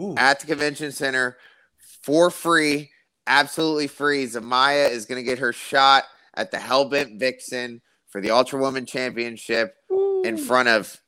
Ooh. 0.00 0.14
at 0.16 0.40
the 0.40 0.46
convention 0.46 0.92
center 0.92 1.36
for 2.02 2.30
free, 2.30 2.90
absolutely 3.26 3.88
free. 3.88 4.26
Zamaya 4.26 4.90
is 4.90 5.06
going 5.06 5.22
to 5.22 5.28
get 5.28 5.38
her 5.38 5.52
shot 5.52 6.04
at 6.34 6.50
the 6.50 6.58
Hellbent 6.58 7.18
Vixen 7.18 7.80
for 8.08 8.20
the 8.20 8.30
Ultra 8.30 8.60
Woman 8.60 8.86
Championship 8.86 9.74
in 10.24 10.36
front 10.36 10.68
of 10.68 11.00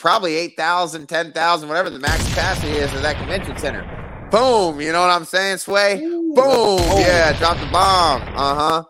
probably 0.00 0.34
8,000, 0.34 1.06
10,000, 1.08 1.68
whatever 1.68 1.90
the 1.90 1.98
max 1.98 2.26
capacity 2.28 2.72
is 2.72 2.92
of 2.94 3.02
that 3.02 3.16
convention 3.16 3.56
center. 3.58 3.82
Boom. 4.30 4.80
You 4.80 4.92
know 4.92 5.00
what 5.00 5.10
I'm 5.10 5.24
saying, 5.24 5.58
Sway? 5.58 6.00
Boom. 6.00 6.78
Yeah, 6.98 7.32
drop 7.38 7.58
the 7.58 7.66
bomb. 7.66 8.22
Uh 8.34 8.54
huh. 8.54 8.84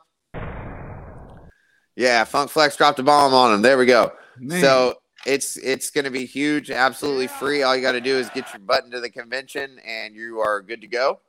Yeah, 1.97 2.25
Funk 2.25 2.51
Flex 2.51 2.77
dropped 2.77 2.99
a 2.99 3.03
bomb 3.03 3.35
on 3.35 3.53
him. 3.55 3.63
There 3.63 3.77
we 3.77 3.87
go. 3.87 4.13
Man. 4.39 4.61
So 4.61 4.95
it's 5.27 5.57
it's 5.59 5.91
going 5.91 6.05
to 6.05 6.11
be 6.11 6.25
huge, 6.25 6.71
absolutely 6.71 7.27
free. 7.27 7.63
All 7.63 7.77
you 7.77 7.83
got 7.83 7.93
to 7.93 8.01
do 8.01 8.17
is 8.17 8.31
get 8.31 8.51
your 8.53 8.61
button 8.61 8.91
to 8.93 9.01
the 9.01 9.11
convention, 9.11 9.79
and 9.87 10.15
you 10.15 10.41
are 10.41 10.63
good 10.63 10.81
to 10.81 10.87
go. 10.87 11.21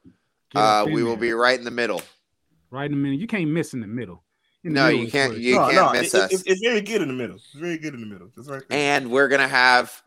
Uh, 0.53 0.85
we 0.89 1.03
will 1.03 1.17
be 1.17 1.31
right 1.31 1.57
in 1.57 1.65
the 1.65 1.71
middle. 1.71 2.01
right 2.69 2.85
in 2.85 2.91
the 2.91 2.97
middle. 2.97 3.17
You 3.17 3.27
can't 3.27 3.49
miss 3.49 3.73
in 3.73 3.81
the 3.81 3.87
middle. 3.87 4.23
In 4.63 4.73
the 4.73 4.79
No, 4.81 4.87
you 4.89 5.09
can't- 5.09 5.31
where 5.31 5.37
it's 5.39 5.45
you 5.45 5.59
at. 5.59 5.71
can't 5.71 5.91
miss 5.93 6.13
it- 6.13 6.21
us. 6.21 6.31
It's, 6.33 6.43
it's 6.43 6.61
very 6.61 6.81
good 6.81 7.01
in 7.01 7.07
the 7.07 7.13
middle. 7.13 7.35
It's 7.37 7.51
very 7.53 7.77
good 7.77 7.93
in 7.93 7.99
the 8.01 8.05
middle. 8.07 8.29
It's 8.37 8.47
right 8.47 8.61
there. 8.69 8.77
And 8.97 9.09
we're 9.11 9.27
going 9.27 9.41
to 9.41 9.47
have 9.47 10.01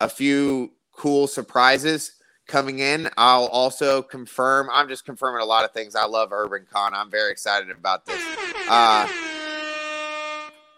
a 0.00 0.08
few 0.08 0.72
cool 0.92 1.26
surprises 1.26 2.12
coming 2.46 2.78
in. 2.78 3.10
I'll 3.16 3.46
also 3.46 4.02
confirm. 4.02 4.68
I'm 4.72 4.88
just 4.88 5.04
confirming 5.04 5.42
a 5.42 5.44
lot 5.44 5.64
of 5.64 5.72
things. 5.72 5.94
I 5.94 6.04
love 6.06 6.32
Urban 6.32 6.66
Con. 6.72 6.94
I'm 6.94 7.10
very 7.10 7.30
excited 7.30 7.70
about 7.70 8.06
this. 8.06 8.20
Uh, 8.68 9.06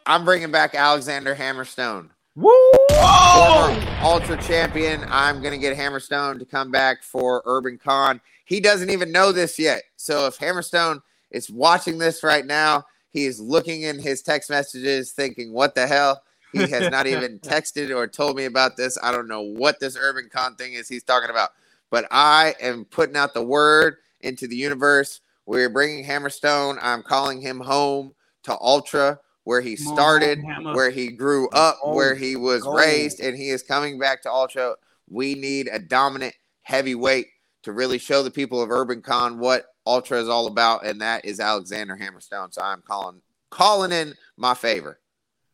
I'm 0.07 0.25
bringing 0.25 0.51
back 0.51 0.75
Alexander 0.75 1.35
Hammerstone. 1.35 2.11
Woo! 2.35 2.51
former 2.89 3.79
Ultra 4.03 4.37
champion. 4.43 5.05
I'm 5.09 5.41
going 5.41 5.53
to 5.53 5.59
get 5.59 5.77
Hammerstone 5.77 6.39
to 6.41 6.45
come 6.45 6.71
back 6.71 7.03
for 7.03 7.43
Urban 7.47 7.79
Con. 7.79 8.21
He 8.45 8.59
doesn't 8.61 8.91
even 8.91 9.13
know 9.13 9.33
this 9.33 9.59
yet. 9.59 9.83
So 9.97 10.27
if 10.27 10.39
Hammerstone 10.39 11.01
is 11.31 11.49
watching 11.51 11.99
this 11.99 12.23
right 12.23 12.45
now, 12.45 12.85
he 13.13 13.27
is 13.27 13.41
looking 13.41 13.83
in 13.83 13.99
his 13.99 14.23
text 14.23 14.51
messages 14.51 15.13
thinking, 15.13 15.53
what 15.53 15.75
the 15.75 15.87
hell? 15.87 16.23
He 16.53 16.67
has 16.69 16.91
not 16.91 17.07
even 17.07 17.39
texted 17.41 17.95
or 17.95 18.07
told 18.07 18.37
me 18.37 18.45
about 18.47 18.77
this. 18.77 18.99
I 19.03 19.13
don't 19.13 19.29
know 19.29 19.43
what 19.43 19.81
this 19.81 19.97
Urban 19.99 20.29
Con 20.33 20.57
thing 20.57 20.75
is 20.75 20.89
he's 20.89 21.03
talking 21.05 21.31
about. 21.31 21.51
But 21.91 22.07
I 22.11 22.55
am 22.61 22.85
putting 22.87 23.17
out 23.17 23.35
the 23.35 23.43
word 23.43 23.97
into 24.21 24.47
the 24.47 24.57
universe. 24.57 25.21
We're 25.47 25.69
bringing 25.69 26.05
Hammerstone. 26.05 26.79
I'm 26.81 27.03
calling 27.03 27.41
him 27.41 27.61
home 27.61 28.15
to 28.45 28.57
Ultra, 28.59 29.19
where 29.45 29.61
he 29.61 29.77
started, 29.77 30.39
where 30.75 30.91
he 30.91 31.09
grew 31.09 31.49
up, 31.51 31.79
where 31.97 32.15
he 32.15 32.37
was 32.37 32.63
raised, 32.67 33.21
and 33.21 33.37
he 33.37 33.51
is 33.51 33.63
coming 33.63 33.99
back 33.99 34.23
to 34.23 34.31
Ultra. 34.31 34.77
We 35.11 35.35
need 35.35 35.69
a 35.71 35.79
dominant 35.79 36.35
heavyweight 36.63 37.27
to 37.63 37.73
really 37.73 37.99
show 37.99 38.23
the 38.23 38.31
people 38.31 38.61
of 38.61 38.71
Urban 38.71 39.03
Con 39.03 39.39
what 39.39 39.67
Ultra 39.87 40.21
is 40.21 40.29
all 40.29 40.47
about, 40.47 40.85
and 40.87 41.01
that 41.01 41.25
is 41.25 41.41
Alexander 41.41 41.97
Hammerstone. 41.97 42.53
So 42.53 42.63
I'm 42.63 42.83
calling 42.83 43.21
calling 43.51 43.93
in 43.93 44.15
my 44.37 44.55
favor. 44.55 44.99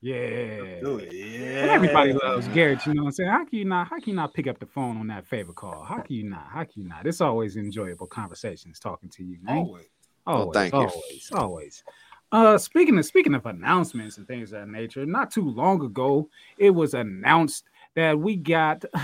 Yeah. 0.01 0.80
Do 0.80 0.98
it. 0.98 1.12
Yeah. 1.12 1.72
Everybody 1.72 2.12
loves 2.12 2.47
Garrett, 2.48 2.86
you 2.86 2.94
know 2.94 3.02
what 3.02 3.09
I'm 3.09 3.12
saying? 3.12 3.30
How 3.30 3.44
can 3.44 3.59
you 3.59 3.64
not 3.64 3.89
how 3.89 3.98
can 3.98 4.10
you 4.10 4.14
not 4.14 4.32
pick 4.32 4.47
up 4.47 4.59
the 4.60 4.66
phone 4.66 4.97
on 4.98 5.09
that 5.09 5.26
favor 5.26 5.52
call? 5.52 5.82
How 5.82 5.98
can 6.01 6.14
you 6.14 6.24
not? 6.24 6.47
How 6.51 6.62
can 6.64 6.82
you 6.82 6.89
not? 6.89 7.06
It's 7.06 7.20
always 7.20 7.56
enjoyable 7.56 8.06
conversations 8.06 8.78
talking 8.78 9.09
to 9.10 9.24
you, 9.24 9.39
man. 9.43 9.59
Always. 9.59 9.86
Always, 10.26 10.44
Well, 10.44 10.52
thank 10.52 10.72
you. 10.74 10.78
always, 10.80 11.30
always. 11.32 11.85
Uh 12.30 12.59
speaking 12.59 12.97
of 12.98 13.06
speaking 13.06 13.35
of 13.35 13.47
announcements 13.47 14.18
and 14.18 14.26
things 14.28 14.52
of 14.52 14.60
that 14.60 14.68
nature, 14.68 15.05
not 15.05 15.30
too 15.32 15.48
long 15.51 15.82
ago, 15.85 16.28
it 16.59 16.70
was 16.70 16.94
announced 16.94 17.64
that 17.98 18.16
we 18.16 18.36
got 18.36 18.80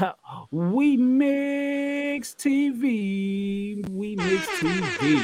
Remix 0.52 2.36
TV. 2.36 3.84
Remix 3.86 4.44
TV. 4.60 5.20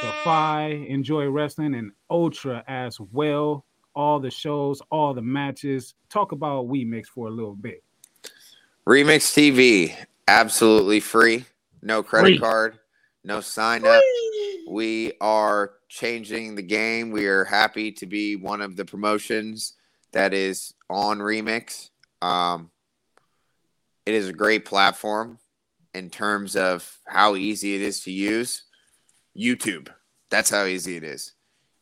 Defy, 0.00 0.68
Enjoy 0.88 1.28
Wrestling, 1.28 1.74
and 1.74 1.92
Ultra 2.08 2.64
as 2.66 2.98
well. 3.12 3.66
All 3.94 4.18
the 4.18 4.30
shows, 4.30 4.80
all 4.90 5.12
the 5.12 5.20
matches. 5.20 5.96
Talk 6.08 6.32
about 6.32 6.66
Remix 6.68 7.08
for 7.08 7.28
a 7.28 7.30
little 7.30 7.56
bit. 7.56 7.84
Remix 8.86 9.34
TV, 9.36 9.94
absolutely 10.26 11.00
free. 11.00 11.44
No 11.82 12.02
credit 12.02 12.28
Free. 12.28 12.38
card, 12.38 12.78
no 13.22 13.42
sign 13.42 13.84
up. 13.86 14.02
We 14.66 15.12
are 15.20 15.72
changing 15.90 16.54
the 16.54 16.62
game. 16.62 17.10
We 17.10 17.26
are 17.26 17.44
happy 17.44 17.92
to 17.92 18.06
be 18.06 18.36
one 18.36 18.62
of 18.62 18.76
the 18.76 18.86
promotions 18.86 19.74
that 20.12 20.32
is 20.32 20.72
on 20.88 21.18
Remix. 21.18 21.90
Um, 22.22 22.70
it 24.08 24.14
is 24.14 24.26
a 24.26 24.32
great 24.32 24.64
platform 24.64 25.38
in 25.92 26.08
terms 26.08 26.56
of 26.56 26.98
how 27.06 27.36
easy 27.36 27.74
it 27.74 27.82
is 27.82 28.00
to 28.00 28.10
use. 28.10 28.64
YouTube, 29.36 29.88
that's 30.30 30.48
how 30.48 30.64
easy 30.64 30.96
it 30.96 31.04
is. 31.04 31.34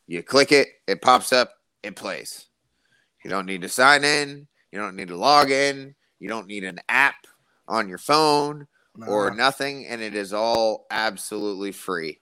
You 0.08 0.24
click 0.24 0.50
it, 0.50 0.66
it 0.88 1.00
pops 1.00 1.32
up, 1.32 1.52
it 1.84 1.94
plays. 1.94 2.46
You 3.22 3.30
don't 3.30 3.46
need 3.46 3.62
to 3.62 3.68
sign 3.68 4.02
in, 4.02 4.48
you 4.72 4.78
don't 4.80 4.96
need 4.96 5.06
to 5.06 5.16
log 5.16 5.52
in, 5.52 5.94
you 6.18 6.28
don't 6.28 6.48
need 6.48 6.64
an 6.64 6.80
app 6.88 7.14
on 7.68 7.88
your 7.88 7.98
phone 7.98 8.66
or 9.06 9.32
nothing, 9.32 9.86
and 9.86 10.02
it 10.02 10.16
is 10.16 10.32
all 10.32 10.86
absolutely 10.90 11.70
free. 11.70 12.18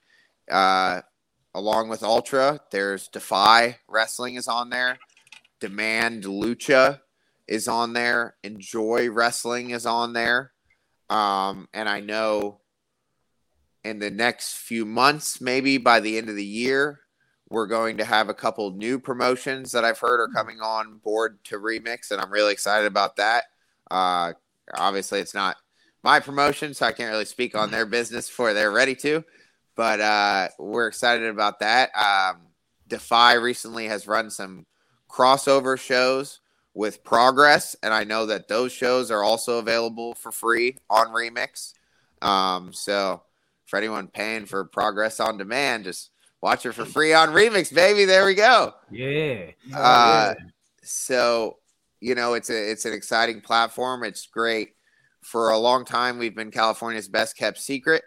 Uh, 0.50 1.00
along 1.54 1.88
with 1.88 2.02
Ultra, 2.02 2.60
there's 2.70 3.08
Defy 3.08 3.78
Wrestling 3.88 4.34
is 4.34 4.48
on 4.48 4.68
there, 4.68 4.98
Demand 5.60 6.24
Lucha 6.24 7.00
is 7.46 7.68
on 7.68 7.92
there, 7.92 8.36
Enjoy 8.42 9.10
Wrestling 9.10 9.70
is 9.70 9.86
on 9.86 10.12
there, 10.12 10.52
um, 11.10 11.68
and 11.74 11.88
I 11.88 12.00
know 12.00 12.60
in 13.84 13.98
the 13.98 14.10
next 14.10 14.56
few 14.56 14.86
months, 14.86 15.40
maybe 15.40 15.76
by 15.76 16.00
the 16.00 16.16
end 16.16 16.28
of 16.28 16.36
the 16.36 16.44
year, 16.44 17.00
we're 17.50 17.66
going 17.66 17.98
to 17.98 18.04
have 18.04 18.28
a 18.28 18.34
couple 18.34 18.70
new 18.70 18.98
promotions 18.98 19.72
that 19.72 19.84
I've 19.84 19.98
heard 19.98 20.20
are 20.20 20.32
coming 20.32 20.60
on 20.60 20.98
board 20.98 21.38
to 21.44 21.58
remix, 21.58 22.10
and 22.10 22.20
I'm 22.20 22.32
really 22.32 22.52
excited 22.52 22.86
about 22.86 23.16
that. 23.16 23.44
Uh, 23.90 24.32
obviously, 24.74 25.20
it's 25.20 25.34
not 25.34 25.56
my 26.02 26.20
promotion, 26.20 26.72
so 26.72 26.86
I 26.86 26.92
can't 26.92 27.10
really 27.10 27.26
speak 27.26 27.54
on 27.54 27.70
their 27.70 27.86
business 27.86 28.28
before 28.28 28.54
they're 28.54 28.72
ready 28.72 28.94
to. 28.96 29.24
But 29.76 30.00
uh, 30.00 30.48
we're 30.58 30.86
excited 30.86 31.28
about 31.28 31.60
that. 31.60 31.90
Um, 31.94 32.42
Defy 32.88 33.34
recently 33.34 33.86
has 33.86 34.06
run 34.06 34.30
some 34.30 34.66
crossover 35.08 35.78
shows 35.78 36.40
with 36.74 37.04
Progress, 37.04 37.76
and 37.82 37.94
I 37.94 38.04
know 38.04 38.26
that 38.26 38.48
those 38.48 38.72
shows 38.72 39.10
are 39.10 39.22
also 39.22 39.58
available 39.58 40.14
for 40.14 40.32
free 40.32 40.78
on 40.90 41.08
Remix. 41.08 41.72
Um, 42.20 42.72
so 42.72 43.22
for 43.66 43.78
anyone 43.78 44.08
paying 44.08 44.46
for 44.46 44.64
Progress 44.64 45.20
on 45.20 45.38
demand, 45.38 45.84
just 45.84 46.10
watch 46.42 46.66
it 46.66 46.72
for 46.72 46.84
free 46.84 47.14
on 47.14 47.30
Remix, 47.30 47.72
baby. 47.72 48.04
There 48.04 48.26
we 48.26 48.34
go. 48.34 48.74
Yeah. 48.90 49.50
Uh, 49.72 50.34
so 50.82 51.58
you 52.04 52.14
know 52.14 52.34
it's 52.34 52.50
a 52.50 52.70
it's 52.70 52.84
an 52.84 52.92
exciting 52.92 53.40
platform 53.40 54.04
it's 54.04 54.26
great 54.26 54.74
for 55.22 55.50
a 55.50 55.58
long 55.58 55.86
time 55.86 56.18
we've 56.18 56.36
been 56.36 56.50
california's 56.50 57.08
best 57.08 57.36
kept 57.36 57.58
secret 57.58 58.02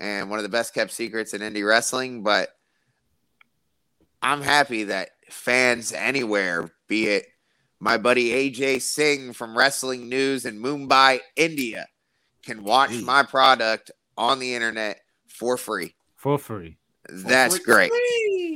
and 0.00 0.30
one 0.30 0.38
of 0.38 0.42
the 0.42 0.48
best 0.48 0.72
kept 0.72 0.90
secrets 0.90 1.34
in 1.34 1.42
indie 1.42 1.66
wrestling 1.66 2.22
but 2.22 2.48
i'm 4.22 4.40
happy 4.40 4.84
that 4.84 5.10
fans 5.28 5.92
anywhere 5.92 6.70
be 6.88 7.08
it 7.08 7.26
my 7.80 7.96
buddy 7.98 8.30
aj 8.30 8.80
singh 8.80 9.32
from 9.32 9.56
wrestling 9.56 10.08
news 10.08 10.44
in 10.46 10.58
mumbai 10.58 11.20
india 11.36 11.86
can 12.44 12.64
watch 12.64 12.90
Jeez. 12.90 13.02
my 13.04 13.22
product 13.22 13.90
on 14.16 14.38
the 14.38 14.54
internet 14.54 15.00
for 15.28 15.56
free 15.56 15.94
For 16.16 16.38
free. 16.38 16.78
that's 17.08 17.58
great 17.58 17.92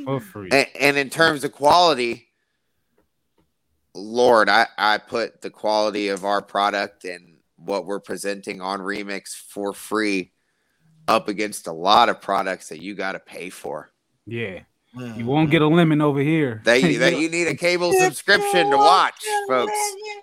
For 0.04 0.20
free. 0.20 0.48
and, 0.50 0.66
and 0.80 0.96
in 0.96 1.10
terms 1.10 1.44
of 1.44 1.52
quality, 1.52 2.28
Lord, 3.94 4.48
I, 4.48 4.66
I 4.78 4.98
put 4.98 5.42
the 5.42 5.50
quality 5.50 6.08
of 6.08 6.24
our 6.24 6.40
product 6.40 7.04
and 7.04 7.36
what 7.56 7.84
we're 7.84 8.00
presenting 8.00 8.60
on 8.60 8.80
Remix 8.80 9.34
for 9.34 9.72
free 9.72 10.32
up 11.08 11.28
against 11.28 11.66
a 11.66 11.72
lot 11.72 12.08
of 12.08 12.20
products 12.20 12.68
that 12.68 12.80
you 12.80 12.94
got 12.94 13.12
to 13.12 13.18
pay 13.18 13.50
for. 13.50 13.92
Yeah. 14.26 14.60
You 14.94 15.24
won't 15.24 15.50
get 15.50 15.62
a 15.62 15.68
lemon 15.68 16.00
over 16.00 16.20
here. 16.20 16.62
That 16.64 16.82
you, 16.82 16.98
that 16.98 17.16
you 17.20 17.28
need 17.28 17.46
a 17.46 17.54
cable 17.54 17.92
subscription 17.92 18.70
to 18.70 18.76
watch, 18.76 19.14
folks. 19.46 19.72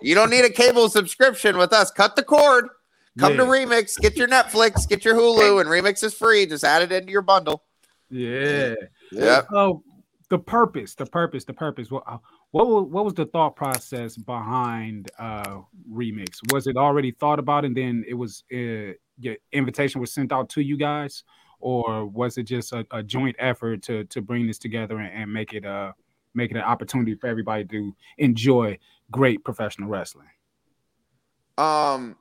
You 0.02 0.14
don't 0.14 0.30
need 0.30 0.44
a 0.44 0.50
cable 0.50 0.88
subscription 0.88 1.56
with 1.56 1.72
us. 1.72 1.90
Cut 1.90 2.16
the 2.16 2.22
cord. 2.22 2.68
Come 3.18 3.36
to 3.36 3.44
Remix. 3.44 3.98
Get 3.98 4.16
your 4.16 4.28
Netflix. 4.28 4.88
Get 4.88 5.04
your 5.04 5.14
Hulu, 5.14 5.60
and 5.60 5.68
Remix 5.68 6.04
is 6.04 6.14
free. 6.14 6.46
Just 6.46 6.64
add 6.64 6.82
it 6.82 6.92
into 6.92 7.10
your 7.10 7.22
bundle. 7.22 7.64
Yeah. 8.10 8.74
Yep. 9.10 9.48
Oh, 9.52 9.82
the 10.28 10.38
purpose, 10.38 10.94
the 10.94 11.06
purpose, 11.06 11.44
the 11.44 11.52
purpose. 11.52 11.90
What, 11.90 12.04
uh, 12.06 12.18
what 12.50 12.88
what 12.90 13.04
was 13.04 13.14
the 13.14 13.26
thought 13.26 13.56
process 13.56 14.16
behind 14.16 15.10
uh 15.18 15.60
remix? 15.90 16.38
Was 16.52 16.66
it 16.66 16.76
already 16.76 17.10
thought 17.10 17.38
about 17.38 17.64
and 17.64 17.76
then 17.76 18.04
it 18.06 18.14
was 18.14 18.44
uh, 18.52 18.92
your 19.18 19.36
invitation 19.52 20.00
was 20.00 20.12
sent 20.12 20.32
out 20.32 20.48
to 20.50 20.60
you 20.60 20.76
guys, 20.76 21.24
or 21.60 22.06
was 22.06 22.38
it 22.38 22.44
just 22.44 22.72
a, 22.72 22.86
a 22.90 23.02
joint 23.02 23.36
effort 23.38 23.82
to 23.82 24.04
to 24.04 24.22
bring 24.22 24.46
this 24.46 24.58
together 24.58 24.98
and, 24.98 25.22
and 25.22 25.32
make 25.32 25.52
it 25.54 25.64
uh 25.64 25.92
make 26.34 26.50
it 26.50 26.56
an 26.56 26.62
opportunity 26.62 27.14
for 27.14 27.26
everybody 27.26 27.64
to 27.64 27.94
enjoy 28.18 28.78
great 29.10 29.42
professional 29.44 29.88
wrestling? 29.88 30.28
Um, 31.56 32.16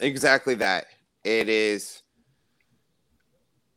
exactly 0.00 0.54
that. 0.56 0.86
It 1.24 1.48
is 1.48 2.02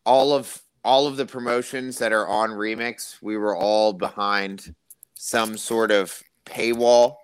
all 0.05 0.33
of 0.33 0.61
all 0.83 1.07
of 1.07 1.17
the 1.17 1.25
promotions 1.25 1.99
that 1.99 2.11
are 2.11 2.27
on 2.27 2.51
Remix. 2.51 3.21
We 3.21 3.37
were 3.37 3.55
all 3.55 3.93
behind 3.93 4.73
some 5.15 5.57
sort 5.57 5.91
of 5.91 6.21
paywall, 6.45 7.15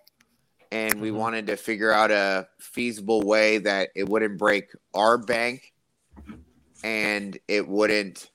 and 0.71 1.01
we 1.01 1.11
wanted 1.11 1.47
to 1.47 1.55
figure 1.55 1.91
out 1.91 2.11
a 2.11 2.47
feasible 2.59 3.21
way 3.21 3.57
that 3.59 3.89
it 3.95 4.07
wouldn't 4.07 4.37
break 4.37 4.65
our 4.93 5.17
bank, 5.17 5.73
and 6.85 7.37
it 7.47 7.67
wouldn't 7.67 8.29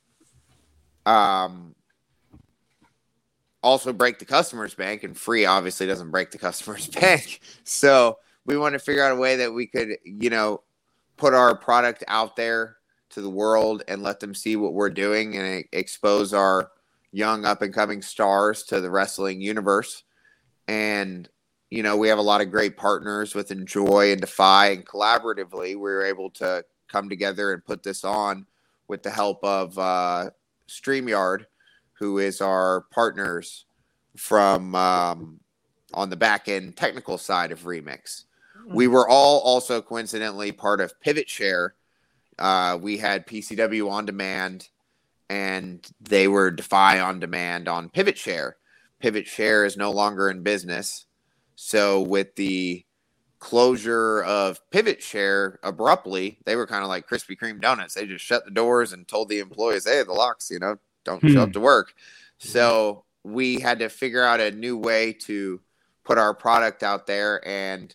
um 1.07 1.75
also 3.63 3.93
break 3.93 4.19
the 4.19 4.25
customer's 4.25 4.75
bank 4.75 5.05
and 5.05 5.17
free 5.17 5.47
obviously 5.47 5.87
doesn't 5.87 6.11
break 6.11 6.31
the 6.31 6.39
customer's 6.39 6.87
bank 7.01 7.41
so 7.65 8.19
we 8.47 8.57
want 8.57 8.73
to 8.73 8.79
figure 8.79 9.05
out 9.05 9.13
a 9.13 9.21
way 9.21 9.37
that 9.37 9.53
we 9.53 9.67
could, 9.67 9.97
you 10.05 10.31
know, 10.31 10.63
put 11.17 11.35
our 11.35 11.57
product 11.57 12.05
out 12.09 12.37
there 12.37 12.77
to 13.11 13.21
the 13.21 13.31
world 13.31 13.83
and 13.89 14.03
let 14.03 14.21
them 14.21 14.35
see 14.35 14.57
what 14.57 14.73
we're 14.73 14.91
doing 14.91 15.37
and 15.37 15.65
expose 15.73 16.33
our 16.33 16.71
young 17.13 17.45
up 17.45 17.63
and 17.63 17.75
coming 17.75 18.03
stars 18.03 18.63
to 18.65 18.81
the 18.81 18.91
wrestling 18.91 19.41
universe. 19.41 20.05
And, 20.69 21.29
you 21.71 21.83
know, 21.83 21.97
we 21.97 22.09
have 22.09 22.19
a 22.19 22.23
lot 22.23 22.41
of 22.41 22.51
great 22.51 22.77
partners 22.77 23.35
with 23.35 23.51
Enjoy 23.51 24.13
and 24.13 24.21
Defy, 24.21 24.69
and 24.69 24.87
collaboratively, 24.87 25.69
we 25.69 25.77
were 25.77 26.05
able 26.05 26.31
to 26.31 26.65
come 26.91 27.09
together 27.09 27.53
and 27.53 27.65
put 27.65 27.83
this 27.83 28.05
on 28.05 28.47
with 28.89 29.03
the 29.03 29.11
help 29.11 29.43
of 29.45 29.79
uh, 29.79 30.31
StreamYard, 30.69 31.47
who 31.95 32.19
is 32.19 32.41
our 32.41 32.83
partners 32.91 33.67
from 34.17 34.75
um, 34.75 35.41
on 35.95 36.11
the 36.11 36.17
back 36.17 36.49
end 36.49 36.77
technical 36.77 37.19
side 37.19 37.53
of 37.53 37.63
Remix. 37.63 38.25
We 38.67 38.89
were 38.89 39.09
all 39.09 39.41
also 39.41 39.81
coincidentally 39.81 40.53
part 40.53 40.81
of 40.81 41.01
Pivot 41.01 41.29
Share. 41.29 41.75
Uh, 42.39 42.79
we 42.81 42.99
had 42.99 43.27
PCW 43.27 43.91
on 43.91 44.07
demand, 44.07 44.69
and 45.29 45.87
they 46.01 46.29
were 46.29 46.51
Defy 46.51 47.01
on 47.01 47.21
demand 47.21 47.69
on 47.69 47.89
Pivot 47.89 48.19
Share. 48.19 48.57
Pivot 49.01 49.27
Share 49.27 49.65
is 49.65 49.77
no 49.77 49.91
longer 49.91 50.31
in 50.31 50.43
business, 50.43 51.07
so 51.55 52.03
with 52.03 52.35
the 52.37 52.85
closure 53.41 54.23
of 54.23 54.61
Pivot 54.71 55.03
Share 55.03 55.59
abruptly, 55.63 56.39
they 56.45 56.57
were 56.57 56.67
kind 56.67 56.83
of 56.83 56.89
like 56.89 57.09
Krispy 57.09 57.37
Kreme 57.37 57.61
donuts. 57.61 57.95
They 57.95 58.07
just 58.07 58.25
shut 58.25 58.45
the 58.45 58.51
doors 58.51 58.93
and 58.93 59.09
told 59.09 59.29
the 59.29 59.41
employees, 59.41 59.87
"Hey, 59.87 60.03
the 60.05 60.13
locks, 60.13 60.51
you 60.51 60.59
know, 60.59 60.77
don't 61.05 61.27
show 61.27 61.43
up 61.43 61.53
to 61.55 61.61
work." 61.61 61.95
So 62.39 63.05
we 63.25 63.61
had 63.61 63.81
to 63.81 63.89
figure 63.89 64.23
out 64.23 64.41
a 64.41 64.51
new 64.51 64.77
way 64.77 65.13
to 65.13 65.61
put 66.05 66.19
our 66.19 66.35
product 66.35 66.83
out 66.83 67.07
there 67.07 67.47
and 67.47 67.95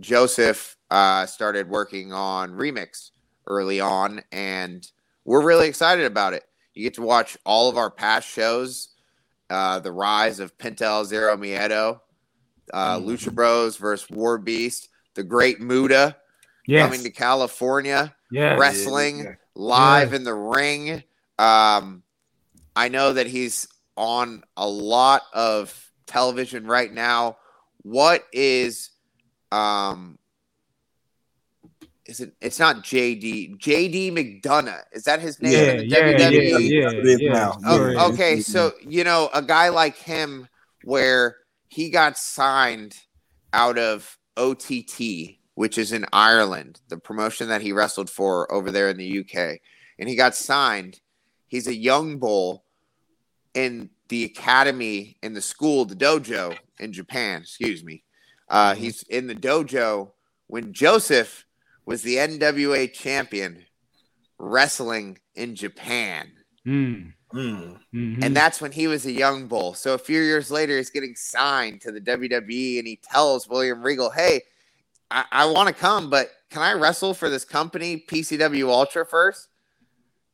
Joseph 0.00 0.76
uh, 0.90 1.26
started 1.26 1.68
working 1.68 2.12
on 2.12 2.52
Remix 2.52 3.10
early 3.46 3.80
on, 3.80 4.22
and 4.32 4.88
we're 5.24 5.44
really 5.44 5.68
excited 5.68 6.04
about 6.04 6.32
it. 6.32 6.44
You 6.74 6.82
get 6.82 6.94
to 6.94 7.02
watch 7.02 7.36
all 7.44 7.68
of 7.68 7.76
our 7.76 7.90
past 7.90 8.28
shows, 8.28 8.88
uh, 9.48 9.78
the 9.80 9.92
rise 9.92 10.40
of 10.40 10.56
Penta 10.58 10.82
El 10.82 11.04
Zero 11.04 11.36
Miedo, 11.36 12.00
uh, 12.72 12.98
Lucha 12.98 13.32
Bros 13.34 13.76
versus 13.76 14.08
War 14.10 14.38
Beast, 14.38 14.88
the 15.14 15.22
Great 15.24 15.60
Muta 15.60 16.16
Yes. 16.68 16.84
coming 16.84 17.04
to 17.04 17.10
California, 17.10 18.14
yes. 18.32 18.58
wrestling 18.58 19.18
Yeah. 19.18 19.34
live 19.54 20.12
in 20.14 20.24
the 20.24 20.34
ring. 20.34 21.04
Um, 21.38 22.02
I 22.74 22.88
know 22.88 23.12
that 23.12 23.28
he's 23.28 23.68
on 23.96 24.42
a 24.56 24.66
lot 24.68 25.22
of 25.32 25.72
television 26.06 26.66
right 26.66 26.92
now. 26.92 27.36
What 27.82 28.24
is 28.32 28.90
um 29.52 30.18
is 32.04 32.20
it 32.20 32.32
it's 32.40 32.58
not 32.58 32.82
JD 32.84 33.58
JD 33.60 34.12
McDonagh 34.12 34.82
is 34.92 35.04
that 35.04 35.20
his 35.20 35.40
name 35.40 35.52
Yeah, 35.52 35.70
in 35.72 35.76
the 35.78 35.86
yeah, 35.86 36.06
yeah, 36.08 36.18
WWE? 36.30 36.68
yeah, 36.68 36.90
It 36.90 37.06
is 37.06 37.20
yeah. 37.20 37.52
Oh, 37.64 37.90
yeah. 37.90 38.04
okay, 38.06 38.40
so 38.40 38.72
you 38.80 39.04
know 39.04 39.30
a 39.32 39.42
guy 39.42 39.68
like 39.68 39.96
him, 39.96 40.48
where 40.84 41.36
he 41.68 41.90
got 41.90 42.18
signed 42.18 42.96
out 43.52 43.78
of 43.78 44.18
OTT, 44.36 45.38
which 45.54 45.78
is 45.78 45.92
in 45.92 46.06
Ireland, 46.12 46.80
the 46.88 46.98
promotion 46.98 47.48
that 47.48 47.62
he 47.62 47.72
wrestled 47.72 48.10
for 48.10 48.52
over 48.52 48.70
there 48.70 48.88
in 48.88 48.96
the 48.96 49.20
UK, 49.20 49.58
and 49.98 50.08
he 50.08 50.16
got 50.16 50.34
signed. 50.34 51.00
He's 51.46 51.66
a 51.66 51.74
young 51.74 52.18
bull 52.18 52.64
in 53.54 53.90
the 54.08 54.24
academy 54.24 55.16
in 55.22 55.32
the 55.32 55.40
school, 55.40 55.84
the 55.84 55.96
dojo 55.96 56.56
in 56.78 56.92
Japan. 56.92 57.42
Excuse 57.42 57.82
me. 57.82 58.04
Uh, 58.48 58.74
He's 58.74 59.02
in 59.04 59.26
the 59.26 59.34
dojo 59.34 60.10
when 60.46 60.72
Joseph 60.72 61.44
was 61.84 62.02
the 62.02 62.16
NWA 62.16 62.92
champion 62.92 63.64
wrestling 64.38 65.18
in 65.34 65.54
Japan. 65.54 66.32
Mm, 66.66 67.14
Mm. 67.36 67.78
mhm. 67.94 68.24
And 68.24 68.34
that's 68.34 68.60
when 68.60 68.72
he 68.72 68.86
was 68.86 69.04
a 69.04 69.12
young 69.12 69.46
bull. 69.46 69.74
So 69.74 69.94
a 69.94 69.98
few 69.98 70.20
years 70.22 70.50
later, 70.50 70.76
he's 70.76 70.90
getting 70.90 71.14
signed 71.14 71.82
to 71.82 71.92
the 71.92 72.00
WWE 72.00 72.78
and 72.78 72.86
he 72.88 72.98
tells 73.02 73.48
William 73.48 73.82
Regal, 73.82 74.10
Hey, 74.10 74.42
I, 75.10 75.24
I 75.30 75.46
want 75.46 75.68
to 75.68 75.74
come, 75.74 76.08
but 76.08 76.30
can 76.50 76.62
I 76.62 76.72
wrestle 76.72 77.14
for 77.14 77.28
this 77.28 77.44
company, 77.44 78.04
PCW 78.08 78.68
Ultra, 78.68 79.04
first? 79.04 79.48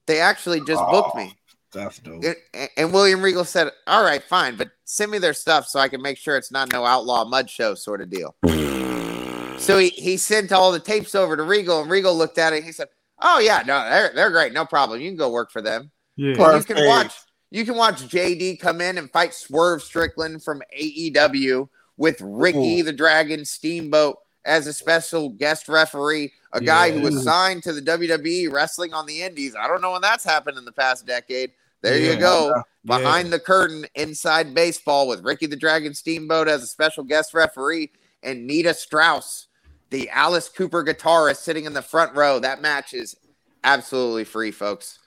They 0.07 0.21
actually 0.21 0.61
just 0.61 0.83
booked 0.91 1.17
me. 1.17 1.37
That's 1.73 1.99
dope. 1.99 2.23
And, 2.25 2.69
and 2.77 2.93
William 2.93 3.23
Regal 3.23 3.45
said, 3.45 3.71
All 3.87 4.05
right, 4.05 4.23
fine, 4.23 4.57
but 4.57 4.71
send 4.85 5.11
me 5.11 5.19
their 5.19 5.35
stuff 5.35 5.67
so 5.67 5.81
I 5.81 5.89
can 5.89 6.03
make 6.03 6.19
sure 6.19 6.37
it's 6.37 6.53
not 6.53 6.73
no 6.73 6.85
outlaw 6.85 7.25
mud 7.25 7.51
show 7.51 7.75
sort 7.75 8.01
of 8.01 8.11
deal. 8.11 8.37
so 9.59 9.79
he, 9.79 9.89
he 9.89 10.17
sent 10.17 10.53
all 10.53 10.71
the 10.71 10.81
tapes 10.81 11.15
over 11.15 11.37
to 11.37 11.43
Regal, 11.43 11.81
and 11.81 11.91
Regal 11.91 12.17
looked 12.17 12.39
at 12.39 12.53
it 12.53 12.57
and 12.57 12.65
he 12.65 12.73
said, 12.73 12.89
Oh, 13.21 13.39
yeah, 13.39 13.63
no, 13.65 13.89
they're, 13.89 14.13
they're 14.15 14.31
great. 14.31 14.53
No 14.53 14.65
problem. 14.67 15.01
You 15.01 15.09
can 15.09 15.17
go 15.17 15.31
work 15.31 15.51
for 15.51 15.63
them. 15.63 15.91
Yeah. 16.17 16.37
Well, 16.37 16.57
you 16.57 16.65
can 16.65 16.87
watch 16.87 17.15
you 17.51 17.65
can 17.65 17.77
watch 17.77 18.03
JD 18.03 18.61
come 18.61 18.81
in 18.81 18.99
and 18.99 19.11
fight 19.11 19.35
Swerve 19.35 19.83
Strickland 19.83 20.43
from 20.43 20.63
AEW 20.79 21.69
with 21.97 22.19
Ricky 22.21 22.81
Ooh. 22.81 22.85
the 22.85 22.93
Dragon 22.93 23.45
Steamboat 23.45 24.17
as 24.45 24.67
a 24.67 24.73
special 24.73 25.29
guest 25.29 25.69
referee, 25.69 26.33
a 26.53 26.61
guy 26.61 26.91
who 26.91 27.01
was 27.01 27.23
signed 27.23 27.63
to 27.63 27.73
the 27.73 27.83
WWE 27.83 28.51
wrestling 28.51 28.93
on 28.93 29.07
the 29.07 29.23
Indies. 29.23 29.55
I 29.55 29.69
don't 29.69 29.81
know 29.81 29.93
when 29.93 30.01
that's 30.03 30.25
happened 30.25 30.59
in 30.59 30.65
the 30.65 30.73
past 30.73 31.07
decade. 31.07 31.53
There 31.83 31.99
Yeah. 31.99 32.13
you 32.13 32.19
go. 32.19 32.53
Yeah. 32.57 32.63
Behind 32.85 33.33
the 33.33 33.39
curtain, 33.39 33.87
inside 33.95 34.55
baseball 34.55 35.07
with 35.07 35.23
Ricky 35.25 35.47
the 35.47 35.57
Dragon 35.57 35.95
Steamboat 35.95 36.49
as 36.49 36.63
a 36.63 36.67
special 36.67 37.05
guest 37.05 37.35
referee 37.35 37.93
and 38.23 38.47
Nita 38.47 38.75
Strauss, 38.75 39.47
the 39.91 40.09
Alice 40.11 40.49
Cooper 40.49 40.83
guitarist, 40.83 41.39
sitting 41.39 41.65
in 41.65 41.75
the 41.75 41.83
front 41.83 42.15
row. 42.17 42.39
That 42.39 42.63
match 42.63 42.95
is 42.95 43.15
absolutely 43.63 44.25
free, 44.25 44.51
folks. 44.51 44.99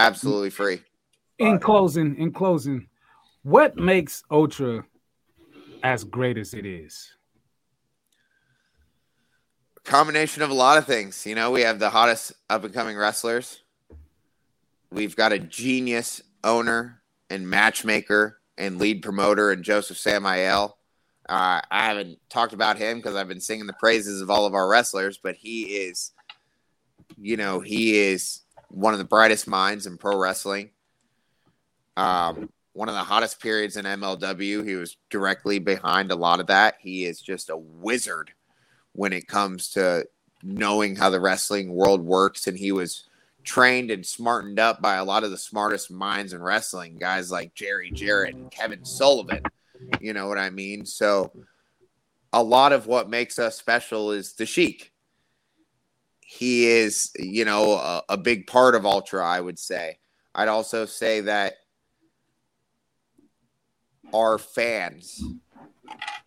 Absolutely 0.00 0.50
free. 0.50 0.80
in 1.38 1.58
closing, 1.58 2.16
in 2.16 2.32
closing, 2.32 2.86
what 3.42 3.76
makes 3.76 4.22
Ultra 4.30 4.84
as 5.82 6.04
great 6.04 6.38
as 6.38 6.54
it 6.54 6.66
is? 6.66 7.14
combination 9.84 10.42
of 10.42 10.50
a 10.50 10.54
lot 10.54 10.78
of 10.78 10.86
things. 10.86 11.26
You 11.26 11.34
know, 11.34 11.50
we 11.50 11.62
have 11.62 11.78
the 11.78 11.90
hottest 11.90 12.32
up 12.48 12.62
and 12.64 12.72
coming 12.72 12.96
wrestlers. 12.96 13.62
We've 14.92 15.16
got 15.16 15.32
a 15.32 15.38
genius 15.38 16.22
owner 16.44 17.02
and 17.28 17.48
matchmaker 17.48 18.40
and 18.56 18.78
lead 18.78 19.02
promoter 19.02 19.50
and 19.50 19.64
Joseph 19.64 19.98
Samael. 19.98 20.76
Uh, 21.28 21.60
I 21.70 21.86
haven't 21.86 22.18
talked 22.28 22.52
about 22.52 22.76
him 22.76 22.98
because 22.98 23.14
I've 23.16 23.28
been 23.28 23.40
singing 23.40 23.66
the 23.66 23.72
praises 23.74 24.20
of 24.20 24.30
all 24.30 24.46
of 24.46 24.54
our 24.54 24.68
wrestlers, 24.68 25.18
but 25.18 25.34
he 25.36 25.62
is, 25.62 26.12
you 27.20 27.36
know, 27.36 27.60
he 27.60 27.98
is 27.98 28.42
one 28.70 28.92
of 28.92 28.98
the 28.98 29.04
brightest 29.04 29.46
minds 29.46 29.86
in 29.86 29.98
pro 29.98 30.16
wrestling. 30.16 30.70
Um, 31.96 32.50
one 32.72 32.88
of 32.88 32.94
the 32.94 33.00
hottest 33.00 33.40
periods 33.40 33.76
in 33.76 33.84
MLW. 33.84 34.66
He 34.66 34.74
was 34.74 34.96
directly 35.10 35.58
behind 35.58 36.10
a 36.10 36.16
lot 36.16 36.40
of 36.40 36.46
that. 36.46 36.76
He 36.80 37.04
is 37.04 37.20
just 37.20 37.50
a 37.50 37.56
wizard 37.56 38.32
when 38.92 39.12
it 39.12 39.26
comes 39.26 39.70
to 39.70 40.06
knowing 40.42 40.96
how 40.96 41.10
the 41.10 41.20
wrestling 41.20 41.74
world 41.74 42.02
works. 42.02 42.46
And 42.46 42.56
he 42.56 42.72
was 42.72 43.04
trained 43.42 43.90
and 43.90 44.06
smartened 44.06 44.58
up 44.58 44.80
by 44.80 44.96
a 44.96 45.04
lot 45.04 45.24
of 45.24 45.30
the 45.30 45.38
smartest 45.38 45.90
minds 45.90 46.32
in 46.32 46.42
wrestling, 46.42 46.96
guys 46.96 47.30
like 47.30 47.54
Jerry 47.54 47.90
Jarrett 47.90 48.34
and 48.34 48.50
Kevin 48.50 48.84
Sullivan. 48.84 49.42
You 50.00 50.12
know 50.12 50.28
what 50.28 50.38
I 50.38 50.50
mean? 50.50 50.84
So, 50.86 51.32
a 52.32 52.42
lot 52.42 52.72
of 52.72 52.86
what 52.86 53.10
makes 53.10 53.38
us 53.38 53.58
special 53.58 54.12
is 54.12 54.34
the 54.34 54.46
Sheik. 54.46 54.92
He 56.32 56.68
is, 56.68 57.10
you 57.18 57.44
know, 57.44 57.72
a, 57.72 58.02
a 58.10 58.16
big 58.16 58.46
part 58.46 58.76
of 58.76 58.86
Ultra, 58.86 59.26
I 59.26 59.40
would 59.40 59.58
say. 59.58 59.98
I'd 60.32 60.46
also 60.46 60.86
say 60.86 61.22
that 61.22 61.54
our 64.14 64.38
fans, 64.38 65.20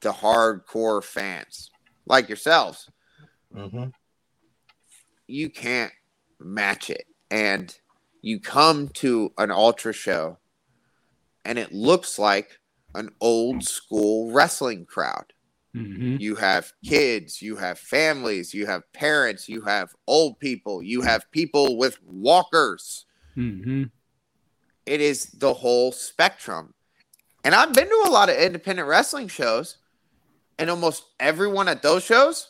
the 0.01 0.11
hardcore 0.11 1.01
fans, 1.01 1.71
like 2.05 2.27
yourselves, 2.27 2.89
Mm-hmm. 3.55 3.89
you 5.27 5.49
can't 5.49 5.93
match 6.37 6.89
it. 6.89 7.05
And 7.31 7.73
you 8.21 8.41
come 8.41 8.89
to 8.95 9.31
an 9.37 9.51
ultra 9.51 9.93
show 9.93 10.37
and 11.45 11.57
it 11.57 11.71
looks 11.71 12.19
like 12.19 12.59
an 12.93 13.09
old 13.21 13.63
school 13.63 14.31
wrestling 14.33 14.85
crowd. 14.85 15.31
Mhm. 15.75 16.19
You 16.19 16.35
have 16.35 16.71
kids, 16.85 17.41
you 17.41 17.55
have 17.55 17.79
families, 17.79 18.53
you 18.53 18.67
have 18.67 18.91
parents, 18.93 19.49
you 19.49 19.61
have 19.61 19.95
old 20.07 20.39
people, 20.39 20.83
you 20.83 21.01
have 21.01 21.29
people 21.31 21.77
with 21.77 21.97
walkers. 22.03 23.05
Mhm. 23.35 23.89
It 24.85 25.01
is 25.01 25.25
the 25.31 25.53
whole 25.53 25.91
spectrum. 25.91 26.73
And 27.43 27.55
I've 27.55 27.73
been 27.73 27.89
to 27.89 28.03
a 28.05 28.11
lot 28.11 28.29
of 28.29 28.35
independent 28.35 28.87
wrestling 28.87 29.27
shows, 29.27 29.77
and 30.59 30.69
almost 30.69 31.03
everyone 31.19 31.67
at 31.67 31.81
those 31.81 32.03
shows, 32.03 32.47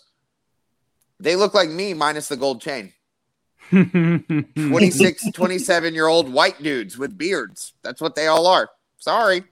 they 1.19 1.35
look 1.35 1.53
like 1.53 1.69
me 1.69 1.93
minus 1.93 2.27
the 2.27 2.37
gold 2.37 2.61
chain. 2.61 2.93
26, 3.69 5.31
27 5.31 5.93
year 5.93 6.07
old 6.07 6.31
white 6.31 6.61
dudes 6.61 6.97
with 6.97 7.17
beards. 7.17 7.73
That's 7.81 8.01
what 8.01 8.15
they 8.15 8.27
all 8.27 8.45
are. 8.45 8.69
Sorry. 8.97 9.45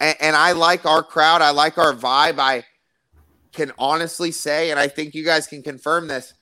And, 0.00 0.16
and 0.20 0.36
I 0.36 0.52
like 0.52 0.86
our 0.86 1.02
crowd. 1.02 1.42
I 1.42 1.50
like 1.50 1.76
our 1.76 1.92
vibe. 1.92 2.38
I 2.38 2.64
can 3.56 3.72
honestly 3.78 4.30
say, 4.30 4.70
and 4.70 4.78
I 4.78 4.86
think 4.86 5.14
you 5.14 5.24
guys 5.24 5.46
can 5.48 5.62
confirm 5.62 6.06
this. 6.06 6.34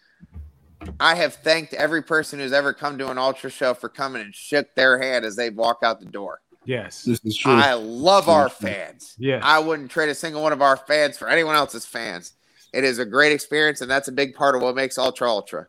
I 1.01 1.15
have 1.15 1.35
thanked 1.37 1.73
every 1.73 2.03
person 2.03 2.39
who's 2.39 2.53
ever 2.53 2.75
come 2.75 2.99
to 2.99 3.11
an 3.11 3.17
ultra 3.17 3.49
show 3.49 3.73
for 3.73 3.89
coming 3.89 4.21
and 4.21 4.35
shook 4.35 4.75
their 4.75 4.99
hand 5.01 5.25
as 5.25 5.35
they 5.37 5.49
walk 5.49 5.79
out 5.83 6.01
the 6.01 6.07
door. 6.07 6.41
yes. 6.67 7.03
This 7.05 7.21
is 7.25 7.37
true. 7.37 7.53
I 7.53 7.73
love 7.75 8.29
our 8.29 8.51
fans. 8.51 9.15
Yes. 9.19 9.43
I 9.45 9.61
wouldn't 9.61 9.91
trade 9.91 10.11
a 10.11 10.15
single 10.15 10.43
one 10.43 10.53
of 10.53 10.61
our 10.61 10.77
fans 10.77 11.17
for 11.17 11.29
anyone 11.29 11.55
else's 11.55 11.87
fans. 11.87 12.35
It 12.75 12.85
is 12.85 12.99
a 12.99 13.07
great 13.07 13.33
experience, 13.33 13.81
and 13.81 13.91
that's 13.91 14.09
a 14.09 14.13
big 14.13 14.35
part 14.35 14.57
of 14.57 14.63
what 14.63 14.75
makes 14.75 14.99
Ultra 14.99 15.31
Ultra. 15.31 15.69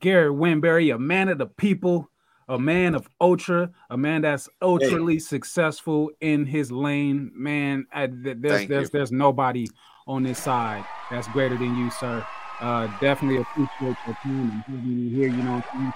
Gary 0.00 0.30
Winberry, 0.30 0.94
a 0.94 0.98
man 0.98 1.28
of 1.28 1.38
the 1.38 1.46
people, 1.46 2.10
a 2.48 2.58
man 2.58 2.94
of 2.94 3.08
ultra, 3.20 3.70
a 3.90 3.96
man 3.96 4.22
that's 4.22 4.48
ultrally 4.62 5.20
successful 5.20 6.10
in 6.20 6.44
his 6.46 6.70
lane. 6.72 7.30
Man, 7.34 7.86
I, 7.92 8.06
there's 8.06 8.38
Thank 8.42 8.68
there's 8.68 8.88
you. 8.88 8.90
there's 8.92 9.12
nobody 9.12 9.68
on 10.10 10.24
this 10.24 10.38
side 10.42 10.84
that's 11.10 11.28
greater 11.28 11.56
than 11.56 11.76
you, 11.76 11.90
sir. 11.90 12.26
Uh, 12.60 12.88
definitely 13.00 13.38
appreciate 13.40 13.96
your 14.06 14.14
time 14.22 14.64
and 14.68 14.76
having 14.76 14.98
you 14.98 15.16
here. 15.16 15.28
You 15.28 15.42
know, 15.42 15.54
what 15.54 15.64
I'm 15.72 15.78
saying? 15.80 15.92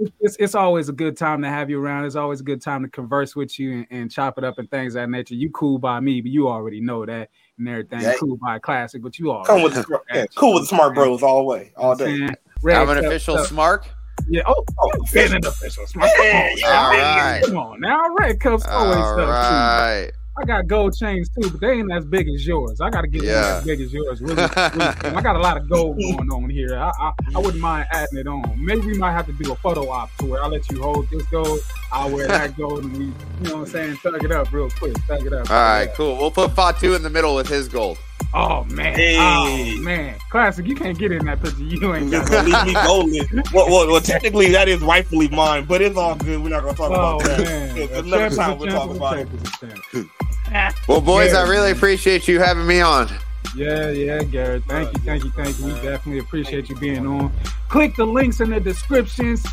It's- 0.00 0.12
it's 0.20 0.36
it's 0.40 0.54
always 0.54 0.88
a 0.88 0.92
good 0.92 1.18
time 1.18 1.42
to 1.42 1.48
have 1.50 1.68
you 1.68 1.78
around. 1.78 2.06
It's 2.06 2.16
always 2.16 2.40
a 2.40 2.44
good 2.44 2.62
time 2.62 2.82
to 2.82 2.88
converse 2.88 3.36
with 3.36 3.58
you 3.58 3.72
and, 3.72 3.86
and 3.90 4.10
chop 4.10 4.38
it 4.38 4.44
up 4.44 4.58
and 4.58 4.70
things 4.70 4.94
of 4.94 5.02
that 5.02 5.10
nature. 5.10 5.34
You 5.34 5.50
cool 5.50 5.78
by 5.78 6.00
me, 6.00 6.22
but 6.22 6.30
you 6.30 6.48
already 6.48 6.80
know 6.80 7.04
that 7.04 7.28
and 7.58 7.68
everything. 7.68 8.00
Yeah. 8.00 8.14
Cool 8.18 8.38
by 8.38 8.58
Klassick, 8.58 9.02
but 9.02 9.18
you 9.18 9.30
all 9.30 9.44
Come 9.44 9.62
with 9.62 9.74
the 9.74 10.00
yeah, 10.14 10.24
cool 10.34 10.54
with 10.54 10.70
the 10.70 10.74
smark 10.76 10.94
bros 10.94 11.22
all 11.22 11.38
the 11.38 11.44
way, 11.44 11.72
all 11.76 11.94
day. 11.94 12.26
I'm 12.66 12.88
an 12.88 13.04
official 13.04 13.36
smart. 13.44 13.86
Yeah. 14.28 14.42
Oh, 14.46 14.64
Oh, 14.80 14.90
been 15.12 15.34
an 15.36 15.44
official 15.44 15.86
smart. 15.86 16.10
Yeah, 16.18 16.22
Come 16.32 16.40
on, 16.40 16.56
yeah, 16.56 16.68
now. 16.70 16.84
all 16.84 16.90
right. 16.92 17.42
Come 17.44 17.56
on 17.58 17.80
now. 17.80 18.14
Red 18.18 18.40
Cups 18.40 18.64
always 18.66 18.96
All 18.96 19.12
stuff 19.14 19.28
right. 19.28 20.10
I 20.40 20.44
got 20.46 20.66
gold 20.66 20.96
chains 20.96 21.28
too, 21.28 21.50
but 21.50 21.60
they 21.60 21.72
ain't 21.72 21.92
as 21.92 22.06
big 22.06 22.26
as 22.28 22.46
yours. 22.46 22.80
I 22.80 22.88
got 22.88 23.02
to 23.02 23.06
get 23.08 23.22
Yeah. 23.22 23.58
as 23.58 23.64
big 23.64 23.80
as 23.82 23.92
yours. 23.92 24.20
Really, 24.22 24.34
really. 24.46 24.46
I 24.56 25.20
got 25.20 25.36
a 25.36 25.40
lot 25.40 25.56
of 25.58 25.68
gold 25.68 25.96
going 26.00 26.30
on 26.30 26.48
here. 26.48 26.74
I, 26.78 26.90
I 26.98 27.12
I 27.34 27.38
wouldn't 27.38 27.60
mind 27.60 27.86
adding 27.92 28.18
it 28.18 28.26
on. 28.26 28.54
Maybe 28.58 28.86
we 28.86 28.98
might 28.98 29.12
have 29.12 29.26
to 29.26 29.32
do 29.34 29.52
a 29.52 29.56
photo 29.56 29.90
op 29.90 30.14
to 30.18 30.26
where 30.26 30.42
I'll 30.42 30.48
let 30.50 30.70
you 30.70 30.80
hold 30.80 31.08
this 31.10 31.24
gold, 31.26 31.58
I'll 31.92 32.10
wear 32.10 32.26
that 32.26 32.56
gold, 32.56 32.84
and 32.84 32.96
we, 32.96 33.04
you 33.04 33.12
know 33.42 33.56
what 33.56 33.60
I'm 33.60 33.66
saying, 33.66 33.96
thug 33.96 34.24
it 34.24 34.32
up 34.32 34.50
real 34.52 34.70
quick. 34.70 34.96
Thug 35.06 35.26
it 35.26 35.32
up. 35.32 35.50
All 35.50 35.56
right, 35.56 35.88
cool. 35.94 36.16
We'll 36.16 36.30
put 36.30 36.52
Fatu 36.52 36.94
in 36.94 37.02
the 37.02 37.10
middle 37.10 37.34
with 37.34 37.48
his 37.48 37.68
gold. 37.68 37.98
Oh 38.34 38.64
man. 38.64 38.94
Hey. 38.94 39.16
Oh 39.18 39.76
man. 39.82 40.14
Klassick. 40.30 40.66
You 40.66 40.74
can't 40.74 40.98
get 40.98 41.12
in 41.12 41.24
that 41.26 41.42
picture. 41.42 41.62
You 41.62 41.94
ain't 41.94 42.10
Just 42.10 42.30
got 42.32 42.46
gonna 42.46 42.64
leave 42.64 42.74
me 42.74 42.82
golden. 42.82 43.42
Well, 43.52 43.66
well, 43.68 43.86
well, 43.90 44.00
technically 44.00 44.50
that 44.52 44.68
is 44.68 44.80
rightfully 44.80 45.28
mine, 45.28 45.66
but 45.66 45.82
it's 45.82 45.96
all 45.98 46.14
good. 46.14 46.42
We're 46.42 46.48
not 46.48 46.62
gonna 46.62 46.74
talk 46.76 46.90
Oh 46.92 47.16
about 47.16 47.24
that. 47.24 47.40
man. 47.40 47.76
It's 47.76 47.92
A 47.92 47.98
Another 47.98 48.30
champ 48.30 48.32
is 48.32 48.38
a 48.38 48.40
time 48.40 48.58
we'll 48.58 48.68
talk 48.70 48.90
about 48.96 49.18
it. 49.18 49.28
champ 49.28 49.84
is 49.94 50.04
a 50.04 50.48
champ. 50.50 50.76
Well, 50.88 51.00
boys, 51.02 51.32
Yeah, 51.32 51.40
I 51.40 51.42
really 51.48 51.68
man. 51.68 51.76
appreciate 51.76 52.26
you 52.26 52.38
having 52.40 52.66
me 52.66 52.80
on. 52.80 53.10
Yeah, 53.54 53.90
yeah, 53.90 54.22
Garrett. 54.22 54.64
Thank 54.64 54.88
uh, 54.88 54.92
you, 54.94 55.00
thank 55.04 55.24
you, 55.24 55.30
thank 55.32 55.58
you. 55.58 55.66
We 55.66 55.72
definitely 55.72 56.18
appreciate 56.20 56.70
you 56.70 56.76
being 56.76 57.06
on. 57.06 57.30
Click 57.68 57.96
the 57.96 58.06
links 58.06 58.40
in 58.40 58.48
the 58.50 58.60
descriptions. 58.60 59.44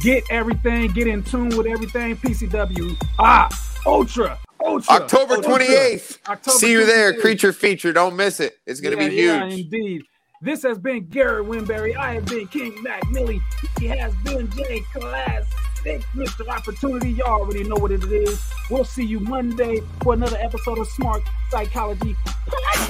Get 0.00 0.24
everything. 0.30 0.90
Get 0.92 1.06
in 1.06 1.22
tune 1.22 1.48
with 1.56 1.66
everything. 1.66 2.16
PCW. 2.16 2.96
Ah, 3.18 3.48
Ultra. 3.86 4.38
Ultra. 4.64 4.94
October 4.94 5.34
Ultra. 5.34 5.54
28th. 5.58 6.18
October 6.28 6.58
See 6.58 6.70
you 6.72 6.86
there. 6.86 7.14
Creature 7.20 7.52
feature. 7.52 7.92
Don't 7.92 8.16
miss 8.16 8.38
it. 8.40 8.58
It's 8.66 8.80
going 8.80 8.96
to 8.96 9.02
Yeah, 9.04 9.08
be 9.10 9.16
yeah, 9.16 9.48
huge. 9.48 9.64
indeed. 9.64 10.02
This 10.40 10.62
has 10.62 10.78
been 10.78 11.06
Garrett 11.06 11.46
Winberry. 11.46 11.96
I 11.96 12.14
have 12.14 12.26
been 12.26 12.46
King 12.46 12.80
Mac 12.82 13.02
Milli. 13.06 13.40
He 13.80 13.86
has 13.86 14.14
been 14.24 14.48
J 14.52 14.80
Klassick, 14.94 16.04
Mr. 16.14 16.46
Opportunity. 16.48 17.10
Y'all 17.10 17.40
already 17.40 17.64
know 17.64 17.74
what 17.74 17.90
it 17.90 18.04
is. 18.04 18.40
We'll 18.70 18.84
see 18.84 19.04
you 19.04 19.18
Monday 19.18 19.80
for 20.02 20.12
another 20.12 20.36
episode 20.38 20.78
of 20.78 20.86
Smark 20.90 21.24
Psychology 21.50 22.14
Podcast. 22.46 22.88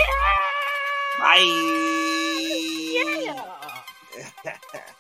Bye. 1.19 1.43
Yeah. 3.25 4.83